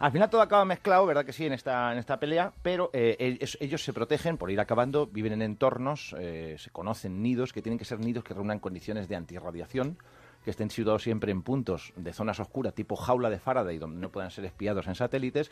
Al 0.00 0.12
final 0.12 0.28
todo 0.28 0.42
acaba 0.42 0.64
mezclado, 0.64 1.06
¿verdad 1.06 1.24
que 1.24 1.32
sí, 1.32 1.46
en 1.46 1.52
esta, 1.52 1.92
en 1.92 1.98
esta 1.98 2.18
pelea? 2.18 2.52
Pero 2.62 2.90
eh, 2.92 3.16
ellos, 3.18 3.56
ellos 3.60 3.82
se 3.82 3.92
protegen 3.92 4.36
por 4.36 4.50
ir 4.50 4.60
acabando, 4.60 5.06
viven 5.06 5.32
en 5.32 5.42
entornos, 5.42 6.14
eh, 6.18 6.56
se 6.58 6.70
conocen 6.70 7.22
nidos, 7.22 7.52
que 7.52 7.62
tienen 7.62 7.78
que 7.78 7.84
ser 7.84 8.00
nidos 8.00 8.24
que 8.24 8.34
reúnan 8.34 8.58
condiciones 8.58 9.08
de 9.08 9.16
antirradiación, 9.16 9.96
que 10.44 10.50
estén 10.50 10.70
situados 10.70 11.02
siempre 11.02 11.32
en 11.32 11.42
puntos 11.42 11.92
de 11.96 12.12
zonas 12.12 12.38
oscuras, 12.40 12.74
tipo 12.74 12.96
jaula 12.96 13.30
de 13.30 13.38
Faraday, 13.38 13.78
donde 13.78 14.00
no 14.00 14.10
puedan 14.10 14.30
ser 14.30 14.44
espiados 14.44 14.86
en 14.88 14.94
satélites. 14.94 15.50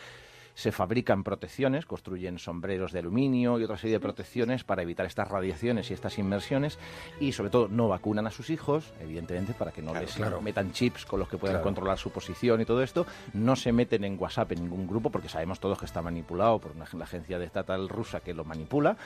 Se 0.54 0.70
fabrican 0.72 1.24
protecciones, 1.24 1.86
construyen 1.86 2.38
sombreros 2.38 2.92
de 2.92 2.98
aluminio 2.98 3.58
y 3.58 3.64
otra 3.64 3.78
serie 3.78 3.96
de 3.96 4.00
protecciones 4.00 4.64
para 4.64 4.82
evitar 4.82 5.06
estas 5.06 5.28
radiaciones 5.28 5.90
y 5.90 5.94
estas 5.94 6.18
inmersiones. 6.18 6.78
Y 7.20 7.32
sobre 7.32 7.50
todo 7.50 7.68
no 7.68 7.88
vacunan 7.88 8.26
a 8.26 8.30
sus 8.30 8.50
hijos, 8.50 8.92
evidentemente, 9.00 9.54
para 9.54 9.72
que 9.72 9.80
no 9.82 9.94
les 9.94 10.14
claro. 10.14 10.40
metan 10.42 10.72
chips 10.72 11.06
con 11.06 11.20
los 11.20 11.28
que 11.28 11.38
puedan 11.38 11.54
Claro. 11.56 11.64
controlar 11.64 11.98
su 11.98 12.10
posición 12.10 12.60
y 12.60 12.64
todo 12.64 12.82
esto. 12.82 13.06
No 13.32 13.56
se 13.56 13.72
meten 13.72 14.04
en 14.04 14.18
WhatsApp 14.20 14.52
en 14.52 14.62
ningún 14.62 14.86
grupo 14.86 15.10
porque 15.10 15.28
sabemos 15.28 15.58
todos 15.60 15.78
que 15.78 15.86
está 15.86 16.02
manipulado 16.02 16.58
por 16.58 16.72
una, 16.72 16.84
la 16.92 17.04
agencia 17.04 17.38
de 17.38 17.46
estatal 17.46 17.88
rusa 17.88 18.20
que 18.20 18.34
lo 18.34 18.44
manipula. 18.44 18.96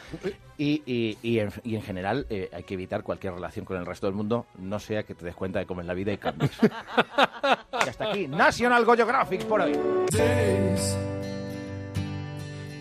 Y, 0.59 0.83
y- 0.87 1.19
y 1.23 1.39
en, 1.39 1.51
y 1.65 1.77
en 1.77 1.83
general 1.83 2.27
eh, 2.31 2.51
hay 2.53 2.63
que 2.65 2.75
evitar 2.75 3.03
cualquier 3.03 3.35
relación 3.35 3.65
con 3.65 3.77
el 3.77 3.87
resto 3.87 4.07
del 4.07 4.15
mundo, 4.17 4.47
no 4.59 4.79
sea 4.79 5.05
que 5.05 5.15
te 5.15 5.25
des 5.25 5.35
cuenta 5.35 5.59
de 5.61 5.67
cómo 5.67 5.81
es 5.81 5.87
la 5.87 5.95
vida 5.95 6.13
y 6.13 6.19
cambies. 6.19 6.53
y 7.85 7.89
hasta 7.89 8.11
aquí, 8.11 8.27
National 8.29 8.85
Geographic 8.85 9.45
por 9.45 9.61
hoy. 9.61 9.73
days 10.13 10.97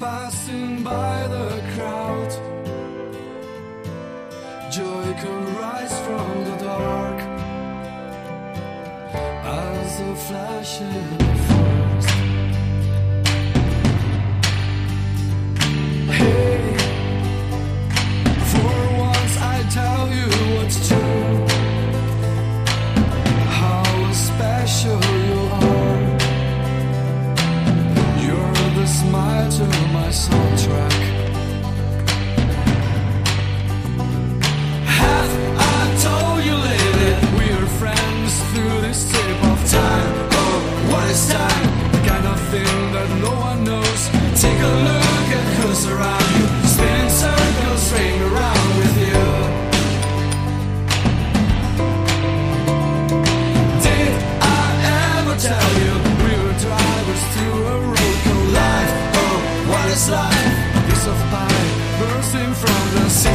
passing 0.06 0.84
by 0.84 1.16
the 1.36 1.50
crowd. 1.74 2.32
Joy 4.78 5.06
can 5.22 5.40
rise 5.62 5.96
from 6.06 6.32
the 6.48 6.56
dark 6.70 7.20
as 9.64 9.92
a 10.10 10.14
flash 10.28 10.74
to 30.16 30.55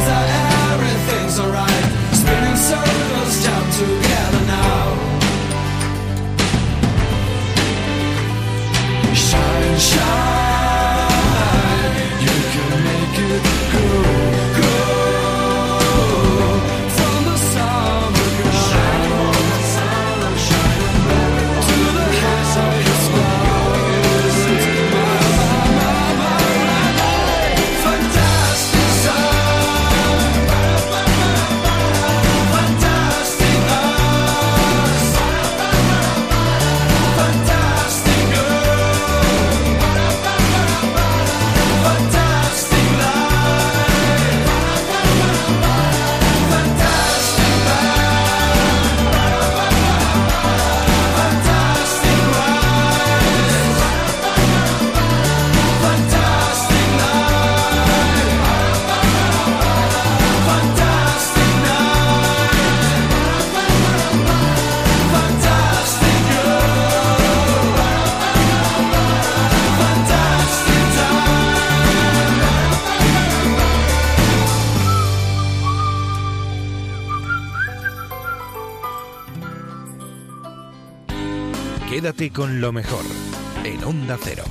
that 0.09 0.27
everything's 0.73 1.39
alright. 1.39 1.85
Spinning 2.13 2.59
circles, 2.69 3.33
jump 3.43 3.67
together 3.81 4.43
now. 4.47 4.83
Shine, 9.13 9.79
shine, 9.79 10.50
Quédate 82.01 82.31
con 82.33 82.59
lo 82.59 82.71
mejor 82.71 83.05
en 83.63 83.83
Onda 83.83 84.17
Cero. 84.19 84.43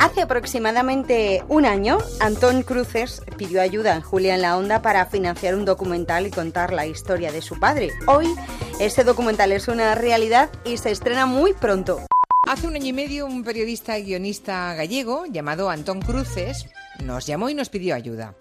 Hace 0.00 0.22
aproximadamente 0.22 1.44
un 1.46 1.66
año, 1.66 1.98
Antón 2.18 2.64
Cruces 2.64 3.22
pidió 3.36 3.62
ayuda 3.62 3.94
en 3.94 4.02
Julia 4.02 4.34
en 4.34 4.42
la 4.42 4.58
Onda 4.58 4.82
para 4.82 5.06
financiar 5.06 5.54
un 5.54 5.64
documental 5.64 6.26
y 6.26 6.32
contar 6.32 6.72
la 6.72 6.84
historia 6.84 7.30
de 7.30 7.42
su 7.42 7.60
padre. 7.60 7.90
Hoy, 8.08 8.26
ese 8.80 9.04
documental 9.04 9.52
es 9.52 9.68
una 9.68 9.94
realidad 9.94 10.50
y 10.64 10.76
se 10.78 10.90
estrena 10.90 11.26
muy 11.26 11.52
pronto. 11.52 12.00
Hace 12.48 12.66
un 12.66 12.74
año 12.74 12.86
y 12.86 12.92
medio 12.92 13.26
un 13.26 13.44
periodista 13.44 14.00
y 14.00 14.04
guionista 14.06 14.74
gallego 14.74 15.26
llamado 15.26 15.70
Antón 15.70 16.00
Cruces 16.00 16.66
nos 17.04 17.24
llamó 17.24 17.50
y 17.50 17.54
nos 17.54 17.68
pidió 17.68 17.94
ayuda. 17.94 18.34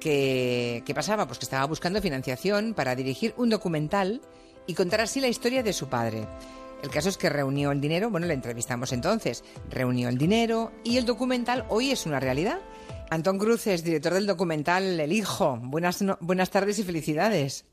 ¿Qué, 0.00 0.82
qué 0.84 0.94
pasaba? 0.94 1.26
Pues 1.26 1.38
que 1.38 1.44
estaba 1.44 1.64
buscando 1.66 2.00
financiación 2.02 2.74
para 2.74 2.94
dirigir 2.94 3.34
un 3.36 3.48
documental 3.50 4.20
y 4.66 4.74
contar 4.74 5.00
así 5.00 5.20
la 5.20 5.28
historia 5.28 5.62
de 5.62 5.72
su 5.72 5.88
padre. 5.88 6.26
El 6.82 6.90
caso 6.90 7.08
es 7.08 7.16
que 7.16 7.30
reunió 7.30 7.72
el 7.72 7.80
dinero, 7.80 8.10
bueno, 8.10 8.26
le 8.26 8.34
entrevistamos 8.34 8.92
entonces, 8.92 9.42
reunió 9.70 10.08
el 10.08 10.18
dinero 10.18 10.72
y 10.84 10.98
el 10.98 11.06
documental 11.06 11.64
hoy 11.68 11.90
es 11.90 12.04
una 12.06 12.20
realidad. 12.20 12.58
Antón 13.10 13.38
Cruces, 13.38 13.82
director 13.84 14.12
del 14.14 14.26
documental 14.26 14.98
El 15.00 15.12
Hijo. 15.12 15.58
Buenas, 15.62 16.02
no- 16.02 16.18
buenas 16.20 16.50
tardes 16.50 16.78
y 16.78 16.82
felicidades. 16.84 17.64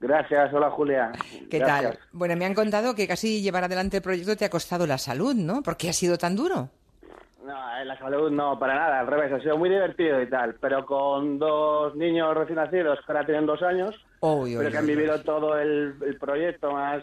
Gracias, 0.00 0.52
hola 0.54 0.70
Julia. 0.70 1.12
¿Qué 1.50 1.58
Gracias. 1.58 1.92
tal? 1.96 1.98
Bueno, 2.12 2.36
me 2.36 2.44
han 2.46 2.54
contado 2.54 2.94
que 2.94 3.06
casi 3.08 3.40
llevar 3.42 3.64
adelante 3.64 3.98
el 3.98 4.02
proyecto 4.02 4.36
te 4.36 4.44
ha 4.44 4.50
costado 4.50 4.86
la 4.86 4.98
salud, 4.98 5.34
¿no? 5.34 5.62
¿Por 5.62 5.76
qué 5.76 5.90
ha 5.90 5.92
sido 5.92 6.16
tan 6.18 6.36
duro? 6.36 6.70
No, 7.46 7.78
en 7.80 7.86
la 7.88 7.96
salud 7.98 8.30
no, 8.30 8.58
para 8.58 8.74
nada, 8.74 9.00
al 9.00 9.06
revés, 9.06 9.32
ha 9.32 9.40
sido 9.40 9.56
muy 9.56 9.68
divertido 9.70 10.20
y 10.20 10.28
tal, 10.28 10.54
pero 10.60 10.84
con 10.84 11.38
dos 11.38 11.94
niños 11.94 12.34
recién 12.36 12.56
nacidos 12.56 12.98
que 13.06 13.12
ahora 13.12 13.24
tienen 13.24 13.46
dos 13.46 13.62
años, 13.62 13.94
pero 14.58 14.70
que 14.70 14.78
han 14.78 14.86
vivido 14.86 15.20
todo 15.22 15.56
el, 15.58 15.94
el 16.04 16.18
proyecto 16.18 16.72
más 16.72 17.02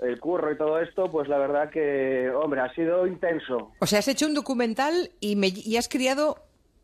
el 0.00 0.18
curro 0.18 0.50
y 0.52 0.58
todo 0.58 0.80
esto, 0.80 1.10
pues 1.10 1.28
la 1.28 1.38
verdad 1.38 1.70
que, 1.70 2.28
hombre, 2.30 2.60
ha 2.60 2.72
sido 2.74 3.06
intenso. 3.06 3.72
O 3.78 3.86
sea, 3.86 4.00
has 4.00 4.08
hecho 4.08 4.26
un 4.26 4.34
documental 4.34 5.10
y, 5.20 5.36
me- 5.36 5.48
y 5.54 5.76
has 5.76 5.88
criado 5.88 6.36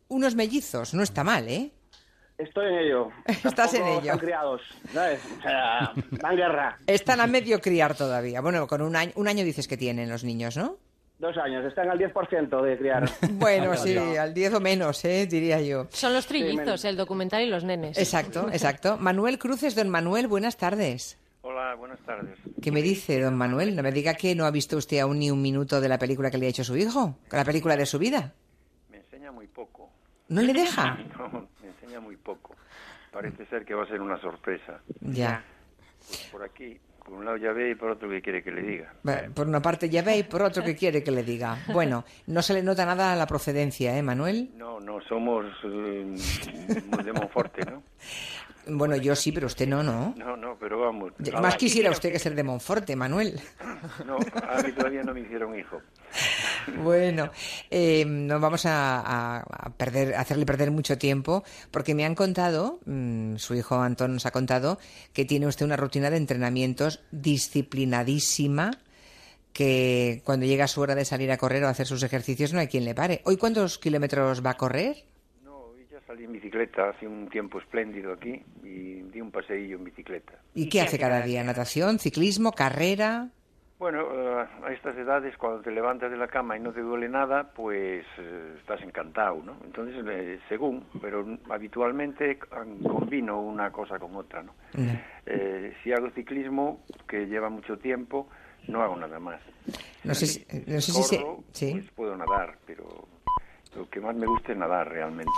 unos 0.07 0.35
mellizos. 0.35 0.93
No 0.93 1.03
está 1.03 1.23
mal, 1.23 1.47
¿eh? 1.49 1.71
Estoy 2.37 2.67
en 2.67 2.79
ello. 2.79 3.09
Estás 3.27 3.73
en 3.73 3.85
ello. 3.85 3.99
Están 4.01 4.19
criados, 4.19 4.61
¿sabes? 4.93 5.19
O 5.39 5.41
sea, 5.41 5.91
dan 6.11 6.35
guerra. 6.35 6.77
Están 6.87 7.19
a 7.19 7.27
medio 7.27 7.59
criar 7.59 7.95
todavía. 7.95 8.41
Bueno, 8.41 8.65
con 8.65 8.81
un 8.81 8.95
año, 8.95 9.11
un 9.15 9.27
año 9.27 9.43
dices 9.43 9.67
que 9.67 9.77
tienen 9.77 10.09
los 10.09 10.23
niños, 10.23 10.55
¿no? 10.57 10.77
Dos 11.21 11.37
años, 11.37 11.63
están 11.63 11.87
al 11.87 11.99
10% 11.99 12.61
de 12.63 12.77
criar. 12.79 13.07
Bueno, 13.33 13.77
sí, 13.77 13.95
al 13.95 14.33
10 14.33 14.55
o 14.55 14.59
menos, 14.59 15.05
¿eh? 15.05 15.27
diría 15.27 15.61
yo. 15.61 15.85
Son 15.91 16.13
los 16.13 16.25
trillizos, 16.25 16.83
el 16.83 16.97
documental 16.97 17.43
y 17.43 17.45
los 17.45 17.63
nenes. 17.63 17.95
Exacto, 17.99 18.47
exacto. 18.51 18.97
Manuel 18.97 19.37
Cruces, 19.37 19.75
don 19.75 19.87
Manuel, 19.89 20.27
buenas 20.27 20.57
tardes. 20.57 21.19
Hola, 21.43 21.75
buenas 21.75 21.99
tardes. 21.99 22.39
¿Qué 22.59 22.71
me 22.71 22.81
dice, 22.81 23.21
don 23.21 23.37
Manuel? 23.37 23.75
No 23.75 23.83
me 23.83 23.91
diga 23.91 24.15
que 24.15 24.33
no 24.33 24.45
ha 24.45 24.51
visto 24.51 24.77
usted 24.77 24.97
aún 24.97 25.19
ni 25.19 25.29
un 25.29 25.43
minuto 25.43 25.79
de 25.79 25.89
la 25.89 25.99
película 25.99 26.31
que 26.31 26.39
le 26.39 26.47
ha 26.47 26.49
hecho 26.49 26.63
su 26.63 26.75
hijo, 26.75 27.15
la 27.31 27.45
película 27.45 27.77
de 27.77 27.85
su 27.85 27.99
vida. 27.99 28.33
Me 28.89 28.97
enseña 28.97 29.31
muy 29.31 29.45
poco. 29.45 29.91
¿No 30.27 30.41
le 30.41 30.53
deja? 30.53 30.97
No, 31.19 31.47
me 31.61 31.67
enseña 31.67 31.99
muy 31.99 32.17
poco. 32.17 32.55
Parece 33.11 33.45
ser 33.45 33.63
que 33.63 33.75
va 33.75 33.83
a 33.83 33.87
ser 33.87 34.01
una 34.01 34.19
sorpresa. 34.19 34.81
Ya. 35.01 35.43
Por 36.31 36.43
aquí, 36.43 36.79
por 37.11 37.19
un 37.19 37.25
lado 37.25 37.35
ya 37.35 37.51
ve 37.51 37.71
y 37.71 37.75
por 37.75 37.91
otro 37.91 38.09
que 38.09 38.21
quiere 38.21 38.41
que 38.41 38.51
le 38.51 38.61
diga. 38.61 38.93
Por 39.33 39.45
una 39.45 39.61
parte 39.61 39.89
ya 39.89 40.01
ve 40.01 40.19
y 40.19 40.23
por 40.23 40.41
otro 40.41 40.63
que 40.63 40.77
quiere 40.77 41.03
que 41.03 41.11
le 41.11 41.23
diga. 41.23 41.57
Bueno, 41.67 42.05
no 42.27 42.41
se 42.41 42.53
le 42.53 42.63
nota 42.63 42.85
nada 42.85 43.13
la 43.17 43.27
procedencia, 43.27 43.97
¿eh, 43.97 44.01
Manuel? 44.01 44.51
No, 44.55 44.79
no, 44.79 45.01
somos 45.01 45.45
eh, 45.65 46.05
muy 46.05 47.03
de 47.03 47.11
Monforte, 47.11 47.69
¿no? 47.69 47.83
Bueno, 48.67 48.95
yo 48.95 49.15
sí, 49.15 49.31
pero 49.31 49.47
usted 49.47 49.67
no, 49.67 49.81
¿no? 49.81 50.13
No, 50.17 50.37
no, 50.37 50.57
pero 50.59 50.79
vamos. 50.79 51.13
Más 51.41 51.55
quisiera 51.55 51.89
usted 51.91 52.11
que 52.11 52.19
ser 52.19 52.35
de 52.35 52.43
Monforte, 52.43 52.95
Manuel. 52.95 53.39
No, 54.05 54.17
a 54.17 54.61
mí 54.61 54.71
todavía 54.73 55.01
no 55.03 55.13
me 55.13 55.21
hicieron 55.21 55.57
hijo. 55.57 55.81
Bueno, 56.83 57.31
eh, 57.71 58.05
no 58.05 58.39
vamos 58.39 58.63
a, 58.65 59.43
perder, 59.77 60.13
a 60.13 60.21
hacerle 60.21 60.45
perder 60.45 60.69
mucho 60.69 60.99
tiempo, 60.99 61.43
porque 61.71 61.95
me 61.95 62.05
han 62.05 62.13
contado, 62.13 62.79
mm, 62.85 63.37
su 63.37 63.55
hijo 63.55 63.81
Antón 63.81 64.13
nos 64.13 64.27
ha 64.27 64.31
contado, 64.31 64.77
que 65.13 65.25
tiene 65.25 65.47
usted 65.47 65.65
una 65.65 65.77
rutina 65.77 66.11
de 66.11 66.17
entrenamientos 66.17 67.01
disciplinadísima, 67.09 68.71
que 69.53 70.21
cuando 70.23 70.45
llega 70.45 70.67
su 70.67 70.81
hora 70.81 70.93
de 70.93 71.05
salir 71.05 71.31
a 71.31 71.37
correr 71.37 71.63
o 71.63 71.67
hacer 71.67 71.87
sus 71.87 72.03
ejercicios 72.03 72.53
no 72.53 72.59
hay 72.59 72.67
quien 72.67 72.85
le 72.85 72.95
pare. 72.95 73.21
¿Hoy 73.25 73.37
cuántos 73.37 73.79
kilómetros 73.79 74.45
va 74.45 74.51
a 74.51 74.57
correr? 74.57 75.03
Salí 76.11 76.25
en 76.25 76.33
bicicleta, 76.33 76.89
hace 76.89 77.07
un 77.07 77.29
tiempo 77.29 77.57
espléndido 77.59 78.11
aquí 78.11 78.43
y 78.63 79.01
di 79.03 79.21
un 79.21 79.31
paseillo 79.31 79.77
en 79.77 79.85
bicicleta. 79.85 80.33
¿Y 80.53 80.67
qué 80.67 80.81
hace 80.81 80.99
cada 80.99 81.21
día? 81.21 81.41
¿Natación, 81.41 81.99
ciclismo, 81.99 82.51
carrera? 82.51 83.29
Bueno, 83.79 84.01
eh, 84.13 84.45
a 84.65 84.73
estas 84.73 84.97
edades, 84.97 85.37
cuando 85.37 85.61
te 85.61 85.71
levantas 85.71 86.11
de 86.11 86.17
la 86.17 86.27
cama 86.27 86.57
y 86.57 86.59
no 86.59 86.73
te 86.73 86.81
duele 86.81 87.07
nada, 87.07 87.53
pues 87.53 88.05
eh, 88.17 88.55
estás 88.59 88.81
encantado, 88.81 89.41
¿no? 89.41 89.55
Entonces, 89.63 90.03
eh, 90.05 90.37
según, 90.49 90.85
pero 91.01 91.25
habitualmente 91.49 92.37
combino 92.83 93.39
una 93.39 93.71
cosa 93.71 93.97
con 93.97 94.13
otra, 94.17 94.43
¿no? 94.43 94.53
Eh, 95.25 95.73
si 95.81 95.93
hago 95.93 96.09
ciclismo, 96.09 96.83
que 97.07 97.25
lleva 97.25 97.47
mucho 97.47 97.77
tiempo, 97.77 98.27
no 98.67 98.81
hago 98.83 98.97
nada 98.97 99.17
más. 99.17 99.39
No 100.03 100.13
sé 100.13 100.25
si, 100.27 100.45
no 100.67 100.81
sé 100.81 100.91
si 100.91 101.03
se- 101.03 101.17
Corro, 101.21 101.43
sí. 101.53 101.71
pues 101.71 101.89
puedo 101.91 102.17
nadar, 102.17 102.57
pero 102.67 102.83
lo 103.77 103.89
que 103.89 104.01
más 104.01 104.13
me 104.13 104.25
gusta 104.25 104.51
es 104.51 104.57
nadar 104.57 104.89
realmente. 104.89 105.31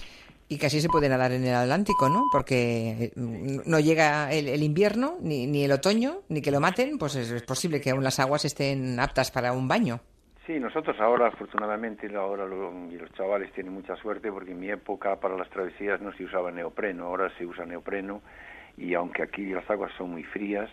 Y 0.53 0.59
casi 0.59 0.81
se 0.81 0.87
puede 0.87 1.09
nadar 1.09 1.31
en 1.31 1.43
el 1.45 1.55
Atlántico, 1.55 2.09
¿no? 2.09 2.25
Porque 2.31 3.05
eh, 3.05 3.11
no 3.15 3.79
llega 3.79 4.31
el, 4.31 4.47
el 4.47 4.61
invierno, 4.61 5.15
ni, 5.19 5.47
ni 5.47 5.63
el 5.63 5.71
otoño, 5.71 6.17
ni 6.29 6.43
que 6.43 6.51
lo 6.51 6.59
maten, 6.59 6.99
pues 6.99 7.15
es, 7.15 7.41
posible 7.41 7.81
que 7.81 7.89
aún 7.89 8.03
las 8.03 8.19
aguas 8.19 8.45
estén 8.45 8.99
aptas 8.99 9.31
para 9.31 9.51
un 9.51 9.67
baño. 9.67 9.99
Sí, 10.45 10.59
nosotros 10.59 10.95
ahora, 10.99 11.27
afortunadamente, 11.29 12.07
ahora 12.15 12.45
lo- 12.45 12.71
y 12.91 12.97
los 12.99 13.11
chavales 13.13 13.51
tienen 13.53 13.73
mucha 13.73 13.95
suerte 13.95 14.31
porque 14.31 14.51
en 14.51 14.59
mi 14.59 14.69
época 14.69 15.15
para 15.19 15.35
las 15.35 15.49
travesías 15.49 15.99
no 16.01 16.13
se 16.13 16.25
usaba 16.25 16.51
neopreno, 16.51 17.05
ahora 17.05 17.35
se 17.35 17.47
usa 17.47 17.65
neopreno 17.65 18.21
y 18.77 18.93
aunque 18.93 19.23
aquí 19.23 19.45
las 19.47 19.67
aguas 19.71 19.91
son 19.97 20.11
muy 20.11 20.23
frías, 20.23 20.69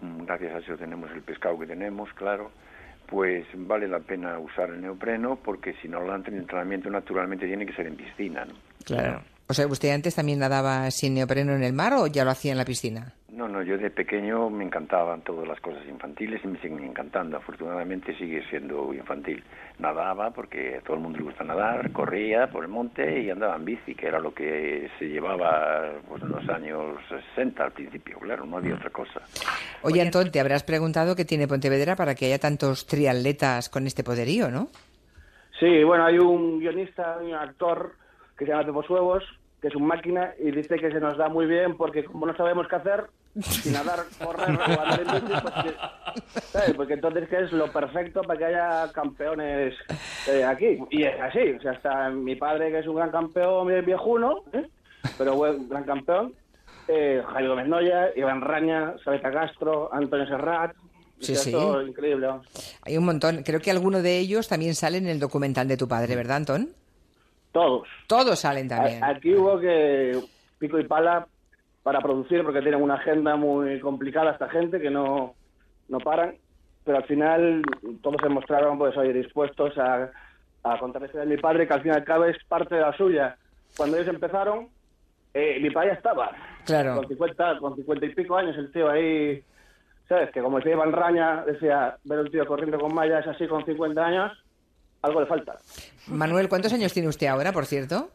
mm, 0.00 0.24
gracias 0.24 0.54
a 0.54 0.58
eso 0.60 0.76
tenemos 0.78 1.10
el 1.10 1.20
pescado 1.20 1.58
que 1.58 1.66
tenemos, 1.66 2.08
claro, 2.14 2.50
pues 3.06 3.46
vale 3.54 3.88
la 3.88 4.00
pena 4.00 4.38
usar 4.38 4.70
el 4.70 4.80
neopreno 4.80 5.36
porque 5.36 5.74
si 5.80 5.88
no 5.88 6.02
el 6.02 6.34
entrenamiento 6.34 6.90
naturalmente 6.90 7.46
tiene 7.46 7.66
que 7.66 7.74
ser 7.74 7.86
en 7.86 7.96
piscina, 7.96 8.44
¿no? 8.44 8.54
Claro. 8.84 9.22
O 9.46 9.54
sea, 9.54 9.66
¿usted 9.66 9.90
antes 9.90 10.14
también 10.14 10.38
nadaba 10.38 10.90
sin 10.90 11.14
neopreno 11.14 11.54
en 11.54 11.62
el 11.62 11.72
mar 11.72 11.92
o 11.94 12.06
ya 12.06 12.24
lo 12.24 12.30
hacía 12.30 12.52
en 12.52 12.58
la 12.58 12.64
piscina? 12.64 13.12
No, 13.34 13.48
no, 13.48 13.62
yo 13.62 13.76
de 13.76 13.90
pequeño 13.90 14.48
me 14.48 14.62
encantaban 14.62 15.22
todas 15.22 15.48
las 15.48 15.58
cosas 15.60 15.84
infantiles 15.88 16.40
y 16.44 16.46
me 16.46 16.60
siguen 16.60 16.84
encantando. 16.84 17.36
Afortunadamente 17.36 18.16
sigue 18.16 18.44
siendo 18.48 18.94
infantil. 18.94 19.42
Nadaba 19.80 20.30
porque 20.30 20.76
a 20.76 20.80
todo 20.82 20.94
el 20.94 21.02
mundo 21.02 21.18
le 21.18 21.24
gusta 21.24 21.42
nadar, 21.42 21.90
corría 21.90 22.46
por 22.46 22.62
el 22.62 22.70
monte 22.70 23.22
y 23.22 23.30
andaba 23.30 23.56
en 23.56 23.64
bici, 23.64 23.96
que 23.96 24.06
era 24.06 24.20
lo 24.20 24.32
que 24.32 24.88
se 25.00 25.08
llevaba 25.08 25.94
pues, 26.08 26.22
en 26.22 26.28
los 26.28 26.48
años 26.48 26.96
60 27.34 27.64
al 27.64 27.72
principio, 27.72 28.20
claro, 28.20 28.46
no 28.46 28.58
había 28.58 28.76
otra 28.76 28.90
cosa. 28.90 29.20
Oye, 29.82 30.00
Antón, 30.00 30.30
te 30.30 30.38
habrás 30.38 30.62
preguntado 30.62 31.16
qué 31.16 31.24
tiene 31.24 31.48
Pontevedra 31.48 31.96
para 31.96 32.14
que 32.14 32.26
haya 32.26 32.38
tantos 32.38 32.86
triatletas 32.86 33.68
con 33.68 33.88
este 33.88 34.04
poderío, 34.04 34.48
¿no? 34.48 34.68
Sí, 35.58 35.82
bueno, 35.82 36.04
hay 36.04 36.18
un 36.18 36.60
guionista, 36.60 37.18
un 37.20 37.34
actor 37.34 37.96
que 38.38 38.44
se 38.44 38.52
llama 38.52 38.66
Pepo 38.66 38.84
Suevos, 38.84 39.24
que 39.60 39.68
es 39.68 39.74
un 39.74 39.86
máquina 39.86 40.34
y 40.38 40.52
dice 40.52 40.76
que 40.76 40.92
se 40.92 41.00
nos 41.00 41.16
da 41.16 41.28
muy 41.28 41.46
bien 41.46 41.76
porque 41.76 42.04
como 42.04 42.26
no 42.26 42.36
sabemos 42.36 42.68
qué 42.68 42.76
hacer, 42.76 43.06
sin 43.40 43.72
nadar, 43.72 44.00
correr 44.22 44.48
andar 44.50 45.00
en 45.00 45.06
bici, 45.24 45.32
que- 45.64 46.40
¿sabes? 46.52 46.74
porque 46.74 46.94
entonces 46.94 47.28
que 47.28 47.40
es 47.44 47.52
lo 47.52 47.70
perfecto 47.72 48.22
para 48.22 48.38
que 48.38 48.44
haya 48.46 48.92
campeones 48.92 49.74
eh, 50.28 50.44
aquí. 50.44 50.78
Y 50.90 51.02
es 51.04 51.20
así, 51.20 51.50
o 51.58 51.60
sea, 51.60 51.72
hasta 51.72 52.10
mi 52.10 52.36
padre 52.36 52.70
que 52.70 52.78
es 52.80 52.86
un 52.86 52.96
gran 52.96 53.10
campeón 53.10 53.68
viejuno, 53.84 54.42
¿eh? 54.52 54.68
pero 55.18 55.34
buen 55.34 55.68
gran 55.68 55.84
campeón, 55.84 56.32
eh, 56.88 57.22
Jaime 57.32 57.48
Gómez 57.48 57.66
Noya, 57.68 58.08
Iván 58.16 58.40
Raña, 58.40 58.94
Sabeta 59.04 59.30
Castro, 59.32 59.92
Antonio 59.92 60.26
Serrat, 60.26 60.74
Sí, 61.20 61.36
sí. 61.36 61.54
increíble. 61.86 62.28
Hay 62.82 62.98
un 62.98 63.04
montón. 63.04 63.44
Creo 63.44 63.58
que 63.60 63.70
alguno 63.70 64.02
de 64.02 64.18
ellos 64.18 64.46
también 64.48 64.74
sale 64.74 64.98
en 64.98 65.06
el 65.06 65.18
documental 65.20 65.66
de 65.68 65.76
tu 65.78 65.88
padre, 65.88 66.16
¿verdad, 66.16 66.38
Antón? 66.38 66.70
Todos. 67.52 67.86
Todos 68.08 68.40
salen 68.40 68.68
también. 68.68 69.02
Aquí 69.02 69.32
hubo 69.34 69.58
que 69.58 70.20
pico 70.58 70.78
y 70.78 70.84
pala 70.86 71.26
para 71.84 72.00
producir 72.00 72.42
porque 72.42 72.62
tienen 72.62 72.82
una 72.82 72.94
agenda 72.94 73.36
muy 73.36 73.78
complicada 73.78 74.32
esta 74.32 74.48
gente 74.48 74.80
que 74.80 74.90
no, 74.90 75.34
no 75.88 75.98
paran, 76.00 76.34
pero 76.82 76.96
al 76.96 77.04
final 77.04 77.62
todos 78.02 78.16
se 78.20 78.28
mostraron 78.30 78.78
pues 78.78 78.96
oye, 78.96 79.12
dispuestos 79.12 79.76
a, 79.78 80.10
a 80.64 80.78
contar 80.78 81.02
la 81.02 81.06
historia 81.06 81.26
de 81.26 81.36
mi 81.36 81.40
padre 81.40 81.68
que 81.68 81.74
al 81.74 81.82
fin 81.82 81.92
y 81.92 81.94
al 81.94 82.04
cabo 82.04 82.24
es 82.24 82.42
parte 82.48 82.74
de 82.74 82.80
la 82.80 82.96
suya. 82.96 83.36
Cuando 83.76 83.98
ellos 83.98 84.08
empezaron, 84.08 84.68
eh, 85.34 85.58
mi 85.60 85.70
padre 85.70 85.92
estaba. 85.92 86.30
Claro. 86.64 86.96
Con 86.96 87.08
50, 87.08 87.58
con 87.58 87.76
50 87.76 88.06
y 88.06 88.14
pico 88.14 88.36
años 88.36 88.56
el 88.56 88.72
tío 88.72 88.88
ahí, 88.88 89.44
¿sabes? 90.08 90.30
Que 90.30 90.40
como 90.40 90.56
decía 90.56 90.72
Iván 90.72 90.92
Raña, 90.92 91.44
decía, 91.44 91.98
ver 92.04 92.20
un 92.20 92.30
tío 92.30 92.46
corriendo 92.46 92.78
con 92.78 92.94
mallas 92.94 93.26
así 93.26 93.46
con 93.46 93.62
50 93.62 94.02
años, 94.02 94.32
algo 95.02 95.20
le 95.20 95.26
falta. 95.26 95.58
Manuel, 96.06 96.48
¿cuántos 96.48 96.72
años 96.72 96.94
tiene 96.94 97.08
usted 97.08 97.26
ahora, 97.26 97.52
por 97.52 97.66
cierto? 97.66 98.08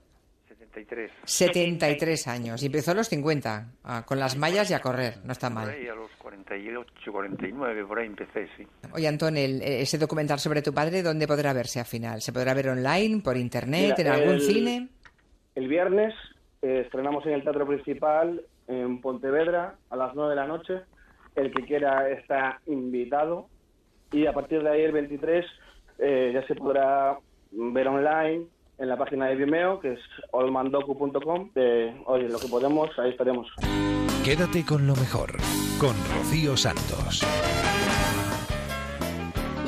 73. 0.74 1.12
73 1.26 2.28
años. 2.28 2.62
Y 2.64 2.68
empezó 2.68 2.92
a 2.92 2.94
los 2.94 3.08
50, 3.08 3.72
ah, 3.84 4.04
con 4.06 4.20
las 4.20 4.38
mallas 4.38 4.70
y 4.72 4.74
a 4.74 4.80
correr. 4.82 5.16
No 5.24 5.32
está 5.32 5.48
Por 5.48 5.56
mal. 5.56 5.70
ahí 5.70 5.88
a 5.88 5.96
los 5.96 6.10
48, 6.18 7.12
49, 7.12 7.86
por 7.86 8.00
ahí 8.00 8.08
empecé, 8.08 8.48
sí. 8.58 8.68
Oye, 8.94 9.08
Antón, 9.08 9.38
el- 9.38 9.62
ese 9.62 9.98
documental 9.98 10.40
sobre 10.40 10.62
tu 10.62 10.74
padre, 10.74 11.02
¿dónde 11.02 11.28
podrá 11.28 11.54
verse 11.54 11.80
al 11.80 11.86
final? 11.86 12.22
¿Se 12.22 12.32
podrá 12.32 12.54
ver 12.54 12.70
online, 12.70 13.22
por 13.22 13.38
internet, 13.38 13.96
Mira, 13.98 14.10
en 14.16 14.22
algún 14.22 14.36
el- 14.36 14.42
cine? 14.42 14.88
El 15.56 15.68
viernes 15.68 16.14
eh, 16.62 16.82
estrenamos 16.86 17.26
en 17.26 17.34
el 17.34 17.44
Teatro 17.44 17.66
Principal 17.68 18.42
en 18.68 19.02
Pontevedra 19.02 19.76
a 19.90 19.96
las 19.96 20.14
9 20.14 20.30
de 20.32 20.36
la 20.36 20.46
noche. 20.48 20.74
El 21.36 21.54
que 21.54 21.64
quiera 21.66 22.10
está 22.10 22.60
invitado. 22.68 23.48
Y 24.12 24.26
a 24.26 24.34
partir 24.34 24.62
de 24.64 24.70
ahí, 24.70 24.82
el 24.82 24.92
23, 24.92 25.46
eh, 26.00 26.32
ya 26.34 26.46
se 26.48 26.56
podrá 26.56 27.18
ver 27.52 27.88
online 27.88 28.46
en 28.80 28.90
la 28.90 28.98
página 28.98 29.28
de 29.28 29.36
Vimeo, 29.36 29.80
que 29.80 29.94
es 29.94 30.00
olmandocu.com. 30.32 31.52
Eh, 31.56 32.02
oye, 32.06 32.30
lo 32.30 32.40
que 32.40 32.48
podemos, 32.48 32.90
ahí 32.98 33.12
estaremos. 33.12 33.48
Quédate 34.24 34.66
con 34.66 34.88
lo 34.88 34.96
mejor, 34.96 35.32
con 35.80 35.96
Rocío 36.16 36.56
Santos. 36.58 37.26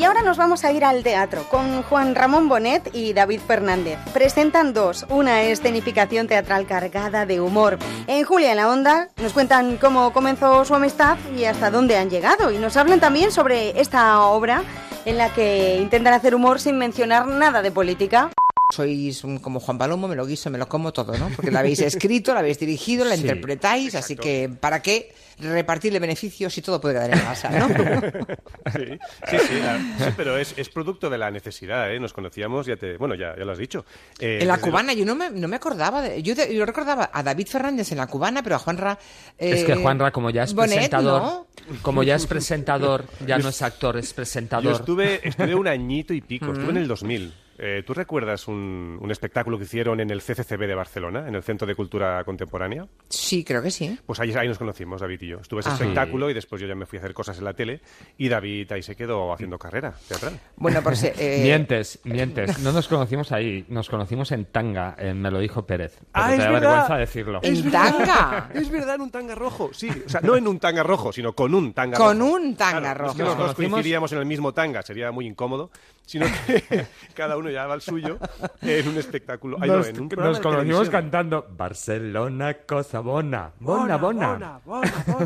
Y 0.01 0.03
ahora 0.03 0.23
nos 0.23 0.37
vamos 0.37 0.65
a 0.65 0.71
ir 0.71 0.83
al 0.83 1.03
teatro 1.03 1.43
con 1.43 1.83
Juan 1.83 2.15
Ramón 2.15 2.49
Bonet 2.49 2.89
y 2.91 3.13
David 3.13 3.39
Fernández. 3.39 3.99
Presentan 4.13 4.73
dos, 4.73 5.05
una 5.09 5.43
escenificación 5.43 6.27
teatral 6.27 6.65
cargada 6.65 7.27
de 7.27 7.39
humor. 7.39 7.77
En 8.07 8.23
Julia 8.23 8.49
en 8.49 8.57
la 8.57 8.71
Onda 8.71 9.09
nos 9.21 9.33
cuentan 9.33 9.77
cómo 9.77 10.11
comenzó 10.11 10.65
su 10.65 10.73
amistad 10.73 11.17
y 11.37 11.43
hasta 11.43 11.69
dónde 11.69 11.97
han 11.97 12.09
llegado. 12.09 12.51
Y 12.51 12.57
nos 12.57 12.77
hablan 12.77 12.99
también 12.99 13.31
sobre 13.31 13.79
esta 13.79 14.21
obra 14.23 14.63
en 15.05 15.17
la 15.17 15.31
que 15.33 15.77
intentan 15.79 16.13
hacer 16.13 16.33
humor 16.33 16.59
sin 16.59 16.79
mencionar 16.79 17.27
nada 17.27 17.61
de 17.61 17.71
política. 17.71 18.31
Sois 18.71 19.21
como 19.41 19.59
Juan 19.59 19.77
Palomo, 19.77 20.07
me 20.07 20.15
lo 20.15 20.25
guiso, 20.25 20.49
me 20.49 20.57
lo 20.57 20.67
como 20.67 20.91
todo, 20.93 21.17
¿no? 21.17 21.29
Porque 21.35 21.51
la 21.51 21.59
habéis 21.59 21.79
escrito, 21.81 22.33
la 22.33 22.39
habéis 22.39 22.57
dirigido, 22.59 23.05
la 23.05 23.15
Sí, 23.15 23.21
interpretáis, 23.21 23.95
así 23.95 24.15
que 24.15 24.49
¿para 24.59 24.81
qué 24.81 25.13
repartirle 25.39 25.99
beneficios 25.99 26.53
si 26.53 26.61
todo 26.61 26.79
puede 26.79 26.95
quedar 26.95 27.11
en 27.13 27.19
casa, 27.19 27.49
¿no? 27.49 27.67
Sí, 28.73 28.85
sí, 29.29 29.37
sí, 29.47 29.53
la- 29.59 29.77
sí, 29.97 30.13
pero 30.15 30.37
es, 30.37 30.53
es 30.55 30.69
producto 30.69 31.09
de 31.09 31.17
la 31.17 31.31
necesidad, 31.31 31.91
¿eh? 31.93 31.99
Nos 31.99 32.13
conocíamos, 32.13 32.65
ya 32.67 32.75
te, 32.77 32.95
bueno, 32.97 33.15
ya, 33.15 33.35
ya 33.37 33.43
lo 33.43 33.51
has 33.51 33.57
dicho. 33.57 33.85
Eh, 34.19 34.39
En 34.41 34.47
la 34.47 34.59
cubana, 34.59 34.93
yo 34.93 35.03
no 35.05 35.15
me, 35.15 35.29
no 35.31 35.47
me 35.47 35.55
acordaba. 35.55 36.01
De, 36.01 36.21
yo, 36.21 36.35
de- 36.35 36.53
yo 36.55 36.65
recordaba 36.65 37.09
a 37.11 37.23
David 37.23 37.47
Fernández 37.47 37.91
en 37.91 37.97
la 37.97 38.07
cubana, 38.07 38.43
pero 38.43 38.55
a 38.55 38.59
Juanra. 38.59 38.97
Es 39.37 39.61
eh, 39.61 39.65
que 39.65 39.75
Juanra, 39.75 40.11
como 40.11 40.29
ya 40.29 40.43
es 40.43 40.53
Bonet, 40.53 40.75
presentador, 40.75 41.21
¿no? 41.21 41.47
como 41.81 42.03
ya 42.03 42.15
es 42.15 42.27
presentador, 42.27 43.05
ya 43.25 43.37
no 43.39 43.49
es 43.49 43.61
actor, 43.61 43.97
es 43.97 44.13
presentador. 44.13 44.71
Yo 44.71 44.77
estuve, 44.77 45.27
estuve 45.27 45.55
un 45.55 45.67
añito 45.67 46.13
y 46.13 46.21
pico, 46.21 46.51
estuve 46.53 46.69
en 46.71 46.77
el 46.77 46.87
2000. 46.87 47.33
Eh, 47.63 47.83
¿Tú 47.85 47.93
recuerdas 47.93 48.47
un, 48.47 48.97
un 48.99 49.11
espectáculo 49.11 49.55
que 49.59 49.65
hicieron 49.65 49.99
en 49.99 50.09
el 50.09 50.21
CCCB 50.23 50.61
de 50.65 50.73
Barcelona, 50.73 51.27
en 51.27 51.35
el 51.35 51.43
Centro 51.43 51.67
de 51.67 51.75
Cultura 51.75 52.23
Contemporánea? 52.23 52.87
Sí, 53.07 53.43
creo 53.43 53.61
que 53.61 53.69
sí. 53.69 53.99
Pues 54.03 54.19
ahí, 54.19 54.33
ahí 54.33 54.47
nos 54.47 54.57
conocimos, 54.57 54.99
David 54.99 55.21
y 55.21 55.27
yo. 55.27 55.37
Estuve 55.41 55.59
ese 55.59 55.69
Ah. 55.69 55.73
espectáculo 55.73 56.27
y 56.31 56.33
después 56.33 56.59
yo 56.59 56.67
ya 56.67 56.73
me 56.73 56.87
fui 56.87 56.97
a 56.97 57.01
hacer 57.01 57.13
cosas 57.13 57.37
en 57.37 57.43
la 57.45 57.53
tele 57.53 57.81
y 58.17 58.29
David 58.29 58.71
ahí 58.71 58.81
se 58.81 58.95
quedó 58.95 59.31
haciendo 59.31 59.59
carrera 59.59 59.93
teatral. 60.07 60.39
Bueno, 60.55 60.81
por 60.81 60.95
si- 60.95 61.07
eh, 61.19 61.41
Mientes, 61.43 61.99
mientes. 62.03 62.57
No 62.59 62.71
nos 62.71 62.87
conocimos 62.87 63.31
ahí, 63.31 63.63
nos 63.69 63.89
conocimos 63.89 64.31
en 64.31 64.45
Tanga, 64.45 64.95
en 64.97 65.21
Me 65.21 65.29
lo 65.29 65.37
dijo 65.37 65.63
Pérez. 65.63 65.97
Pero 65.99 66.07
Ah, 66.13 66.27
te 66.29 66.33
es 66.33 66.39
da 66.39 66.49
verdad. 66.49 66.61
vergüenza 66.69 66.97
decirlo. 66.97 67.39
¿En 67.43 67.69
tanga? 67.71 68.49
Es 68.55 68.69
verdad, 68.71 68.95
en 68.95 69.01
un 69.01 69.11
tanga 69.11 69.35
rojo, 69.35 69.69
sí. 69.71 69.87
O 70.03 70.09
sea, 70.09 70.21
no 70.21 70.35
en 70.35 70.47
un 70.47 70.57
tanga 70.59 70.81
rojo, 70.81 71.13
sino 71.13 71.33
con 71.33 71.53
un 71.53 71.73
tanga 71.73 71.95
Con 71.95 72.17
rojo. 72.19 72.31
un 72.33 72.55
tanga 72.55 72.79
Claro, 72.79 73.05
no 73.05 73.11
es 73.11 73.15
que 73.17 73.21
rojo. 73.23 73.35
Nos 73.35 73.43
conocimos- 73.53 73.71
coincidíamos 73.73 74.11
en 74.13 74.17
el 74.17 74.25
mismo 74.25 74.51
tanga, 74.51 74.81
sería 74.81 75.11
muy 75.11 75.27
incómodo, 75.27 75.69
sino 76.11 76.25
que 76.45 76.85
cada 77.15 77.37
uno 77.37 77.49
llevaba 77.49 77.75
el 77.75 77.81
suyo 77.81 78.17
en 78.61 78.87
un 78.87 78.97
espectáculo. 78.97 79.57
Ay, 79.61 79.69
no, 79.69 79.77
nos 79.77 79.87
en 79.87 80.01
un 80.01 80.09
nos 80.09 80.39
conocimos 80.39 80.89
cantando 80.89 81.47
Barcelona, 81.55 82.53
cosa 82.67 82.99
bona. 82.99 83.51
Bona, 83.59 83.97
bona. 83.97 84.59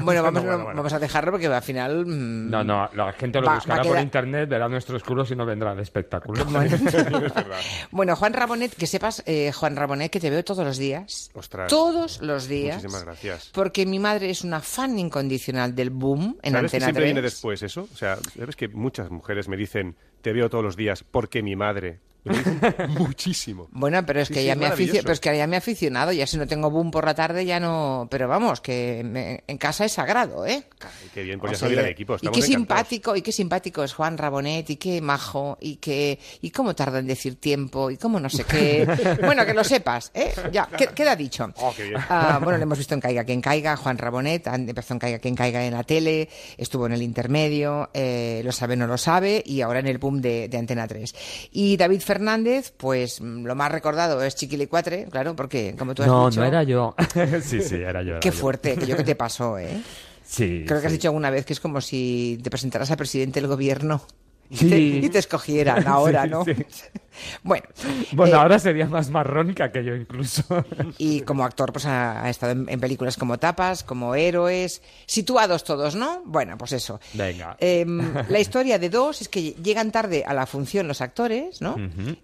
Bueno, 0.02 0.22
vamos, 0.24 0.44
Bueno, 0.44 0.64
bueno. 0.64 0.78
vamos 0.78 0.94
a 0.94 1.00
dejarlo 1.00 1.32
porque 1.32 1.48
al 1.48 1.62
final. 1.64 2.06
mm, 2.06 2.50
No, 2.50 2.64
no, 2.64 2.90
la 2.94 3.14
gente 3.14 3.40
lo 3.40 3.46
Va- 3.48 3.54
va 3.54 3.58
buscará 3.58 3.82
a 3.82 3.84
por 3.84 3.92
quedar- 3.94 4.04
internet, 4.04 4.50
verá 4.50 4.70
nuestros 4.70 5.04
culos 5.04 5.32
y 5.32 5.36
no 5.36 5.46
vendrá 5.46 5.72
al 5.72 5.80
espectáculo. 5.80 6.46
Bueno, 7.92 8.16
Juan 8.16 8.34
Rabonet, 8.34 8.76
que 8.76 8.88
sepas, 8.88 9.24
eh, 9.26 9.52
Juan 9.52 9.76
Rabonet, 9.76 10.12
que 10.12 10.20
te 10.20 10.30
veo 10.30 10.44
todos 10.44 10.66
los 10.66 10.78
días. 10.78 11.30
Ostras. 11.34 11.70
Todos 11.70 12.22
los 12.22 12.48
días. 12.48 12.78
Muchísimas 12.78 13.04
gracias. 13.06 13.50
Porque 13.54 13.86
mi 13.86 14.00
madre 14.00 14.30
es 14.30 14.44
una 14.44 14.60
fan 14.60 14.98
incondicional 15.00 15.74
del 15.76 15.90
boom 15.90 16.38
en 16.42 16.54
¿Sabes 16.54 16.72
que 16.72 16.78
Antena 16.78 16.86
siempre 16.88 17.02
3. 17.04 17.06
viene 17.06 17.22
después 17.22 17.64
eso? 17.64 17.88
O 17.92 17.96
sea, 17.96 18.18
¿sabes 18.38 18.56
que 18.56 18.68
muchas 18.68 19.10
mujeres 19.10 19.48
me 19.48 19.58
dicen, 19.58 19.96
te 20.26 20.34
veo 20.34 20.50
todos 20.50 20.64
los 20.64 20.76
días 20.76 21.04
porque 21.04 21.44
mi 21.44 21.56
madre? 21.56 22.00
Muchísimo. 22.90 23.68
Bueno, 23.72 24.06
pero 24.06 24.22
es 24.22 24.28
Sí, 24.28 24.34
que 24.34 24.40
sí, 24.42 24.46
ya 24.48 24.54
es 24.54 24.58
me 24.58 24.66
aficio- 24.66 24.76
maravilloso. 24.86 25.02
pero 25.04 25.14
es 25.14 25.20
que 25.20 25.38
ya 25.38 25.48
me 25.48 25.56
he 25.56 25.58
aficionado, 25.60 26.12
ya 26.12 26.28
si 26.28 26.38
no 26.38 26.48
tengo 26.48 26.70
boom 26.72 26.92
por 26.92 27.06
la 27.06 27.14
tarde 27.14 27.46
ya 27.46 27.60
no, 27.60 28.08
pero 28.10 28.28
vamos, 28.28 28.62
que 28.62 29.02
me- 29.06 29.44
en 29.48 29.58
casa 29.58 29.86
es 29.86 29.94
sagrado, 29.94 30.46
¿eh? 30.46 30.64
Ay, 30.82 31.10
qué 31.14 31.24
bien, 31.24 31.40
pues 31.40 31.54
ya 31.54 31.58
salir 31.60 31.80
al 31.80 31.86
equipo. 31.88 32.16
y 32.16 32.18
qué 32.20 32.26
encantados. 32.28 32.46
simpático, 32.46 33.16
y 33.16 33.22
qué 33.22 33.32
simpático 33.32 33.84
es 33.84 33.94
Juan 33.94 34.18
Rabonet, 34.18 34.70
y 34.70 34.76
qué 34.78 35.02
majo, 35.02 35.58
y 35.62 35.78
qué, 35.78 36.20
y 36.42 36.52
cómo 36.52 36.76
tarda 36.76 37.00
en 37.00 37.08
decir 37.08 37.36
tiempo, 37.40 37.92
y 37.92 37.98
cómo 37.98 38.20
no 38.20 38.30
sé 38.30 38.44
qué. 38.44 38.86
bueno, 39.22 39.46
que 39.46 39.54
lo 39.54 39.64
sepas, 39.64 40.12
¿eh? 40.14 40.34
Ya, 40.52 40.68
que- 40.68 40.88
queda 40.88 41.16
dicho. 41.16 41.52
Oh, 41.58 41.74
qué 41.76 41.84
bien. 41.84 42.02
Ah, 42.10 42.40
bueno, 42.42 42.58
lo 42.58 42.64
hemos 42.64 42.78
visto 42.78 42.94
en 42.94 43.02
Caiga 43.02 43.24
quien 43.24 43.42
caiga, 43.42 43.76
Juan 43.78 43.98
Rabonet, 43.98 44.48
empezó 44.48 44.94
en 44.94 45.00
Caiga 45.00 45.20
quien 45.20 45.36
caiga 45.36 45.66
en 45.66 45.74
la 45.74 45.84
tele, 45.84 46.30
estuvo 46.58 46.86
en 46.86 46.94
el 46.94 47.02
intermedio, 47.02 47.90
eh, 47.94 48.42
lo 48.44 48.52
sabe 48.52 48.76
no 48.76 48.88
lo 48.88 48.98
sabe, 48.98 49.44
y 49.46 49.62
ahora 49.62 49.80
en 49.80 49.88
el 49.88 49.98
boom 49.98 50.22
de, 50.22 50.48
de 50.50 50.58
Antena 50.58 50.88
3. 50.88 51.14
Y 51.52 51.78
David 51.78 52.02
Fernández, 52.02 52.15
pues 52.78 53.22
mm, 53.22 53.46
lo 53.46 53.56
más 53.56 53.72
recordado 53.72 54.22
es 54.24 54.36
Chiquilicuatre, 54.36 55.06
claro, 55.10 55.36
porque 55.36 55.76
como 55.78 55.94
tú 55.94 56.04
has 56.04 56.08
No, 56.08 56.30
dicho... 56.30 56.40
no 56.42 56.46
era 56.48 56.64
yo. 56.64 56.96
sí, 57.44 57.62
sí, 57.62 57.76
era 57.76 58.02
yo. 58.02 58.12
era 58.12 58.20
Qué 58.20 58.30
yo. 58.30 58.36
fuerte, 58.36 58.72
aquello 58.74 58.98
que 58.98 59.04
te 59.04 59.16
pasó, 59.16 59.58
¿eh? 59.58 59.82
Sí. 60.24 60.64
Creo 60.68 60.82
que 60.82 60.88
has 60.88 60.94
dicho 60.94 61.08
alguna 61.10 61.30
vez 61.30 61.46
que 61.46 61.54
es 61.54 61.60
como 61.60 61.82
si 61.82 62.40
te 62.44 62.50
presentaras 62.50 62.90
a 62.92 62.98
presidente 62.98 63.40
del 63.40 63.48
gobierno 63.48 64.02
y, 64.50 64.58
Sí. 64.58 64.70
te, 64.70 64.80
y 64.80 65.10
te 65.10 65.20
escogieran 65.20 65.88
ahora, 65.88 66.24
Sí, 66.24 66.30
¿no? 66.30 66.46
sí. 66.46 66.54
Bueno, 67.44 67.64
Bueno, 68.12 68.36
eh, 68.36 68.40
ahora 68.40 68.60
sería 68.60 68.88
más 68.88 69.10
marrón 69.10 69.54
que 69.54 69.64
aquello 69.64 69.96
incluso. 69.96 70.44
y 70.98 71.22
como 71.22 71.46
actor 71.46 71.72
pues 71.72 71.86
ha, 71.86 72.22
ha 72.26 72.30
estado 72.30 72.52
en, 72.52 72.66
en 72.68 72.80
películas 72.82 73.16
como 73.16 73.38
Tapas, 73.40 73.84
como 73.84 74.16
Héroes, 74.16 74.82
situados 75.06 75.64
todos, 75.64 75.96
¿no? 75.96 76.24
Bueno, 76.26 76.58
pues 76.58 76.74
eso. 76.74 77.00
Venga. 77.14 77.56
Em, 77.60 78.14
la 78.28 78.40
historia 78.40 78.78
de 78.80 78.90
dos 78.90 79.22
es 79.22 79.30
que 79.30 79.52
llegan 79.54 79.92
tarde 79.94 80.26
a 80.28 80.34
la 80.34 80.46
función 80.46 80.90
los 80.90 81.00
actores, 81.00 81.62
¿no? 81.62 81.78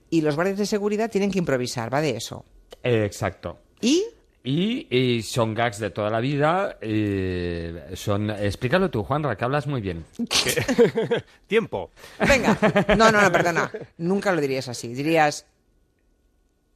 Y 0.09 0.19
los 0.21 0.35
guardias 0.35 0.57
de 0.57 0.65
seguridad 0.65 1.09
tienen 1.09 1.31
que 1.31 1.39
improvisar, 1.39 1.93
va 1.93 2.01
de 2.01 2.17
eso. 2.17 2.43
Eh, 2.83 3.05
exacto. 3.05 3.59
¿Y? 3.79 4.03
Y, 4.43 4.87
y 4.89 5.21
son 5.21 5.53
gags 5.53 5.77
de 5.79 5.91
toda 5.91 6.09
la 6.09 6.19
vida. 6.19 6.77
eh, 6.81 7.91
son, 7.93 8.29
explícalo 8.31 8.89
tú, 8.89 9.03
Juanra, 9.03 9.35
que 9.35 9.43
hablas 9.45 9.67
muy 9.67 9.81
bien. 9.81 10.03
Tiempo. 11.47 11.91
Venga, 12.27 12.57
no, 12.97 13.11
no, 13.11 13.21
no, 13.21 13.31
perdona, 13.31 13.71
nunca 13.97 14.31
lo 14.31 14.41
dirías 14.41 14.67
así, 14.67 14.93
dirías 14.93 15.45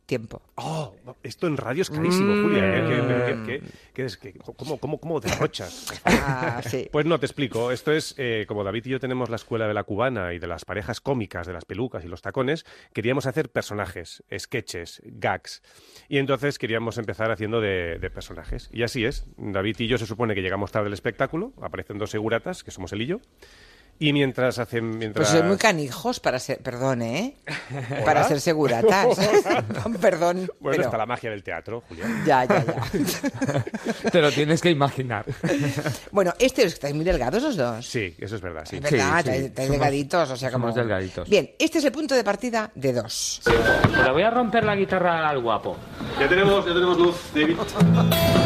tiempo. 0.06 0.41
Oh, 0.56 0.94
esto 1.23 1.48
en 1.48 1.57
radio 1.57 1.82
es 1.82 1.90
carísimo, 1.90 2.34
Mm. 2.34 2.44
Julia. 2.44 3.44
¿Qué- 3.45 4.34
cómo, 4.56 4.77
cómo, 4.77 4.99
cómo 4.99 5.19
derrochas? 5.19 6.02
Ah, 6.06 6.61
sí. 6.65 6.90
Pues 6.91 7.06
no, 7.06 7.19
te 7.19 7.26
explico. 7.26 7.72
Esto 7.72 7.91
es, 7.91 8.14
eh, 8.18 8.45
como 8.48 8.64
David 8.64 8.86
y 8.86 8.90
yo 8.90 8.99
tenemos 8.99 9.30
la 9.30 9.36
escuela 9.36 9.68
de 9.68 9.73
la 9.73 9.84
cubana 9.84 10.34
y 10.34 10.40
de 10.40 10.48
las 10.48 10.65
parejas 10.65 11.02
cómicas, 11.02 11.48
de 11.48 11.53
las 11.53 11.65
pelucas 11.65 12.06
y 12.06 12.07
los 12.07 12.22
tacones, 12.22 12.65
queríamos 12.94 13.26
hacer 13.26 13.49
personajes, 13.49 14.23
sketches, 14.38 15.02
gags. 15.06 15.61
Y 16.07 16.18
entonces 16.19 16.57
queríamos 16.60 16.98
empezar 16.98 17.32
haciendo 17.32 17.60
de, 17.61 17.98
de 17.99 18.10
personajes. 18.10 18.69
Y 18.72 18.84
así 18.84 19.06
es. 19.06 19.26
David 19.38 19.76
y 19.80 19.88
yo 19.88 19.98
se 19.98 20.06
supone 20.06 20.36
que 20.36 20.41
llegamos 20.41 20.72
tarde 20.72 20.88
al 20.88 20.94
espectáculo, 20.94 21.53
aparecen 21.61 21.98
dos 21.98 22.11
seguratas, 22.11 22.64
que 22.64 22.72
somos 22.72 22.94
él 22.94 23.02
y 23.02 23.06
yo. 23.07 23.19
Y 23.97 24.11
mientras 24.11 24.59
hacen... 24.59 24.97
Mientras... 24.97 25.30
Pues 25.30 25.39
soy 25.39 25.47
muy 25.47 25.57
canijos 25.57 26.19
para 26.19 26.38
ser, 26.38 26.59
perdón, 26.59 27.01
¿eh? 27.01 27.35
Para 28.05 28.23
ser 28.26 28.41
seguratas. 28.41 29.07
perdón, 30.01 30.47
Bueno, 30.59 30.76
pero... 30.77 30.84
está 30.84 30.97
la 30.97 31.05
magia 31.05 31.30
del 31.30 31.43
teatro, 31.43 31.81
Julián. 31.88 32.23
Ya, 32.26 32.43
ya, 32.45 32.65
ya. 32.65 34.09
Te 34.11 34.22
lo 34.22 34.31
tienes 34.31 34.61
que 34.61 34.69
imaginar. 34.69 35.26
Bueno, 36.11 36.34
este 36.39 36.63
estáis 36.63 36.93
muy 36.93 37.05
delgados 37.05 37.41
los 37.41 37.55
dos. 37.55 37.85
Sí, 37.88 38.13
eso 38.19 38.35
es 38.35 38.41
verdad, 38.41 38.63
sí. 38.65 38.77
Es 38.77 38.81
verdad, 38.81 38.97
Sí, 38.99 39.13
sí. 39.13 39.19
estáis, 39.30 39.41
estáis 39.45 39.67
Somos- 39.67 39.72
delgaditos, 39.80 40.30
o 40.31 40.35
sea, 40.38 40.51
como... 40.51 40.63
somos 40.65 40.76
delgaditos. 40.76 41.30
Bien, 41.30 41.51
este 41.57 41.77
es 41.77 41.85
el 41.85 41.91
punto 41.93 42.15
de 42.15 42.23
partida 42.23 42.72
de 42.76 42.93
dos. 42.93 43.41
Le 44.03 44.11
voy 44.11 44.23
a 44.23 44.30
romper 44.30 44.65
la 44.65 44.76
guitarra 44.76 45.30
al 45.30 45.41
guapo. 45.41 45.77
Ya 46.19 46.27
tenemos, 46.27 46.65
ya 46.65 46.73
tenemos 46.73 46.97
luz, 46.97 47.15
David. 47.34 47.55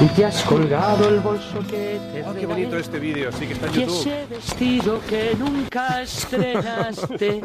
Y 0.02 0.06
te 0.16 0.26
has 0.26 0.44
colgado 0.44 1.10
el 1.10 1.20
bolso 1.20 1.60
que 1.68 2.00
te 2.14 2.24
Oh, 2.30 2.34
qué 2.36 2.46
bonito 2.46 2.78
este 2.78 3.00
vídeo, 3.00 3.32
sí 3.32 3.48
que 3.48 3.54
está 3.54 3.66
en 3.68 3.74
Y 3.74 3.80
YouTube. 3.82 4.00
ese 4.02 4.26
vestido 4.30 5.02
que 5.10 5.36
nunca 5.40 6.02
estrenaste, 6.04 7.42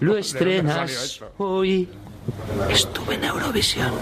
lo 0.00 0.16
estrenas 0.18 1.20
hoy. 1.38 1.88
Estuve 2.70 3.14
en 3.14 3.24
Eurovisión. 3.24 3.92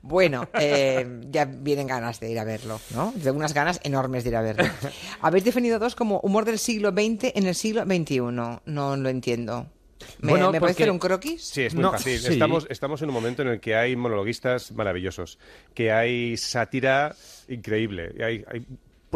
Bueno, 0.00 0.48
eh, 0.54 1.04
ya 1.30 1.44
vienen 1.46 1.88
ganas 1.88 2.20
de 2.20 2.30
ir 2.30 2.38
a 2.38 2.44
verlo, 2.44 2.80
¿no? 2.94 3.12
De 3.16 3.30
unas 3.32 3.52
ganas 3.52 3.80
enormes 3.82 4.22
de 4.22 4.30
ir 4.30 4.36
a 4.36 4.42
verlo. 4.42 4.64
Habéis 5.20 5.44
definido 5.44 5.78
dos 5.80 5.96
como 5.96 6.20
humor 6.20 6.44
del 6.44 6.58
siglo 6.60 6.90
XX 6.90 7.32
en 7.34 7.46
el 7.46 7.54
siglo 7.56 7.82
XXI. 7.84 8.20
No 8.20 8.96
lo 8.96 9.08
entiendo. 9.08 9.66
¿Me, 10.20 10.30
Bueno, 10.30 10.52
¿me 10.52 10.60
porque- 10.60 10.60
puede 10.60 10.72
hacer 10.72 10.90
un 10.92 10.98
croquis? 11.00 11.42
Sí, 11.42 11.62
es 11.62 11.74
muy 11.74 11.82
No, 11.82 11.90
fácil. 11.90 12.20
sí. 12.20 12.32
Estamos, 12.34 12.66
estamos 12.70 13.02
en 13.02 13.08
un 13.08 13.14
momento 13.14 13.42
en 13.42 13.48
el 13.48 13.60
que 13.60 13.74
hay 13.74 13.96
monologuistas 13.96 14.70
maravillosos, 14.72 15.38
que 15.74 15.90
hay 15.90 16.36
sátira 16.36 17.16
increíble, 17.48 18.14
y 18.16 18.22
hay, 18.22 18.44
hay 18.48 18.64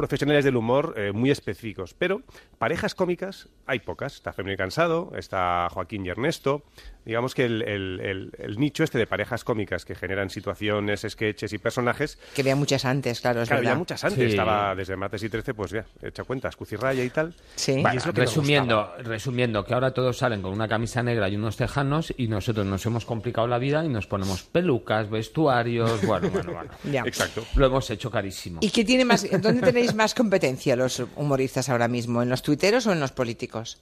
profesionales 0.01 0.47
del 0.47 0.56
humor 0.56 0.94
eh, 0.97 1.12
muy 1.12 1.31
específicos, 1.31 1.93
pero 1.93 2.22
parejas 2.56 2.94
cómicas 2.94 3.51
hay 3.66 3.81
pocas. 3.81 4.14
Está 4.14 4.32
Femini 4.32 4.56
Cansado, 4.56 5.12
está 5.14 5.68
Joaquín 5.70 6.06
y 6.06 6.09
Ernesto. 6.09 6.64
Digamos 7.05 7.35
que 7.35 7.44
el, 7.47 7.62
el- 7.62 8.01
el- 8.01 8.31
el 8.39 8.59
nicho 8.59 8.85
este 8.85 8.98
de 8.98 9.06
parejas 9.06 9.43
cómicas 9.44 9.85
que 9.85 9.94
generan 9.94 10.31
situaciones, 10.31 11.06
sketches 11.09 11.52
y 11.52 11.59
personajes 11.59 12.18
Que 12.35 12.43
había 12.43 12.56
muchas 12.56 12.85
antes, 12.85 13.20
claro, 13.20 13.43
es 13.43 13.48
Claro, 13.48 13.60
verdad. 13.60 13.72
había 13.72 13.78
muchas 13.78 14.05
antes. 14.05 14.18
Sí. 14.18 14.31
Estaba 14.31 14.74
desde 14.74 14.97
Martes 14.97 15.22
y 15.22 15.28
13, 15.28 15.55
pues 15.55 15.70
ya, 15.70 15.85
hecha 16.02 16.24
cuentas, 16.24 16.56
Cucirraya 16.56 17.02
y 17.05 17.10
tal. 17.10 17.35
Sí. 17.56 17.72
Y 17.72 17.82
Bueno, 17.82 17.98
es 17.98 18.06
lo 18.06 18.12
que 18.12 18.20
me 18.20 18.27
resumiendo, 18.27 18.93
resumiendo, 18.98 19.64
que 19.64 19.74
ahora 19.74 19.93
todos 19.93 20.18
salen 20.18 20.43
con 20.43 20.52
una 20.52 20.68
camisa 20.68 21.02
negra 21.02 21.28
y 21.28 21.36
unos 21.36 21.56
tejanos 21.56 22.12
y 22.16 22.28
nosotros 22.28 22.66
nos 22.66 22.85
hemos 22.86 23.05
complicado 23.05 23.47
la 23.47 23.59
vida 23.59 23.85
y 23.85 23.89
nos 23.89 24.06
ponemos 24.06 24.43
pelucas, 24.43 25.09
vestuarios, 25.10 26.02
bueno, 26.06 26.31
bueno, 26.31 26.52
bueno. 26.52 26.70
Ya. 26.90 27.02
Exacto. 27.06 27.44
Lo 27.56 27.66
hemos 27.66 27.89
hecho 27.90 28.10
carísimo. 28.10 28.59
¿Y 28.62 28.70
qué 28.70 28.85
tiene 28.85 29.05
más, 29.05 29.27
dónde 29.43 29.62
tenéis 29.62 29.94
más 29.94 30.14
competencia 30.14 30.77
los 30.77 31.02
humoristas 31.16 31.68
ahora 31.68 31.89
mismo? 31.89 32.22
¿En 32.22 32.28
los 32.28 32.43
tuiteros 32.43 32.86
o 32.86 32.93
en 32.93 33.01
los 33.01 33.12
políticos? 33.12 33.81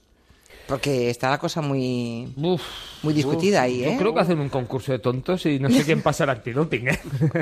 Porque 0.69 1.09
está 1.09 1.29
la 1.31 1.37
cosa 1.39 1.61
muy, 1.61 2.31
muy 2.35 3.13
discutida 3.13 3.57
Uf, 3.59 3.63
ahí, 3.65 3.83
¿eh? 3.83 3.91
Yo 3.91 3.97
creo 3.97 4.13
que 4.13 4.19
hacen 4.21 4.39
un 4.39 4.49
concurso 4.49 4.91
de 4.91 4.99
tontos 4.99 5.45
y 5.47 5.57
no 5.59 5.69
sé 5.69 5.83
quién 5.83 6.01
pasa 6.01 6.23
el 6.25 6.29
antidoping, 6.29 6.87
¿eh? 6.89 6.99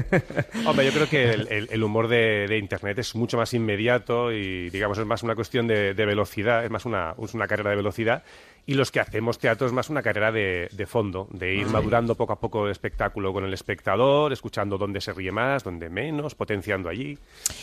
Hombre, 0.65 0.85
yo 0.85 0.91
creo 0.93 1.09
que 1.09 1.31
el, 1.31 1.47
el- 1.49 1.67
el 1.69 1.83
humor 1.83 2.07
de, 2.07 2.47
de 2.47 2.57
Internet 2.57 2.97
es 2.99 3.13
mucho 3.15 3.35
más 3.37 3.53
inmediato 3.53 4.31
y, 4.31 4.69
digamos, 4.69 4.97
es 4.97 5.05
más 5.05 5.23
una 5.23 5.35
cuestión 5.35 5.67
de, 5.67 5.93
de 5.93 6.05
velocidad, 6.05 6.63
es 6.63 6.71
más 6.71 6.85
una, 6.85 7.15
es 7.21 7.33
una 7.33 7.47
carrera 7.47 7.71
de 7.71 7.75
velocidad. 7.75 8.23
Y 8.67 8.73
los 8.75 8.91
que 8.91 8.99
hacemos 8.99 9.39
teatro 9.39 9.65
es 9.65 9.71
más 9.73 9.89
una 9.89 10.03
carrera 10.03 10.31
de, 10.31 10.67
de 10.71 10.85
fondo, 10.85 11.27
de 11.31 11.55
ir 11.55 11.65
Sí. 11.67 11.71
madurando 11.73 12.13
poco 12.15 12.33
a 12.33 12.39
poco 12.39 12.65
el 12.65 12.71
espectáculo 12.71 13.31
con 13.33 13.45
el 13.45 13.53
espectador, 13.53 14.33
escuchando 14.33 14.77
dónde 14.77 14.99
se 15.01 15.13
ríe 15.13 15.31
más, 15.31 15.63
dónde 15.63 15.89
menos, 15.89 16.35
potenciando 16.35 16.89
allí. 16.89 17.17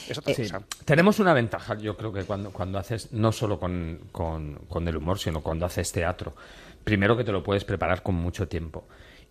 Es 0.08 0.16
otra 0.18 0.34
cosa. 0.34 0.62
Tenemos 0.86 1.20
una 1.20 1.34
ventaja, 1.34 1.76
yo 1.76 1.94
creo 1.96 2.10
que 2.12 2.24
cuando, 2.24 2.50
cuando 2.50 2.78
haces, 2.78 3.12
no 3.12 3.30
solo 3.32 3.60
con, 3.60 4.00
con- 4.12 4.54
con 4.68 4.88
el 4.88 4.96
humor, 4.96 5.18
sino 5.18 5.42
cuando 5.42 5.66
haces 5.66 5.92
teatro. 5.92 6.34
Primero 6.82 7.16
que 7.16 7.24
te 7.24 7.32
lo 7.32 7.42
puedes 7.42 7.64
preparar 7.64 8.02
con 8.02 8.14
mucho 8.14 8.48
tiempo. 8.48 8.84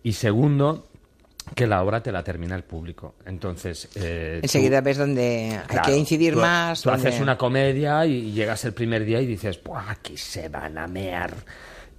Y 0.04 0.12
segundo, 0.12 0.86
que 1.54 1.66
la 1.66 1.82
obra 1.82 2.02
te 2.02 2.10
la 2.12 2.22
termina 2.24 2.54
el 2.56 2.64
público. 2.64 3.14
Entonces... 3.26 3.88
eh, 3.96 4.38
tú- 4.40 4.46
Enseguida 4.46 4.80
ves 4.80 4.96
dónde 4.98 5.60
hay 5.68 5.78
que 5.84 5.96
incidir 5.96 6.34
tú- 6.34 6.40
más. 6.40 6.82
Tú 6.82 6.90
haces 6.90 7.20
una 7.20 7.36
comedia 7.38 8.04
y 8.06 8.32
llegas 8.32 8.64
el 8.64 8.72
primer 8.72 9.04
día 9.04 9.20
y 9.20 9.26
dices, 9.26 9.62
Buah, 9.62 9.90
aquí 9.90 10.16
se 10.16 10.48
van 10.48 10.78
a 10.78 10.86
mear. 10.86 11.34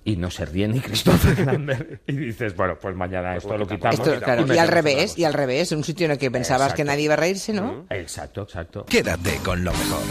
Y 0.04 0.18
no 0.18 0.30
se 0.30 0.46
ríe 0.46 0.68
ni 0.68 0.80
Christopher 0.82 1.40
Lambert. 1.46 2.02
Y 2.08 2.14
dices, 2.16 2.56
bueno, 2.56 2.78
pues 2.80 2.96
mañana 2.96 3.36
esto 3.38 3.58
lo 3.58 3.66
quitamos. 3.68 4.00
Esto, 4.00 4.20
claro, 4.20 4.46
y 4.54 4.58
al 4.58 4.68
revés, 4.68 5.18
y 5.18 5.24
al 5.24 5.34
revés, 5.34 5.72
un 5.72 5.84
sitio 5.84 6.06
en 6.06 6.12
el 6.12 6.18
que 6.20 6.30
pensabas 6.30 6.74
que 6.74 6.84
nadie 6.84 7.06
iba 7.06 7.14
a 7.16 7.18
reírse, 7.18 7.54
¿no? 7.54 7.86
Exacto, 7.90 8.44
exacto. 8.44 8.86
Quédate 8.86 9.38
con 9.44 9.64
lo 9.64 9.72
mejor 9.74 10.02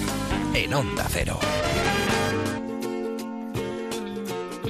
en 0.54 0.74
Onda 0.74 1.06
Cero. 1.10 1.38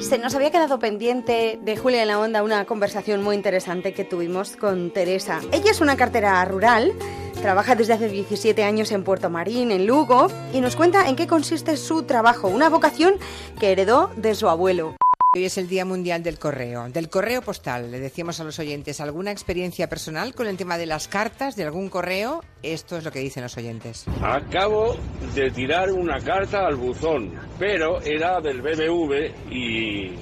Se 0.04 0.18
nos 0.18 0.34
había 0.34 0.50
quedado 0.50 0.78
pendiente 0.78 1.58
de 1.62 1.76
Julia 1.78 2.02
en 2.02 2.08
la 2.08 2.20
Onda 2.20 2.42
una 2.42 2.66
conversación 2.66 3.22
muy 3.22 3.34
interesante 3.34 3.94
que 3.94 4.04
tuvimos 4.04 4.54
con 4.54 4.90
Teresa. 4.90 5.40
Ella 5.50 5.70
es 5.70 5.80
una 5.80 5.96
cartera 5.96 6.44
rural, 6.44 6.92
trabaja 7.40 7.74
desde 7.74 7.94
hace 7.94 8.10
17 8.10 8.64
años 8.64 8.92
en 8.92 9.02
Puerto 9.02 9.30
Marín, 9.30 9.70
en 9.70 9.86
Lugo, 9.86 10.26
y 10.52 10.60
nos 10.60 10.76
cuenta 10.76 11.08
en 11.08 11.16
qué 11.16 11.26
consiste 11.26 11.78
su 11.78 12.02
trabajo, 12.02 12.48
una 12.48 12.68
vocación 12.68 13.14
que 13.58 13.72
heredó 13.72 14.10
de 14.16 14.34
su 14.34 14.50
abuelo. 14.50 14.94
Hoy 15.34 15.44
es 15.46 15.58
el 15.58 15.68
Día 15.68 15.84
Mundial 15.84 16.22
del 16.22 16.38
Correo, 16.38 16.88
del 16.90 17.08
correo 17.08 17.42
postal. 17.42 17.90
Le 17.90 17.98
decíamos 17.98 18.38
a 18.38 18.44
los 18.44 18.58
oyentes, 18.60 19.00
¿alguna 19.00 19.32
experiencia 19.32 19.88
personal 19.88 20.32
con 20.32 20.46
el 20.46 20.56
tema 20.56 20.78
de 20.78 20.86
las 20.86 21.08
cartas, 21.08 21.56
de 21.56 21.64
algún 21.64 21.88
correo? 21.88 22.44
Esto 22.62 22.96
es 22.96 23.04
lo 23.04 23.10
que 23.10 23.18
dicen 23.18 23.42
los 23.42 23.56
oyentes. 23.56 24.04
Acabo 24.22 24.96
de 25.34 25.50
tirar 25.50 25.90
una 25.90 26.20
carta 26.20 26.66
al 26.66 26.76
buzón, 26.76 27.32
pero 27.58 28.00
era 28.02 28.40
del 28.40 28.62
BBV 28.62 29.52
y 29.52 30.12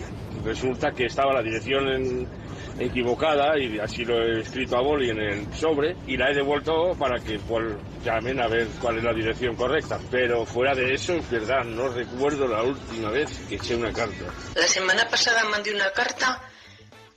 resulta 0.44 0.92
que 0.92 1.04
estaba 1.06 1.34
la 1.34 1.42
dirección 1.42 1.88
en- 1.88 2.41
equivocada 2.78 3.58
y 3.58 3.78
así 3.78 4.04
lo 4.04 4.22
he 4.22 4.40
escrito 4.40 4.76
a 4.76 4.80
boli 4.80 5.10
en 5.10 5.18
el 5.18 5.54
sobre 5.54 5.96
y 6.06 6.16
la 6.16 6.30
he 6.30 6.34
devuelto 6.34 6.94
para 6.98 7.18
que 7.20 7.38
pues, 7.38 7.74
llamen 8.04 8.40
a 8.40 8.48
ver 8.48 8.66
cuál 8.80 8.98
es 8.98 9.04
la 9.04 9.12
dirección 9.12 9.54
correcta. 9.56 9.98
Pero 10.10 10.44
fuera 10.44 10.74
de 10.74 10.94
eso, 10.94 11.14
es 11.14 11.30
verdad, 11.30 11.64
no 11.64 11.88
recuerdo 11.88 12.46
la 12.46 12.62
última 12.62 13.10
vez 13.10 13.30
que 13.48 13.56
eché 13.56 13.74
una 13.74 13.92
carta. 13.92 14.24
La 14.54 14.66
semana 14.66 15.08
pasada 15.08 15.44
mandé 15.44 15.74
una 15.74 15.92
carta 15.92 16.42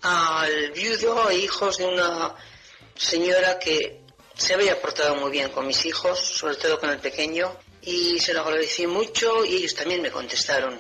al 0.02 0.72
viudo 0.72 1.30
e 1.30 1.38
hijos 1.38 1.78
de 1.78 1.86
una 1.86 2.36
señora 2.96 3.58
que 3.60 4.02
se 4.36 4.54
había 4.54 4.80
portado 4.80 5.16
muy 5.16 5.32
bien 5.32 5.50
con 5.50 5.66
mis 5.66 5.86
hijos, 5.86 6.20
sobre 6.20 6.56
todo 6.56 6.80
con 6.80 6.90
el 6.90 7.00
pequeño, 7.00 7.56
y 7.82 8.20
se 8.20 8.34
lo 8.34 8.42
agradecí 8.42 8.86
mucho 8.88 9.46
y 9.46 9.56
ellos 9.56 9.76
también 9.76 10.02
me 10.02 10.12
contestaron. 10.12 10.80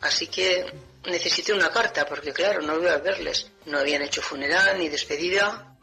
Así 0.00 0.26
que 0.26 0.66
necesité 1.06 1.52
una 1.52 1.70
carta 1.70 2.06
porque 2.06 2.32
claro, 2.32 2.62
no 2.62 2.78
iba 2.78 2.92
a 2.92 2.98
verles. 2.98 3.50
No 3.66 3.78
habían 3.78 4.02
hecho 4.02 4.22
funeral 4.22 4.78
ni 4.78 4.88
despedida. 4.88 5.76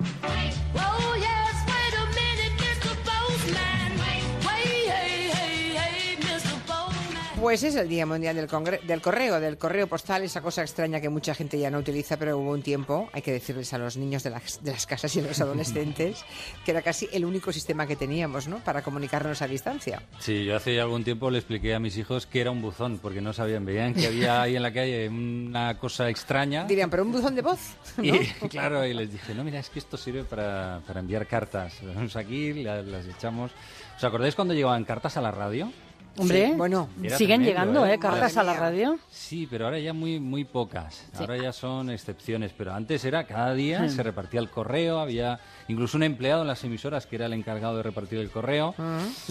Pues 7.43 7.61
es 7.63 7.75
el 7.75 7.89
Día 7.89 8.05
Mundial 8.05 8.37
del, 8.37 8.47
Congre- 8.47 8.81
del 8.83 9.01
Correo, 9.01 9.37
del 9.41 9.57
correo 9.57 9.85
postal, 9.87 10.23
esa 10.23 10.39
cosa 10.41 10.61
extraña 10.61 11.01
que 11.01 11.09
mucha 11.09 11.35
gente 11.35 11.59
ya 11.59 11.69
no 11.69 11.79
utiliza, 11.79 12.15
pero 12.15 12.37
hubo 12.37 12.51
un 12.51 12.61
tiempo, 12.61 13.09
hay 13.11 13.21
que 13.21 13.33
decirles 13.33 13.73
a 13.73 13.77
los 13.77 13.97
niños 13.97 14.23
de 14.23 14.29
las, 14.29 14.63
de 14.63 14.71
las 14.71 14.85
casas 14.87 15.13
y 15.17 15.19
a 15.19 15.23
los 15.23 15.41
adolescentes, 15.41 16.23
que 16.63 16.71
era 16.71 16.81
casi 16.81 17.09
el 17.11 17.25
único 17.25 17.51
sistema 17.51 17.85
que 17.85 17.97
teníamos, 17.97 18.47
¿no?, 18.47 18.59
para 18.59 18.81
comunicarnos 18.81 19.41
a 19.41 19.47
distancia. 19.47 20.01
Sí, 20.19 20.45
yo 20.45 20.55
hace 20.55 20.79
algún 20.79 21.03
tiempo 21.03 21.29
le 21.29 21.39
expliqué 21.39 21.75
a 21.75 21.79
mis 21.79 21.97
hijos 21.97 22.25
que 22.25 22.39
era 22.39 22.49
un 22.49 22.61
buzón, 22.61 22.97
porque 22.99 23.19
no 23.19 23.33
sabían, 23.33 23.65
veían 23.65 23.93
que 23.93 24.07
había 24.07 24.41
ahí 24.41 24.55
en 24.55 24.63
la 24.63 24.71
calle 24.71 25.09
una 25.09 25.77
cosa 25.77 26.07
extraña. 26.09 26.63
Dirían, 26.63 26.89
pero 26.89 27.03
un 27.03 27.11
buzón 27.11 27.35
de 27.35 27.41
voz, 27.41 27.59
¿no? 27.97 28.03
Y 28.05 28.25
claro, 28.47 28.85
y 28.85 28.93
les 28.93 29.11
dije, 29.11 29.35
no, 29.35 29.43
mira, 29.43 29.59
es 29.59 29.69
que 29.69 29.79
esto 29.79 29.97
sirve 29.97 30.23
para, 30.23 30.79
para 30.87 31.01
enviar 31.01 31.27
cartas. 31.27 31.73
Las 31.83 31.93
vamos 31.93 32.15
aquí, 32.15 32.53
la- 32.63 32.81
las, 32.81 33.05
echamos. 33.05 33.51
¿Os 33.97 34.03
acordáis 34.05 34.33
cuando 34.33 34.53
llegaban 34.53 34.85
cartas 34.85 35.17
a 35.17 35.21
la 35.21 35.31
radio? 35.31 35.69
Hombre, 36.15 36.47
Sí, 36.47 36.53
bueno, 36.55 36.89
siguen 36.95 37.17
tremendo, 37.17 37.45
llegando, 37.45 37.85
¿eh? 37.87 37.93
¿eh? 37.95 37.99
Cartas 37.99 38.37
a 38.37 38.43
la 38.43 38.53
radio. 38.53 38.99
Sí, 39.09 39.47
pero 39.49 39.65
ahora 39.65 39.79
ya 39.79 39.93
muy 39.93 40.19
muy 40.19 40.43
pocas. 40.45 40.93
Sí. 41.11 41.17
Ahora 41.19 41.37
ya 41.37 41.51
son 41.51 41.89
excepciones, 41.89 42.51
pero 42.55 42.71
antes 42.73 43.03
era 43.05 43.25
cada 43.25 43.53
día 43.55 43.81
Hmm. 43.81 43.89
se 43.89 44.03
repartía 44.03 44.39
el 44.39 44.49
correo, 44.51 44.99
había 44.99 45.39
incluso 45.67 45.97
un 45.97 46.03
empleado 46.03 46.43
en 46.43 46.47
las 46.49 46.63
emisoras 46.63 47.07
que 47.07 47.15
era 47.15 47.25
el 47.25 47.33
encargado 47.33 47.77
de 47.77 47.83
repartir 47.83 48.19
el 48.19 48.29
correo. 48.29 48.75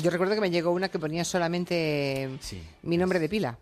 Yo 0.02 0.10
recuerdo 0.10 0.34
que 0.34 0.40
me 0.40 0.50
llegó 0.50 0.72
una 0.72 0.88
que 0.88 0.98
ponía 0.98 1.24
solamente 1.24 2.30
mi 2.82 2.96
nombre 2.96 3.20
de 3.20 3.28
pila. 3.28 3.58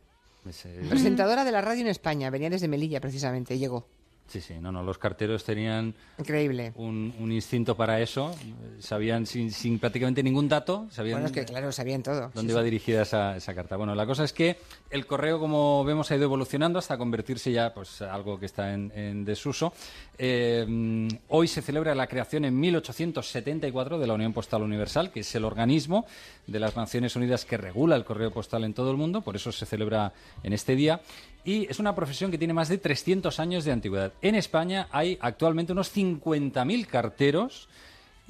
Ese- 0.48 0.80
Presentadora 0.88 1.44
de 1.44 1.52
la 1.52 1.60
radio 1.60 1.82
en 1.82 1.88
España, 1.88 2.30
venía 2.30 2.48
desde 2.48 2.68
Melilla 2.68 3.00
precisamente, 3.00 3.58
llegó. 3.58 3.86
Sí, 4.30 4.40
sí, 4.40 4.54
no, 4.60 4.70
no, 4.70 4.84
los 4.84 4.96
carteros 4.96 5.42
tenían 5.42 5.92
Increíble. 6.16 6.72
un, 6.76 7.12
un 7.18 7.32
instinto 7.32 7.76
para 7.76 8.00
eso, 8.00 8.32
sabían 8.78 9.26
sin, 9.26 9.50
sin 9.50 9.80
prácticamente 9.80 10.22
ningún 10.22 10.48
dato, 10.48 10.86
sabían 10.92 11.16
Bueno, 11.16 11.26
es 11.26 11.32
que 11.32 11.44
claro, 11.44 11.72
sabían 11.72 12.00
todo. 12.04 12.30
dónde 12.32 12.42
Sí, 12.42 12.50
iba 12.52 12.60
sí. 12.60 12.64
dirigida 12.64 13.02
esa, 13.02 13.36
esa 13.36 13.54
carta. 13.56 13.76
Bueno, 13.76 13.92
la 13.96 14.06
cosa 14.06 14.22
es 14.22 14.32
que 14.32 14.56
el 14.90 15.04
correo, 15.06 15.40
como 15.40 15.82
vemos, 15.84 16.08
ha 16.12 16.14
ido 16.14 16.24
evolucionando 16.26 16.78
hasta 16.78 16.96
convertirse 16.96 17.50
ya 17.50 17.74
pues 17.74 18.02
algo 18.02 18.38
que 18.38 18.46
está 18.46 18.72
en, 18.72 18.92
en 18.94 19.24
desuso. 19.24 19.72
Eh, 20.16 21.08
hoy 21.26 21.48
se 21.48 21.60
celebra 21.60 21.92
la 21.96 22.06
creación 22.06 22.44
en 22.44 22.58
1874 22.60 23.98
de 23.98 24.06
la 24.06 24.14
Unión 24.14 24.32
Postal 24.32 24.62
Universal, 24.62 25.10
que 25.10 25.20
es 25.20 25.34
el 25.34 25.44
organismo 25.44 26.06
de 26.46 26.60
las 26.60 26.76
Naciones 26.76 27.16
Unidas 27.16 27.44
que 27.44 27.56
regula 27.56 27.96
el 27.96 28.04
correo 28.04 28.30
postal 28.30 28.62
en 28.62 28.74
todo 28.74 28.92
el 28.92 28.96
mundo, 28.96 29.22
por 29.22 29.34
eso 29.34 29.50
se 29.50 29.66
celebra 29.66 30.12
en 30.44 30.52
este 30.52 30.76
día. 30.76 31.00
Y 31.44 31.66
es 31.70 31.78
una 31.78 31.94
profesión 31.94 32.30
que 32.30 32.38
tiene 32.38 32.52
más 32.52 32.68
de 32.68 32.78
300 32.78 33.40
años 33.40 33.64
de 33.64 33.72
antigüedad. 33.72 34.12
En 34.20 34.34
España 34.34 34.88
hay 34.90 35.18
actualmente 35.20 35.72
unos 35.72 35.94
50.000 35.96 36.86
carteros 36.86 37.68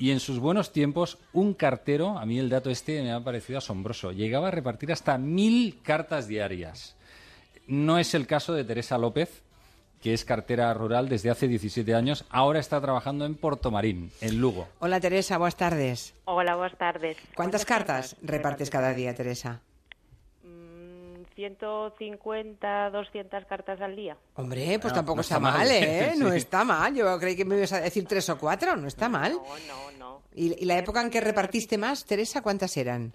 y 0.01 0.13
en 0.13 0.21
sus 0.21 0.39
buenos 0.39 0.73
tiempos, 0.73 1.19
un 1.35 1.53
cartero, 1.53 2.19
a 2.19 2.25
mí 2.25 2.39
el 2.39 2.49
dato 2.49 2.71
este 2.71 3.03
me 3.03 3.13
ha 3.13 3.21
parecido 3.21 3.59
asombroso, 3.59 4.13
llegaba 4.13 4.49
a 4.49 4.51
repartir 4.51 4.91
hasta 4.93 5.19
mil 5.19 5.79
cartas 5.83 6.27
diarias. 6.27 6.97
No 7.67 7.99
es 7.99 8.15
el 8.15 8.27
caso 8.27 8.55
de 8.55 8.65
Teresa 8.65 8.97
López, 8.97 9.43
que 10.01 10.15
es 10.15 10.25
cartera 10.25 10.73
rural 10.73 11.11
desde 11.11 11.29
hace 11.29 11.49
17 11.49 11.95
años. 11.95 12.25
Ahora 12.31 12.61
está 12.61 12.81
trabajando 12.81 13.27
en 13.27 13.35
Portomarín, 13.35 14.11
en 14.23 14.41
Lugo. 14.41 14.69
Hola 14.79 15.01
Teresa, 15.01 15.37
buenas 15.37 15.57
tardes. 15.57 16.15
Hola, 16.25 16.57
buenas 16.57 16.79
tardes. 16.79 17.19
¿Cuántas 17.35 17.67
cartas 17.67 18.17
repartes 18.23 18.71
cada 18.71 18.95
día, 18.95 19.15
Teresa? 19.15 19.61
150, 21.41 22.91
200 22.91 23.45
cartas 23.47 23.81
al 23.81 23.97
día. 23.97 24.17
Hombre, 24.35 24.79
pues 24.81 24.93
No, 24.93 24.99
tampoco 24.99 25.17
no 25.17 25.21
está, 25.23 25.35
está 25.37 25.41
mal, 25.41 25.59
mal. 25.59 25.69
¿eh? 25.71 26.13
No 26.17 26.33
está 26.33 26.65
mal. 26.65 26.95
Yo 26.95 27.19
creí 27.19 27.37
que 27.37 27.45
me 27.45 27.57
ibas 27.57 27.73
a 27.73 27.81
decir 27.81 28.07
tres 28.07 28.29
o 28.31 28.39
cuatro. 28.39 28.77
No 28.77 28.87
está 28.89 29.09
mal. 29.09 29.33
No, 29.33 29.43
no, 29.67 29.91
no. 29.99 30.23
¿Y, 30.35 30.63
y 30.63 30.65
la 30.67 30.79
época 30.79 31.01
en 31.03 31.11
que 31.11 31.21
repartiste 31.21 31.77
más, 31.79 32.05
Teresa, 32.05 32.43
cuántas 32.43 32.77
eran? 32.77 33.13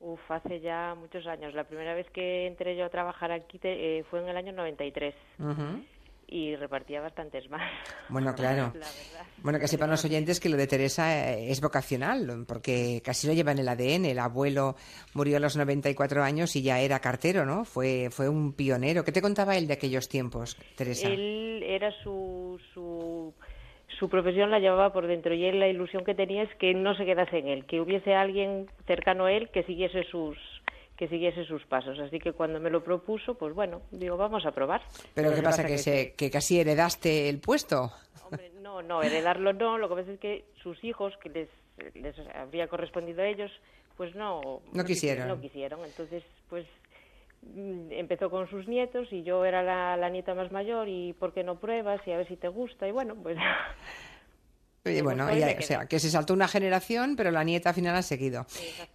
Uf, 0.00 0.30
hace 0.30 0.60
ya 0.60 0.94
muchos 0.98 1.26
años. 1.26 1.54
La 1.54 1.64
primera 1.64 1.94
vez 1.94 2.08
que 2.10 2.46
entré 2.46 2.76
yo 2.76 2.86
a 2.86 2.88
trabajar 2.88 3.32
aquí 3.32 3.58
te- 3.58 3.98
eh, 3.98 4.04
fue 4.04 4.20
en 4.22 4.28
el 4.28 4.36
año 4.36 4.52
93 4.52 5.14
Ujú. 5.38 5.84
Y 6.30 6.54
repartía 6.54 7.00
bastantes 7.00 7.50
más. 7.50 7.70
Bueno, 8.08 8.34
claro. 8.36 8.72
Bueno, 9.42 9.58
que 9.58 9.68
sepan 9.68 9.90
los 9.90 10.04
oyentes 10.04 10.38
que 10.38 10.48
lo 10.48 10.56
de 10.56 10.66
Teresa 10.66 11.32
eh, 11.32 11.50
es 11.50 11.60
vocacional, 11.60 12.44
porque 12.46 13.02
casi 13.04 13.26
lo 13.26 13.32
lleva 13.32 13.52
en 13.52 13.58
el 13.58 13.68
ADN. 13.68 14.06
El 14.06 14.18
abuelo 14.18 14.76
murió 15.12 15.36
a 15.36 15.40
los 15.40 15.56
94 15.56 16.22
años 16.22 16.54
y 16.56 16.62
ya 16.62 16.80
era 16.80 17.00
cartero, 17.00 17.44
¿no? 17.44 17.64
Fue, 17.64 18.08
fue 18.10 18.28
un 18.28 18.52
pionero. 18.52 19.04
¿Qué 19.04 19.12
te 19.12 19.20
contaba 19.20 19.56
él 19.56 19.66
de 19.66 19.74
aquellos 19.74 20.08
tiempos, 20.08 20.56
Teresa? 20.76 21.08
Él 21.08 21.64
era 21.66 21.90
su, 22.02 22.60
su, 22.72 23.34
su 23.98 24.08
profesión 24.08 24.50
la 24.50 24.60
llevaba 24.60 24.92
por 24.92 25.06
dentro 25.06 25.34
y 25.34 25.44
él 25.44 25.58
la 25.58 25.68
ilusión 25.68 26.04
que 26.04 26.14
tenía 26.14 26.44
es 26.44 26.54
que 26.56 26.74
no 26.74 26.94
se 26.94 27.04
quedase 27.04 27.38
en 27.38 27.48
él, 27.48 27.64
que 27.66 27.80
hubiese 27.80 28.14
alguien 28.14 28.66
cercano 28.86 29.26
a 29.26 29.32
él 29.32 29.48
que 29.50 29.64
siguiese 29.64 30.04
sus 30.04 30.36
que 31.00 31.08
siguiese 31.08 31.46
sus 31.46 31.64
pasos. 31.64 31.98
Así 31.98 32.18
que 32.18 32.32
cuando 32.34 32.60
me 32.60 32.68
lo 32.68 32.84
propuso, 32.84 33.34
pues 33.34 33.54
bueno, 33.54 33.80
digo, 33.90 34.18
vamos 34.18 34.44
a 34.44 34.52
probar. 34.52 34.82
Pero 35.14 35.34
¿qué 35.34 35.40
pasa? 35.42 35.64
¿Que, 35.66 35.78
se, 35.78 36.12
¿Que 36.12 36.30
casi 36.30 36.60
heredaste 36.60 37.30
el 37.30 37.38
puesto? 37.40 37.90
Hombre, 38.26 38.50
no, 38.60 38.82
no, 38.82 39.02
heredarlo 39.02 39.54
no. 39.54 39.78
Lo 39.78 39.88
que 39.88 39.94
pasa 39.94 40.12
es 40.12 40.20
que 40.20 40.44
sus 40.62 40.84
hijos, 40.84 41.14
que 41.22 41.30
les, 41.30 41.48
les 41.94 42.14
habría 42.36 42.68
correspondido 42.68 43.22
a 43.22 43.26
ellos, 43.28 43.50
pues 43.96 44.14
no... 44.14 44.60
No 44.74 44.84
quisieron. 44.84 45.26
No 45.26 45.40
quisieron. 45.40 45.82
Entonces, 45.86 46.22
pues 46.50 46.66
mm, 47.44 47.92
empezó 47.92 48.28
con 48.28 48.46
sus 48.50 48.68
nietos 48.68 49.08
y 49.10 49.22
yo 49.22 49.42
era 49.46 49.62
la, 49.62 49.96
la 49.96 50.10
nieta 50.10 50.34
más 50.34 50.52
mayor 50.52 50.86
y 50.86 51.14
¿por 51.14 51.32
qué 51.32 51.42
no 51.44 51.58
pruebas? 51.58 52.02
Y 52.06 52.12
a 52.12 52.18
ver 52.18 52.28
si 52.28 52.36
te 52.36 52.48
gusta. 52.48 52.86
Y 52.86 52.92
bueno, 52.92 53.14
pues... 53.22 53.38
Bueno, 55.02 55.26
Pues 55.28 55.38
ya- 55.38 55.46
me 55.46 55.58
o 55.58 55.62
sea, 55.62 55.86
que 55.86 55.98
se 55.98 56.08
saltó 56.10 56.32
una 56.32 56.48
generación, 56.48 57.14
pero 57.14 57.30
la 57.30 57.44
nieta 57.44 57.68
al 57.68 57.74
final 57.74 57.94
ha 57.96 58.02
seguido. 58.02 58.46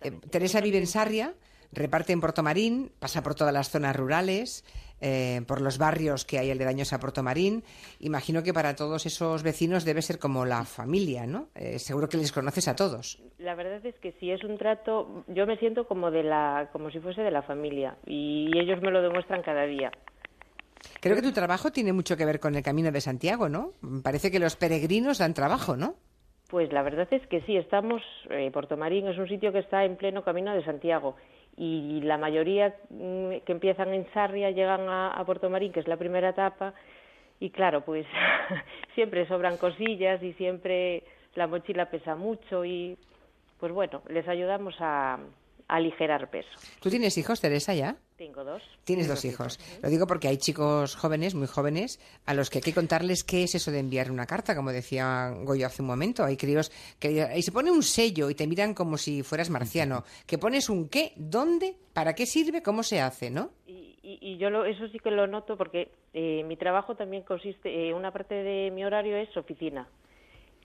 Eh, 0.02 0.12
Teresa 0.32 0.60
vive 0.60 0.80
en 0.80 0.88
Sarria, 0.88 1.36
reparte 1.76 2.14
en 2.14 2.22
Portomarín, 2.22 2.92
pasa 3.00 3.22
por 3.22 3.36
todas 3.36 3.54
las 3.54 3.70
zonas 3.70 3.96
rurales, 3.96 4.64
eh, 5.02 5.42
por 5.48 5.62
los 5.62 5.78
barrios 5.78 6.26
que 6.26 6.40
hay 6.40 6.50
aledaños 6.52 6.94
a 6.94 7.00
Portomarín. 7.00 7.64
Imagino 8.00 8.44
que 8.44 8.54
para 8.54 8.76
todos 8.76 9.06
esos 9.06 9.44
vecinos 9.44 9.86
debe 9.86 10.02
ser 10.02 10.20
como 10.20 10.46
la 10.46 10.64
familia, 10.64 11.28
¿no? 11.28 11.50
Eh, 11.54 11.80
seguro 11.80 12.08
que 12.08 12.18
les 12.18 12.32
conoces 12.32 12.68
a 12.68 12.76
todos. 12.76 13.22
La 13.38 13.56
verdad 13.56 13.86
es 13.86 13.96
que 13.96 14.14
sí 14.14 14.32
es 14.32 14.44
un 14.44 14.58
trato, 14.58 15.26
yo 15.28 15.46
me 15.46 15.58
siento 15.58 15.88
como 15.88 16.12
de 16.12 16.24
la, 16.24 16.70
como 16.72 16.90
si 16.92 17.00
fuese 17.00 17.22
de 17.22 17.32
la 17.32 17.44
familia 17.44 17.98
y 18.06 18.58
ellos 18.58 18.82
me 18.82 18.92
lo 18.92 19.02
demuestran 19.02 19.44
cada 19.44 19.66
día. 19.66 19.92
Creo 21.02 21.16
que 21.16 21.22
tu 21.22 21.34
trabajo 21.34 21.72
tiene 21.72 21.94
mucho 21.94 22.16
que 22.16 22.26
ver 22.26 22.40
con 22.40 22.56
el 22.56 22.64
Camino 22.64 22.92
de 22.92 23.02
Santiago, 23.02 23.50
¿no? 23.50 23.74
Parece 24.04 24.32
que 24.32 24.40
los 24.40 24.56
peregrinos 24.56 25.18
dan 25.18 25.34
trabajo, 25.34 25.76
¿no? 25.76 25.96
Pues 26.48 26.72
la 26.72 26.84
verdad 26.84 27.08
es 27.12 27.26
que 27.28 27.42
sí, 27.42 27.58
estamos, 27.58 28.02
eh, 28.30 28.52
Portomarín 28.52 29.08
es 29.08 29.18
un 29.18 29.28
sitio 29.28 29.52
que 29.52 29.60
está 29.60 29.84
en 29.84 29.98
pleno 29.98 30.24
Camino 30.24 30.54
de 30.54 30.64
Santiago 30.64 31.16
y 31.58 32.02
la 32.02 32.18
mayoría 32.18 32.76
mm, 32.90 33.38
que 33.46 33.52
empiezan 33.52 33.94
en 33.94 34.06
Sarria 34.14 34.52
llegan 34.52 34.90
a, 34.90 35.12
a 35.12 35.26
Puerto 35.26 35.50
Marín, 35.50 35.72
que 35.72 35.80
es 35.80 35.88
la 35.88 35.98
primera 35.98 36.30
etapa, 36.30 36.74
y 37.40 37.50
claro, 37.50 37.82
pues 37.82 38.06
siempre 38.96 39.28
sobran 39.28 39.58
cosillas 39.58 40.22
y 40.24 40.34
siempre 40.34 41.04
la 41.36 41.48
mochila 41.48 41.90
pesa 41.90 42.16
mucho 42.16 42.66
y 42.66 42.98
pues 43.60 43.72
bueno, 43.72 44.02
les 44.10 44.28
ayudamos 44.28 44.76
a, 44.80 45.18
aligerar 45.68 46.30
peso. 46.30 46.50
¿Tú 46.80 46.90
tienes 46.90 47.18
hijos, 47.18 47.42
Teresa, 47.42 47.74
ya? 47.74 47.98
Tengo 48.18 48.44
dos. 48.44 48.62
Tienes 48.84 49.08
dos 49.08 49.26
hijos. 49.26 49.60
Lo 49.82 49.90
digo 49.90 50.08
porque 50.08 50.28
hay 50.28 50.38
chicos 50.38 50.96
jóvenes, 50.96 51.36
muy 51.36 51.48
jóvenes, 51.48 52.00
a 52.26 52.34
los 52.34 52.50
que 52.50 52.60
hay 52.60 52.62
que 52.62 52.74
contarles 52.74 53.24
qué 53.24 53.44
es 53.44 53.56
eso 53.56 53.72
de 53.72 53.80
enviar 53.80 54.12
una 54.12 54.26
carta, 54.26 54.56
como 54.56 54.72
decía 54.72 55.34
Goyo 55.44 55.66
hace 55.66 55.82
un 55.82 55.88
momento. 55.88 56.24
Hay 56.24 56.38
críos 56.38 56.72
que 57.00 57.30
y 57.36 57.42
se 57.42 57.52
pone 57.52 57.72
un 57.72 57.84
sello 57.84 58.30
y 58.30 58.36
te 58.36 58.48
miran 58.48 58.74
como 58.74 58.98
si 58.98 59.24
fueras 59.24 59.50
marciano. 59.50 60.04
Que 60.26 60.38
pones 60.38 60.70
un 60.70 60.88
qué, 60.88 61.12
dónde, 61.16 61.76
para 61.94 62.14
qué 62.14 62.26
sirve, 62.26 62.62
cómo 62.62 62.84
se 62.84 63.02
hace, 63.02 63.30
¿no? 63.30 63.52
Y, 63.66 63.98
y, 64.02 64.20
y 64.22 64.38
yo 64.38 64.50
lo, 64.50 64.66
eso 64.66 64.88
sí 64.88 65.00
que 65.00 65.12
lo 65.12 65.28
noto 65.28 65.58
porque 65.58 65.92
eh, 66.14 66.44
mi 66.46 66.56
trabajo 66.56 66.96
también 66.96 67.24
consiste, 67.24 67.90
eh, 67.90 67.94
una 67.94 68.12
parte 68.12 68.36
de 68.36 68.72
mi 68.72 68.86
horario 68.86 69.18
es 69.18 69.36
oficina. 69.36 69.90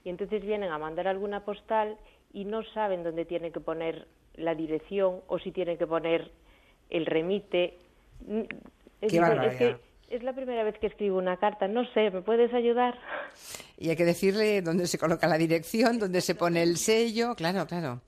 Y 0.04 0.10
entonces 0.10 0.42
vienen 0.42 0.70
a 0.70 0.78
mandar 0.78 1.08
alguna 1.08 1.44
postal 1.44 1.98
y 2.32 2.44
no 2.44 2.62
saben 2.72 3.02
dónde 3.02 3.24
tienen 3.24 3.52
que 3.52 3.60
poner 3.60 4.06
la 4.34 4.54
dirección 4.54 5.20
o 5.26 5.38
si 5.38 5.52
tienen 5.52 5.78
que 5.78 5.86
poner 5.86 6.30
el 6.88 7.06
remite. 7.06 7.78
Es, 9.00 9.12
Qué 9.12 9.18
es 9.18 9.56
que 9.56 9.76
es 10.10 10.22
la 10.24 10.32
primera 10.32 10.64
vez 10.64 10.76
que 10.78 10.88
escribo 10.88 11.18
una 11.18 11.36
carta, 11.36 11.68
no 11.68 11.84
sé, 11.92 12.10
¿me 12.10 12.20
puedes 12.20 12.52
ayudar? 12.52 12.98
Y 13.78 13.90
hay 13.90 13.96
que 13.96 14.04
decirle 14.04 14.60
dónde 14.60 14.86
se 14.86 14.98
coloca 14.98 15.28
la 15.28 15.38
dirección, 15.38 15.98
dónde 15.98 16.20
se 16.20 16.34
pone 16.34 16.62
el 16.62 16.76
sello, 16.76 17.34
claro, 17.36 17.66
claro. 17.66 18.00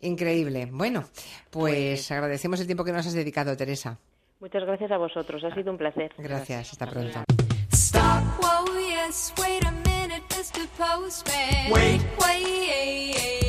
Increíble. 0.00 0.68
Bueno, 0.70 1.04
pues 1.50 2.10
agradecemos 2.10 2.60
el 2.60 2.66
tiempo 2.66 2.84
que 2.84 2.92
nos 2.92 3.06
has 3.06 3.14
dedicado, 3.14 3.56
Teresa. 3.56 3.98
Muchas 4.38 4.64
gracias 4.64 4.90
a 4.92 4.96
vosotros, 4.96 5.42
ha 5.42 5.54
sido 5.54 5.72
un 5.72 5.78
placer. 5.78 6.12
Gracias, 6.18 6.72
hasta 6.72 6.86
pronto. 6.86 7.24
Stop, 7.72 8.22
whoa, 8.40 8.78
yes, 8.78 9.34
wait 9.38 9.64
a 9.64 9.70
minute, 9.70 10.22
Mr. 10.30 10.68
Postman. 10.76 11.72
Wait, 11.72 12.00
wait, 12.20 12.44
Mr. 12.46 13.18
Postman. 13.18 13.43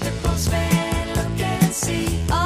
Please, 0.00 0.12
Mr. 0.12 0.22
Postman, 0.22 1.08
look 1.16 2.39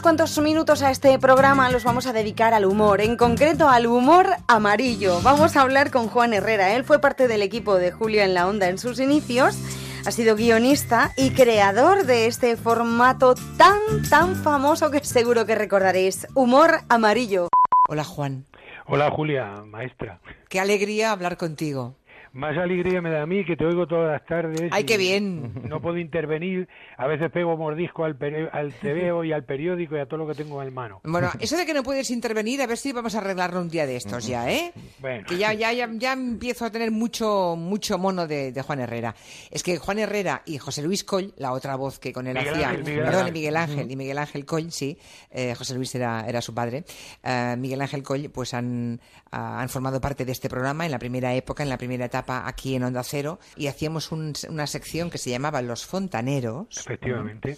unos 0.00 0.16
cuantos 0.16 0.38
minutos 0.38 0.82
a 0.82 0.90
este 0.90 1.18
programa, 1.18 1.70
los 1.70 1.84
vamos 1.84 2.06
a 2.06 2.14
dedicar 2.14 2.54
al 2.54 2.64
humor, 2.64 3.02
en 3.02 3.18
concreto 3.18 3.68
al 3.68 3.86
humor 3.86 4.28
amarillo. 4.48 5.20
Vamos 5.20 5.56
a 5.56 5.60
hablar 5.60 5.90
con 5.90 6.08
Juan 6.08 6.32
Herrera, 6.32 6.74
él 6.74 6.84
fue 6.84 7.00
parte 7.00 7.28
del 7.28 7.42
equipo 7.42 7.74
de 7.74 7.92
Julio 7.92 8.22
en 8.22 8.32
la 8.32 8.48
Onda 8.48 8.70
en 8.70 8.78
sus 8.78 8.98
inicios, 8.98 9.58
ha 10.06 10.10
sido 10.10 10.36
guionista 10.36 11.10
y 11.18 11.32
creador 11.32 12.06
de 12.06 12.28
este 12.28 12.56
formato 12.56 13.34
tan, 13.58 13.78
tan 14.08 14.36
famoso 14.36 14.90
que 14.90 15.04
seguro 15.04 15.44
que 15.44 15.54
recordaréis, 15.54 16.26
Humor 16.34 16.78
Amarillo. 16.88 17.48
Hola 17.86 18.04
Juan, 18.04 18.46
Hola 18.86 19.10
Julia, 19.10 19.52
maestra. 19.66 20.18
qué 20.48 20.60
alegría 20.60 21.12
hablar 21.12 21.36
contigo. 21.36 21.96
Más 22.32 22.56
alegría 22.56 23.00
me 23.00 23.10
da 23.10 23.22
a 23.22 23.26
mí 23.26 23.44
que 23.44 23.56
te 23.56 23.64
oigo 23.64 23.86
todas 23.86 24.12
las 24.12 24.24
tardes. 24.26 24.70
¡Ay, 24.72 24.84
qué 24.84 24.96
bien! 24.96 25.52
No 25.68 25.80
puedo 25.80 25.98
intervenir. 25.98 26.68
A 26.96 27.06
veces 27.06 27.30
pego 27.30 27.56
mordisco 27.56 28.04
al, 28.04 28.16
al 28.52 28.72
TVO 28.74 29.24
y 29.24 29.32
al 29.32 29.44
periódico 29.44 29.96
y 29.96 30.00
a 30.00 30.06
todo 30.06 30.18
lo 30.18 30.26
que 30.28 30.34
tengo 30.34 30.62
en 30.62 30.72
mano. 30.72 31.00
Bueno, 31.04 31.30
eso 31.40 31.56
de 31.56 31.66
que 31.66 31.74
no 31.74 31.82
puedes 31.82 32.10
intervenir, 32.10 32.62
a 32.62 32.66
ver 32.66 32.76
si 32.76 32.92
vamos 32.92 33.14
a 33.14 33.18
arreglarlo 33.18 33.60
un 33.60 33.68
día 33.68 33.86
de 33.86 33.96
estos 33.96 34.26
ya, 34.26 34.50
¿eh? 34.50 34.72
Bueno. 35.00 35.26
Que 35.26 35.38
ya, 35.38 35.52
ya, 35.52 35.72
ya, 35.72 35.88
ya 35.92 36.12
empiezo 36.12 36.64
a 36.64 36.70
tener 36.70 36.90
mucho, 36.90 37.56
mucho 37.56 37.98
mono 37.98 38.26
de, 38.26 38.52
de 38.52 38.62
Juan 38.62 38.80
Herrera. 38.80 39.14
Es 39.50 39.62
que 39.62 39.78
Juan 39.78 39.98
Herrera 39.98 40.42
y 40.46 40.58
José 40.58 40.82
Luis 40.82 41.02
Coll, 41.02 41.32
la 41.36 41.52
otra 41.52 41.74
voz 41.76 41.98
que 41.98 42.12
con 42.12 42.26
él 42.26 42.34
Miguel 42.34 42.54
hacía, 42.54 42.68
Ángel, 42.68 42.84
Miguel 42.84 43.04
perdón. 43.04 43.32
Miguel 43.32 43.56
Ángel 43.56 43.90
y 43.90 43.96
Miguel 43.96 44.18
Ángel 44.18 44.44
Coll, 44.44 44.70
sí, 44.70 44.96
eh, 45.30 45.54
José 45.56 45.74
Luis 45.74 45.94
era, 45.94 46.24
era 46.28 46.40
su 46.40 46.54
padre, 46.54 46.84
eh, 47.24 47.56
Miguel 47.58 47.80
Ángel 47.80 48.02
Coll, 48.02 48.30
pues 48.30 48.54
han, 48.54 49.00
ah, 49.32 49.60
han 49.60 49.68
formado 49.68 50.00
parte 50.00 50.24
de 50.24 50.32
este 50.32 50.48
programa 50.48 50.84
en 50.84 50.92
la 50.92 50.98
primera 50.98 51.34
época, 51.34 51.62
en 51.62 51.68
la 51.68 51.78
primera 51.78 52.04
etapa 52.04 52.19
aquí 52.28 52.74
en 52.74 52.84
Onda 52.84 53.02
Cero, 53.02 53.38
y 53.56 53.66
hacíamos 53.68 54.12
un- 54.12 54.34
una 54.48 54.66
sección 54.66 55.10
que 55.10 55.18
se 55.18 55.30
llamaba 55.30 55.62
Los 55.62 55.84
Fontaneros. 55.86 56.66
Efectivamente. 56.78 57.56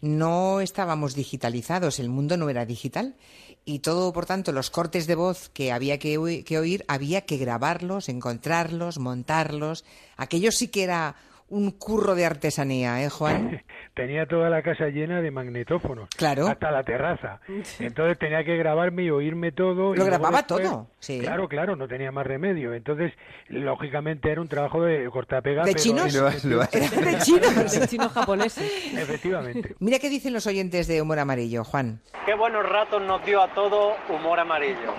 No 0.00 0.60
estábamos 0.60 1.14
digitalizados, 1.14 1.98
el 2.00 2.08
mundo 2.08 2.36
no 2.36 2.50
era 2.50 2.66
digital. 2.66 3.14
Y 3.64 3.78
todo, 3.78 4.12
por 4.12 4.26
tanto, 4.26 4.50
los 4.50 4.70
cortes 4.70 5.06
de 5.06 5.14
voz 5.14 5.48
que 5.48 5.70
había 5.70 5.98
que, 5.98 6.42
que 6.44 6.58
oír, 6.58 6.84
había 6.88 7.20
que 7.20 7.36
grabarlos, 7.36 8.08
encontrarlos, 8.08 8.98
montarlos. 8.98 9.84
Aquello 10.16 10.50
sí 10.50 10.66
que 10.66 10.82
era 10.82 11.14
un 11.52 11.70
curro 11.70 12.14
de 12.14 12.24
artesanía, 12.24 13.02
¿eh, 13.04 13.10
Juan? 13.10 13.62
Tenía 13.94 14.26
toda 14.26 14.48
la 14.48 14.62
casa 14.62 14.86
llena 14.88 15.20
de 15.20 15.30
magnetófonos. 15.30 16.08
Claro. 16.16 16.46
Hasta 16.48 16.70
la 16.70 16.82
terraza. 16.82 17.40
Entonces 17.78 18.18
tenía 18.18 18.42
que 18.42 18.56
grabarme 18.56 19.02
y 19.04 19.10
oírme 19.10 19.52
todo. 19.52 19.94
Lo 19.94 20.02
y 20.02 20.06
grababa 20.06 20.38
después- 20.38 20.62
todo, 20.66 20.86
sí. 20.98 21.20
Claro, 21.20 21.46
claro, 21.48 21.76
no 21.76 21.86
tenía 21.86 22.10
más 22.10 22.26
remedio. 22.26 22.72
Entonces, 22.72 23.12
lógicamente 23.48 24.30
era 24.32 24.40
un 24.40 24.48
trabajo 24.48 24.82
de 24.82 25.08
cortapega. 25.10 25.64
¿De 25.64 25.72
pero- 25.72 25.82
chinos? 25.82 26.14
Era 26.14 26.30
de 26.30 27.18
chinos. 27.18 27.72
De 27.80 27.86
chinos 27.86 28.12
japoneses. 28.12 28.94
Efectivamente. 28.96 29.74
Mira 29.80 29.98
qué 29.98 30.08
dicen 30.08 30.32
los 30.32 30.46
oyentes 30.46 30.86
de 30.88 31.02
Humor 31.02 31.18
Amarillo, 31.18 31.64
Juan. 31.64 32.00
Qué 32.24 32.34
buenos 32.34 32.66
ratos 32.66 33.02
nos 33.02 33.22
dio 33.26 33.42
a 33.42 33.52
todos 33.54 33.94
humor 34.08 34.40
amarillo. 34.40 34.94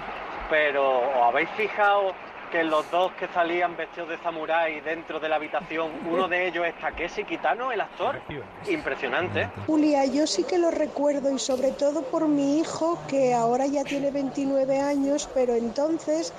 Pero 0.51 0.99
¿os 0.99 1.30
habéis 1.30 1.49
fijado 1.57 2.13
que 2.53 2.63
los 2.63 2.89
dos 2.91 3.11
que 3.13 3.27
salían 3.30 3.75
vestidos 3.75 4.09
de 4.09 4.17
samurái 4.19 4.80
dentro 4.81 5.19
de 5.19 5.27
la 5.27 5.38
habitación, 5.38 5.89
uno 6.07 6.27
de 6.27 6.47
ellos 6.47 6.63
es 6.67 6.80
Takeshi 6.80 7.23
Kitano, 7.23 7.71
el 7.71 7.81
actor? 7.81 8.21
Impresionante. 8.69 9.49
Julia, 9.65 10.05
yo 10.05 10.27
sí 10.27 10.43
que 10.43 10.59
lo 10.59 10.69
recuerdo 10.69 11.34
y 11.34 11.39
sobre 11.39 11.71
todo 11.71 12.03
por 12.03 12.27
mi 12.27 12.59
hijo 12.59 12.99
que 13.07 13.34
ahora 13.34 13.65
ya 13.65 13.84
tiene 13.84 14.11
29 14.11 14.80
años, 14.80 15.27
pero 15.34 15.55
entonces 15.55 16.31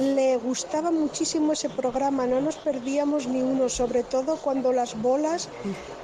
le 0.00 0.38
gustaba 0.38 0.90
muchísimo 0.90 1.52
ese 1.52 1.68
programa, 1.68 2.26
no 2.26 2.40
nos 2.40 2.56
perdíamos 2.56 3.26
ni 3.26 3.42
uno, 3.42 3.68
sobre 3.68 4.04
todo 4.04 4.38
cuando 4.38 4.72
las 4.72 4.98
bolas 4.98 5.50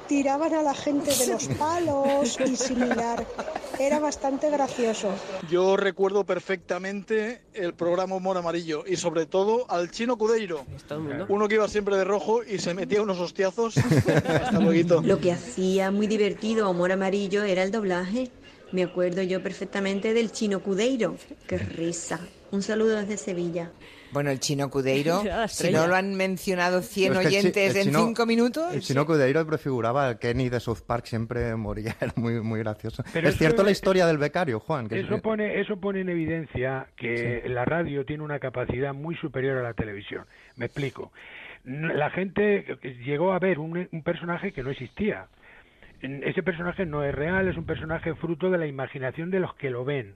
tiraban 0.09 0.55
a 0.55 0.63
la 0.63 0.75
gente 0.75 1.15
de 1.15 1.27
los 1.29 1.49
palos 1.49 2.39
y 2.41 2.57
similar. 2.57 3.27
Era 3.79 3.99
bastante 3.99 4.51
gracioso. 4.51 5.11
Yo 5.51 5.77
recuerdo 5.77 6.25
perfectamente 6.25 7.43
el 7.55 7.75
programa 7.75 8.17
Humor 8.17 8.39
Amarillo 8.39 8.85
y 8.87 8.97
sobre 8.97 9.27
todo 9.27 9.71
al 9.71 9.91
chino 9.91 10.17
Cudeiro. 10.17 10.65
Uno 11.29 11.49
que 11.49 11.57
iba 11.57 11.69
siempre 11.69 11.97
de 11.97 12.05
rojo 12.05 12.45
y 12.45 12.59
se 12.59 12.75
metía 12.75 13.03
unos 13.03 13.19
hostiazos. 13.19 13.77
Hasta 13.79 14.61
luego. 14.61 15.03
Lo 15.03 15.21
que 15.21 15.33
hacía 15.33 15.91
muy 15.91 16.07
divertido 16.07 16.67
a 16.67 16.69
Humor 16.69 16.93
Amarillo 16.93 17.43
era 17.43 17.63
el 17.63 17.71
doblaje. 17.71 18.31
Me 18.73 18.83
acuerdo 18.83 19.23
yo 19.23 19.43
perfectamente 19.43 20.15
del 20.15 20.33
chino 20.33 20.61
Cudeiro. 20.61 21.17
¡Qué 21.47 21.59
risa! 21.59 22.21
Un 22.51 22.63
saludo 22.63 22.97
desde 22.97 23.17
Sevilla. 23.17 23.71
Bueno, 24.15 24.31
el 24.31 24.41
chino 24.41 24.71
Cudeiro, 24.71 25.23
si 25.49 25.71
no 25.71 25.87
lo 25.87 25.95
han 25.95 26.15
mencionado 26.15 26.81
100 26.81 27.09
Pero 27.13 27.21
es 27.21 27.29
que 27.29 27.37
el 27.37 27.43
chi- 27.43 27.49
oyentes 27.49 27.77
en 27.77 27.83
chino- 27.89 27.99
5 28.07 28.25
minutos. 28.27 28.73
El 28.75 28.81
chino 28.81 29.05
Cudeiro 29.05 29.47
prefiguraba 29.47 30.07
al 30.07 30.19
Kenny 30.19 30.49
de 30.49 30.61
South 30.61 30.79
Park, 30.87 31.05
siempre 31.05 31.55
moría, 31.57 31.95
era 32.01 32.13
muy, 32.17 32.41
muy 32.41 32.61
gracioso. 32.61 33.05
Pero 33.13 33.29
es 33.29 33.37
cierto 33.37 33.61
es- 33.61 33.67
la 33.67 33.71
historia 33.73 34.07
del 34.07 34.17
becario, 34.17 34.61
Juan. 34.61 34.89
Que 34.89 35.01
Eso 35.01 35.21
pone, 35.21 35.61
eso 35.61 35.77
pone 35.79 36.01
en 36.01 36.09
evidencia 36.09 36.87
que 36.97 37.43
la 37.49 37.67
radio 37.67 38.07
tiene 38.07 38.23
una 38.23 38.39
capacidad 38.39 38.95
muy 38.95 39.17
superior 39.17 39.59
a 39.59 39.63
la 39.63 39.75
televisión. 39.75 40.25
Me 40.57 40.65
explico. 40.67 41.13
La 41.65 42.11
gente 42.11 42.79
llegó 43.05 43.33
a 43.33 43.39
ver 43.39 43.59
un, 43.59 43.89
un 43.91 44.03
personaje 44.03 44.53
que 44.53 44.63
no 44.63 44.71
existía. 44.71 45.27
Ese 46.03 46.43
personaje 46.43 46.85
no 46.85 47.03
es 47.03 47.15
real, 47.15 47.49
es 47.49 47.57
un 47.57 47.65
personaje 47.65 48.15
fruto 48.15 48.51
de 48.51 48.59
la 48.59 48.67
imaginación 48.67 49.31
de 49.31 49.41
los 49.41 49.55
que 49.55 49.71
lo 49.71 49.85
ven. 49.87 50.15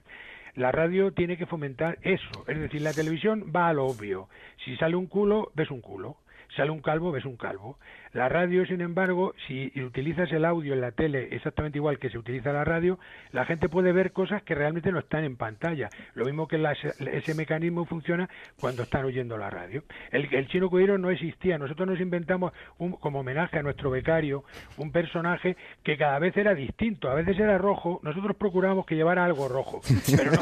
La 0.58 0.72
radio 0.72 1.12
tiene 1.12 1.36
que 1.36 1.46
fomentar 1.46 1.98
eso, 2.02 2.44
es 2.48 2.58
decir, 2.58 2.82
la 2.82 2.92
televisión 2.92 3.52
va 3.54 3.68
a 3.68 3.72
lo 3.72 3.86
obvio. 3.86 4.28
Si 4.64 4.76
sale 4.76 4.96
un 4.96 5.06
culo, 5.06 5.52
ves 5.54 5.70
un 5.70 5.80
culo. 5.80 6.16
Sale 6.56 6.72
un 6.72 6.80
calvo, 6.80 7.12
ves 7.12 7.24
un 7.24 7.36
calvo. 7.36 7.78
La 8.18 8.28
radio, 8.28 8.66
sin 8.66 8.80
embargo, 8.80 9.32
si 9.46 9.70
utilizas 9.80 10.32
el 10.32 10.44
audio 10.44 10.74
en 10.74 10.80
la 10.80 10.90
tele 10.90 11.28
exactamente 11.30 11.78
igual 11.78 12.00
que 12.00 12.10
se 12.10 12.18
utiliza 12.18 12.52
la 12.52 12.64
radio, 12.64 12.98
la 13.30 13.44
gente 13.44 13.68
puede 13.68 13.92
ver 13.92 14.10
cosas 14.10 14.42
que 14.42 14.56
realmente 14.56 14.90
no 14.90 14.98
están 14.98 15.22
en 15.22 15.36
pantalla. 15.36 15.88
Lo 16.14 16.24
mismo 16.24 16.48
que 16.48 16.58
la- 16.58 16.72
ese 16.72 17.34
mecanismo 17.36 17.84
funciona 17.84 18.28
cuando 18.58 18.82
están 18.82 19.04
oyendo 19.04 19.38
la 19.38 19.50
radio. 19.50 19.84
El, 20.10 20.48
chino 20.48 20.68
cuidero 20.68 20.98
no 20.98 21.10
existía. 21.10 21.58
Nosotros 21.58 21.86
nos 21.86 22.00
inventamos, 22.00 22.52
un- 22.78 22.90
como 22.96 23.20
homenaje 23.20 23.60
a 23.60 23.62
nuestro 23.62 23.88
becario, 23.88 24.42
un 24.78 24.90
personaje 24.90 25.56
que 25.84 25.96
cada 25.96 26.18
vez 26.18 26.36
era 26.36 26.56
distinto. 26.56 27.08
A 27.08 27.14
veces 27.14 27.38
era 27.38 27.56
rojo. 27.56 28.00
Nosotros 28.02 28.34
procurábamos 28.36 28.84
que 28.84 28.96
llevara 28.96 29.24
algo 29.24 29.46
rojo. 29.48 29.80
Pero 30.16 30.32
no, 30.32 30.38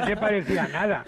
no 0.00 0.04
se 0.04 0.16
parecía 0.16 0.66
nada. 0.66 1.04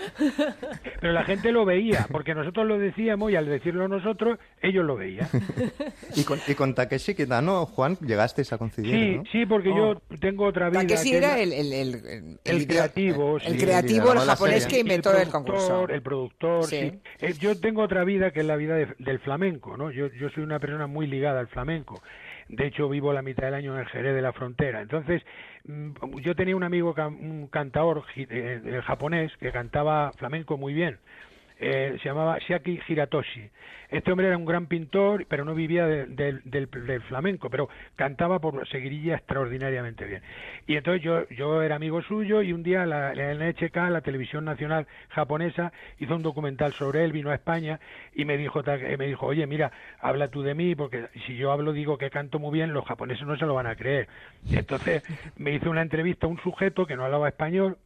Pero 1.01 1.13
la 1.13 1.25
gente 1.25 1.51
lo 1.51 1.65
veía, 1.65 2.07
porque 2.13 2.33
nosotros 2.33 2.65
lo 2.65 2.79
decíamos 2.79 3.33
y 3.33 3.35
al 3.35 3.47
decirlo 3.47 3.89
nosotros, 3.89 4.39
ellos 4.61 4.85
lo 4.85 4.95
veían. 4.95 5.27
Y 6.17 6.25
con, 6.25 6.39
y 6.47 6.55
con 6.55 6.75
Takeshi 6.75 7.15
Kitano, 7.15 7.65
Juan, 7.67 7.97
llegasteis 8.01 8.53
a 8.53 8.59
coincidir, 8.59 8.95
Sí, 8.95 9.17
¿no? 9.17 9.23
sí, 9.33 9.47
porque 9.47 9.71
yo 9.71 10.01
tengo 10.21 10.45
otra 10.45 10.69
vida. 10.69 10.81
Takeshi 10.83 11.11
que 11.13 11.17
era 11.17 11.39
el, 11.39 11.53
el, 11.53 11.73
el, 11.73 11.95
el- 11.95 12.39
el 12.45 12.57
el- 12.57 12.67
creativo, 12.67 13.37
el 13.39 13.59
sí. 13.59 13.65
creativo, 13.65 14.13
el 14.13 14.19
japonés 14.21 14.67
que 14.67 14.81
inventó 14.81 15.11
el, 15.11 15.29
productor, 15.29 15.33
concurso. 15.45 15.89
El 15.89 16.03
productor, 16.03 16.65
Sí. 16.65 16.91
sí. 16.91 17.01
Eh, 17.21 17.35
yo 17.41 17.59
tengo 17.59 17.83
otra 17.83 18.05
vida 18.05 18.31
que 18.33 18.41
es 18.41 18.47
la 18.47 18.57
vida 18.57 18.75
de- 18.77 18.95
del 18.99 19.19
flamenco, 19.21 19.77
¿no? 19.77 19.91
Yo, 19.91 20.09
yo 20.09 20.29
soy 20.31 20.43
una 20.43 20.59
persona 20.59 20.87
muy 20.87 21.07
ligada 21.07 21.41
al 21.41 21.49
flamenco. 21.49 22.03
De 22.49 22.67
hecho, 22.67 22.89
vivo 22.89 23.13
la 23.15 23.23
mitad 23.23 23.45
del 23.45 23.55
año 23.55 23.75
en 23.75 23.81
el 23.81 23.87
Jerez 23.87 24.15
de 24.15 24.21
la 24.21 24.33
Frontera. 24.35 24.83
Entonces, 24.83 25.23
mm, 25.65 26.19
yo 26.23 26.35
tenía 26.35 26.55
un 26.57 26.65
amigo, 26.65 26.95
un 26.99 27.47
cantador 27.47 28.05
eh, 28.17 28.27
eh, 28.31 28.81
japonés 28.85 29.33
que 29.41 29.51
cantaba 29.53 30.13
flamenco 30.19 30.59
muy 30.59 30.75
bien. 30.75 30.99
Eh, 31.65 31.97
se 32.03 32.09
llamaba 32.09 32.39
Shiaki 32.41 32.81
Hiratoshi. 32.89 33.49
Este 33.89 34.11
hombre 34.11 34.27
era 34.27 34.37
un 34.37 34.45
gran 34.47 34.67
pintor, 34.67 35.27
pero 35.29 35.45
no 35.45 35.55
vivía 35.55 35.87
de- 35.87 36.07
del- 36.07 36.41
del, 36.45 36.67
flamenco, 37.03 37.51
pero 37.51 37.69
cantaba 37.95 38.41
por 38.41 38.67
seguirilla 38.69 39.15
extraordinariamente 39.17 40.05
bien. 40.07 40.23
Y 40.67 40.77
entonces 40.77 41.03
yo, 41.03 41.29
yo 41.29 41.63
era 41.63 41.77
amigo 41.77 42.03
suyo 42.03 42.43
y 42.43 42.53
un 42.53 42.63
día 42.63 42.85
la, 42.87 43.13
NHK, 43.15 43.77
la 43.91 44.01
televisión 44.01 44.45
nacional 44.45 44.87
japonesa, 45.11 45.73
hizo 46.01 46.17
un 46.17 46.23
documental 46.23 46.73
sobre 46.73 47.05
él, 47.05 47.13
vino 47.13 47.31
a 47.31 47.35
España 47.35 47.79
y 48.15 48.25
me 48.25 48.37
dijo, 48.39 48.61
eh, 48.67 48.97
me 48.97 49.07
dijo, 49.07 49.27
oye, 49.27 49.47
mira, 49.47 49.71
habla 50.01 50.29
tú 50.29 50.43
de 50.43 50.55
mí, 50.55 50.75
porque 50.75 51.07
si 51.27 51.37
yo 51.37 51.53
hablo 51.53 51.73
digo 51.73 51.97
que 51.99 52.11
canto 52.11 52.39
muy 52.41 52.53
bien, 52.53 52.73
los 52.73 52.85
japoneses 52.87 53.27
no 53.27 53.37
se 53.37 53.47
lo 53.47 53.55
van 53.55 53.67
a 53.69 53.77
creer. 53.77 54.09
Entonces 54.51 55.05
me 55.37 55.53
hizo 55.53 55.71
una 55.71 55.83
entrevista 55.83 56.27
a 56.27 56.31
un 56.31 56.41
sujeto 56.41 56.87
que 56.87 56.97
no 56.97 57.05
hablaba 57.05 57.29
español, 57.29 57.77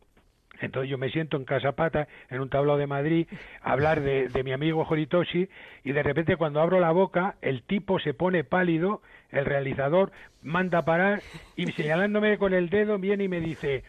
entonces 0.60 0.90
yo 0.90 0.98
me 0.98 1.10
siento 1.10 1.36
en 1.36 1.44
Casa 1.44 1.72
Pata, 1.72 2.08
en 2.30 2.40
un 2.40 2.48
tablao 2.48 2.76
de 2.76 2.86
Madrid, 2.86 3.26
a 3.62 3.72
hablar 3.72 4.00
de, 4.00 4.28
de 4.28 4.44
mi 4.44 4.52
amigo 4.52 4.86
Horitoshi, 4.88 5.48
y 5.84 5.92
de 5.92 6.02
repente 6.02 6.36
cuando 6.36 6.60
abro 6.60 6.80
la 6.80 6.92
boca, 6.92 7.36
el 7.42 7.62
tipo 7.62 7.98
se 7.98 8.14
pone 8.14 8.44
pálido, 8.44 9.02
el 9.30 9.44
realizador 9.44 10.12
manda 10.42 10.78
a 10.78 10.84
parar, 10.84 11.22
y 11.56 11.66
señalándome 11.72 12.38
con 12.38 12.54
el 12.54 12.68
dedo 12.68 12.98
viene 12.98 13.24
y 13.24 13.28
me 13.28 13.40
dice, 13.40 13.84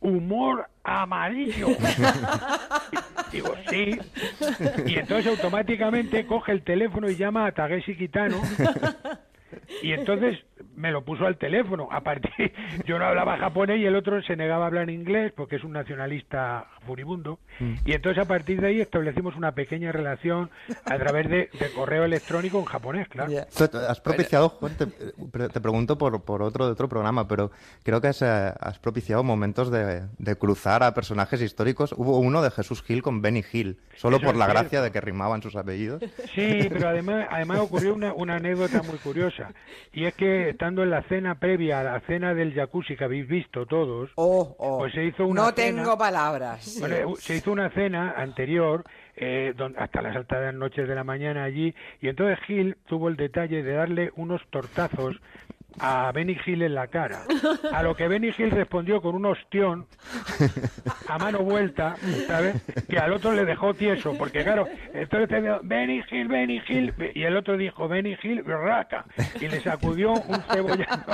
humor 0.00 0.68
amarillo. 0.84 1.68
Digo, 3.32 3.54
sí. 3.68 3.98
Y 4.86 4.98
entonces 4.98 5.26
automáticamente 5.26 6.24
coge 6.26 6.52
el 6.52 6.62
teléfono 6.62 7.10
y 7.10 7.16
llama 7.16 7.46
a 7.46 7.52
Tageshi 7.52 7.96
Kitano. 7.96 8.40
Y 9.82 9.92
entonces 9.92 10.38
me 10.76 10.90
lo 10.90 11.04
puso 11.04 11.26
al 11.26 11.36
teléfono. 11.36 11.88
A 11.98 12.00
partir, 12.02 12.52
yo 12.86 12.98
no 12.98 13.04
hablaba 13.06 13.36
japonés 13.38 13.80
y 13.80 13.86
el 13.86 13.96
otro 13.96 14.22
se 14.22 14.36
negaba 14.36 14.64
a 14.64 14.66
hablar 14.68 14.90
inglés 14.90 15.32
porque 15.36 15.56
es 15.56 15.64
un 15.64 15.72
nacionalista 15.72 16.66
furibundo. 16.86 17.38
Y 17.84 17.92
entonces 17.92 18.22
a 18.22 18.28
partir 18.28 18.60
de 18.60 18.68
ahí 18.68 18.80
establecimos 18.80 19.36
una 19.36 19.52
pequeña 19.52 19.90
relación 19.92 20.50
a 20.84 20.96
través 20.96 21.28
de, 21.28 21.50
de 21.58 21.72
correo 21.74 22.04
electrónico 22.04 22.58
en 22.58 22.64
japonés, 22.64 23.08
claro. 23.08 23.32
Has 23.88 24.00
propiciado, 24.00 24.48
Juan, 24.50 24.76
te, 24.76 24.86
pero 25.32 25.48
te 25.48 25.60
pregunto 25.60 25.98
por, 25.98 26.22
por 26.22 26.42
otro 26.42 26.66
de 26.66 26.72
otro 26.72 26.88
programa, 26.88 27.26
pero 27.26 27.50
creo 27.82 28.00
que 28.00 28.08
has, 28.08 28.22
eh, 28.22 28.52
has 28.60 28.78
propiciado 28.78 29.22
momentos 29.24 29.70
de, 29.70 30.02
de 30.18 30.36
cruzar 30.36 30.82
a 30.82 30.94
personajes 30.94 31.42
históricos. 31.42 31.92
Hubo 31.96 32.18
uno 32.18 32.42
de 32.42 32.50
Jesús 32.50 32.82
Gil 32.82 33.02
con 33.02 33.20
Benny 33.22 33.44
Hill, 33.52 33.78
solo 33.96 34.16
Eso 34.18 34.26
por 34.26 34.36
la 34.36 34.46
cierto. 34.46 34.60
gracia 34.60 34.82
de 34.82 34.92
que 34.92 35.00
rimaban 35.00 35.42
sus 35.42 35.56
apellidos. 35.56 36.02
Sí, 36.34 36.68
pero 36.70 36.88
además, 36.88 37.26
además 37.30 37.60
ocurrió 37.60 37.94
una, 37.94 38.12
una 38.12 38.36
anécdota 38.36 38.82
muy 38.82 38.98
curiosa. 38.98 39.52
Y 39.92 40.04
es 40.04 40.14
que 40.14 40.47
estando 40.48 40.82
en 40.82 40.90
la 40.90 41.02
cena 41.04 41.36
previa 41.38 41.80
a 41.80 41.84
la 41.84 42.00
cena 42.00 42.34
del 42.34 42.54
jacuzzi 42.54 42.96
que 42.96 43.04
habéis 43.04 43.26
visto 43.28 43.66
todos, 43.66 44.10
oh. 44.16 44.78
pues 44.78 44.92
se 44.94 45.04
hizo 45.04 45.26
una 45.26 45.42
No 45.42 45.50
cena- 45.50 45.82
tengo 45.82 45.98
palabras. 45.98 46.76
bueno, 46.80 46.94
eh, 46.96 47.04
se 47.18 47.36
hizo 47.36 47.52
una 47.52 47.70
cena 47.70 48.14
anterior 48.16 48.84
eh, 49.16 49.54
hasta 49.76 50.02
las 50.02 50.14
altas 50.16 50.54
noches 50.54 50.88
de 50.88 50.94
la 50.94 51.04
mañana 51.04 51.44
allí 51.44 51.74
y 52.00 52.08
entonces 52.08 52.38
Gil 52.46 52.76
tuvo 52.86 53.08
el 53.08 53.16
detalle 53.16 53.62
de 53.62 53.72
darle 53.72 54.12
unos 54.16 54.40
tortazos 54.50 55.16
a 55.80 56.10
Benny 56.12 56.36
Hill 56.44 56.62
en 56.62 56.74
la 56.74 56.88
cara. 56.88 57.22
A 57.72 57.82
lo 57.82 57.94
que 57.94 58.08
Benny 58.08 58.32
Hill 58.36 58.50
respondió 58.50 59.00
con 59.00 59.14
un 59.14 59.26
ostión 59.26 59.86
a 61.08 61.18
mano 61.18 61.40
vuelta, 61.40 61.96
¿sabes? 62.26 62.56
Que 62.88 62.98
al 62.98 63.12
otro 63.12 63.32
le 63.32 63.44
dejó 63.44 63.74
tieso, 63.74 64.14
porque 64.16 64.42
claro, 64.42 64.66
entonces 64.92 65.28
te 65.28 65.42
dijo, 65.42 65.60
Benny 65.62 66.02
Hill, 66.10 66.28
Benny 66.28 66.62
Hill, 66.68 66.94
y 67.14 67.22
el 67.22 67.36
otro 67.36 67.56
dijo, 67.56 67.88
Benny 67.88 68.16
Hill, 68.22 68.44
raca, 68.44 69.04
y 69.40 69.48
le 69.48 69.60
sacudió 69.60 70.12
un 70.12 70.42
cebollano 70.50 71.04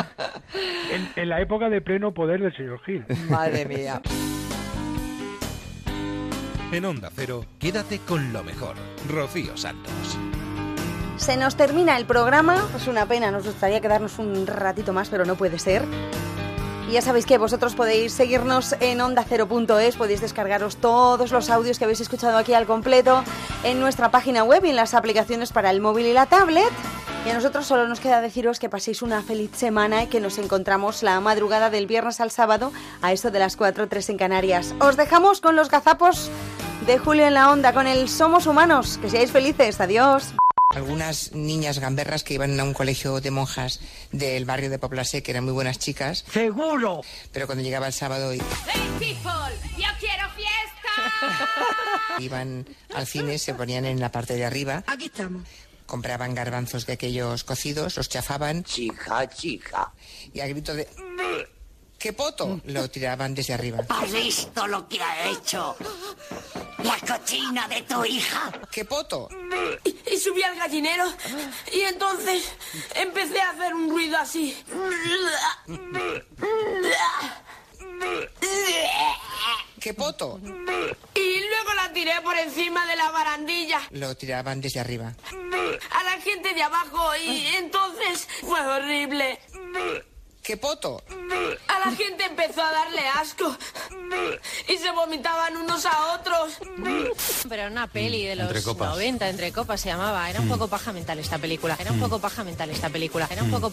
en, 0.92 1.08
en 1.16 1.28
la 1.28 1.40
época 1.40 1.68
de 1.68 1.80
pleno 1.80 2.12
poder 2.12 2.40
del 2.40 2.56
señor 2.56 2.80
Hill. 2.86 3.04
Madre 3.28 3.64
mía. 3.66 4.00
En 6.72 6.84
Onda 6.84 7.08
Cero, 7.14 7.44
quédate 7.60 8.00
con 8.00 8.32
lo 8.32 8.42
mejor. 8.42 8.74
Rocío 9.08 9.56
Santos. 9.56 10.18
Se 11.16 11.36
nos 11.36 11.56
termina 11.56 11.96
el 11.96 12.06
programa, 12.06 12.68
es 12.76 12.88
una 12.88 13.06
pena, 13.06 13.30
nos 13.30 13.44
gustaría 13.44 13.80
quedarnos 13.80 14.18
un 14.18 14.46
ratito 14.46 14.92
más, 14.92 15.08
pero 15.08 15.24
no 15.24 15.36
puede 15.36 15.58
ser. 15.58 15.84
Y 16.88 16.92
ya 16.92 17.02
sabéis 17.02 17.24
que 17.24 17.38
vosotros 17.38 17.74
podéis 17.74 18.12
seguirnos 18.12 18.74
en 18.80 19.00
ondacero.es, 19.00 19.96
podéis 19.96 20.20
descargaros 20.20 20.76
todos 20.76 21.32
los 21.32 21.48
audios 21.50 21.78
que 21.78 21.84
habéis 21.84 22.00
escuchado 22.00 22.36
aquí 22.36 22.52
al 22.52 22.66
completo 22.66 23.22
en 23.62 23.80
nuestra 23.80 24.10
página 24.10 24.44
web 24.44 24.64
y 24.64 24.70
en 24.70 24.76
las 24.76 24.92
aplicaciones 24.92 25.52
para 25.52 25.70
el 25.70 25.80
móvil 25.80 26.06
y 26.06 26.12
la 26.12 26.26
tablet. 26.26 26.70
Y 27.24 27.30
a 27.30 27.34
nosotros 27.34 27.64
solo 27.64 27.88
nos 27.88 28.00
queda 28.00 28.20
deciros 28.20 28.58
que 28.58 28.68
paséis 28.68 29.00
una 29.00 29.22
feliz 29.22 29.52
semana 29.54 30.02
y 30.02 30.08
que 30.08 30.20
nos 30.20 30.36
encontramos 30.36 31.02
la 31.02 31.18
madrugada 31.20 31.70
del 31.70 31.86
viernes 31.86 32.20
al 32.20 32.30
sábado 32.30 32.70
a 33.00 33.12
eso 33.12 33.30
de 33.30 33.38
las 33.38 33.56
4 33.56 33.88
3 33.88 34.10
en 34.10 34.18
Canarias. 34.18 34.74
Os 34.80 34.98
dejamos 34.98 35.40
con 35.40 35.56
los 35.56 35.70
gazapos 35.70 36.30
de 36.86 36.98
Julio 36.98 37.26
en 37.26 37.32
la 37.32 37.50
Onda, 37.50 37.72
con 37.72 37.86
el 37.86 38.10
Somos 38.10 38.46
Humanos. 38.46 38.98
Que 39.00 39.08
seáis 39.08 39.30
felices. 39.30 39.80
Adiós. 39.80 40.34
Algunas 40.74 41.32
niñas 41.32 41.78
gamberras 41.78 42.24
que 42.24 42.34
iban 42.34 42.58
a 42.58 42.64
un 42.64 42.74
colegio 42.74 43.20
de 43.20 43.30
monjas 43.30 43.80
del 44.10 44.44
barrio 44.44 44.70
de 44.70 44.78
Poplasé, 44.78 45.22
que 45.22 45.30
eran 45.30 45.44
muy 45.44 45.52
buenas 45.52 45.78
chicas. 45.78 46.24
¡Seguro! 46.32 47.02
Pero 47.32 47.46
cuando 47.46 47.62
llegaba 47.62 47.86
el 47.86 47.92
sábado 47.92 48.34
y 48.34 48.42
¡Hey, 48.66 48.90
people! 48.98 49.76
¡Yo 49.76 49.88
quiero 50.00 50.24
fiesta! 50.34 52.18
iban 52.18 52.66
al 52.92 53.06
cine, 53.06 53.38
se 53.38 53.54
ponían 53.54 53.84
en 53.84 54.00
la 54.00 54.10
parte 54.10 54.34
de 54.34 54.44
arriba. 54.44 54.82
Aquí 54.86 55.06
estamos. 55.06 55.44
Compraban 55.86 56.34
garbanzos 56.34 56.86
de 56.86 56.94
aquellos 56.94 57.44
cocidos, 57.44 57.96
los 57.96 58.08
chafaban. 58.08 58.64
Chica, 58.64 59.28
chica. 59.28 59.92
Y 60.32 60.40
a 60.40 60.48
grito 60.48 60.74
de... 60.74 60.88
¡Qué 62.04 62.12
poto! 62.12 62.60
Lo 62.64 62.90
tiraban 62.90 63.34
desde 63.34 63.54
arriba. 63.54 63.78
¿Has 63.88 64.12
visto 64.12 64.66
lo 64.66 64.86
que 64.86 65.00
ha 65.00 65.30
hecho? 65.30 65.74
La 66.82 66.98
cochina 66.98 67.66
de 67.66 67.80
tu 67.80 68.04
hija. 68.04 68.52
¡Qué 68.70 68.84
poto! 68.84 69.26
Y, 69.84 69.96
y 70.12 70.18
subí 70.18 70.42
al 70.42 70.54
gallinero 70.54 71.06
y 71.72 71.80
entonces 71.80 72.52
empecé 72.94 73.40
a 73.40 73.52
hacer 73.52 73.72
un 73.72 73.88
ruido 73.88 74.18
así. 74.18 74.54
¡Qué 79.80 79.94
poto! 79.94 80.38
Y 81.14 81.40
luego 81.48 81.74
la 81.74 81.90
tiré 81.94 82.20
por 82.22 82.36
encima 82.36 82.84
de 82.86 82.96
la 82.96 83.12
barandilla 83.12 83.80
Lo 83.92 84.14
tiraban 84.14 84.60
desde 84.60 84.80
arriba. 84.80 85.14
a 85.90 86.04
la 86.04 86.20
gente 86.20 86.52
de 86.52 86.62
abajo 86.62 87.16
y 87.16 87.46
entonces 87.56 88.28
fue 88.42 88.60
horrible. 88.60 89.38
¡Qué 90.44 90.58
poto! 90.58 91.02
A 91.68 91.88
la 91.88 91.96
gente 91.96 92.22
empezó 92.26 92.62
a 92.62 92.70
darle 92.70 93.00
asco 93.18 93.56
y 94.68 94.76
se 94.76 94.90
vomitaban 94.90 95.56
unos 95.56 95.86
a 95.86 96.12
otros. 96.12 96.58
Pero 97.48 97.62
era 97.62 97.70
una 97.70 97.86
peli 97.86 98.26
de 98.26 98.36
los 98.36 98.48
Entre 98.48 98.62
copas. 98.62 98.90
90, 98.90 99.30
entre 99.30 99.52
copas 99.52 99.80
se 99.80 99.88
llamaba. 99.88 100.28
Era 100.28 100.42
un 100.42 100.48
poco 100.48 100.68
paja 100.68 100.92
mental 100.92 101.18
esta 101.18 101.38
película. 101.38 101.78
Era 101.80 101.92
un 101.92 101.98
poco 101.98 102.18
paja 102.18 102.44
mental 102.44 102.68
esta 102.68 102.90
película. 102.90 103.26
Era 103.30 103.42
un 103.42 103.50
poco 103.50 103.72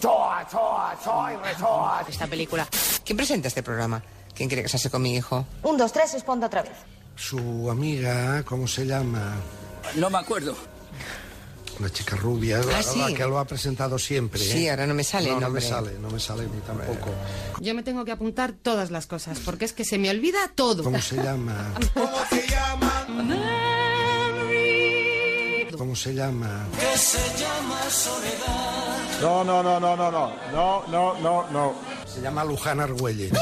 esta 2.08 2.26
película. 2.26 2.66
¿Quién 3.04 3.18
presenta 3.18 3.48
este 3.48 3.62
programa? 3.62 4.02
¿Quién 4.34 4.48
quiere 4.48 4.62
casarse 4.62 4.88
con 4.88 5.02
mi 5.02 5.14
hijo? 5.14 5.44
Un, 5.62 5.76
dos, 5.76 5.92
tres, 5.92 6.14
responda 6.14 6.46
otra 6.46 6.62
vez. 6.62 6.72
Su 7.16 7.70
amiga, 7.70 8.42
¿cómo 8.44 8.66
se 8.66 8.86
llama? 8.86 9.34
No 9.96 10.08
me 10.08 10.16
acuerdo. 10.16 10.56
Una 11.78 11.90
chica 11.90 12.16
rubia, 12.16 12.58
la, 12.58 12.78
Ah, 12.78 12.82
sí. 12.82 12.98
la 12.98 13.12
que 13.14 13.24
lo 13.24 13.38
ha 13.38 13.44
presentado 13.44 13.98
siempre. 13.98 14.40
Sí, 14.40 14.66
¿eh? 14.66 14.70
ahora 14.70 14.86
no 14.86 14.94
me 14.94 15.02
sale 15.04 15.30
No, 15.30 15.40
no 15.40 15.50
me 15.50 15.60
sale, 15.60 15.98
no 15.98 16.10
me 16.10 16.20
sale 16.20 16.44
mí 16.44 16.60
tampoco. 16.66 17.10
Yo 17.60 17.74
me 17.74 17.82
tengo 17.82 18.04
que 18.04 18.12
apuntar 18.12 18.52
todas 18.52 18.90
las 18.90 19.06
cosas, 19.06 19.38
porque 19.40 19.64
es 19.64 19.72
que 19.72 19.84
se 19.84 19.98
me 19.98 20.10
olvida 20.10 20.38
todo. 20.54 20.84
¿Cómo 20.84 21.00
se 21.00 21.16
llama? 21.16 21.72
¿Cómo 21.94 22.12
se 22.30 22.46
llama? 22.48 23.06
¿Cómo 25.76 25.96
se 25.96 26.14
llama? 26.14 26.66
que 26.78 26.98
se 26.98 27.18
llama 27.42 27.80
soledad. 27.90 29.20
No, 29.20 29.42
no, 29.44 29.62
no, 29.62 29.80
no, 29.80 29.96
no, 29.96 30.10
no, 30.10 30.32
no, 30.52 30.86
no, 30.88 31.18
no, 31.20 31.50
no. 31.50 31.74
Se 32.06 32.20
llama 32.20 32.44
Luján 32.44 32.78
Argüelles. 32.80 33.32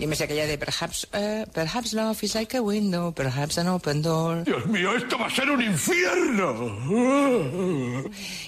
Y 0.00 0.06
me 0.06 0.16
sé 0.16 0.24
aquella 0.24 0.46
de 0.46 0.56
perhaps, 0.56 1.06
eh, 1.12 1.44
perhaps 1.52 1.92
love 1.92 2.16
is 2.22 2.34
like 2.34 2.56
a 2.56 2.62
window, 2.62 3.12
perhaps 3.12 3.58
an 3.58 3.68
open 3.68 4.00
door. 4.00 4.44
Dios 4.44 4.64
mío, 4.64 4.96
esto 4.96 5.18
va 5.18 5.26
a 5.26 5.30
ser 5.30 5.50
un 5.50 5.60
infierno. 5.60 6.80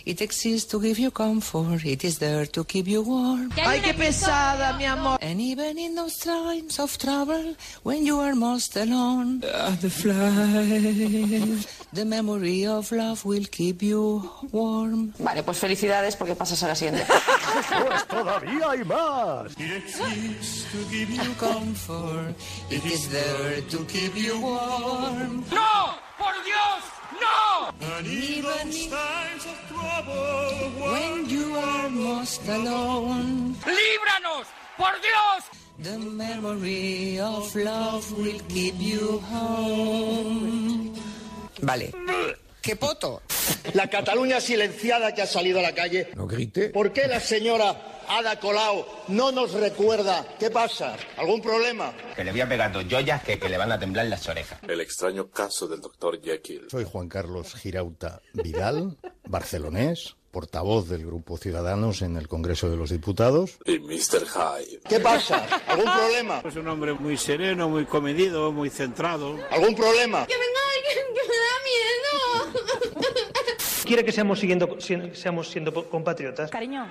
It 0.06 0.22
exists 0.22 0.70
to 0.70 0.80
give 0.80 0.98
you 0.98 1.10
comfort, 1.10 1.84
it 1.84 2.04
is 2.04 2.18
there 2.18 2.46
to 2.46 2.64
keep 2.64 2.88
you 2.88 3.02
warm. 3.02 3.50
Ay, 3.62 3.82
qué 3.82 3.92
pesada, 3.92 4.72
mi 4.78 4.86
amor. 4.86 5.18
And 5.20 5.42
even 5.42 5.78
in 5.78 5.94
those 5.94 6.16
times 6.16 6.78
of 6.78 6.96
trouble, 6.96 7.54
when 7.82 8.06
you 8.06 8.18
are 8.18 8.34
most 8.34 8.74
alone, 8.78 9.40
the 9.40 9.90
the 11.92 12.04
memory 12.06 12.66
of 12.66 12.90
love 12.92 13.26
will 13.26 13.44
keep 13.50 13.82
you 13.82 14.22
warm. 14.52 15.12
Vale, 15.18 15.42
pues 15.42 15.58
felicidades 15.58 16.16
porque 16.16 16.34
pasas 16.34 16.62
a 16.62 16.68
la 16.68 16.74
siguiente. 16.74 17.04
Pues 17.82 18.06
todavía 18.06 18.70
hay 18.70 18.84
más. 18.84 19.52
Comfort, 21.43 22.35
it 22.70 22.85
is 22.86 23.09
there 23.09 23.60
to 23.62 23.78
keep 23.86 24.14
you 24.14 24.40
warm. 24.40 25.44
¡No! 25.51 25.98
¡Por 26.16 26.35
Dios! 26.47 26.82
¡No! 27.19 27.74
And 27.97 28.06
even 28.06 28.70
in 28.70 28.90
times 28.90 29.44
of 29.51 29.59
trouble, 29.66 30.70
when 30.93 31.28
you 31.28 31.56
are 31.56 31.90
most 31.90 32.47
alone, 32.48 33.56
¡Líbranos! 33.66 34.47
¡Por 34.77 34.94
Dios! 35.02 35.43
the 35.82 35.98
memory 35.98 37.19
of 37.19 37.55
love 37.56 38.06
will 38.16 38.39
keep 38.48 38.74
you 38.78 39.19
home. 39.31 40.94
Vale. 41.60 41.90
¡Qué 42.62 42.76
poto! 42.76 43.22
La 43.74 43.90
Cataluña 43.90 44.40
silenciada 44.40 45.12
que 45.12 45.22
ha 45.22 45.26
salido 45.26 45.59
a 45.59 45.62
la 45.62 45.74
calle. 45.74 46.10
No 46.14 46.28
grite. 46.28 46.68
¿Por 46.70 46.93
qué 46.93 47.09
la 47.09 47.18
señora 47.18 48.01
Ada 48.09 48.39
Colau 48.39 48.86
no 49.09 49.32
nos 49.32 49.52
recuerda? 49.52 50.24
¿Qué 50.39 50.48
pasa? 50.48 50.97
¿Algún 51.16 51.43
problema? 51.43 51.93
Que 52.14 52.22
le 52.22 52.30
voy 52.30 52.40
a 52.40 52.48
pegar 52.48 52.72
dos 52.72 52.84
joyas 52.89 53.24
que, 53.24 53.39
que 53.40 53.48
le 53.48 53.59
van 53.59 53.72
a 53.72 53.80
temblar 53.80 54.06
las 54.06 54.28
orejas. 54.28 54.60
El 54.68 54.80
extraño 54.80 55.28
caso 55.28 55.66
del 55.66 55.80
doctor 55.80 56.22
Jekyll. 56.22 56.68
Soy 56.70 56.84
Juan 56.84 57.09
Carlos 57.09 57.52
Girauta 57.55 58.22
Vidal, 58.32 58.97
barcelonés, 59.24 60.14
portavoz 60.30 60.89
del 60.89 61.05
Grupo 61.05 61.36
Ciudadanos 61.39 62.01
en 62.02 62.16
el 62.16 62.28
Congreso 62.28 62.70
de 62.70 62.76
los 62.76 62.90
Diputados. 62.90 63.59
Y 63.66 63.80
Mr. 63.80 64.24
Hyde. 64.24 64.80
¿Qué 64.89 65.01
pasa? 65.01 65.44
¿Algún 65.66 65.93
problema? 65.93 66.43
Es 66.47 66.55
un 66.55 66.68
hombre 66.68 66.93
muy 66.94 67.16
sereno, 67.16 67.68
muy 67.68 67.86
comedido, 67.86 68.52
muy 68.52 68.70
centrado. 68.70 69.36
¿Algún 69.51 69.74
problema? 69.74 70.26
Que 70.28 70.34
venga 70.34 70.60
alguien 70.76 71.06
que 71.12 71.20
me 71.28 71.34
da 71.34 71.56
miedo. 71.64 71.82
¿Quiere 73.93 74.06
que 74.06 74.12
seamos, 74.12 74.40
siguiendo, 74.40 74.81
si- 74.81 75.10
seamos 75.14 75.51
siendo 75.51 75.70
compatriotas? 75.90 76.51
Cariño, 76.51 76.86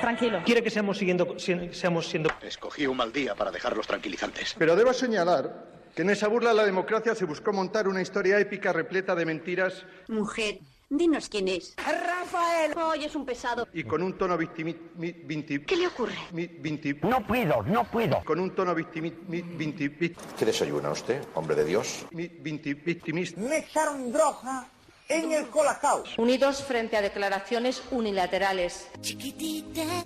tranquilo. 0.00 0.40
¿Quiere 0.42 0.62
que 0.62 0.70
seamos, 0.70 0.96
siguiendo, 0.96 1.38
si- 1.38 1.68
seamos 1.74 2.08
siendo... 2.08 2.30
Escogí 2.40 2.86
un 2.86 2.96
mal 2.96 3.12
día 3.12 3.34
para 3.34 3.50
dejar 3.50 3.76
los 3.76 3.86
tranquilizantes. 3.86 4.54
Pero 4.58 4.74
debo 4.74 4.94
señalar 4.94 5.66
que 5.94 6.00
en 6.00 6.08
esa 6.08 6.28
burla 6.28 6.52
a 6.52 6.54
la 6.54 6.64
democracia 6.64 7.14
se 7.14 7.26
buscó 7.26 7.52
montar 7.52 7.86
una 7.88 8.00
historia 8.00 8.38
épica 8.40 8.72
repleta 8.72 9.14
de 9.14 9.26
mentiras 9.26 9.84
Mujer, 10.08 10.60
dinos 10.88 11.28
quién 11.28 11.46
es. 11.48 11.74
Rafael. 11.76 12.72
Hoy 12.74 13.04
es 13.04 13.14
un 13.14 13.26
pesado. 13.26 13.68
y 13.74 13.84
con 13.84 14.02
un 14.02 14.16
tono 14.16 14.38
victimi... 14.38 14.74
mi- 14.96 15.12
vinti- 15.12 15.66
¿Qué 15.66 15.76
le 15.76 15.88
ocurre? 15.88 16.14
mi- 16.32 16.48
vinti- 16.48 16.98
no 17.02 17.26
puedo, 17.26 17.62
no 17.64 17.84
puedo. 17.84 18.24
Con 18.24 18.40
un 18.40 18.54
tono 18.54 18.74
victimi... 18.74 19.12
mi- 19.28 19.42
vinti- 19.42 19.88
vi- 19.90 20.16
¿Qué 20.38 20.46
desayuna 20.46 20.88
usted, 20.90 21.22
hombre 21.34 21.54
de 21.54 21.66
Dios? 21.66 22.06
mi- 22.12 22.28
vinti- 22.30 22.82
victimista. 22.82 23.38
Me 23.38 23.58
echaron 23.58 24.10
droga 24.10 24.66
en 25.10 25.32
el 25.32 25.48
colacao. 25.48 26.04
Unidos 26.16 26.62
frente 26.62 26.96
a 26.96 27.02
declaraciones 27.02 27.82
unilaterales. 27.90 28.86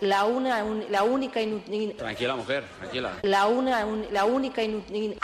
La, 0.01 0.25
una, 0.25 0.65
un- 0.65 0.85
la 0.91 1.03
única 1.05 1.41
inu- 1.41 1.63
in- 1.71 1.97
Tranquila, 1.97 2.35
mujer, 2.37 2.65
tranquila. 2.79 3.13
la 3.23 3.47
una, 3.47 3.85
un- 3.87 4.07
la 4.11 4.25
única 4.25 4.63
inu- 4.63 4.83
in- 4.93 5.15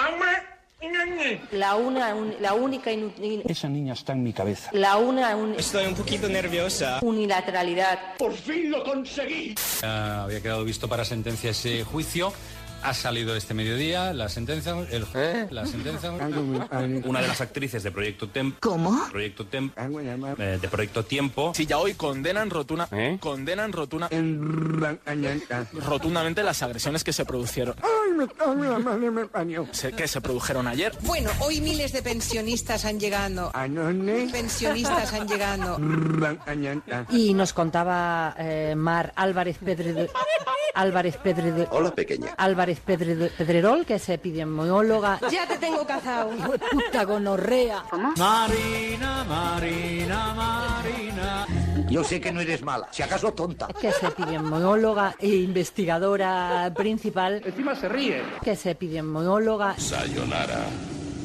La 1.52 1.74
una, 1.76 2.14
un- 2.14 2.34
la 2.40 2.54
única 2.54 2.90
inu- 2.90 3.12
in- 3.22 3.42
Esa 3.46 3.68
niña 3.68 3.92
está 3.92 4.12
en 4.12 4.22
mi 4.22 4.32
cabeza. 4.32 4.70
la 4.72 4.96
una 4.96 5.36
un- 5.36 5.54
Estoy 5.58 5.86
un 5.86 5.94
poquito 5.94 6.26
nerviosa. 6.28 7.00
unilateralidad. 7.02 8.16
¡Por 8.18 8.32
fin 8.34 8.70
lo 8.70 8.82
conseguí! 8.84 9.54
Había 9.82 10.40
quedado 10.40 10.64
visto 10.64 10.88
para 10.88 11.04
sentencia 11.04 11.50
ese 11.50 11.84
juicio. 11.84 12.32
Ha 12.82 12.94
salido 12.94 13.36
este 13.36 13.52
mediodía 13.52 14.12
la 14.14 14.28
sentencia, 14.28 14.72
el, 14.90 15.06
la 15.50 15.66
sentencia. 15.66 16.10
Una 17.04 17.20
de 17.20 17.28
las 17.28 17.40
actrices 17.40 17.82
de 17.82 17.90
Proyecto 17.90 18.28
Tempo. 18.28 18.56
¿Cómo? 18.60 19.06
Proyecto 19.10 19.46
Tempo. 19.46 19.78
eh, 20.38 20.58
de 20.60 20.68
Proyecto 20.68 21.04
Tiempo. 21.04 21.52
Si 21.54 21.66
ya 21.66 21.76
hoy 21.78 21.94
condenan 21.94 22.48
rotuna, 22.48 22.88
condenan 23.20 23.72
rotuna, 23.72 24.08
rotundamente 25.86 26.42
las 26.42 26.62
agresiones 26.62 27.04
que 27.04 27.12
se 27.12 27.24
produjeron, 27.24 27.74
se- 29.72 29.92
que 29.92 30.08
se 30.08 30.20
produjeron 30.20 30.66
ayer. 30.66 30.92
Bueno, 31.02 31.30
hoy 31.40 31.60
miles 31.60 31.92
de 31.92 32.02
pensionistas 32.02 32.84
han 32.86 32.98
llegado. 32.98 33.52
Pensionistas 34.32 35.12
han 35.12 35.28
llegado. 35.28 35.78
Y 37.10 37.34
nos 37.34 37.52
contaba 37.52 38.34
eh, 38.38 38.74
Mar 38.76 39.12
Álvarez 39.16 39.58
Pedrerol, 39.58 40.08
Álvarez 40.74 41.16
Pedrerol, 41.16 41.68
Hola, 41.70 41.90
pequeña. 41.94 42.32
Álvarez 42.36 42.69
Pedre- 42.78 43.30
Pedrerol, 43.36 43.84
que 43.84 43.94
es 43.96 44.08
epidemióloga. 44.08 45.18
Ya 45.30 45.46
te 45.48 45.58
tengo 45.58 45.84
cazado. 45.86 46.32
Hijo 46.38 46.52
de 46.52 46.58
puta 46.58 47.04
gonorrea. 47.04 47.82
Marina, 48.16 49.24
Marina, 49.24 50.34
Marina. 50.34 51.46
Yo 51.88 52.04
sé 52.04 52.20
que 52.20 52.30
no 52.32 52.40
eres 52.40 52.62
mala, 52.62 52.86
si 52.92 53.02
acaso 53.02 53.32
tonta. 53.32 53.66
que 53.80 53.88
es 53.88 54.00
epidemióloga 54.02 55.16
e 55.18 55.26
investigadora 55.28 56.72
principal. 56.76 57.42
Encima 57.44 57.74
se 57.74 57.88
ríe. 57.88 58.22
Que 58.44 58.52
es 58.52 58.64
epidemióloga. 58.66 59.74
Sayonara, 59.76 60.60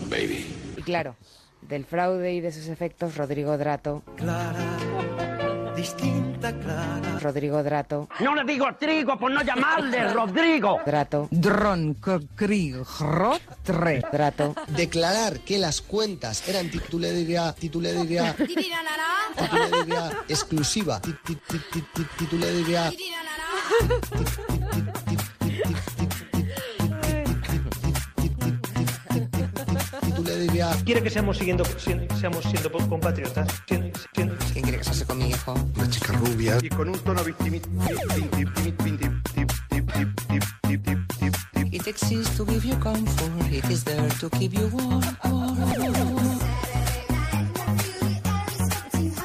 baby. 0.10 0.74
Y 0.78 0.82
claro, 0.82 1.16
del 1.62 1.86
fraude 1.86 2.34
y 2.34 2.42
de 2.42 2.52
sus 2.52 2.68
efectos, 2.68 3.16
Rodrigo 3.16 3.56
Drato. 3.60 4.02
Distinta, 5.86 6.52
clara. 6.52 7.20
Rodrigo 7.20 7.62
Drato. 7.62 8.10
No 8.20 8.34
le 8.34 8.44
digo 8.44 8.66
trigo 8.80 9.20
por 9.20 9.30
no 9.30 9.44
llamarle 9.44 10.12
Rodrigo. 10.14 10.80
Drato. 10.84 11.28
Dron 11.30 11.96
Tre. 13.64 14.04
Drato. 14.12 14.56
Declarar 14.70 15.42
que 15.42 15.60
las 15.60 15.82
cuentas 15.82 16.50
eran 16.50 16.72
titularidad, 16.72 17.54
titularidad, 17.56 18.36
titularidad 18.36 20.12
exclusiva, 20.28 21.00
ti- 21.00 21.14
ti- 21.24 21.36
ti- 21.36 21.62
ti- 21.72 21.82
ti- 21.94 22.08
titularidad. 22.18 22.92
Quiere 30.86 31.02
que 31.02 31.10
seamos, 31.10 31.38
siguiendo, 31.38 31.66
si- 31.66 31.96
seamos 32.20 32.44
siendo 32.46 32.72
compatriotas. 32.72 33.48
Si- 33.52 33.58
si- 33.58 33.64
¿Quién 33.68 33.85
quiere 34.76 34.84
casarse 34.84 35.06
con 35.06 35.18
mi 35.18 35.30
hijo. 35.30 35.54
Una 35.76 35.90
chica 35.90 36.14
rubia. 36.14 36.58
Y 36.62 36.70
con 36.70 36.90
un 36.90 37.00
tono 37.00 37.24
victimista. 37.24 37.70
It 41.72 41.88
exists 41.88 42.36
to 42.38 42.46
give 42.46 42.66
you 42.66 42.76
comfort. 42.78 43.52
It 43.52 43.70
is 43.70 43.84
there 43.84 44.10
to 44.20 44.30
keep 44.30 44.54
you 44.54 44.70
warm. 44.74 45.02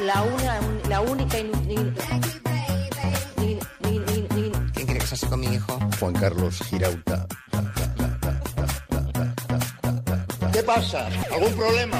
La, 0.00 0.22
una, 0.22 0.60
la 0.88 1.00
única 1.02 1.36
¿Quién 4.72 4.86
quiere 4.86 4.98
casarse 4.98 5.26
con 5.28 5.40
mi 5.40 5.46
hijo? 5.54 5.78
Juan 5.98 6.14
Carlos 6.14 6.58
Girauta. 6.68 7.26
¿Qué 10.52 10.62
pasa? 10.62 11.08
¿Algún 11.30 11.52
problema? 11.54 11.98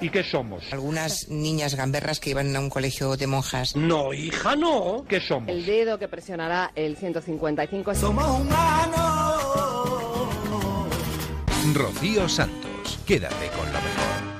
¿Y 0.00 0.10
qué 0.10 0.22
somos? 0.24 0.72
Algunas 0.72 1.28
niñas 1.28 1.74
gamberras 1.74 2.20
que 2.20 2.30
iban 2.30 2.54
a 2.54 2.60
un 2.60 2.70
colegio 2.70 3.16
de 3.16 3.26
monjas. 3.26 3.76
No, 3.76 4.12
hija, 4.12 4.56
no. 4.56 5.04
¿Qué 5.08 5.20
somos? 5.20 5.48
El 5.48 5.64
dedo 5.64 5.98
que 5.98 6.08
presionará 6.08 6.72
el 6.74 6.96
155 6.96 7.94
Somos 7.94 8.40
humanos. 8.40 9.54
Rocío 11.74 12.28
Santos. 12.28 12.98
Quédate 13.06 13.48
con 13.56 13.66
lo 13.66 13.80
mejor. 13.80 14.33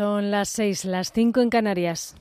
Son 0.00 0.30
las 0.30 0.48
seis, 0.48 0.86
las 0.86 1.12
cinco 1.12 1.42
en 1.42 1.50
Canarias. 1.50 2.14